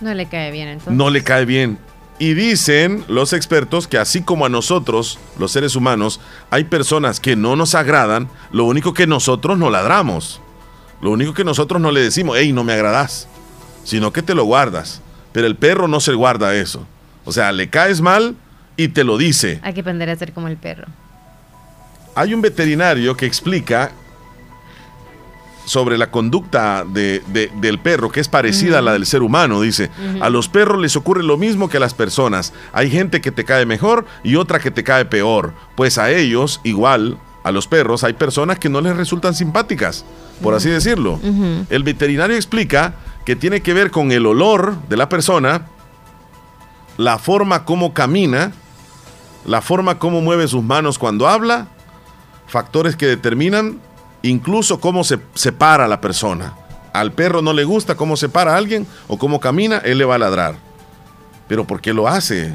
No 0.00 0.14
le 0.14 0.26
cae 0.26 0.50
bien 0.50 0.68
entonces. 0.68 0.92
no 0.94 1.10
le 1.10 1.22
cae 1.22 1.44
bien. 1.44 1.78
Y 2.18 2.34
dicen 2.34 3.02
los 3.08 3.32
expertos 3.32 3.88
que 3.88 3.96
así 3.96 4.20
como 4.22 4.44
a 4.44 4.50
nosotros, 4.50 5.18
los 5.38 5.52
seres 5.52 5.74
humanos, 5.74 6.20
hay 6.50 6.64
personas 6.64 7.18
que 7.18 7.34
no 7.34 7.56
nos 7.56 7.74
agradan, 7.74 8.28
lo 8.52 8.64
único 8.66 8.92
que 8.92 9.06
nosotros 9.06 9.56
no 9.58 9.70
ladramos. 9.70 10.40
Lo 11.00 11.10
único 11.12 11.32
que 11.32 11.44
nosotros 11.44 11.80
no 11.80 11.90
le 11.90 12.00
decimos, 12.02 12.36
hey, 12.38 12.52
no 12.52 12.62
me 12.62 12.74
agradas, 12.74 13.26
sino 13.84 14.12
que 14.12 14.20
te 14.20 14.34
lo 14.34 14.44
guardas. 14.44 15.00
Pero 15.32 15.46
el 15.46 15.56
perro 15.56 15.88
no 15.88 15.98
se 16.00 16.12
guarda 16.12 16.54
eso. 16.54 16.86
O 17.24 17.32
sea, 17.32 17.52
le 17.52 17.70
caes 17.70 18.02
mal 18.02 18.36
y 18.76 18.88
te 18.88 19.02
lo 19.02 19.16
dice. 19.16 19.60
Hay 19.62 19.72
que 19.72 19.80
aprender 19.80 20.10
a 20.10 20.16
ser 20.16 20.34
como 20.34 20.48
el 20.48 20.58
perro. 20.58 20.88
Hay 22.14 22.34
un 22.34 22.42
veterinario 22.42 23.16
que 23.16 23.24
explica 23.24 23.92
sobre 25.64 25.98
la 25.98 26.10
conducta 26.10 26.84
de- 26.84 27.22
de- 27.28 27.50
del 27.60 27.78
perro, 27.78 28.10
que 28.10 28.20
es 28.20 28.28
parecida 28.28 28.78
a 28.78 28.82
la 28.82 28.92
del 28.92 29.06
ser 29.06 29.22
humano, 29.22 29.60
dice. 29.60 29.90
A 30.20 30.28
los 30.30 30.48
perros 30.48 30.80
les 30.80 30.96
ocurre 30.96 31.22
lo 31.22 31.36
mismo 31.36 31.68
que 31.68 31.76
a 31.76 31.80
las 31.80 31.94
personas. 31.94 32.52
Hay 32.72 32.90
gente 32.90 33.20
que 33.20 33.30
te 33.30 33.44
cae 33.44 33.66
mejor 33.66 34.04
y 34.24 34.36
otra 34.36 34.58
que 34.58 34.70
te 34.70 34.82
cae 34.84 35.04
peor. 35.04 35.52
Pues 35.76 35.98
a 35.98 36.10
ellos, 36.10 36.60
igual, 36.64 37.18
a 37.44 37.52
los 37.52 37.66
perros, 37.66 38.04
hay 38.04 38.14
personas 38.14 38.58
que 38.58 38.68
no 38.68 38.80
les 38.80 38.96
resultan 38.96 39.34
simpáticas, 39.34 40.04
por 40.42 40.54
así 40.54 40.68
decirlo. 40.68 41.20
El 41.70 41.82
veterinario 41.84 42.36
explica 42.36 42.94
que 43.24 43.36
tiene 43.36 43.60
que 43.60 43.72
ver 43.74 43.90
con 43.90 44.10
el 44.12 44.26
olor 44.26 44.76
de 44.88 44.96
la 44.96 45.08
persona, 45.08 45.66
la 46.96 47.18
forma 47.18 47.64
como 47.64 47.94
camina, 47.94 48.52
la 49.46 49.62
forma 49.62 49.98
como 49.98 50.20
mueve 50.20 50.48
sus 50.48 50.62
manos 50.62 50.98
cuando 50.98 51.28
habla, 51.28 51.68
factores 52.46 52.96
que 52.96 53.06
determinan 53.06 53.78
incluso 54.22 54.80
cómo 54.80 55.04
se, 55.04 55.18
se 55.34 55.52
para 55.52 55.88
la 55.88 56.00
persona. 56.00 56.54
Al 56.92 57.12
perro 57.12 57.40
no 57.42 57.52
le 57.52 57.64
gusta 57.64 57.94
cómo 57.94 58.16
se 58.16 58.28
para 58.28 58.56
alguien 58.56 58.86
o 59.08 59.16
cómo 59.18 59.40
camina, 59.40 59.78
él 59.78 59.98
le 59.98 60.04
va 60.04 60.16
a 60.16 60.18
ladrar. 60.18 60.56
Pero 61.48 61.64
¿por 61.66 61.80
qué 61.80 61.92
lo 61.94 62.08
hace? 62.08 62.54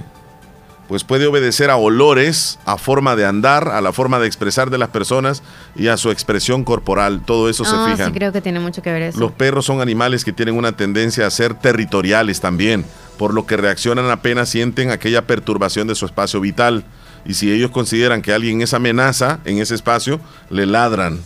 Pues 0.88 1.04
puede 1.04 1.26
obedecer 1.26 1.72
a 1.72 1.78
olores, 1.78 2.60
a 2.66 2.78
forma 2.78 3.16
de 3.16 3.26
andar, 3.26 3.70
a 3.70 3.82
la 3.82 3.92
forma 3.92 4.20
de 4.20 4.28
expresar 4.28 4.70
de 4.70 4.78
las 4.78 4.90
personas 4.90 5.42
y 5.76 5.88
a 5.88 5.98
su 5.98 6.12
expresión 6.12 6.64
corporal. 6.64 7.22
Todo 7.26 7.50
eso 7.50 7.64
Ah, 7.66 7.86
se 7.88 7.92
fijan. 7.92 8.08
sí, 8.10 8.14
creo 8.14 8.32
que 8.32 8.42
tiene 8.42 8.60
mucho 8.60 8.84
que 8.84 8.92
ver 8.92 9.02
eso. 9.02 9.20
Los 9.20 9.32
perros 9.32 9.66
son 9.66 9.82
animales 9.82 10.24
que 10.24 10.32
tienen 10.32 10.56
una 10.56 10.74
tendencia 10.74 11.26
a 11.26 11.32
ser 11.32 11.56
territoriales 11.56 12.40
también, 12.40 12.86
por 13.18 13.34
lo 13.34 13.48
que 13.48 13.58
reaccionan 13.58 14.12
apenas 14.12 14.50
sienten 14.50 14.92
aquella 14.92 15.26
perturbación 15.26 15.88
de 15.88 15.96
su 15.96 16.06
espacio 16.06 16.40
vital. 16.40 16.86
Y 17.26 17.34
si 17.34 17.52
ellos 17.52 17.72
consideran 17.72 18.22
que 18.22 18.34
alguien 18.34 18.62
es 18.62 18.76
amenaza 18.76 19.40
en 19.46 19.58
ese 19.58 19.74
espacio, 19.74 20.20
le 20.52 20.68
ladran. 20.68 21.20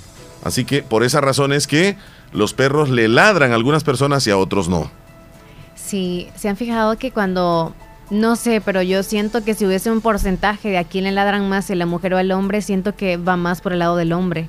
Así 0.44 0.66
que 0.66 0.84
por 0.84 1.04
esa 1.04 1.22
razón 1.22 1.54
es 1.54 1.68
que 1.68 1.98
los 2.32 2.54
perros 2.54 2.90
le 2.90 3.08
ladran 3.08 3.52
a 3.52 3.56
algunas 3.56 3.84
personas 3.84 4.26
y 4.28 4.32
a 4.32 4.38
otros 4.38 4.70
no. 4.70 4.90
Sí, 5.76 6.30
se 6.36 6.50
han 6.50 6.56
fijado 6.58 6.98
que 6.98 7.12
cuando, 7.12 7.74
no 8.10 8.36
sé, 8.36 8.62
pero 8.62 8.82
yo 8.82 9.02
siento 9.04 9.44
que 9.44 9.54
si 9.56 9.66
hubiese 9.66 9.92
un 9.92 10.02
porcentaje 10.02 10.70
de 10.70 10.78
a 10.78 10.84
quién 10.84 11.06
le 11.06 11.12
ladran 11.12 11.50
más, 11.50 11.66
si 11.66 11.76
la 11.76 11.86
mujer 11.86 12.14
o 12.14 12.18
al 12.18 12.32
hombre, 12.32 12.62
siento 12.62 12.96
que 12.96 13.18
va 13.18 13.36
más 13.38 13.62
por 13.62 13.74
el 13.74 13.80
lado 13.80 13.96
del 13.96 14.14
hombre, 14.14 14.48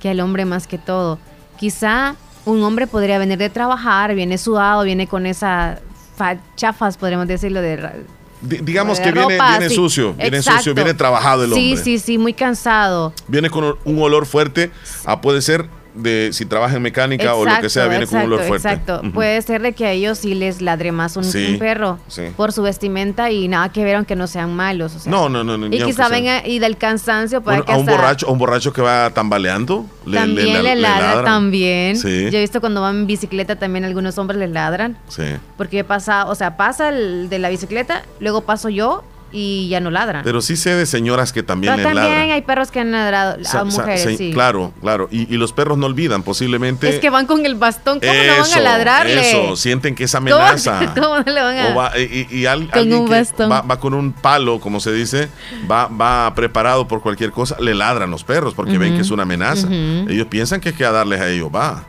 que 0.00 0.10
al 0.10 0.20
hombre 0.20 0.44
más 0.44 0.66
que 0.66 0.78
todo. 0.78 1.18
Quizá 1.58 2.16
un 2.44 2.62
hombre 2.62 2.86
podría 2.86 3.18
venir 3.18 3.38
de 3.38 3.50
trabajar, 3.50 4.14
viene 4.14 4.36
sudado, 4.38 4.82
viene 4.82 5.06
con 5.06 5.26
esas 5.26 5.78
fa- 6.16 6.38
chafas, 6.56 6.96
podríamos 6.96 7.28
decirlo, 7.28 7.60
de... 7.62 8.04
digamos 8.42 8.98
que 9.00 9.12
viene, 9.12 9.36
ropa, 9.36 9.50
viene 9.58 9.68
sí. 9.68 9.74
sucio, 9.74 10.14
viene 10.14 10.38
Exacto. 10.38 10.58
sucio, 10.60 10.74
viene 10.74 10.94
trabajado 10.94 11.44
el 11.44 11.52
Sí, 11.52 11.70
hombre. 11.70 11.84
sí, 11.84 11.98
sí, 11.98 12.18
muy 12.18 12.32
cansado. 12.32 13.12
Viene 13.28 13.50
con 13.50 13.76
un 13.84 14.02
olor 14.02 14.26
fuerte, 14.26 14.70
ah, 15.04 15.20
puede 15.20 15.42
ser 15.42 15.68
de 15.94 16.30
si 16.32 16.46
trabaja 16.46 16.76
en 16.76 16.82
mecánica 16.82 17.34
o 17.34 17.44
lo 17.44 17.60
que 17.60 17.68
sea, 17.68 17.86
viene 17.88 18.06
con 18.06 18.18
un 18.20 18.24
olor 18.26 18.42
fuerte. 18.44 18.68
Exacto. 18.68 19.02
Puede 19.12 19.40
ser 19.42 19.62
de 19.62 19.72
que 19.72 19.86
a 19.86 19.92
ellos 19.92 20.18
sí 20.18 20.34
les 20.34 20.60
ladre 20.62 20.92
más 20.92 21.16
un, 21.16 21.24
Sí, 21.24 21.52
un 21.52 21.58
perro 21.58 21.98
sí. 22.08 22.22
por 22.36 22.52
su 22.52 22.62
vestimenta 22.62 23.30
y 23.30 23.48
nada 23.48 23.70
que 23.70 23.84
ver 23.84 23.96
aunque 23.96 24.16
no 24.16 24.26
sean 24.26 24.54
malos. 24.54 24.94
o 24.94 24.98
sea. 24.98 25.10
No, 25.10 25.28
no, 25.28 25.42
no, 25.44 25.58
no, 25.58 25.66
Y 25.66 25.82
quizá 25.82 26.08
venga 26.08 26.46
y 26.46 26.58
del 26.58 26.76
cansancio 26.76 27.42
Un- 27.44 27.62
que 27.62 27.72
a 27.72 27.76
un 27.76 27.86
borracho, 27.86 28.28
a 28.28 28.32
un 28.32 28.38
borracho 28.38 28.72
que 28.72 28.82
va 28.82 29.10
tambaleando, 29.10 29.86
le, 30.06 30.16
también 30.18 30.62
le, 30.62 30.76
ladra 30.76 31.06
ladran. 31.06 31.24
también. 31.24 31.96
Sí. 31.96 32.28
Yo 32.30 32.38
he 32.38 32.40
visto 32.40 32.60
cuando 32.60 32.80
van 32.80 32.96
en 33.00 33.06
bicicleta 33.06 33.56
también 33.56 33.84
algunos 33.84 34.16
hombres 34.18 34.38
les 34.38 34.50
ladran. 34.50 34.96
Sí. 35.08 35.24
Porque 35.56 35.84
pasado, 35.84 36.30
o 36.30 36.34
sea, 36.34 36.56
pasa 36.56 36.88
el 36.90 37.28
de 37.28 37.38
la 37.38 37.48
bicicleta, 37.48 38.04
luego 38.20 38.42
paso 38.42 38.68
yo 38.68 39.02
y 39.32 39.68
ya 39.68 39.80
no 39.80 39.90
ladran. 39.90 40.22
Pero 40.24 40.40
sí 40.40 40.56
sé 40.56 40.74
de 40.74 40.86
señoras 40.86 41.32
que 41.32 41.42
también 41.42 41.74
Pero 41.76 41.88
les 41.88 41.94
también 41.94 42.14
ladran. 42.18 42.32
hay 42.34 42.42
perros 42.42 42.70
que 42.70 42.80
han 42.80 42.90
ladrado 42.92 43.36
a 43.40 43.44
sa- 43.44 43.64
mujeres, 43.64 44.16
sí. 44.18 44.32
Claro, 44.32 44.72
claro. 44.80 45.08
Y, 45.10 45.32
y 45.32 45.36
los 45.38 45.52
perros 45.52 45.78
no 45.78 45.86
olvidan, 45.86 46.22
posiblemente. 46.22 46.88
Es 46.88 46.98
que 47.00 47.10
van 47.10 47.26
con 47.26 47.46
el 47.46 47.54
bastón, 47.54 48.00
¿cómo 48.00 48.12
no 48.12 48.42
van 48.42 48.52
a 48.52 48.60
ladrarle? 48.60 49.30
Eso, 49.30 49.56
sienten 49.56 49.94
que 49.94 50.04
es 50.04 50.12
¿Cómo- 50.12 50.32
amenaza. 50.34 50.94
¿Cómo, 51.00 51.18
no 51.20 51.32
le 51.32 51.42
van 51.42 51.58
a...? 51.58 51.68
O 51.68 51.74
va- 51.74 51.92
y 51.98 52.26
y 52.30 52.46
al- 52.46 52.68
Con 52.68 52.78
alguien 52.78 52.98
un 53.00 53.06
que 53.06 53.10
bastón. 53.14 53.50
Va, 53.50 53.62
va 53.62 53.78
con 53.78 53.94
un 53.94 54.12
palo, 54.12 54.58
como 54.60 54.80
se 54.80 54.92
dice, 54.92 55.28
va, 55.70 55.86
va 55.86 56.34
preparado 56.34 56.88
por 56.88 57.00
cualquier 57.02 57.30
cosa, 57.30 57.56
le 57.60 57.74
ladran 57.74 58.10
los 58.10 58.24
perros 58.24 58.54
porque 58.54 58.78
ven 58.78 58.94
que 58.96 59.02
es 59.02 59.10
una 59.10 59.22
amenaza. 59.22 59.68
Ellos 59.70 60.26
piensan 60.28 60.60
que 60.60 60.70
es 60.70 60.74
que 60.74 60.84
a 60.84 60.90
darles 60.92 61.20
a 61.20 61.28
ellos, 61.28 61.50
va. 61.54 61.84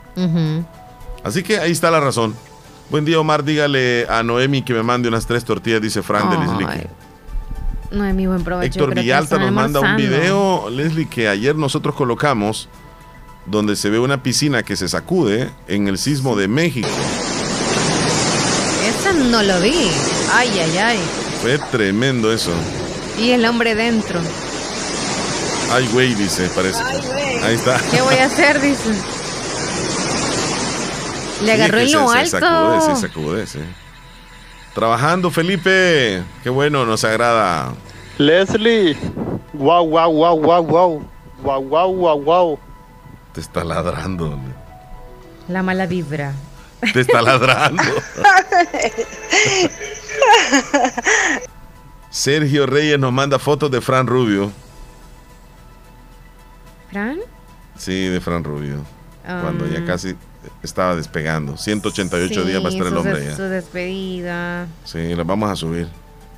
Así 1.23 1.43
que 1.43 1.59
ahí 1.59 1.71
está 1.71 1.91
la 1.91 1.99
razón. 1.99 2.35
Buen 2.89 3.05
día, 3.05 3.19
Omar. 3.19 3.43
Dígale 3.43 4.05
a 4.09 4.21
Noemi 4.23 4.63
que 4.63 4.73
me 4.73 4.83
mande 4.83 5.07
unas 5.07 5.25
tres 5.25 5.45
tortillas, 5.45 5.81
dice 5.81 6.01
Fran 6.03 6.29
de 6.29 6.37
Ay, 7.91 7.97
Lislique. 7.97 7.97
No 7.97 8.05
es 8.05 8.13
mi 8.15 8.27
buen 8.27 8.43
provecho. 8.43 8.79
Héctor 8.79 8.95
Villalta 8.95 9.37
nos 9.37 9.51
manda 9.51 9.79
un 9.79 9.95
video, 9.95 10.69
Leslie, 10.69 11.07
que 11.07 11.27
ayer 11.27 11.55
nosotros 11.55 11.95
colocamos, 11.95 12.69
donde 13.45 13.75
se 13.75 13.89
ve 13.89 13.99
una 13.99 14.23
piscina 14.23 14.63
que 14.63 14.75
se 14.75 14.87
sacude 14.87 15.49
en 15.67 15.87
el 15.87 15.97
sismo 15.97 16.35
de 16.35 16.47
México. 16.47 16.87
Ese 18.87 19.13
no 19.13 19.43
lo 19.43 19.59
vi. 19.61 19.89
Ay, 20.33 20.49
ay, 20.59 20.77
ay. 20.77 20.99
Fue 21.41 21.57
tremendo 21.71 22.31
eso. 22.31 22.51
Y 23.19 23.31
el 23.31 23.45
hombre 23.45 23.75
dentro. 23.75 24.19
Ay, 25.71 25.87
güey, 25.91 26.13
dice, 26.15 26.49
parece. 26.55 26.81
Ahí 27.43 27.55
está. 27.55 27.79
¿Qué 27.91 28.01
voy 28.01 28.15
a 28.15 28.25
hacer? 28.25 28.61
Dice. 28.61 28.89
Le 31.43 31.53
agarró 31.53 31.79
en 31.79 31.91
lo 31.91 32.07
se, 32.09 32.13
se 32.27 32.37
alto. 32.37 32.39
sacude, 32.39 32.95
se 32.95 33.01
sacude, 33.01 33.47
sí. 33.47 33.59
Trabajando, 34.73 35.31
Felipe. 35.31 36.23
Qué 36.43 36.49
bueno, 36.49 36.85
nos 36.85 37.03
agrada. 37.03 37.73
Leslie. 38.17 38.95
Wow, 39.53 39.87
wow, 39.89 40.11
wow, 40.11 40.39
wow, 40.39 40.63
wow. 40.63 41.05
Wow, 41.43 41.61
wow, 41.63 41.93
wow, 41.93 42.21
wow. 42.21 42.59
Te 43.33 43.41
está 43.41 43.63
ladrando. 43.63 44.39
La 45.47 45.61
mala 45.63 45.87
vibra. 45.87 46.33
Te 46.93 47.01
está 47.01 47.21
ladrando. 47.21 47.83
Sergio 52.09 52.65
Reyes 52.65 52.97
nos 52.99 53.11
manda 53.11 53.39
fotos 53.39 53.69
de 53.71 53.81
Fran 53.81 54.07
Rubio. 54.07 54.51
¿Fran? 56.89 57.19
Sí, 57.77 58.07
de 58.07 58.21
Fran 58.21 58.43
Rubio. 58.43 58.83
Cuando 59.23 59.67
ya 59.67 59.79
ah. 59.79 59.85
casi 59.85 60.15
estaba 60.63 60.95
despegando. 60.95 61.57
188 61.57 62.45
días 62.45 62.63
va 62.63 62.67
a 62.67 62.71
estar 62.71 62.87
el 62.87 62.97
hombre 62.97 63.25
ya. 63.25 63.35
Su 63.35 63.43
despedida. 63.43 64.67
Sí, 64.83 65.15
las 65.15 65.25
vamos 65.25 65.49
a 65.49 65.55
subir. 65.55 65.87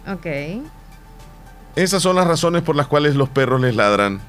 Ok. 0.07 0.25
Esas 1.75 2.03
son 2.03 2.15
las 2.15 2.27
razones 2.27 2.61
por 2.61 2.75
las 2.75 2.87
cuales 2.87 3.15
los 3.15 3.29
perros 3.29 3.61
les 3.61 3.75
ladran. 3.75 4.21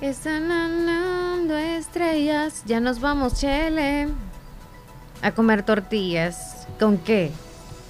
Están 0.00 0.50
andando 0.52 1.56
estrellas. 1.56 2.62
Ya 2.66 2.78
nos 2.78 3.00
vamos, 3.00 3.34
Chele. 3.34 4.08
A 5.22 5.32
comer 5.32 5.64
tortillas. 5.64 6.68
¿Con 6.78 6.98
qué? 6.98 7.32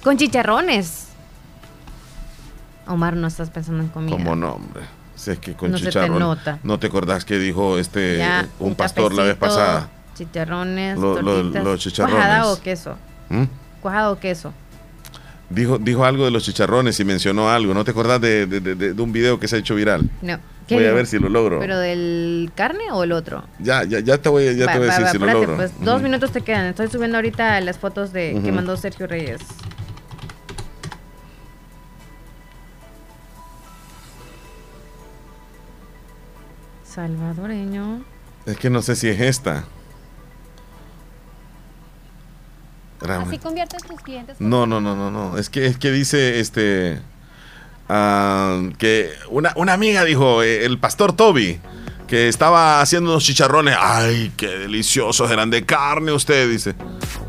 Con 0.03 0.17
chicharrones. 0.17 1.09
Omar, 2.87 3.15
no 3.15 3.27
estás 3.27 3.51
pensando 3.51 3.83
en 3.83 3.89
comida. 3.89 4.17
Como 4.17 4.35
nombre. 4.35 4.81
Si 5.19 5.31
es 5.31 5.39
que 5.39 5.53
con 5.53 5.71
No 5.71 5.77
se 5.77 5.91
te 5.91 6.07
nota. 6.09 6.59
¿No 6.63 6.79
te 6.79 6.87
acordás 6.87 7.25
que 7.25 7.37
dijo 7.37 7.77
este 7.77 8.17
Ya, 8.17 8.47
un 8.59 8.73
pastor 8.75 9.13
la 9.13 9.23
vez 9.23 9.35
pasada? 9.35 9.89
Chicharrones, 10.15 10.97
Lo- 10.97 11.21
lo- 11.21 11.33
tortitas. 11.41 11.63
los 11.63 11.79
chicharrones. 11.81 12.15
¿Cuajada 12.25 12.47
o 12.47 12.61
queso? 12.61 12.95
¿Mm? 13.29 13.43
¿Cuajada 13.81 14.11
o 14.11 14.19
queso? 14.19 14.53
Dijo, 15.49 15.77
dijo 15.77 16.05
algo 16.05 16.23
de 16.25 16.31
los 16.31 16.43
chicharrones 16.43 16.97
y 17.01 17.05
mencionó 17.05 17.49
algo. 17.49 17.73
¿No 17.73 17.83
te 17.83 17.91
acordás 17.91 18.21
de, 18.21 18.45
de- 18.45 18.59
de- 18.75 19.01
un 19.01 19.11
video 19.11 19.39
que 19.39 19.47
se 19.49 19.57
ha 19.57 19.59
hecho 19.59 19.75
viral? 19.75 20.09
No. 20.21 20.37
¿Qué 20.67 20.75
Voy 20.75 20.85
a 20.85 20.93
ver 20.93 21.05
si 21.07 21.17
lo 21.19 21.27
logro. 21.29 21.59
¿Pero 21.59 21.79
del 21.79 22.51
carne 22.55 22.91
o 22.91 23.03
el 23.03 23.11
otro? 23.11 23.43
Ya, 23.57 23.83
ya, 23.83 23.99
ya 23.99 24.19
te 24.19 24.29
voy, 24.29 24.47
a- 24.47 24.51
ya 24.53 24.67
Va, 24.67 24.71
te 24.73 24.77
voy 24.77 24.87
a 24.87 24.91
decir 24.91 25.05
va, 25.05 25.11
si 25.11 25.17
lo 25.17 25.25
logro. 25.25 25.55
Pues 25.57 25.71
dos 25.81 26.01
minutos 26.01 26.31
te 26.31 26.41
quedan. 26.41 26.67
Estoy 26.67 26.87
subiendo 26.89 27.17
ahorita 27.17 27.59
las 27.61 27.77
fotos 27.79 28.13
de 28.13 28.39
que 28.43 28.51
mandó 28.51 28.77
Sergio 28.77 29.07
Reyes. 29.07 29.41
Salvadoreño. 36.99 38.03
Es 38.45 38.57
que 38.57 38.69
no 38.69 38.81
sé 38.81 38.97
si 38.97 39.07
es 39.07 39.21
esta. 39.21 39.63
Así 43.07 43.37
conviertes 43.37 43.81
tus 43.83 44.01
clientes. 44.01 44.41
No, 44.41 44.65
no, 44.65 44.81
no, 44.81 44.97
no, 44.97 45.09
no. 45.09 45.37
Es 45.37 45.49
que, 45.49 45.65
es 45.65 45.77
que 45.77 45.91
dice 45.91 46.41
este. 46.41 47.01
ah, 47.87 48.61
que 48.77 49.13
una, 49.29 49.53
una 49.55 49.71
amiga 49.71 50.03
dijo, 50.03 50.43
eh, 50.43 50.65
el 50.65 50.77
pastor 50.77 51.13
Toby, 51.13 51.61
que 52.05 52.27
estaba 52.27 52.81
haciendo 52.81 53.11
unos 53.11 53.23
chicharrones. 53.23 53.77
Ay, 53.79 54.33
qué 54.35 54.47
deliciosos 54.47 55.31
eran 55.31 55.49
de 55.49 55.65
carne 55.65 56.11
usted, 56.11 56.49
dice. 56.49 56.75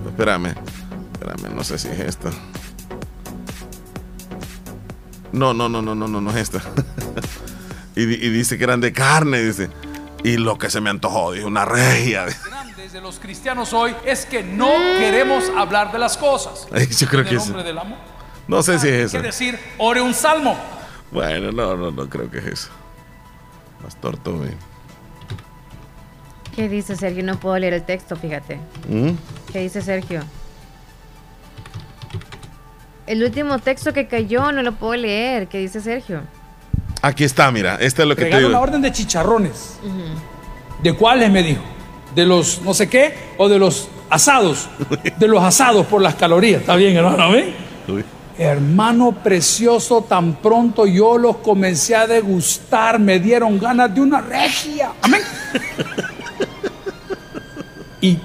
Espérame, 0.04 0.54
espérame, 1.12 1.54
no 1.54 1.62
sé 1.62 1.78
si 1.78 1.86
es 1.86 2.00
esta. 2.00 2.30
No, 5.30 5.54
no, 5.54 5.68
no, 5.68 5.80
no, 5.80 5.94
no, 5.94 6.08
no, 6.08 6.20
no 6.20 6.30
es 6.30 6.36
esta. 6.38 6.60
y, 7.96 8.02
y 8.02 8.30
dice 8.30 8.56
que 8.58 8.64
eran 8.64 8.80
de 8.80 8.92
carne, 8.92 9.42
dice. 9.42 9.68
Y 10.22 10.36
lo 10.36 10.58
que 10.58 10.68
se 10.70 10.80
me 10.80 10.90
antojó, 10.90 11.32
dice, 11.32 11.46
una 11.46 11.64
regia. 11.64 12.26
Desde 12.76 13.00
los 13.00 13.18
cristianos 13.18 13.72
hoy 13.72 13.94
es 14.04 14.26
que 14.26 14.42
no 14.42 14.70
queremos 14.98 15.44
hablar 15.56 15.92
de 15.92 15.98
las 15.98 16.16
cosas. 16.16 16.66
Yo 16.98 17.06
creo 17.08 17.24
que 17.24 17.30
el 17.30 17.36
es. 17.36 17.44
nombre 17.46 17.62
del 17.62 17.78
amor. 17.78 17.98
No 18.48 18.62
sé 18.62 18.78
si 18.78 18.88
es 18.88 19.10
¿Qué 19.12 19.18
esa. 19.18 19.22
decir? 19.22 19.58
Ore 19.78 20.00
un 20.00 20.12
salmo. 20.14 20.56
Bueno, 21.12 21.52
no, 21.52 21.76
no, 21.76 21.90
no 21.90 22.08
creo 22.08 22.30
que 22.30 22.38
es 22.38 22.46
eso. 22.46 22.68
Pastor 23.82 24.16
Toby. 24.18 24.50
¿Qué 26.54 26.68
dice 26.68 26.96
Sergio? 26.96 27.22
No 27.22 27.38
puedo 27.38 27.58
leer 27.58 27.74
el 27.74 27.84
texto, 27.84 28.16
fíjate. 28.16 28.56
¿Mm? 28.88 29.10
¿Qué 29.52 29.60
dice 29.60 29.80
Sergio? 29.82 30.22
El 33.06 33.22
último 33.24 33.58
texto 33.58 33.92
que 33.92 34.06
cayó 34.06 34.52
no 34.52 34.62
lo 34.62 34.72
puedo 34.72 34.94
leer. 34.96 35.48
¿Qué 35.48 35.58
dice 35.58 35.80
Sergio? 35.80 36.22
Aquí 37.02 37.24
está, 37.24 37.50
mira. 37.50 37.76
Este 37.80 38.02
es 38.02 38.08
lo 38.08 38.14
que 38.14 38.22
te 38.22 38.26
Regalo 38.26 38.46
una 38.48 38.58
digo. 38.58 38.62
orden 38.68 38.82
de 38.82 38.92
chicharrones. 38.92 39.78
¿De 40.82 40.92
cuáles 40.94 41.30
me 41.30 41.42
dijo? 41.42 41.62
¿De 42.14 42.26
los 42.26 42.60
no 42.62 42.74
sé 42.74 42.88
qué? 42.88 43.14
¿O 43.38 43.48
de 43.48 43.58
los 43.58 43.88
asados? 44.10 44.68
De 45.18 45.28
los 45.28 45.42
asados 45.42 45.86
por 45.86 46.02
las 46.02 46.14
calorías. 46.16 46.60
¿Está 46.62 46.76
bien, 46.76 46.96
hermano? 46.96 47.30
¿Ven? 47.30 47.54
Hermano 48.38 49.12
precioso, 49.12 50.02
tan 50.08 50.34
pronto 50.36 50.86
yo 50.86 51.18
los 51.18 51.36
comencé 51.38 51.94
a 51.94 52.06
degustar, 52.06 52.98
me 52.98 53.18
dieron 53.18 53.58
ganas 53.58 53.94
de 53.94 54.00
una 54.00 54.20
regia. 54.20 54.92
Amén. 55.02 55.20
Y 58.02 58.18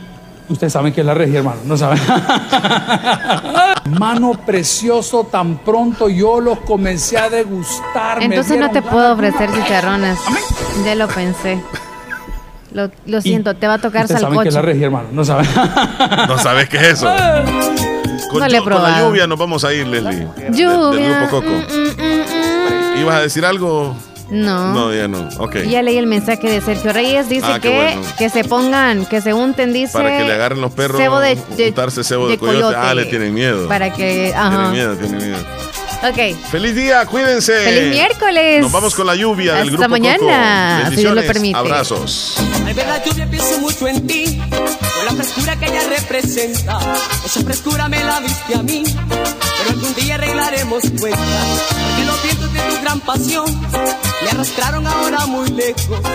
ustedes 0.48 0.72
saben 0.72 0.94
que 0.94 1.02
es 1.02 1.06
la 1.06 1.14
regia, 1.14 1.40
hermano, 1.40 1.60
¿no 1.66 1.76
saben? 1.76 2.00
Hermano 3.86 4.34
precioso, 4.46 5.26
tan 5.32 5.58
pronto 5.60 6.10
yo 6.10 6.40
los 6.40 6.60
comencé 6.62 7.18
a 7.18 7.30
degustar. 7.30 8.22
Entonces 8.22 8.58
no 8.58 8.72
te 8.72 8.82
puedo 8.82 9.14
ofrecer 9.14 9.52
chicharrones. 9.54 10.18
Ya 10.84 10.96
lo 10.96 11.08
pensé. 11.08 11.62
Lo, 12.74 12.90
lo 13.06 13.22
siento, 13.22 13.56
te 13.56 13.68
va 13.68 13.76
a 13.76 13.78
tocar 13.78 14.02
Ustedes 14.04 14.22
saben 14.22 14.40
que 14.42 14.50
es 14.50 14.54
la 14.56 14.60
salcocho. 14.60 14.74
regia, 14.74 14.86
hermano, 14.88 15.08
no 15.12 15.24
saben. 15.24 15.48
No 16.28 16.38
sabes 16.40 16.68
qué 16.68 16.78
es 16.78 16.84
eso. 16.84 17.08
Con, 18.32 18.40
No 18.40 18.48
le 18.48 18.58
he 18.58 18.62
llu- 18.62 18.64
con 18.64 18.82
la 18.84 19.02
lluvia 19.02 19.28
nos 19.28 19.38
vamos 19.38 19.64
a 19.64 19.72
ir, 19.74 19.86
Leslie. 19.88 20.28
Lluvia. 20.52 21.10
Del 21.10 21.16
grupo 21.20 21.30
Coco. 21.30 23.00
¿Ibas 23.00 23.16
a 23.16 23.20
decir 23.22 23.46
algo? 23.46 23.96
No. 24.30 24.74
No, 24.74 24.94
ya 24.94 25.08
no. 25.08 25.30
Ok. 25.38 25.58
Ya 25.68 25.82
leí 25.84 25.98
el 25.98 26.08
mensaje 26.08 26.50
de 26.50 26.60
Sergio 26.62 26.92
Reyes. 26.94 27.30
Dice 27.30 27.46
Ah, 27.48 27.60
que, 27.60 27.70
bueno. 27.76 28.02
que 28.18 28.30
se 28.30 28.44
pongan, 28.44 29.06
que 29.06 29.22
se 29.22 29.34
unten, 29.34 29.72
dice. 29.74 29.94
Para 29.94 30.18
que 30.18 30.24
le 30.24 30.34
agarren 30.34 30.62
los 30.62 30.72
perros, 30.74 31.00
Cebo 31.00 31.20
de, 31.20 31.38
de- 31.58 31.70
untarse 31.70 32.04
cebo 32.04 32.26
de, 32.26 32.32
de 32.34 32.38
coyote. 32.40 32.62
coyote. 32.64 32.76
Ah, 32.78 32.94
le 32.96 33.06
tienen 33.06 33.34
miedo. 33.34 33.68
Para 33.68 33.92
que. 33.94 34.06
Tienen 34.06 34.34
Ajá. 34.36 34.70
miedo, 34.72 34.96
tienen 34.96 35.18
miedo. 35.18 35.38
Ok. 36.10 36.36
Feliz 36.52 36.76
día, 36.76 37.06
cuídense. 37.06 37.54
Feliz 37.54 37.90
miércoles. 37.90 38.62
Nos 38.62 38.72
vamos 38.72 38.94
con 38.94 39.08
la 39.08 39.16
lluvia 39.16 39.54
del 39.56 39.70
Hasta 39.70 39.72
grupo 39.78 39.90
mañana, 39.90 40.78
Coco. 40.84 40.90
si 40.92 40.96
Dios 40.98 41.16
lo 41.16 41.22
permite. 41.26 41.58
Abrazos. 41.58 42.36
Al 42.66 42.74
ver 42.74 42.88
la 42.88 43.04
lluvia 43.04 43.30
pienso 43.30 43.60
mucho 43.60 43.88
en 43.88 44.06
ti, 44.06 44.40
por 44.50 45.06
la 45.06 45.12
frescura 45.14 45.56
que 45.58 45.66
ella 45.66 45.82
representa. 45.90 46.80
Esa 47.26 47.42
frescura 47.42 47.88
me 47.90 48.04
la 48.04 48.20
diste 48.20 48.56
a 48.56 48.62
mí, 48.62 48.84
pero 48.86 49.70
algún 49.70 49.94
día 49.96 50.16
arreglaremos 50.16 50.84
cuentas. 51.00 51.64
Porque 51.70 52.06
los 52.06 52.24
vientos 52.24 52.54
de 52.54 52.60
tu 52.60 52.82
gran 52.82 53.00
pasión 53.00 53.46
me 54.24 54.30
arrastraron 54.30 54.86
ahora 54.86 55.26
muy 55.26 55.50
lejos. 55.50 56.00